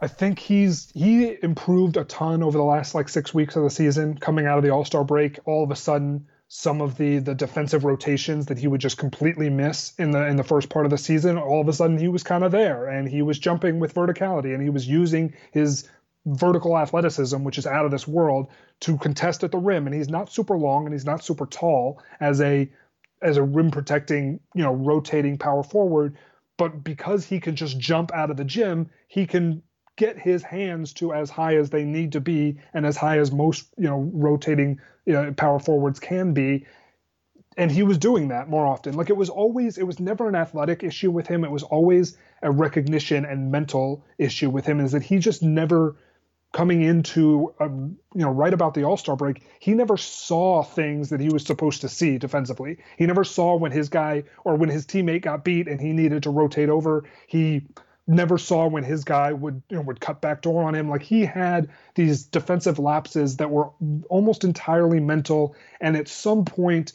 I 0.00 0.08
think 0.08 0.38
he's 0.38 0.90
he 0.92 1.38
improved 1.42 1.96
a 1.96 2.04
ton 2.04 2.42
over 2.42 2.58
the 2.58 2.64
last 2.64 2.94
like 2.94 3.08
six 3.08 3.32
weeks 3.32 3.56
of 3.56 3.62
the 3.62 3.70
season. 3.70 4.18
Coming 4.18 4.46
out 4.46 4.58
of 4.58 4.64
the 4.64 4.70
All 4.70 4.84
Star 4.84 5.04
break, 5.04 5.38
all 5.46 5.64
of 5.64 5.70
a 5.70 5.76
sudden, 5.76 6.26
some 6.48 6.82
of 6.82 6.98
the 6.98 7.18
the 7.18 7.34
defensive 7.34 7.84
rotations 7.84 8.46
that 8.46 8.58
he 8.58 8.68
would 8.68 8.80
just 8.80 8.98
completely 8.98 9.48
miss 9.48 9.94
in 9.98 10.10
the 10.10 10.26
in 10.26 10.36
the 10.36 10.44
first 10.44 10.68
part 10.68 10.84
of 10.84 10.90
the 10.90 10.98
season, 10.98 11.38
all 11.38 11.62
of 11.62 11.68
a 11.68 11.72
sudden 11.72 11.96
he 11.96 12.08
was 12.08 12.22
kind 12.22 12.44
of 12.44 12.52
there, 12.52 12.86
and 12.86 13.08
he 13.08 13.22
was 13.22 13.38
jumping 13.38 13.80
with 13.80 13.94
verticality, 13.94 14.52
and 14.52 14.62
he 14.62 14.70
was 14.70 14.86
using 14.86 15.34
his 15.50 15.88
vertical 16.26 16.76
athleticism, 16.76 17.42
which 17.42 17.56
is 17.56 17.66
out 17.66 17.84
of 17.84 17.90
this 17.90 18.06
world, 18.06 18.48
to 18.80 18.98
contest 18.98 19.44
at 19.44 19.52
the 19.52 19.58
rim. 19.58 19.86
And 19.86 19.94
he's 19.94 20.08
not 20.08 20.30
super 20.30 20.58
long 20.58 20.84
and 20.84 20.92
he's 20.92 21.06
not 21.06 21.24
super 21.24 21.46
tall 21.46 22.02
as 22.20 22.40
a 22.40 22.70
as 23.22 23.38
a 23.38 23.42
rim 23.42 23.70
protecting, 23.70 24.40
you 24.54 24.62
know, 24.62 24.74
rotating 24.74 25.38
power 25.38 25.62
forward. 25.62 26.18
But 26.58 26.84
because 26.84 27.24
he 27.24 27.40
can 27.40 27.56
just 27.56 27.78
jump 27.78 28.12
out 28.12 28.30
of 28.30 28.36
the 28.36 28.44
gym, 28.44 28.90
he 29.08 29.26
can 29.26 29.62
get 29.96 30.18
his 30.18 30.42
hands 30.42 30.92
to 30.94 31.12
as 31.12 31.30
high 31.30 31.56
as 31.56 31.70
they 31.70 31.84
need 31.84 32.12
to 32.12 32.20
be 32.20 32.58
and 32.74 32.86
as 32.86 32.96
high 32.96 33.18
as 33.18 33.32
most, 33.32 33.66
you 33.76 33.88
know, 33.88 34.10
rotating 34.12 34.80
you 35.06 35.12
know, 35.12 35.32
power 35.32 35.58
forwards 35.58 35.98
can 35.98 36.32
be. 36.34 36.66
And 37.56 37.70
he 37.70 37.82
was 37.82 37.96
doing 37.96 38.28
that 38.28 38.50
more 38.50 38.66
often. 38.66 38.94
Like 38.94 39.08
it 39.08 39.16
was 39.16 39.30
always, 39.30 39.78
it 39.78 39.86
was 39.86 39.98
never 39.98 40.28
an 40.28 40.34
athletic 40.34 40.82
issue 40.82 41.10
with 41.10 41.26
him. 41.26 41.42
It 41.42 41.50
was 41.50 41.62
always 41.62 42.18
a 42.42 42.50
recognition 42.50 43.24
and 43.24 43.50
mental 43.50 44.04
issue 44.18 44.50
with 44.50 44.66
him. 44.66 44.80
Is 44.80 44.92
that 44.92 45.02
he 45.02 45.18
just 45.18 45.42
never 45.42 45.96
coming 46.52 46.82
into 46.82 47.52
um, 47.60 47.96
you 48.14 48.22
know 48.22 48.30
right 48.30 48.54
about 48.54 48.72
the 48.72 48.84
all-star 48.84 49.14
break 49.14 49.42
he 49.58 49.74
never 49.74 49.96
saw 49.98 50.62
things 50.62 51.10
that 51.10 51.20
he 51.20 51.28
was 51.28 51.44
supposed 51.44 51.82
to 51.82 51.88
see 51.88 52.16
defensively 52.16 52.78
he 52.96 53.04
never 53.04 53.24
saw 53.24 53.56
when 53.56 53.72
his 53.72 53.90
guy 53.90 54.22
or 54.44 54.54
when 54.54 54.70
his 54.70 54.86
teammate 54.86 55.20
got 55.20 55.44
beat 55.44 55.68
and 55.68 55.80
he 55.80 55.92
needed 55.92 56.22
to 56.22 56.30
rotate 56.30 56.70
over 56.70 57.04
he 57.26 57.62
never 58.06 58.38
saw 58.38 58.68
when 58.68 58.84
his 58.84 59.04
guy 59.04 59.32
would 59.32 59.62
you 59.68 59.76
know, 59.76 59.82
would 59.82 60.00
cut 60.00 60.20
back 60.20 60.42
door 60.42 60.62
on 60.62 60.74
him 60.74 60.88
like 60.88 61.02
he 61.02 61.24
had 61.24 61.68
these 61.94 62.24
defensive 62.24 62.78
lapses 62.78 63.36
that 63.38 63.50
were 63.50 63.70
almost 64.08 64.44
entirely 64.44 65.00
mental 65.00 65.56
and 65.80 65.96
at 65.96 66.08
some 66.08 66.44
point 66.44 66.92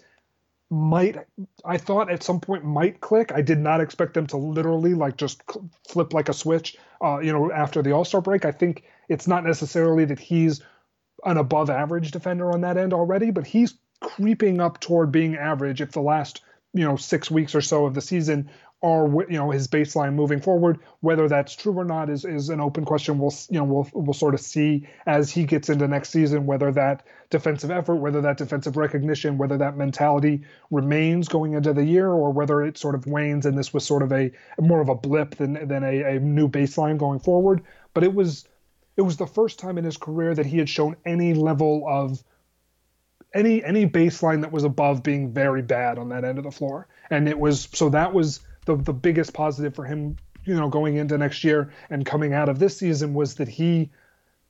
might 0.69 1.17
I 1.65 1.77
thought 1.77 2.09
at 2.09 2.23
some 2.23 2.39
point 2.39 2.63
might 2.63 3.01
click. 3.01 3.33
I 3.33 3.41
did 3.41 3.59
not 3.59 3.81
expect 3.81 4.13
them 4.13 4.25
to 4.27 4.37
literally 4.37 4.93
like 4.93 5.17
just 5.17 5.43
flip 5.87 6.13
like 6.13 6.29
a 6.29 6.33
switch. 6.33 6.77
Uh, 7.03 7.19
you 7.19 7.33
know, 7.33 7.51
after 7.51 7.81
the 7.81 7.91
All 7.91 8.05
Star 8.05 8.21
break, 8.21 8.45
I 8.45 8.53
think 8.53 8.83
it's 9.09 9.27
not 9.27 9.43
necessarily 9.43 10.05
that 10.05 10.19
he's 10.19 10.61
an 11.25 11.37
above 11.37 11.69
average 11.69 12.11
defender 12.11 12.53
on 12.53 12.61
that 12.61 12.77
end 12.77 12.93
already, 12.93 13.31
but 13.31 13.45
he's 13.45 13.75
creeping 13.99 14.61
up 14.61 14.79
toward 14.79 15.11
being 15.11 15.35
average 15.35 15.81
if 15.81 15.91
the 15.91 16.01
last 16.01 16.41
you 16.73 16.85
know 16.85 16.95
six 16.95 17.29
weeks 17.29 17.53
or 17.53 17.61
so 17.61 17.85
of 17.85 17.93
the 17.93 18.01
season 18.01 18.49
are 18.83 19.07
you 19.29 19.37
know 19.37 19.51
his 19.51 19.67
baseline 19.67 20.13
moving 20.13 20.41
forward. 20.41 20.79
Whether 21.01 21.27
that's 21.27 21.55
true 21.55 21.73
or 21.73 21.85
not 21.85 22.09
is 22.09 22.25
is 22.25 22.49
an 22.49 22.59
open 22.59 22.85
question. 22.85 23.19
We'll 23.19 23.33
you 23.49 23.59
know 23.59 23.63
we'll 23.63 23.89
we'll 23.93 24.13
sort 24.13 24.33
of 24.33 24.39
see 24.39 24.87
as 25.05 25.29
he 25.31 25.43
gets 25.43 25.69
into 25.69 25.87
next 25.87 26.09
season 26.09 26.45
whether 26.45 26.71
that 26.71 27.05
defensive 27.29 27.69
effort, 27.69 27.95
whether 27.95 28.21
that 28.21 28.37
defensive 28.37 28.77
recognition, 28.77 29.37
whether 29.37 29.57
that 29.59 29.77
mentality 29.77 30.41
remains 30.71 31.27
going 31.27 31.53
into 31.53 31.73
the 31.73 31.85
year, 31.85 32.09
or 32.09 32.31
whether 32.31 32.63
it 32.63 32.77
sort 32.77 32.95
of 32.95 33.05
wanes 33.05 33.45
and 33.45 33.57
this 33.57 33.73
was 33.73 33.85
sort 33.85 34.01
of 34.01 34.11
a 34.11 34.31
more 34.59 34.81
of 34.81 34.89
a 34.89 34.95
blip 34.95 35.35
than 35.35 35.67
than 35.67 35.83
a, 35.83 36.15
a 36.15 36.19
new 36.19 36.47
baseline 36.47 36.97
going 36.97 37.19
forward. 37.19 37.61
But 37.93 38.03
it 38.03 38.13
was 38.13 38.47
it 38.97 39.01
was 39.03 39.17
the 39.17 39.27
first 39.27 39.59
time 39.59 39.77
in 39.77 39.83
his 39.83 39.97
career 39.97 40.33
that 40.33 40.45
he 40.45 40.57
had 40.57 40.69
shown 40.69 40.95
any 41.05 41.33
level 41.33 41.85
of 41.87 42.23
any 43.33 43.63
any 43.63 43.87
baseline 43.87 44.41
that 44.41 44.51
was 44.51 44.63
above 44.63 45.03
being 45.03 45.31
very 45.31 45.61
bad 45.61 45.97
on 45.97 46.09
that 46.09 46.23
end 46.23 46.37
of 46.37 46.43
the 46.43 46.51
floor. 46.51 46.87
And 47.09 47.29
it 47.29 47.37
was 47.37 47.69
so 47.73 47.89
that 47.89 48.13
was 48.13 48.39
the 48.65 48.75
the 48.75 48.93
biggest 48.93 49.33
positive 49.33 49.75
for 49.75 49.85
him, 49.85 50.17
you 50.45 50.55
know, 50.55 50.69
going 50.69 50.97
into 50.97 51.17
next 51.17 51.43
year 51.43 51.71
and 51.89 52.05
coming 52.05 52.33
out 52.33 52.49
of 52.49 52.59
this 52.59 52.77
season 52.77 53.13
was 53.13 53.35
that 53.35 53.47
he 53.47 53.91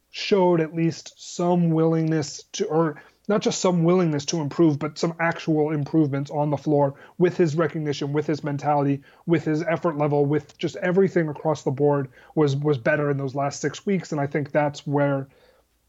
showed 0.10 0.60
at 0.60 0.76
least 0.76 1.14
some 1.18 1.72
willingness 1.72 2.44
to 2.54 2.66
or 2.66 3.02
not 3.28 3.42
just 3.42 3.62
some 3.62 3.84
willingness 3.84 4.26
to 4.26 4.42
improve, 4.42 4.78
but 4.78 4.98
some 4.98 5.14
actual 5.20 5.72
improvements 5.72 6.30
on 6.32 6.50
the 6.50 6.58
floor 6.58 6.96
with 7.18 7.38
his 7.38 7.56
recognition, 7.56 8.12
with 8.12 8.28
his 8.28 8.44
mentality, 8.44 9.04
with 9.26 9.46
his 9.46 9.64
effort 9.64 9.98
level, 9.98 10.26
with 10.26 10.58
just 10.58 10.76
everything 10.78 11.30
across 11.30 11.64
the 11.64 11.72
board 11.72 12.10
was 12.36 12.56
was 12.56 12.78
better 12.78 13.10
in 13.10 13.18
those 13.18 13.36
last 13.36 13.62
six 13.62 13.86
weeks. 13.86 14.12
And 14.12 14.20
I 14.20 14.28
think 14.28 14.52
that's 14.52 14.86
where 14.86 15.28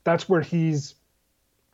that's 0.05 0.29
where 0.29 0.43
he's 0.43 0.95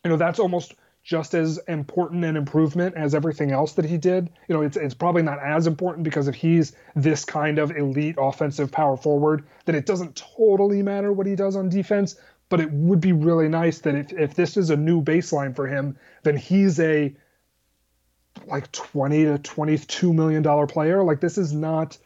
you 0.04 0.10
know, 0.10 0.16
that's 0.16 0.38
almost 0.38 0.74
just 1.08 1.32
as 1.32 1.56
important 1.68 2.22
an 2.22 2.36
improvement 2.36 2.94
as 2.94 3.14
everything 3.14 3.50
else 3.50 3.72
that 3.72 3.86
he 3.86 3.96
did. 3.96 4.28
You 4.46 4.54
know, 4.54 4.60
it's 4.60 4.76
it's 4.76 4.92
probably 4.92 5.22
not 5.22 5.38
as 5.42 5.66
important 5.66 6.04
because 6.04 6.28
if 6.28 6.34
he's 6.34 6.74
this 6.94 7.24
kind 7.24 7.58
of 7.58 7.70
elite 7.74 8.16
offensive 8.18 8.70
power 8.70 8.94
forward, 8.94 9.46
then 9.64 9.74
it 9.74 9.86
doesn't 9.86 10.22
totally 10.36 10.82
matter 10.82 11.10
what 11.10 11.26
he 11.26 11.34
does 11.34 11.56
on 11.56 11.70
defense. 11.70 12.16
But 12.50 12.60
it 12.60 12.70
would 12.70 13.00
be 13.00 13.12
really 13.12 13.48
nice 13.48 13.78
that 13.80 13.94
if, 13.94 14.12
if 14.12 14.34
this 14.34 14.58
is 14.58 14.68
a 14.68 14.76
new 14.76 15.00
baseline 15.00 15.56
for 15.56 15.66
him, 15.66 15.96
then 16.24 16.36
he's 16.36 16.78
a 16.78 17.16
like 18.46 18.70
20 18.72 19.24
to 19.24 19.38
22 19.38 20.12
million 20.12 20.42
dollar 20.42 20.66
player. 20.66 21.02
Like 21.02 21.20
this 21.20 21.38
is 21.38 21.54
not 21.54 21.96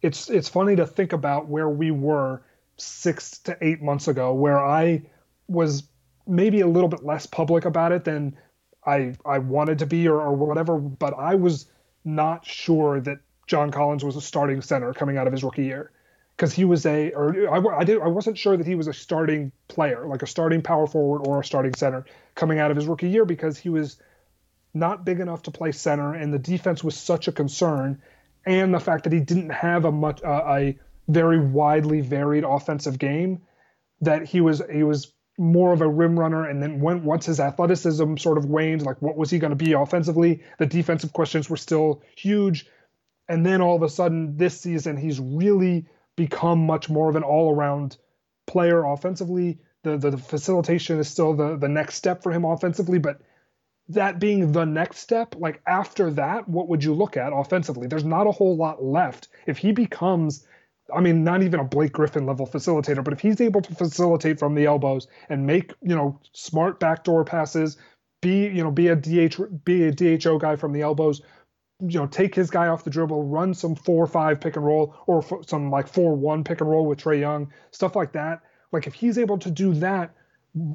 it's 0.00 0.30
it's 0.30 0.48
funny 0.48 0.74
to 0.76 0.86
think 0.86 1.12
about 1.12 1.48
where 1.48 1.68
we 1.68 1.90
were 1.90 2.40
6 2.78 3.38
to 3.40 3.58
8 3.60 3.82
months 3.82 4.08
ago 4.08 4.32
where 4.32 4.58
I 4.58 5.02
was 5.48 5.82
maybe 6.26 6.60
a 6.60 6.66
little 6.66 6.88
bit 6.88 7.04
less 7.04 7.26
public 7.26 7.64
about 7.64 7.92
it 7.92 8.04
than 8.04 8.36
I 8.84 9.14
I 9.24 9.38
wanted 9.38 9.78
to 9.80 9.86
be 9.86 10.08
or, 10.08 10.20
or 10.20 10.34
whatever. 10.34 10.78
But 10.78 11.14
I 11.18 11.34
was 11.34 11.66
not 12.04 12.44
sure 12.46 13.00
that 13.00 13.18
John 13.46 13.70
Collins 13.70 14.04
was 14.04 14.16
a 14.16 14.20
starting 14.20 14.62
center 14.62 14.92
coming 14.92 15.16
out 15.16 15.26
of 15.26 15.32
his 15.32 15.44
rookie 15.44 15.64
year 15.64 15.92
because 16.36 16.52
he 16.52 16.64
was 16.64 16.86
a 16.86 17.12
or 17.12 17.48
I, 17.48 17.78
I 17.78 17.84
did 17.84 18.00
I 18.00 18.08
wasn't 18.08 18.38
sure 18.38 18.56
that 18.56 18.66
he 18.66 18.74
was 18.74 18.86
a 18.86 18.92
starting 18.92 19.52
player 19.68 20.06
like 20.06 20.22
a 20.22 20.26
starting 20.26 20.62
power 20.62 20.86
forward 20.86 21.26
or 21.26 21.40
a 21.40 21.44
starting 21.44 21.74
center 21.74 22.04
coming 22.34 22.58
out 22.58 22.70
of 22.70 22.76
his 22.76 22.86
rookie 22.86 23.08
year 23.08 23.24
because 23.24 23.58
he 23.58 23.68
was 23.68 23.96
not 24.74 25.04
big 25.04 25.20
enough 25.20 25.42
to 25.42 25.50
play 25.50 25.72
center 25.72 26.14
and 26.14 26.32
the 26.32 26.38
defense 26.38 26.82
was 26.82 26.96
such 26.96 27.28
a 27.28 27.32
concern 27.32 28.00
and 28.46 28.72
the 28.74 28.80
fact 28.80 29.04
that 29.04 29.12
he 29.12 29.20
didn't 29.20 29.50
have 29.50 29.84
a 29.84 29.92
much 29.92 30.22
uh, 30.22 30.42
a 30.48 30.78
very 31.08 31.38
widely 31.38 32.00
varied 32.00 32.44
offensive 32.44 32.98
game 32.98 33.42
that 34.00 34.26
he 34.26 34.40
was 34.40 34.62
he 34.72 34.82
was 34.82 35.12
more 35.42 35.72
of 35.72 35.80
a 35.80 35.88
rim 35.88 36.18
runner. 36.18 36.48
And 36.48 36.62
then 36.62 36.80
when 36.80 37.04
once 37.04 37.26
his 37.26 37.40
athleticism 37.40 38.16
sort 38.16 38.38
of 38.38 38.46
waned, 38.46 38.82
like 38.82 39.02
what 39.02 39.16
was 39.16 39.30
he 39.30 39.38
going 39.38 39.50
to 39.50 39.64
be 39.64 39.72
offensively? 39.72 40.42
The 40.58 40.66
defensive 40.66 41.12
questions 41.12 41.50
were 41.50 41.56
still 41.56 42.02
huge. 42.16 42.66
And 43.28 43.44
then 43.44 43.60
all 43.60 43.76
of 43.76 43.82
a 43.82 43.88
sudden 43.88 44.36
this 44.36 44.60
season, 44.60 44.96
he's 44.96 45.18
really 45.18 45.86
become 46.16 46.66
much 46.66 46.88
more 46.88 47.08
of 47.08 47.16
an 47.16 47.22
all 47.22 47.54
around 47.54 47.96
player 48.46 48.84
offensively. 48.84 49.58
The, 49.82 49.96
the, 49.96 50.10
the 50.12 50.18
facilitation 50.18 50.98
is 50.98 51.08
still 51.08 51.34
the 51.34 51.56
the 51.56 51.68
next 51.68 51.96
step 51.96 52.22
for 52.22 52.30
him 52.30 52.44
offensively, 52.44 52.98
but 52.98 53.20
that 53.88 54.20
being 54.20 54.52
the 54.52 54.64
next 54.64 54.98
step, 54.98 55.34
like 55.36 55.60
after 55.66 56.10
that, 56.12 56.48
what 56.48 56.68
would 56.68 56.84
you 56.84 56.94
look 56.94 57.16
at 57.16 57.32
offensively? 57.32 57.88
There's 57.88 58.04
not 58.04 58.28
a 58.28 58.32
whole 58.32 58.56
lot 58.56 58.82
left. 58.82 59.28
If 59.46 59.58
he 59.58 59.72
becomes 59.72 60.46
I 60.94 61.00
mean, 61.00 61.24
not 61.24 61.42
even 61.42 61.60
a 61.60 61.64
Blake 61.64 61.92
Griffin 61.92 62.26
level 62.26 62.46
facilitator, 62.46 63.02
but 63.02 63.12
if 63.12 63.20
he's 63.20 63.40
able 63.40 63.62
to 63.62 63.74
facilitate 63.74 64.38
from 64.38 64.54
the 64.54 64.66
elbows 64.66 65.06
and 65.28 65.46
make, 65.46 65.72
you 65.82 65.94
know, 65.94 66.20
smart 66.32 66.80
backdoor 66.80 67.24
passes, 67.24 67.76
be, 68.20 68.46
you 68.46 68.62
know, 68.62 68.70
be 68.70 68.88
a 68.88 68.96
DH, 68.96 69.64
be 69.64 69.84
a 69.84 69.92
DHO 69.92 70.38
guy 70.38 70.56
from 70.56 70.72
the 70.72 70.82
elbows, 70.82 71.22
you 71.80 71.98
know, 71.98 72.06
take 72.06 72.34
his 72.34 72.50
guy 72.50 72.68
off 72.68 72.84
the 72.84 72.90
dribble, 72.90 73.24
run 73.24 73.54
some 73.54 73.74
four 73.74 74.06
five 74.06 74.40
pick 74.40 74.56
and 74.56 74.64
roll 74.64 74.94
or 75.06 75.24
some 75.46 75.70
like 75.70 75.88
four 75.88 76.14
one 76.14 76.44
pick 76.44 76.60
and 76.60 76.70
roll 76.70 76.86
with 76.86 77.00
Trae 77.00 77.18
Young, 77.18 77.52
stuff 77.72 77.96
like 77.96 78.12
that. 78.12 78.40
Like 78.70 78.86
if 78.86 78.94
he's 78.94 79.18
able 79.18 79.38
to 79.38 79.50
do 79.50 79.74
that, 79.74 80.14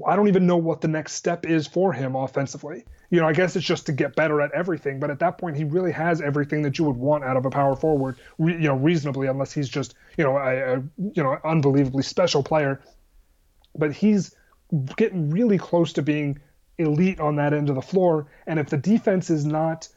I 0.08 0.16
don't 0.16 0.28
even 0.28 0.48
know 0.48 0.58
what 0.58 0.82
the 0.82 0.88
next 0.88 1.14
step 1.14 1.46
is 1.46 1.68
for 1.68 1.94
him 1.94 2.16
offensively. 2.16 2.84
You 3.12 3.22
know, 3.22 3.28
I 3.28 3.34
guess 3.34 3.56
it's 3.56 3.66
just 3.66 3.86
to 3.86 3.92
get 3.92 4.16
better 4.16 4.42
at 4.42 4.52
everything. 4.52 5.00
But 5.00 5.12
at 5.12 5.20
that 5.20 5.38
point, 5.38 5.56
he 5.56 5.64
really 5.64 5.92
has 5.92 6.20
everything 6.20 6.64
that 6.64 6.80
you 6.80 6.86
would 6.86 6.96
want 6.96 7.24
out 7.24 7.38
of 7.38 7.46
a 7.46 7.50
power 7.52 7.76
forward. 7.76 8.18
Re, 8.40 8.54
you 8.54 8.68
know, 8.68 8.76
reasonably, 8.76 9.28
unless 9.28 9.54
he's 9.54 9.70
just 9.70 9.94
you 10.18 10.24
know 10.24 10.38
a, 10.38 10.78
a 10.78 10.84
you 11.14 11.24
know 11.24 11.38
unbelievably 11.44 12.04
special 12.04 12.42
player. 12.42 12.82
But 13.76 13.94
he's 13.94 14.36
getting 14.96 15.30
really 15.30 15.60
close 15.60 15.94
to 15.94 16.02
being 16.02 16.40
elite 16.80 17.20
on 17.20 17.36
that 17.36 17.54
end 17.54 17.70
of 17.70 17.76
the 17.76 17.82
floor. 17.82 18.28
And 18.48 18.60
if 18.60 18.70
the 18.70 18.78
defense 18.78 19.30
is 19.30 19.46
not 19.46 19.88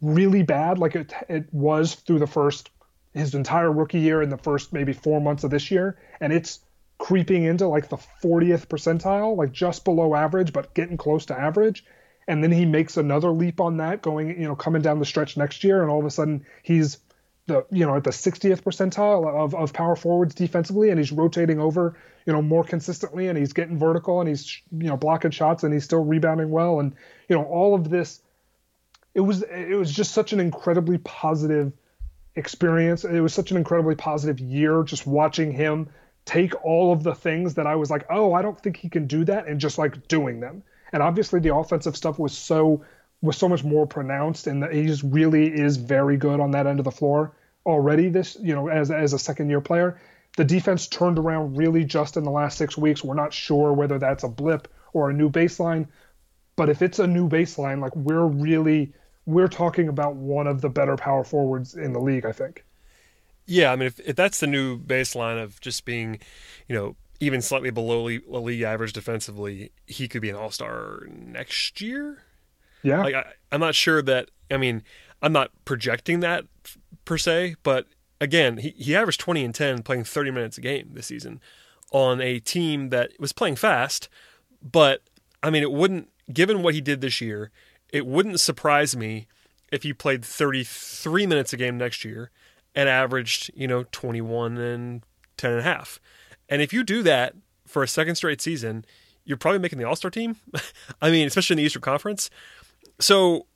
really 0.00 0.44
bad, 0.44 0.78
like 0.78 0.94
it 0.94 1.12
it 1.28 1.52
was 1.52 1.96
through 1.96 2.20
the 2.20 2.28
first 2.28 2.70
his 3.12 3.34
entire 3.34 3.72
rookie 3.72 4.00
year 4.00 4.22
and 4.22 4.30
the 4.30 4.38
first 4.38 4.72
maybe 4.72 4.92
four 4.92 5.20
months 5.20 5.42
of 5.42 5.50
this 5.50 5.70
year, 5.72 5.98
and 6.20 6.32
it's 6.32 6.60
creeping 7.04 7.44
into 7.44 7.68
like 7.68 7.90
the 7.90 7.98
40th 7.98 8.66
percentile, 8.66 9.36
like 9.36 9.52
just 9.52 9.84
below 9.84 10.14
average, 10.14 10.54
but 10.54 10.72
getting 10.72 10.96
close 10.96 11.26
to 11.26 11.38
average. 11.38 11.84
And 12.26 12.42
then 12.42 12.50
he 12.50 12.64
makes 12.64 12.96
another 12.96 13.28
leap 13.28 13.60
on 13.60 13.76
that, 13.76 14.00
going, 14.00 14.40
you 14.40 14.48
know, 14.48 14.56
coming 14.56 14.80
down 14.80 15.00
the 15.00 15.04
stretch 15.04 15.36
next 15.36 15.64
year, 15.64 15.82
and 15.82 15.90
all 15.90 15.98
of 15.98 16.06
a 16.06 16.10
sudden 16.10 16.46
he's 16.62 16.96
the 17.46 17.66
you 17.70 17.84
know 17.84 17.94
at 17.94 18.04
the 18.04 18.10
60th 18.10 18.62
percentile 18.62 19.28
of, 19.28 19.54
of 19.54 19.74
power 19.74 19.96
forwards 19.96 20.34
defensively. 20.34 20.88
And 20.88 20.98
he's 20.98 21.12
rotating 21.12 21.60
over 21.60 21.94
you 22.24 22.32
know 22.32 22.40
more 22.40 22.64
consistently. 22.64 23.28
And 23.28 23.36
he's 23.36 23.52
getting 23.52 23.78
vertical. 23.78 24.20
And 24.20 24.28
he's 24.30 24.62
you 24.72 24.88
know 24.88 24.96
blocking 24.96 25.30
shots. 25.30 25.62
And 25.62 25.74
he's 25.74 25.84
still 25.84 26.02
rebounding 26.02 26.48
well. 26.48 26.80
And 26.80 26.94
you 27.28 27.36
know 27.36 27.44
all 27.44 27.74
of 27.74 27.90
this 27.90 28.22
it 29.12 29.20
was 29.20 29.42
it 29.42 29.76
was 29.76 29.92
just 29.92 30.12
such 30.12 30.32
an 30.32 30.40
incredibly 30.40 30.96
positive 30.96 31.74
experience. 32.34 33.04
It 33.04 33.20
was 33.20 33.34
such 33.34 33.50
an 33.50 33.58
incredibly 33.58 33.94
positive 33.94 34.40
year 34.40 34.82
just 34.84 35.06
watching 35.06 35.52
him 35.52 35.90
take 36.24 36.64
all 36.64 36.92
of 36.92 37.02
the 37.02 37.14
things 37.14 37.54
that 37.54 37.66
I 37.66 37.76
was 37.76 37.90
like 37.90 38.06
oh 38.10 38.32
I 38.32 38.42
don't 38.42 38.60
think 38.60 38.76
he 38.76 38.88
can 38.88 39.06
do 39.06 39.24
that 39.26 39.46
and 39.46 39.60
just 39.60 39.78
like 39.78 40.08
doing 40.08 40.40
them 40.40 40.62
and 40.92 41.02
obviously 41.02 41.40
the 41.40 41.54
offensive 41.54 41.96
stuff 41.96 42.18
was 42.18 42.32
so 42.32 42.84
was 43.24 43.36
so 43.36 43.48
much 43.48 43.64
more 43.64 43.86
pronounced, 43.86 44.46
and 44.46 44.64
he 44.72 44.86
just 44.86 45.02
really 45.02 45.46
is 45.46 45.76
very 45.76 46.16
good 46.16 46.40
on 46.40 46.52
that 46.52 46.66
end 46.66 46.78
of 46.78 46.84
the 46.84 46.90
floor 46.90 47.32
already. 47.66 48.08
This, 48.08 48.36
you 48.40 48.54
know, 48.54 48.68
as 48.68 48.90
as 48.90 49.12
a 49.12 49.18
second 49.18 49.48
year 49.48 49.60
player, 49.60 50.00
the 50.36 50.44
defense 50.44 50.86
turned 50.86 51.18
around 51.18 51.56
really 51.56 51.84
just 51.84 52.16
in 52.16 52.24
the 52.24 52.30
last 52.30 52.58
six 52.58 52.76
weeks. 52.76 53.02
We're 53.02 53.14
not 53.14 53.32
sure 53.32 53.72
whether 53.72 53.98
that's 53.98 54.24
a 54.24 54.28
blip 54.28 54.68
or 54.92 55.10
a 55.10 55.12
new 55.12 55.30
baseline, 55.30 55.88
but 56.54 56.68
if 56.68 56.82
it's 56.82 56.98
a 56.98 57.06
new 57.06 57.28
baseline, 57.28 57.80
like 57.80 57.96
we're 57.96 58.26
really 58.26 58.92
we're 59.26 59.48
talking 59.48 59.88
about 59.88 60.14
one 60.14 60.46
of 60.46 60.60
the 60.60 60.68
better 60.68 60.96
power 60.96 61.24
forwards 61.24 61.74
in 61.74 61.92
the 61.92 62.00
league. 62.00 62.26
I 62.26 62.32
think. 62.32 62.64
Yeah, 63.46 63.72
I 63.72 63.76
mean, 63.76 63.86
if, 63.86 64.00
if 64.00 64.16
that's 64.16 64.40
the 64.40 64.46
new 64.46 64.78
baseline 64.78 65.42
of 65.42 65.60
just 65.60 65.84
being, 65.84 66.18
you 66.68 66.74
know, 66.74 66.96
even 67.20 67.42
slightly 67.42 67.70
below 67.70 68.04
league 68.04 68.62
average 68.62 68.92
defensively, 68.92 69.70
he 69.86 70.08
could 70.08 70.22
be 70.22 70.30
an 70.30 70.36
all 70.36 70.50
star 70.50 71.06
next 71.08 71.80
year. 71.80 72.22
Yeah. 72.82 73.02
Like 73.02 73.14
I, 73.14 73.32
I'm 73.52 73.60
not 73.60 73.74
sure 73.74 74.02
that. 74.02 74.30
I 74.50 74.56
mean, 74.56 74.82
I'm 75.22 75.32
not 75.32 75.50
projecting 75.64 76.20
that 76.20 76.44
per 77.04 77.16
se, 77.16 77.56
but 77.62 77.86
again, 78.20 78.58
he, 78.58 78.70
he 78.70 78.96
averaged 78.96 79.20
20 79.20 79.44
and 79.44 79.54
10 79.54 79.82
playing 79.82 80.04
30 80.04 80.30
minutes 80.30 80.58
a 80.58 80.60
game 80.60 80.90
this 80.92 81.06
season 81.06 81.40
on 81.92 82.20
a 82.20 82.40
team 82.40 82.90
that 82.90 83.12
was 83.18 83.32
playing 83.32 83.56
fast. 83.56 84.08
But 84.62 85.02
I 85.42 85.50
mean, 85.50 85.62
it 85.62 85.72
wouldn't, 85.72 86.08
given 86.32 86.62
what 86.62 86.74
he 86.74 86.80
did 86.80 87.00
this 87.00 87.20
year, 87.20 87.50
it 87.90 88.06
wouldn't 88.06 88.40
surprise 88.40 88.96
me 88.96 89.26
if 89.72 89.82
he 89.82 89.92
played 89.92 90.24
33 90.24 91.26
minutes 91.26 91.52
a 91.52 91.56
game 91.56 91.78
next 91.78 92.04
year 92.04 92.30
and 92.74 92.88
averaged, 92.88 93.50
you 93.54 93.68
know, 93.68 93.84
21 93.92 94.58
and 94.58 95.02
10 95.36 95.50
and 95.50 95.60
a 95.60 95.62
half. 95.62 96.00
And 96.48 96.60
if 96.60 96.72
you 96.72 96.84
do 96.84 97.02
that 97.02 97.34
for 97.66 97.82
a 97.82 97.88
second 97.88 98.16
straight 98.16 98.40
season, 98.40 98.84
you're 99.24 99.38
probably 99.38 99.58
making 99.58 99.78
the 99.78 99.84
All 99.84 99.96
Star 99.96 100.10
team. 100.10 100.36
I 101.02 101.10
mean, 101.10 101.26
especially 101.26 101.54
in 101.54 101.58
the 101.58 101.64
Eastern 101.64 101.82
Conference. 101.82 102.30
So, 103.00 103.46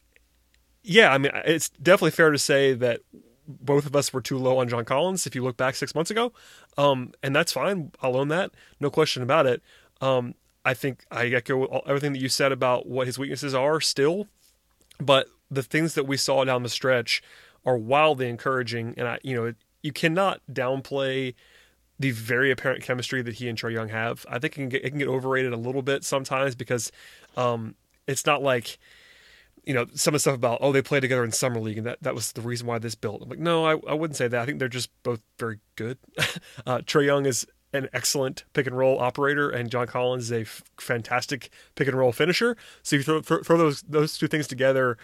yeah, 0.82 1.12
I 1.12 1.18
mean, 1.18 1.32
it's 1.44 1.68
definitely 1.68 2.12
fair 2.12 2.30
to 2.30 2.38
say 2.38 2.72
that 2.74 3.00
both 3.46 3.86
of 3.86 3.96
us 3.96 4.12
were 4.12 4.20
too 4.20 4.38
low 4.38 4.58
on 4.58 4.68
John 4.68 4.84
Collins 4.84 5.26
if 5.26 5.34
you 5.34 5.42
look 5.42 5.56
back 5.56 5.74
six 5.74 5.94
months 5.94 6.10
ago. 6.10 6.32
Um, 6.76 7.12
and 7.22 7.34
that's 7.34 7.52
fine. 7.52 7.92
I'll 8.02 8.16
own 8.16 8.28
that. 8.28 8.50
No 8.80 8.90
question 8.90 9.22
about 9.22 9.46
it. 9.46 9.62
Um, 10.00 10.34
I 10.64 10.74
think 10.74 11.04
I 11.10 11.26
echo 11.28 11.66
everything 11.86 12.12
that 12.12 12.20
you 12.20 12.28
said 12.28 12.52
about 12.52 12.86
what 12.86 13.06
his 13.06 13.18
weaknesses 13.18 13.54
are 13.54 13.80
still, 13.80 14.28
but 15.00 15.28
the 15.50 15.62
things 15.62 15.94
that 15.94 16.06
we 16.06 16.16
saw 16.16 16.44
down 16.44 16.62
the 16.62 16.68
stretch 16.68 17.22
are 17.64 17.76
wildly 17.76 18.28
encouraging. 18.28 18.94
And 18.96 19.08
I, 19.08 19.18
you 19.22 19.34
know, 19.34 19.52
you 19.82 19.92
cannot 19.92 20.40
downplay 20.50 21.34
the 21.98 22.10
very 22.12 22.50
apparent 22.50 22.82
chemistry 22.82 23.22
that 23.22 23.34
he 23.34 23.48
and 23.48 23.58
Trae 23.58 23.72
Young 23.72 23.88
have. 23.88 24.24
I 24.28 24.38
think 24.38 24.54
it 24.54 24.54
can 24.54 24.68
get, 24.68 24.84
it 24.84 24.90
can 24.90 24.98
get 24.98 25.08
overrated 25.08 25.52
a 25.52 25.56
little 25.56 25.82
bit 25.82 26.04
sometimes 26.04 26.54
because 26.54 26.92
um, 27.36 27.74
it's 28.06 28.24
not 28.24 28.42
like 28.42 28.78
you 29.68 29.74
know, 29.74 29.84
some 29.92 30.14
of 30.14 30.16
the 30.16 30.20
stuff 30.20 30.34
about, 30.34 30.58
oh, 30.62 30.72
they 30.72 30.80
play 30.80 30.98
together 30.98 31.22
in 31.22 31.30
summer 31.30 31.60
league, 31.60 31.76
and 31.76 31.86
that, 31.86 32.02
that 32.02 32.14
was 32.14 32.32
the 32.32 32.40
reason 32.40 32.66
why 32.66 32.78
this 32.78 32.94
built. 32.94 33.20
I'm 33.20 33.28
like, 33.28 33.38
no, 33.38 33.66
I, 33.66 33.72
I 33.86 33.92
wouldn't 33.92 34.16
say 34.16 34.26
that. 34.26 34.40
I 34.40 34.46
think 34.46 34.60
they're 34.60 34.66
just 34.66 34.88
both 35.02 35.20
very 35.38 35.58
good. 35.76 35.98
uh, 36.66 36.78
Trae 36.78 37.04
Young 37.04 37.26
is 37.26 37.46
an 37.74 37.86
excellent 37.92 38.44
pick 38.54 38.66
and 38.66 38.76
roll 38.76 38.98
operator, 38.98 39.50
and 39.50 39.70
John 39.70 39.86
Collins 39.86 40.24
is 40.24 40.32
a 40.32 40.40
f- 40.40 40.62
fantastic 40.78 41.50
pick 41.74 41.86
and 41.86 41.98
roll 41.98 42.12
finisher. 42.12 42.56
So 42.82 42.96
you 42.96 43.02
throw, 43.02 43.20
throw, 43.20 43.42
throw 43.42 43.58
those 43.58 43.82
those 43.82 44.16
two 44.16 44.26
things 44.26 44.46
together, 44.46 44.96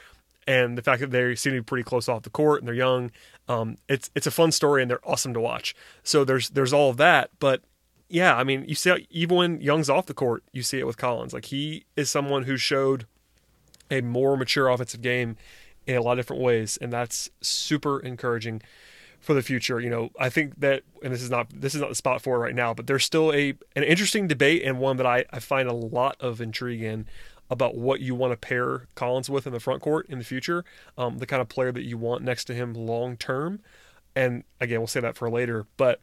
and 0.46 0.76
the 0.76 0.82
fact 0.82 1.00
that 1.00 1.10
they 1.10 1.34
seem 1.34 1.52
to 1.52 1.60
be 1.60 1.64
pretty 1.64 1.84
close 1.84 2.08
off 2.08 2.22
the 2.22 2.30
court 2.30 2.60
and 2.60 2.68
they're 2.68 2.74
young, 2.74 3.10
um, 3.48 3.76
it's 3.88 4.10
it's 4.14 4.26
a 4.26 4.30
fun 4.30 4.52
story 4.52 4.82
and 4.82 4.90
they're 4.90 5.08
awesome 5.08 5.34
to 5.34 5.40
watch. 5.40 5.74
So 6.02 6.24
there's 6.24 6.50
there's 6.50 6.72
all 6.72 6.90
of 6.90 6.96
that, 6.98 7.30
but 7.38 7.62
yeah, 8.08 8.36
I 8.36 8.44
mean, 8.44 8.64
you 8.68 8.74
see, 8.74 9.06
even 9.10 9.36
when 9.36 9.60
Young's 9.60 9.90
off 9.90 10.06
the 10.06 10.14
court, 10.14 10.44
you 10.52 10.62
see 10.62 10.78
it 10.78 10.86
with 10.86 10.96
Collins. 10.96 11.32
Like 11.32 11.46
he 11.46 11.84
is 11.96 12.10
someone 12.10 12.44
who 12.44 12.56
showed 12.56 13.06
a 13.90 14.00
more 14.02 14.36
mature 14.36 14.68
offensive 14.68 15.02
game 15.02 15.36
in 15.86 15.96
a 15.96 16.02
lot 16.02 16.12
of 16.12 16.18
different 16.18 16.42
ways, 16.42 16.78
and 16.80 16.92
that's 16.92 17.30
super 17.40 17.98
encouraging 18.00 18.62
for 19.20 19.34
the 19.34 19.42
future. 19.42 19.80
You 19.80 19.90
know, 19.90 20.10
I 20.18 20.28
think 20.28 20.60
that, 20.60 20.82
and 21.02 21.12
this 21.12 21.22
is 21.22 21.30
not 21.30 21.48
this 21.50 21.74
is 21.74 21.80
not 21.80 21.88
the 21.88 21.94
spot 21.94 22.22
for 22.22 22.36
it 22.36 22.40
right 22.40 22.54
now, 22.54 22.74
but 22.74 22.86
there's 22.86 23.04
still 23.04 23.32
a 23.32 23.54
an 23.74 23.82
interesting 23.82 24.28
debate 24.28 24.62
and 24.62 24.78
one 24.78 24.96
that 24.98 25.06
I, 25.06 25.24
I 25.30 25.40
find 25.40 25.68
a 25.68 25.74
lot 25.74 26.16
of 26.20 26.40
intrigue 26.40 26.82
in 26.82 27.06
about 27.54 27.76
what 27.76 28.00
you 28.00 28.14
want 28.14 28.32
to 28.32 28.36
pair 28.36 28.88
Collins 28.96 29.30
with 29.30 29.46
in 29.46 29.52
the 29.52 29.60
front 29.60 29.80
court 29.80 30.06
in 30.08 30.18
the 30.18 30.24
future, 30.24 30.64
um, 30.98 31.18
the 31.18 31.26
kind 31.26 31.40
of 31.40 31.48
player 31.48 31.72
that 31.72 31.84
you 31.84 31.96
want 31.96 32.22
next 32.22 32.44
to 32.46 32.54
him 32.54 32.74
long 32.74 33.16
term. 33.16 33.60
And 34.16 34.44
again, 34.60 34.80
we'll 34.80 34.88
say 34.88 35.00
that 35.00 35.16
for 35.16 35.30
later, 35.30 35.66
but 35.76 36.00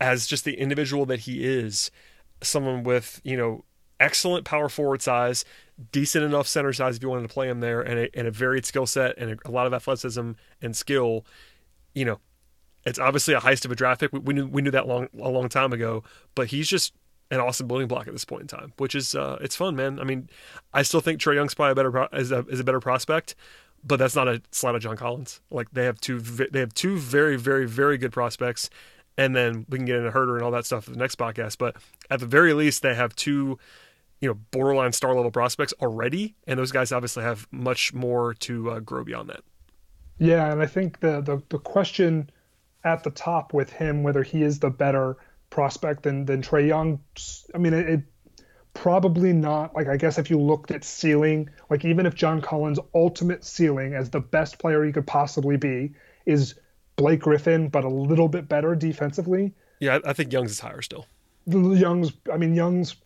as 0.00 0.26
just 0.26 0.44
the 0.44 0.58
individual 0.58 1.06
that 1.06 1.20
he 1.20 1.44
is, 1.44 1.90
someone 2.42 2.82
with 2.82 3.20
you 3.24 3.36
know 3.36 3.64
excellent 4.00 4.44
power 4.44 4.68
forward 4.68 5.02
size, 5.02 5.44
decent 5.92 6.24
enough 6.24 6.48
center 6.48 6.72
size 6.72 6.96
if 6.96 7.02
you 7.02 7.08
wanted 7.08 7.28
to 7.28 7.32
play 7.32 7.48
him 7.48 7.60
there, 7.60 7.80
and 7.80 7.98
a, 8.00 8.18
and 8.18 8.26
a 8.26 8.30
varied 8.30 8.64
skill 8.64 8.86
set 8.86 9.16
and 9.18 9.32
a, 9.32 9.48
a, 9.48 9.50
lot 9.50 9.66
of 9.66 9.74
athleticism 9.74 10.32
and 10.62 10.76
skill. 10.76 11.24
You 11.94 12.06
know, 12.06 12.20
it's 12.84 12.98
obviously 12.98 13.34
a 13.34 13.40
heist 13.40 13.64
of 13.64 13.70
a 13.70 13.76
draft 13.76 14.00
pick. 14.00 14.12
We, 14.12 14.18
we, 14.18 14.34
knew 14.34 14.46
we 14.46 14.62
knew 14.62 14.72
that 14.72 14.88
long 14.88 15.08
a 15.20 15.28
long 15.28 15.48
time 15.48 15.72
ago, 15.72 16.02
but 16.34 16.48
he's 16.48 16.68
just 16.68 16.94
an 17.30 17.40
awesome 17.40 17.66
building 17.66 17.88
block 17.88 18.06
at 18.06 18.12
this 18.12 18.24
point 18.24 18.42
in 18.42 18.48
time, 18.48 18.72
which 18.76 18.94
is 18.94 19.14
uh, 19.14 19.38
it's 19.40 19.56
fun, 19.56 19.76
man. 19.76 19.98
I 19.98 20.04
mean, 20.04 20.28
I 20.72 20.82
still 20.82 21.00
think 21.00 21.20
Trae 21.20 21.34
Young's 21.34 21.54
probably 21.54 21.72
a 21.72 21.74
better 21.74 21.90
pro- 21.90 22.18
is 22.18 22.32
a, 22.32 22.46
is 22.46 22.60
a 22.60 22.64
better 22.64 22.80
prospect, 22.80 23.34
but 23.84 23.96
that's 23.96 24.14
not 24.14 24.28
a 24.28 24.42
slight 24.50 24.74
of 24.74 24.82
John 24.82 24.96
Collins. 24.96 25.40
Like 25.50 25.70
they 25.72 25.84
have 25.84 26.00
two 26.00 26.20
they 26.20 26.60
have 26.60 26.74
two 26.74 26.96
very 26.96 27.36
very 27.36 27.66
very 27.66 27.98
good 27.98 28.12
prospects, 28.12 28.70
and 29.16 29.34
then 29.34 29.66
we 29.68 29.78
can 29.78 29.86
get 29.86 29.96
into 29.96 30.10
Huerter 30.10 30.34
and 30.34 30.42
all 30.42 30.50
that 30.52 30.66
stuff 30.66 30.84
for 30.84 30.90
the 30.90 30.98
next 30.98 31.16
podcast. 31.16 31.58
But 31.58 31.76
at 32.10 32.20
the 32.20 32.26
very 32.26 32.52
least, 32.52 32.82
they 32.82 32.94
have 32.94 33.14
two 33.16 33.58
you 34.20 34.28
know 34.28 34.34
borderline 34.50 34.92
star 34.92 35.14
level 35.14 35.30
prospects 35.30 35.74
already, 35.80 36.34
and 36.46 36.58
those 36.58 36.72
guys 36.72 36.92
obviously 36.92 37.22
have 37.22 37.46
much 37.50 37.92
more 37.92 38.34
to 38.34 38.70
uh, 38.70 38.80
grow 38.80 39.04
beyond 39.04 39.28
that. 39.30 39.40
Yeah, 40.18 40.52
and 40.52 40.62
I 40.62 40.66
think 40.66 41.00
the, 41.00 41.20
the 41.20 41.42
the 41.48 41.58
question 41.58 42.30
at 42.84 43.02
the 43.02 43.10
top 43.10 43.52
with 43.52 43.70
him 43.70 44.02
whether 44.02 44.22
he 44.22 44.42
is 44.42 44.58
the 44.58 44.70
better 44.70 45.16
prospect 45.54 46.02
than 46.02 46.26
than 46.26 46.42
Trae 46.42 46.66
Young. 46.66 46.98
I 47.54 47.58
mean, 47.58 47.72
it, 47.72 47.88
it 47.88 48.00
probably 48.74 49.32
not. 49.32 49.74
Like 49.74 49.86
I 49.86 49.96
guess 49.96 50.18
if 50.18 50.28
you 50.28 50.38
looked 50.38 50.72
at 50.72 50.84
ceiling, 50.84 51.48
like 51.70 51.84
even 51.84 52.06
if 52.06 52.14
John 52.14 52.42
Collins' 52.42 52.80
ultimate 52.92 53.44
ceiling 53.44 53.94
as 53.94 54.10
the 54.10 54.20
best 54.20 54.58
player 54.58 54.84
he 54.84 54.92
could 54.92 55.06
possibly 55.06 55.56
be 55.56 55.92
is 56.26 56.56
Blake 56.96 57.20
Griffin, 57.20 57.68
but 57.68 57.84
a 57.84 57.88
little 57.88 58.28
bit 58.28 58.48
better 58.48 58.74
defensively. 58.74 59.54
Yeah, 59.78 60.00
I 60.04 60.12
think 60.12 60.32
Young's 60.32 60.50
is 60.50 60.60
higher 60.60 60.82
still. 60.82 61.06
Young's, 61.46 62.12
I 62.32 62.36
mean, 62.36 62.54
Young's 62.54 62.96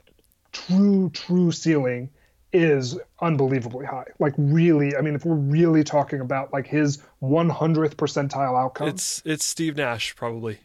true 0.53 1.11
true 1.11 1.53
ceiling 1.53 2.09
is 2.55 2.99
unbelievably 3.21 3.85
high. 3.85 4.07
Like 4.19 4.33
really, 4.39 4.97
I 4.97 5.03
mean, 5.03 5.15
if 5.15 5.27
we're 5.27 5.35
really 5.35 5.85
talking 5.85 6.21
about 6.21 6.51
like 6.51 6.67
his 6.67 7.03
100th 7.23 7.97
percentile 7.97 8.59
outcome, 8.59 8.89
it's 8.89 9.23
it's 9.27 9.45
Steve 9.45 9.77
Nash 9.77 10.17
probably. 10.17 10.61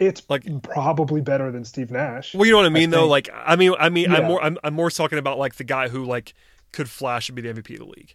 It's 0.00 0.22
like 0.30 0.62
probably 0.62 1.20
better 1.20 1.52
than 1.52 1.64
Steve 1.64 1.90
Nash. 1.90 2.34
Well, 2.34 2.46
you 2.46 2.52
know 2.52 2.58
what 2.58 2.66
I 2.66 2.70
mean, 2.70 2.92
I 2.92 2.96
though. 2.96 3.06
Like, 3.06 3.28
I 3.32 3.54
mean, 3.54 3.74
I 3.78 3.90
mean, 3.90 4.10
yeah. 4.10 4.16
I'm 4.16 4.24
more, 4.24 4.42
I'm, 4.42 4.58
I'm 4.64 4.74
more 4.74 4.90
talking 4.90 5.18
about 5.18 5.38
like 5.38 5.56
the 5.56 5.64
guy 5.64 5.88
who 5.88 6.04
like 6.04 6.32
could 6.72 6.88
flash 6.88 7.28
and 7.28 7.36
be 7.36 7.42
the 7.42 7.52
MVP 7.52 7.74
of 7.74 7.80
the 7.80 7.84
league. 7.84 8.14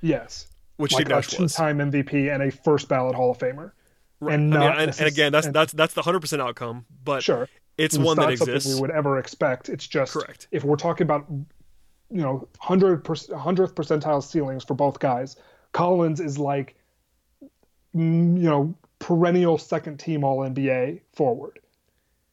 Yes, 0.00 0.46
which 0.76 0.92
like 0.92 1.06
Steve 1.06 1.08
Nash 1.08 1.32
a 1.32 1.36
two-time 1.36 1.78
MVP 1.78 2.32
and 2.32 2.42
a 2.42 2.52
first 2.52 2.88
ballot 2.88 3.16
Hall 3.16 3.32
of 3.32 3.38
Famer. 3.38 3.72
Right. 4.20 4.34
And, 4.34 4.54
I 4.54 4.58
mean, 4.58 4.88
and, 4.88 4.98
and, 4.98 5.08
again, 5.08 5.32
that's 5.32 5.46
and, 5.46 5.54
that's 5.54 5.72
that's 5.72 5.94
the 5.94 6.02
hundred 6.02 6.20
percent 6.20 6.40
outcome. 6.40 6.86
But 7.04 7.24
sure, 7.24 7.48
it's, 7.76 7.98
one 7.98 8.16
that 8.18 8.30
exists. 8.30 8.64
Something 8.64 8.76
we 8.76 8.80
would 8.82 8.96
ever 8.96 9.18
expect. 9.18 9.68
It's 9.68 9.88
just 9.88 10.12
correct. 10.12 10.46
If 10.52 10.62
we're 10.62 10.76
talking 10.76 11.04
about, 11.04 11.26
you 11.28 12.22
know, 12.22 12.48
hundred 12.60 13.04
hundredth 13.36 13.74
percentile 13.74 14.22
ceilings 14.22 14.62
for 14.62 14.74
both 14.74 15.00
guys, 15.00 15.36
Collins 15.72 16.20
is 16.20 16.38
like, 16.38 16.76
mm, 17.94 18.40
you 18.40 18.48
know, 18.48 18.74
perennial 19.04 19.58
second 19.58 19.98
team 19.98 20.24
All 20.24 20.38
NBA 20.38 21.00
forward. 21.12 21.58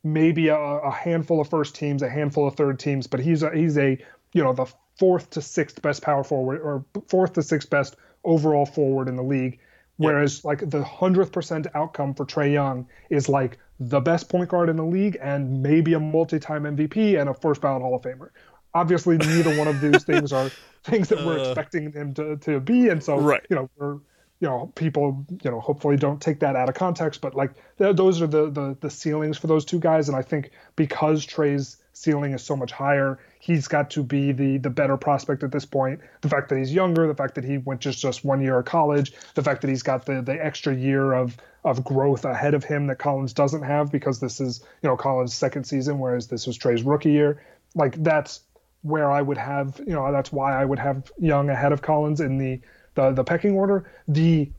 Maybe 0.05 0.47
a, 0.47 0.55
a, 0.55 0.89
handful 0.89 1.41
of 1.41 1.49
first 1.49 1.75
teams, 1.75 2.01
a 2.01 2.09
handful 2.09 2.47
of 2.47 2.55
third 2.55 2.79
teams, 2.79 3.07
but 3.07 3.19
he's 3.19 3.43
a, 3.43 3.53
he's 3.53 3.77
a 3.77 3.97
you 4.31 4.41
know 4.41 4.53
the 4.53 4.65
fourth 4.97 5.29
to 5.31 5.41
sixth 5.41 5.81
best 5.81 6.01
power 6.01 6.23
forward 6.23 6.61
or 6.61 6.85
fourth 7.09 7.33
to 7.33 7.43
sixth 7.43 7.69
best 7.69 7.97
overall 8.23 8.65
forward 8.65 9.09
in 9.09 9.17
the 9.17 9.23
league. 9.23 9.59
Whereas 9.97 10.37
yep. 10.37 10.45
like 10.45 10.69
the 10.69 10.81
hundredth 10.81 11.33
percent 11.33 11.67
outcome 11.75 12.13
for 12.13 12.25
Trae 12.25 12.53
Young 12.53 12.87
is 13.09 13.27
like 13.27 13.59
the 13.81 13.99
best 13.99 14.29
point 14.29 14.49
guard 14.49 14.69
in 14.69 14.77
the 14.77 14.85
league 14.85 15.17
and 15.21 15.61
maybe 15.61 15.93
a 15.93 15.99
multi-time 15.99 16.63
MVP 16.63 17.19
and 17.19 17.29
a 17.29 17.33
first 17.33 17.59
ballot 17.59 17.81
Hall 17.81 17.95
of 17.95 18.01
Famer. 18.01 18.29
Obviously, 18.73 19.17
neither 19.17 19.57
one 19.57 19.67
of 19.67 19.81
these 19.81 20.05
things 20.05 20.31
are 20.31 20.49
things 20.85 21.09
that 21.09 21.23
we're 21.25 21.37
uh, 21.37 21.43
expecting 21.49 21.91
him 21.91 22.13
to, 22.13 22.37
to 22.37 22.61
be, 22.61 22.87
and 22.87 23.03
so 23.03 23.19
right. 23.19 23.45
you 23.49 23.57
know 23.57 23.69
we're 23.75 23.99
you 24.41 24.47
know 24.47 24.71
people 24.75 25.25
you 25.43 25.49
know 25.49 25.61
hopefully 25.61 25.95
don't 25.95 26.21
take 26.21 26.39
that 26.41 26.57
out 26.57 26.67
of 26.67 26.75
context 26.75 27.21
but 27.21 27.33
like 27.35 27.51
those 27.77 28.21
are 28.21 28.27
the, 28.27 28.49
the 28.49 28.75
the 28.81 28.89
ceilings 28.89 29.37
for 29.37 29.47
those 29.47 29.63
two 29.63 29.79
guys 29.79 30.09
and 30.09 30.17
i 30.17 30.21
think 30.21 30.51
because 30.75 31.23
trae's 31.25 31.77
ceiling 31.93 32.33
is 32.33 32.43
so 32.43 32.55
much 32.55 32.71
higher 32.71 33.19
he's 33.41 33.67
got 33.67 33.89
to 33.89 34.03
be 34.03 34.31
the 34.31 34.57
the 34.59 34.69
better 34.69 34.95
prospect 34.95 35.43
at 35.43 35.51
this 35.51 35.65
point. 35.65 35.99
The 36.21 36.29
fact 36.29 36.47
that 36.49 36.57
he's 36.57 36.71
younger 36.71 37.07
the 37.07 37.15
fact 37.15 37.35
that 37.35 37.43
he 37.43 37.57
went 37.57 37.81
just 37.81 37.99
just 37.99 38.23
one 38.23 38.39
year 38.41 38.59
of 38.59 38.65
college 38.65 39.13
the 39.33 39.43
fact 39.43 39.61
that 39.61 39.69
he's 39.69 39.83
got 39.83 40.05
the 40.05 40.21
the 40.21 40.33
extra 40.43 40.73
year 40.73 41.11
of 41.11 41.35
of 41.65 41.83
growth 41.83 42.23
ahead 42.23 42.53
of 42.53 42.63
him 42.63 42.87
that 42.87 42.99
collins 42.99 43.33
doesn't 43.33 43.63
have 43.63 43.91
because 43.91 44.19
this 44.19 44.39
is 44.39 44.63
you 44.81 44.89
know 44.89 44.95
collins 44.95 45.33
second 45.33 45.65
season 45.65 45.99
whereas 45.99 46.27
this 46.27 46.47
was 46.47 46.55
trae's 46.55 46.83
rookie 46.83 47.11
year. 47.11 47.43
Like 47.75 48.01
that's 48.03 48.41
where 48.83 49.11
i 49.11 49.21
would 49.21 49.37
have 49.37 49.79
you 49.85 49.93
know 49.93 50.11
that's 50.11 50.31
why 50.31 50.59
i 50.59 50.65
would 50.65 50.79
have 50.79 51.11
young 51.19 51.51
ahead 51.51 51.71
of 51.71 51.83
collins 51.83 52.19
in 52.19 52.39
the 52.39 52.59
the 52.95 53.11
the 53.11 53.23
pecking 53.23 53.55
order, 53.55 53.91
the 54.07 54.51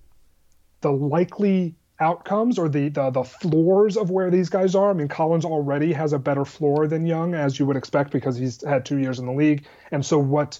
the 0.80 0.90
likely 0.90 1.74
outcomes 2.00 2.58
or 2.58 2.68
the, 2.68 2.88
the 2.88 3.10
the 3.10 3.24
floors 3.24 3.96
of 3.96 4.10
where 4.10 4.30
these 4.30 4.48
guys 4.48 4.74
are. 4.74 4.90
I 4.90 4.92
mean, 4.92 5.08
Collins 5.08 5.44
already 5.44 5.92
has 5.92 6.12
a 6.12 6.18
better 6.18 6.44
floor 6.44 6.86
than 6.86 7.06
Young, 7.06 7.34
as 7.34 7.58
you 7.58 7.66
would 7.66 7.76
expect, 7.76 8.10
because 8.10 8.36
he's 8.36 8.62
had 8.64 8.84
two 8.84 8.98
years 8.98 9.18
in 9.18 9.26
the 9.26 9.32
league. 9.32 9.64
And 9.90 10.04
so, 10.04 10.18
what 10.18 10.58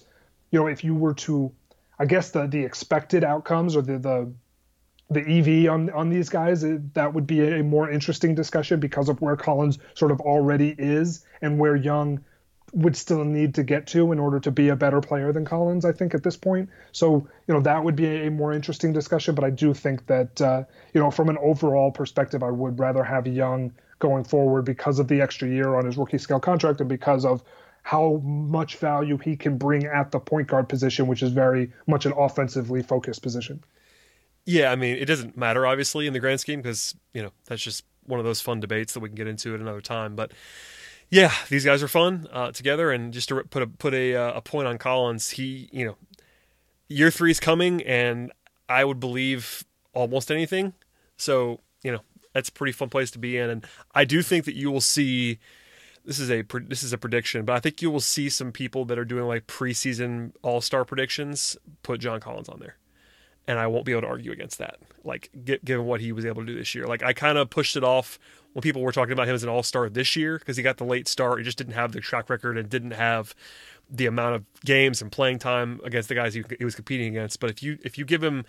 you 0.50 0.60
know, 0.60 0.66
if 0.66 0.84
you 0.84 0.94
were 0.94 1.14
to, 1.14 1.52
I 1.98 2.06
guess 2.06 2.30
the 2.30 2.46
the 2.46 2.62
expected 2.62 3.24
outcomes 3.24 3.76
or 3.76 3.82
the 3.82 3.98
the 3.98 4.32
the 5.10 5.20
EV 5.20 5.70
on 5.70 5.90
on 5.90 6.08
these 6.08 6.28
guys, 6.28 6.64
that 6.94 7.12
would 7.12 7.26
be 7.26 7.40
a 7.40 7.62
more 7.62 7.90
interesting 7.90 8.34
discussion 8.34 8.80
because 8.80 9.08
of 9.08 9.20
where 9.20 9.36
Collins 9.36 9.78
sort 9.94 10.12
of 10.12 10.20
already 10.20 10.74
is 10.78 11.24
and 11.42 11.58
where 11.58 11.76
Young 11.76 12.22
would 12.72 12.96
still 12.96 13.24
need 13.24 13.54
to 13.54 13.62
get 13.62 13.86
to 13.86 14.12
in 14.12 14.18
order 14.18 14.40
to 14.40 14.50
be 14.50 14.70
a 14.70 14.76
better 14.76 15.00
player 15.00 15.32
than 15.32 15.44
Collins, 15.44 15.84
I 15.84 15.92
think, 15.92 16.14
at 16.14 16.22
this 16.22 16.36
point. 16.36 16.70
So, 16.92 17.28
you 17.46 17.54
know, 17.54 17.60
that 17.60 17.84
would 17.84 17.96
be 17.96 18.26
a 18.26 18.30
more 18.30 18.52
interesting 18.52 18.92
discussion. 18.92 19.34
But 19.34 19.44
I 19.44 19.50
do 19.50 19.74
think 19.74 20.06
that, 20.06 20.40
uh, 20.40 20.64
you 20.94 21.00
know, 21.00 21.10
from 21.10 21.28
an 21.28 21.38
overall 21.38 21.90
perspective, 21.90 22.42
I 22.42 22.50
would 22.50 22.78
rather 22.78 23.04
have 23.04 23.26
Young 23.26 23.72
going 23.98 24.24
forward 24.24 24.64
because 24.64 24.98
of 24.98 25.08
the 25.08 25.20
extra 25.20 25.48
year 25.48 25.74
on 25.76 25.84
his 25.84 25.96
rookie 25.96 26.18
scale 26.18 26.40
contract 26.40 26.80
and 26.80 26.88
because 26.88 27.24
of 27.24 27.42
how 27.82 28.20
much 28.24 28.76
value 28.76 29.18
he 29.18 29.36
can 29.36 29.58
bring 29.58 29.84
at 29.84 30.10
the 30.10 30.18
point 30.18 30.48
guard 30.48 30.68
position, 30.68 31.06
which 31.06 31.22
is 31.22 31.30
very 31.30 31.70
much 31.86 32.06
an 32.06 32.12
offensively 32.12 32.82
focused 32.82 33.22
position. 33.22 33.62
Yeah, 34.44 34.72
I 34.72 34.76
mean, 34.76 34.96
it 34.96 35.04
doesn't 35.04 35.36
matter, 35.36 35.66
obviously, 35.66 36.06
in 36.06 36.12
the 36.12 36.20
grand 36.20 36.40
scheme, 36.40 36.62
because, 36.62 36.94
you 37.12 37.22
know, 37.22 37.32
that's 37.46 37.62
just 37.62 37.84
one 38.04 38.18
of 38.18 38.24
those 38.24 38.40
fun 38.40 38.60
debates 38.60 38.94
that 38.94 39.00
we 39.00 39.08
can 39.08 39.14
get 39.14 39.26
into 39.26 39.54
at 39.54 39.60
another 39.60 39.80
time. 39.80 40.16
But, 40.16 40.32
yeah, 41.12 41.30
these 41.50 41.62
guys 41.66 41.82
are 41.82 41.88
fun 41.88 42.26
uh, 42.32 42.52
together. 42.52 42.90
And 42.90 43.12
just 43.12 43.28
to 43.28 43.44
put 43.44 43.62
a 43.62 43.66
put 43.66 43.92
a 43.92 44.16
uh, 44.16 44.32
a 44.32 44.40
point 44.40 44.66
on 44.66 44.78
Collins, 44.78 45.30
he 45.30 45.68
you 45.70 45.84
know 45.84 45.96
year 46.88 47.10
three 47.10 47.30
is 47.30 47.38
coming, 47.38 47.82
and 47.82 48.32
I 48.66 48.84
would 48.84 48.98
believe 48.98 49.62
almost 49.92 50.30
anything. 50.30 50.72
So 51.18 51.60
you 51.84 51.92
know 51.92 52.00
that's 52.32 52.48
a 52.48 52.52
pretty 52.52 52.72
fun 52.72 52.88
place 52.88 53.10
to 53.10 53.18
be 53.18 53.36
in, 53.36 53.50
and 53.50 53.66
I 53.94 54.06
do 54.06 54.22
think 54.22 54.46
that 54.46 54.56
you 54.56 54.72
will 54.72 54.80
see. 54.80 55.38
This 56.04 56.18
is 56.18 56.30
a 56.30 56.42
this 56.66 56.82
is 56.82 56.94
a 56.94 56.98
prediction, 56.98 57.44
but 57.44 57.52
I 57.52 57.60
think 57.60 57.82
you 57.82 57.90
will 57.90 58.00
see 58.00 58.30
some 58.30 58.50
people 58.50 58.86
that 58.86 58.98
are 58.98 59.04
doing 59.04 59.24
like 59.24 59.46
preseason 59.46 60.32
All 60.40 60.62
Star 60.62 60.84
predictions 60.84 61.58
put 61.82 62.00
John 62.00 62.20
Collins 62.20 62.48
on 62.48 62.58
there, 62.58 62.76
and 63.46 63.58
I 63.58 63.66
won't 63.66 63.84
be 63.84 63.92
able 63.92 64.02
to 64.02 64.08
argue 64.08 64.32
against 64.32 64.58
that. 64.58 64.76
Like 65.04 65.30
given 65.64 65.86
what 65.86 66.00
he 66.00 66.12
was 66.12 66.24
able 66.24 66.42
to 66.42 66.46
do 66.46 66.56
this 66.56 66.74
year, 66.74 66.86
like 66.86 67.02
I 67.02 67.12
kind 67.12 67.38
of 67.38 67.50
pushed 67.50 67.76
it 67.76 67.84
off 67.84 68.18
when 68.52 68.62
people 68.62 68.82
were 68.82 68.92
talking 68.92 69.12
about 69.12 69.28
him 69.28 69.34
as 69.34 69.42
an 69.42 69.48
all 69.48 69.62
star 69.62 69.88
this 69.88 70.14
year 70.14 70.38
because 70.38 70.56
he 70.56 70.62
got 70.62 70.76
the 70.76 70.84
late 70.84 71.08
start. 71.08 71.38
He 71.38 71.44
just 71.44 71.58
didn't 71.58 71.74
have 71.74 71.92
the 71.92 72.00
track 72.00 72.30
record 72.30 72.56
and 72.56 72.68
didn't 72.68 72.92
have 72.92 73.34
the 73.90 74.06
amount 74.06 74.36
of 74.36 74.44
games 74.64 75.02
and 75.02 75.10
playing 75.10 75.38
time 75.38 75.80
against 75.84 76.08
the 76.08 76.14
guys 76.14 76.34
he, 76.34 76.44
he 76.58 76.64
was 76.64 76.74
competing 76.74 77.08
against. 77.08 77.40
But 77.40 77.50
if 77.50 77.62
you 77.62 77.78
if 77.82 77.98
you 77.98 78.04
give 78.04 78.22
him 78.22 78.44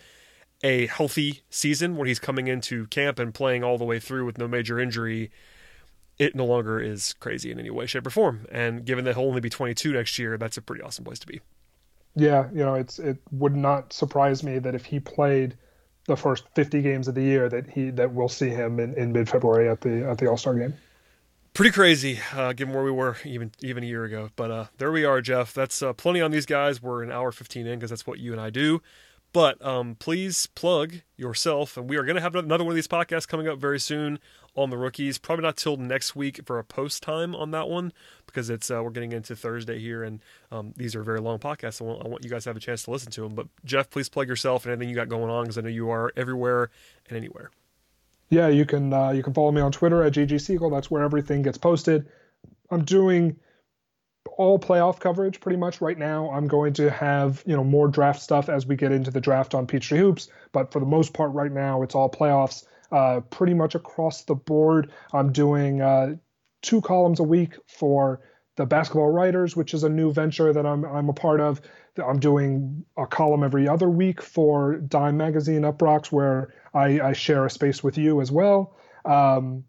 a 0.63 0.87
healthy 0.87 1.41
season 1.49 1.97
where 1.97 2.07
he's 2.07 2.19
coming 2.19 2.47
into 2.47 2.87
camp 2.87 3.19
and 3.19 3.33
playing 3.33 3.63
all 3.63 3.77
the 3.77 3.83
way 3.83 3.99
through 3.99 4.25
with 4.25 4.37
no 4.37 4.47
major 4.47 4.79
injury, 4.79 5.29
it 6.17 6.35
no 6.35 6.45
longer 6.45 6.79
is 6.79 7.13
crazy 7.19 7.51
in 7.51 7.59
any 7.59 7.69
way, 7.69 7.85
shape, 7.85 8.07
or 8.07 8.11
form. 8.11 8.45
And 8.51 8.85
given 8.85 9.03
that 9.05 9.15
he'll 9.15 9.25
only 9.25 9.41
be 9.41 9.49
22 9.49 9.91
next 9.91 10.17
year, 10.17 10.37
that's 10.37 10.57
a 10.57 10.61
pretty 10.61 10.81
awesome 10.81 11.03
place 11.03 11.19
to 11.19 11.27
be. 11.27 11.41
Yeah, 12.15 12.49
you 12.51 12.59
know, 12.59 12.75
it's 12.75 12.99
it 12.99 13.17
would 13.31 13.55
not 13.55 13.91
surprise 13.91 14.43
me 14.43 14.59
that 14.59 14.75
if 14.75 14.85
he 14.85 14.99
played 14.99 15.55
the 16.05 16.17
first 16.17 16.43
50 16.55 16.81
games 16.81 17.07
of 17.07 17.15
the 17.15 17.21
year 17.21 17.49
that 17.49 17.69
he 17.69 17.89
that 17.91 18.11
we'll 18.13 18.29
see 18.29 18.49
him 18.49 18.79
in, 18.79 18.93
in 18.95 19.11
mid 19.11 19.29
February 19.29 19.69
at 19.69 19.81
the 19.81 20.07
at 20.07 20.17
the 20.17 20.27
All 20.27 20.37
Star 20.37 20.53
game. 20.53 20.73
Pretty 21.53 21.71
crazy, 21.71 22.19
uh, 22.33 22.51
given 22.53 22.73
where 22.73 22.83
we 22.83 22.91
were 22.91 23.15
even 23.25 23.51
even 23.61 23.83
a 23.83 23.87
year 23.87 24.03
ago. 24.03 24.29
But 24.35 24.51
uh, 24.51 24.65
there 24.77 24.91
we 24.91 25.05
are, 25.05 25.21
Jeff. 25.21 25.53
That's 25.53 25.81
uh, 25.81 25.93
plenty 25.93 26.21
on 26.21 26.31
these 26.31 26.45
guys. 26.45 26.81
We're 26.81 27.03
an 27.03 27.11
hour 27.11 27.31
15 27.31 27.67
in 27.67 27.79
because 27.79 27.89
that's 27.89 28.07
what 28.07 28.19
you 28.19 28.31
and 28.31 28.41
I 28.41 28.49
do. 28.49 28.81
But 29.33 29.63
um, 29.65 29.95
please 29.95 30.47
plug 30.47 31.01
yourself, 31.17 31.75
and 31.75 31.89
we 31.89 31.97
are 31.97 32.03
going 32.03 32.15
to 32.15 32.21
have 32.21 32.35
another 32.35 32.63
one 32.63 32.71
of 32.71 32.75
these 32.75 32.87
podcasts 32.87 33.27
coming 33.27 33.47
up 33.47 33.57
very 33.57 33.79
soon 33.79 34.19
on 34.55 34.69
the 34.69 34.77
rookies. 34.77 35.17
Probably 35.17 35.41
not 35.41 35.57
till 35.57 35.77
next 35.77 36.15
week 36.15 36.39
for 36.45 36.59
a 36.59 36.63
post 36.63 37.01
time 37.01 37.35
on 37.35 37.49
that 37.51 37.67
one 37.67 37.93
because 38.33 38.49
it's 38.49 38.71
uh, 38.71 38.81
we're 38.83 38.89
getting 38.89 39.11
into 39.11 39.35
Thursday 39.35 39.79
here, 39.79 40.03
and 40.03 40.19
um, 40.51 40.73
these 40.75 40.95
are 40.95 41.03
very 41.03 41.19
long 41.19 41.39
podcasts. 41.39 41.75
So 41.75 41.97
I 41.97 42.07
want 42.07 42.23
you 42.23 42.29
guys 42.29 42.43
to 42.43 42.49
have 42.49 42.57
a 42.57 42.59
chance 42.61 42.83
to 42.83 42.91
listen 42.91 43.11
to 43.11 43.21
them. 43.21 43.35
But 43.35 43.47
Jeff, 43.63 43.89
please 43.89 44.09
plug 44.09 44.27
yourself 44.27 44.65
and 44.65 44.73
anything 44.73 44.89
you 44.89 44.95
got 44.95 45.09
going 45.09 45.29
on 45.29 45.43
because 45.43 45.57
I 45.57 45.61
know 45.61 45.69
you 45.69 45.89
are 45.91 46.11
everywhere 46.15 46.69
and 47.07 47.17
anywhere. 47.17 47.51
Yeah, 48.29 48.47
you 48.47 48.65
can 48.65 48.91
uh, 48.91 49.11
you 49.11 49.21
can 49.21 49.33
follow 49.33 49.51
me 49.51 49.61
on 49.61 49.71
Twitter 49.71 50.03
at 50.03 50.13
GG 50.13 50.41
Siegel. 50.41 50.69
That's 50.69 50.89
where 50.89 51.03
everything 51.03 51.43
gets 51.43 51.57
posted. 51.57 52.07
I'm 52.71 52.83
doing 52.83 53.37
all 54.37 54.57
playoff 54.57 54.99
coverage 54.99 55.39
pretty 55.39 55.57
much 55.57 55.81
right 55.81 55.97
now. 55.97 56.31
I'm 56.31 56.47
going 56.47 56.73
to 56.73 56.89
have 56.89 57.43
you 57.45 57.55
know 57.55 57.63
more 57.63 57.87
draft 57.87 58.21
stuff 58.21 58.49
as 58.49 58.65
we 58.65 58.75
get 58.75 58.91
into 58.91 59.11
the 59.11 59.21
draft 59.21 59.53
on 59.53 59.67
Peachtree 59.67 59.99
Hoops, 59.99 60.29
but 60.51 60.71
for 60.71 60.79
the 60.79 60.85
most 60.85 61.13
part 61.13 61.31
right 61.33 61.51
now 61.51 61.83
it's 61.83 61.95
all 61.95 62.09
playoffs. 62.09 62.65
Uh, 62.91 63.21
pretty 63.21 63.55
much 63.55 63.73
across 63.73 64.23
the 64.23 64.35
board. 64.35 64.91
I'm 65.13 65.31
doing 65.31 65.81
uh, 65.81 66.15
two 66.63 66.81
columns 66.81 67.19
a 67.19 67.23
week 67.23 67.53
for 67.67 68.21
the 68.55 68.65
Basketball 68.65 69.09
Writers, 69.09 69.55
which 69.55 69.73
is 69.75 69.83
a 69.83 69.89
new 69.89 70.11
venture 70.11 70.51
that 70.51 70.65
I'm 70.65 70.83
I'm 70.85 71.09
a 71.09 71.13
part 71.13 71.41
of. 71.41 71.61
I'm 72.03 72.19
doing 72.19 72.85
a 72.97 73.05
column 73.05 73.43
every 73.43 73.67
other 73.67 73.89
week 73.89 74.21
for 74.21 74.77
Dime 74.77 75.17
Magazine 75.17 75.61
Uproxx, 75.61 76.11
where 76.11 76.53
I, 76.73 76.99
I 76.99 77.13
share 77.13 77.45
a 77.45 77.49
space 77.49 77.83
with 77.83 77.99
you 77.99 78.19
as 78.21 78.31
well. 78.31 78.75
Um, 79.05 79.65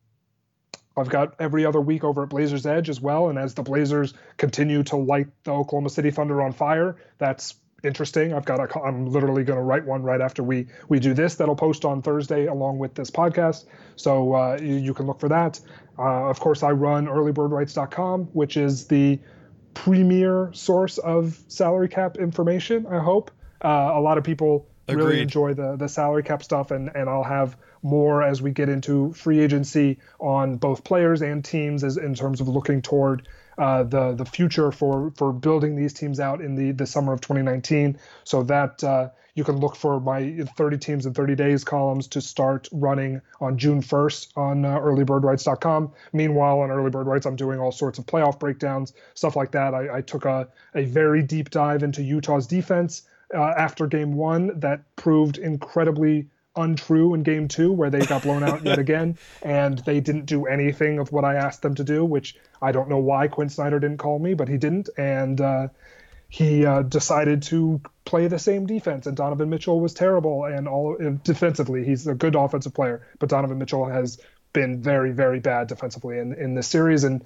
I've 0.97 1.09
got 1.09 1.35
every 1.41 1.67
other 1.67 1.81
week 1.81 2.05
over 2.05 2.23
at 2.23 2.29
Blazers 2.29 2.67
Edge 2.67 2.89
as 2.89 3.01
well. 3.01 3.29
And 3.29 3.39
as 3.39 3.55
the 3.55 3.63
Blazers 3.63 4.15
continue 4.37 4.85
to 4.85 4.97
light 4.97 5.27
the 5.43 5.51
Oklahoma 5.51 5.91
City 5.91 6.11
Thunder 6.11 6.41
on 6.41 6.53
fire, 6.53 6.97
that's 7.19 7.55
interesting. 7.85 8.33
I've 8.33 8.45
got 8.45 8.61
a, 8.61 8.81
I'm 8.81 9.07
literally 9.07 9.45
going 9.45 9.59
to 9.59 9.63
write 9.63 9.85
one 9.85 10.03
right 10.03 10.21
after 10.21 10.43
we 10.43 10.67
we 10.89 10.99
do 10.99 11.15
this. 11.15 11.37
That'll 11.37 11.57
post 11.57 11.85
on 11.85 12.03
Thursday 12.03 12.47
along 12.47 12.79
with 12.79 12.95
this 12.95 13.11
podcast. 13.11 13.65
So 13.97 14.35
uh, 14.35 14.59
you, 14.61 14.77
you, 14.77 14.95
can 14.95 15.07
look 15.07 15.21
for 15.21 15.29
that. 15.29 15.61
Uh, 15.99 16.29
of 16.29 16.41
course, 16.41 16.63
I 16.63 16.71
run 16.71 17.07
earlybirdrights.com, 17.07 18.25
which 18.33 18.57
is 18.57 18.87
the 18.87 19.19
premier 19.75 20.51
source 20.53 20.99
of 20.99 21.39
salary 21.49 21.89
cap 21.89 22.17
information. 22.17 22.87
I 22.87 22.99
hope 22.99 23.31
uh, 23.65 23.93
a 23.95 24.01
lot 24.01 24.19
of 24.19 24.25
people 24.25 24.69
Agreed. 24.89 25.05
really 25.05 25.21
enjoy 25.21 25.55
the 25.55 25.77
the 25.77 25.89
salary 25.89 26.23
cap 26.23 26.43
stuff, 26.43 26.71
and 26.71 26.91
and 26.95 27.09
I'll 27.09 27.23
have 27.23 27.57
more 27.83 28.23
as 28.23 28.41
we 28.41 28.51
get 28.51 28.69
into 28.69 29.13
free 29.13 29.41
agency 29.41 29.99
on 30.19 30.57
both 30.57 30.85
players 30.85 31.21
and 31.23 31.45
teams 31.45 31.85
as 31.85 31.99
in 31.99 32.15
terms 32.15 32.41
of 32.41 32.49
looking 32.49 32.81
toward 32.81 33.29
uh, 33.59 33.83
the 33.85 34.15
the 34.15 34.25
future 34.25 34.73
for 34.73 35.13
for 35.17 35.33
building 35.33 35.77
these 35.77 35.93
teams 35.93 36.21
out 36.21 36.41
in 36.41 36.55
the 36.55 36.73
the 36.73 36.87
summer 36.87 37.13
of 37.13 37.21
2019 37.21 37.99
so 38.25 38.43
that 38.43 38.83
uh, 38.85 39.09
you 39.35 39.43
can 39.45 39.59
look 39.59 39.75
for 39.75 40.01
my 40.01 40.45
30 40.57 40.79
teams 40.79 41.07
in 41.07 41.15
30 41.15 41.35
days 41.35 41.65
columns 41.65 42.07
to 42.09 42.21
start 42.21 42.69
running 42.73 43.21
on 43.41 43.59
June 43.59 43.83
1st 43.83 44.37
on 44.37 44.65
uh, 44.65 44.79
earlybirdrights.com. 44.79 45.93
Meanwhile, 46.13 46.61
on 46.61 46.71
Early 46.71 46.91
Bird 46.91 47.07
Rights, 47.07 47.27
I'm 47.27 47.37
doing 47.37 47.59
all 47.59 47.73
sorts 47.73 47.99
of 47.99 48.07
playoff 48.07 48.39
breakdowns, 48.39 48.93
stuff 49.15 49.35
like 49.35 49.51
that. 49.53 49.75
I, 49.75 49.97
I 49.97 50.01
took 50.03 50.25
a, 50.25 50.49
a 50.75 50.85
very 50.85 51.23
deep 51.23 51.51
dive 51.51 51.83
into 51.83 52.03
Utah's 52.03 52.47
defense 52.47 53.03
uh, 53.35 53.55
after 53.57 53.87
game 53.87 54.15
one 54.15 54.59
that 54.61 54.83
proved 54.97 55.39
incredibly 55.39 56.29
untrue 56.57 57.15
in 57.15 57.23
game 57.23 57.49
two, 57.49 57.73
where 57.73 57.91
they 57.91 58.05
got 58.05 58.23
blown 58.23 58.43
out 58.43 58.65
yet 58.65 58.79
again, 58.87 59.19
and 59.43 59.79
they 59.81 60.01
didn't 60.01 60.27
do 60.27 60.47
anything 60.47 60.99
of 60.99 61.13
what 61.13 61.25
I 61.25 61.35
asked 61.35 61.63
them 61.63 61.75
to 61.77 61.85
do, 61.85 62.05
which 62.05 62.37
I 62.61 62.73
don't 62.73 62.89
know 62.89 62.99
why 62.99 63.29
Quin 63.29 63.49
Snyder 63.49 63.79
didn't 63.79 63.99
call 63.99 64.19
me, 64.19 64.35
but 64.35 64.49
he 64.49 64.57
didn't. 64.57 64.89
And 64.97 65.41
uh, 65.41 65.69
he 66.29 66.67
uh, 66.67 66.83
decided 66.83 67.43
to 67.45 67.81
play 68.05 68.27
the 68.27 68.39
same 68.39 68.67
defense, 68.67 69.07
and 69.07 69.17
Donovan 69.17 69.51
Mitchell 69.51 69.81
was 69.81 69.95
terrible. 69.95 70.45
And 70.45 70.67
all 70.69 70.97
defensively, 71.23 71.85
he's 71.85 72.07
a 72.07 72.15
good 72.15 72.35
offensive 72.35 72.75
player, 72.75 73.07
but 73.19 73.29
Donovan 73.29 73.59
Mitchell 73.59 73.85
has 73.87 74.19
been 74.53 74.83
very, 74.83 75.13
very 75.13 75.41
bad 75.41 75.67
defensively 75.67 76.19
in, 76.19 76.33
in 76.35 76.55
this 76.55 76.69
series. 76.69 77.05
And 77.05 77.25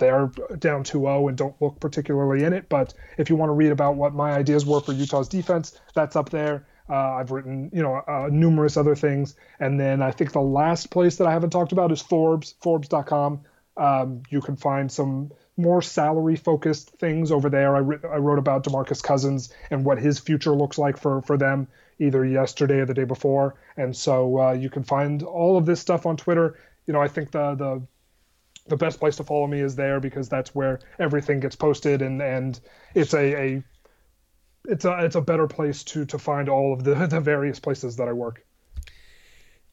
they're 0.00 0.30
down 0.58 0.82
2-0 0.82 1.28
and 1.28 1.38
don't 1.38 1.54
look 1.60 1.78
particularly 1.78 2.42
in 2.44 2.52
it. 2.52 2.68
But 2.68 2.92
if 3.18 3.30
you 3.30 3.36
want 3.36 3.50
to 3.50 3.54
read 3.54 3.70
about 3.70 3.94
what 3.94 4.14
my 4.14 4.32
ideas 4.32 4.66
were 4.66 4.80
for 4.80 4.92
Utah's 4.92 5.28
defense, 5.28 5.78
that's 5.94 6.16
up 6.16 6.30
there. 6.30 6.66
Uh, 6.90 7.18
I've 7.20 7.30
written, 7.30 7.70
you 7.72 7.82
know, 7.82 7.94
uh, 7.94 8.28
numerous 8.32 8.76
other 8.76 8.96
things, 8.96 9.36
and 9.60 9.78
then 9.78 10.02
I 10.02 10.10
think 10.10 10.32
the 10.32 10.40
last 10.40 10.90
place 10.90 11.16
that 11.16 11.26
I 11.28 11.32
haven't 11.32 11.50
talked 11.50 11.72
about 11.72 11.92
is 11.92 12.02
Forbes, 12.02 12.54
Forbes.com. 12.60 13.42
Um, 13.76 14.22
you 14.28 14.40
can 14.40 14.56
find 14.56 14.90
some 14.90 15.30
more 15.56 15.82
salary-focused 15.82 16.90
things 16.98 17.30
over 17.30 17.48
there. 17.50 17.76
I, 17.76 17.78
I 17.78 18.18
wrote 18.18 18.38
about 18.38 18.64
Demarcus 18.64 19.02
Cousins 19.02 19.52
and 19.70 19.84
what 19.84 19.98
his 19.98 20.18
future 20.18 20.52
looks 20.56 20.78
like 20.78 20.98
for 20.98 21.22
for 21.22 21.36
them. 21.38 21.68
either 21.98 22.24
yesterday 22.24 22.80
or 22.80 22.86
the 22.86 22.94
day 22.94 23.04
before. 23.04 23.54
And 23.76 23.94
so 23.94 24.40
uh, 24.40 24.52
you 24.52 24.70
can 24.70 24.84
find 24.84 25.22
all 25.22 25.56
of 25.56 25.66
this 25.66 25.80
stuff 25.80 26.06
on 26.06 26.16
Twitter. 26.16 26.58
You 26.86 26.92
know, 26.94 27.00
I 27.00 27.08
think 27.08 27.30
the 27.30 27.54
the 27.54 27.82
the 28.68 28.76
best 28.76 29.00
place 29.00 29.16
to 29.16 29.24
follow 29.24 29.46
me 29.46 29.60
is 29.60 29.76
there 29.76 30.00
because 30.00 30.28
that's 30.28 30.54
where 30.54 30.80
everything 30.98 31.40
gets 31.40 31.56
posted 31.56 32.02
and 32.02 32.22
and 32.22 32.58
it's 32.94 33.14
a, 33.14 33.34
a 33.34 33.64
it's 34.66 34.84
a 34.84 35.04
it's 35.04 35.16
a 35.16 35.20
better 35.20 35.46
place 35.46 35.84
to 35.84 36.04
to 36.06 36.18
find 36.18 36.48
all 36.48 36.72
of 36.72 36.84
the 36.84 36.94
the 37.06 37.20
various 37.20 37.60
places 37.60 37.96
that 37.96 38.08
I 38.08 38.12
work. 38.12 38.44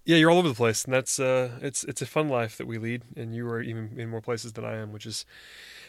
Yeah, 0.05 0.15
you're 0.15 0.31
all 0.31 0.37
over 0.37 0.47
the 0.47 0.53
place, 0.55 0.85
and 0.85 0.93
that's 0.93 1.19
uh, 1.19 1.59
it's 1.61 1.83
it's 1.83 2.01
a 2.01 2.05
fun 2.05 2.29
life 2.29 2.57
that 2.57 2.65
we 2.65 2.77
lead, 2.77 3.03
and 3.17 3.35
you 3.35 3.45
are 3.49 3.61
even 3.61 3.99
in 3.99 4.09
more 4.09 4.21
places 4.21 4.53
than 4.53 4.63
I 4.63 4.77
am, 4.77 4.93
which 4.93 5.05
is 5.05 5.25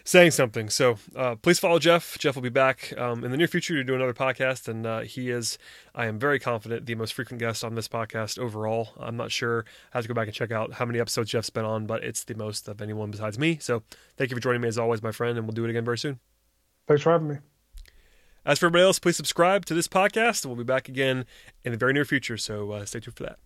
saying 0.02 0.32
something. 0.32 0.70
So 0.70 0.98
uh, 1.14 1.36
please 1.36 1.60
follow 1.60 1.78
Jeff. 1.78 2.18
Jeff 2.18 2.34
will 2.34 2.42
be 2.42 2.48
back 2.48 2.92
um, 2.98 3.24
in 3.24 3.30
the 3.30 3.36
near 3.36 3.46
future 3.46 3.74
to 3.74 3.84
do 3.84 3.94
another 3.94 4.14
podcast, 4.14 4.66
and 4.66 4.86
uh, 4.86 5.00
he 5.00 5.30
is, 5.30 5.58
I 5.94 6.06
am 6.06 6.18
very 6.18 6.40
confident, 6.40 6.86
the 6.86 6.94
most 6.94 7.12
frequent 7.12 7.38
guest 7.38 7.62
on 7.62 7.74
this 7.74 7.86
podcast 7.86 8.38
overall. 8.38 8.88
I'm 8.98 9.16
not 9.16 9.30
sure. 9.30 9.64
I 9.92 9.98
have 9.98 10.04
to 10.04 10.08
go 10.08 10.14
back 10.14 10.26
and 10.26 10.34
check 10.34 10.50
out 10.50 10.72
how 10.72 10.84
many 10.84 10.98
episodes 10.98 11.30
Jeff's 11.30 11.50
been 11.50 11.64
on, 11.64 11.86
but 11.86 12.02
it's 12.02 12.24
the 12.24 12.34
most 12.34 12.68
of 12.68 12.80
anyone 12.80 13.10
besides 13.10 13.38
me. 13.38 13.58
So 13.60 13.82
thank 14.16 14.30
you 14.30 14.36
for 14.36 14.40
joining 14.40 14.62
me 14.62 14.68
as 14.68 14.78
always, 14.78 15.02
my 15.02 15.12
friend, 15.12 15.38
and 15.38 15.46
we'll 15.46 15.54
do 15.54 15.64
it 15.64 15.70
again 15.70 15.84
very 15.84 15.98
soon. 15.98 16.18
Thanks 16.88 17.02
for 17.02 17.12
having 17.12 17.28
me. 17.28 17.36
As 18.48 18.58
for 18.58 18.64
everybody 18.64 18.84
else, 18.84 18.98
please 18.98 19.18
subscribe 19.18 19.66
to 19.66 19.74
this 19.74 19.88
podcast, 19.88 20.46
we'll 20.46 20.56
be 20.56 20.64
back 20.64 20.88
again 20.88 21.26
in 21.64 21.72
the 21.72 21.76
very 21.76 21.92
near 21.92 22.06
future. 22.06 22.38
So 22.38 22.70
uh, 22.70 22.86
stay 22.86 22.98
tuned 22.98 23.14
for 23.14 23.24
that. 23.24 23.38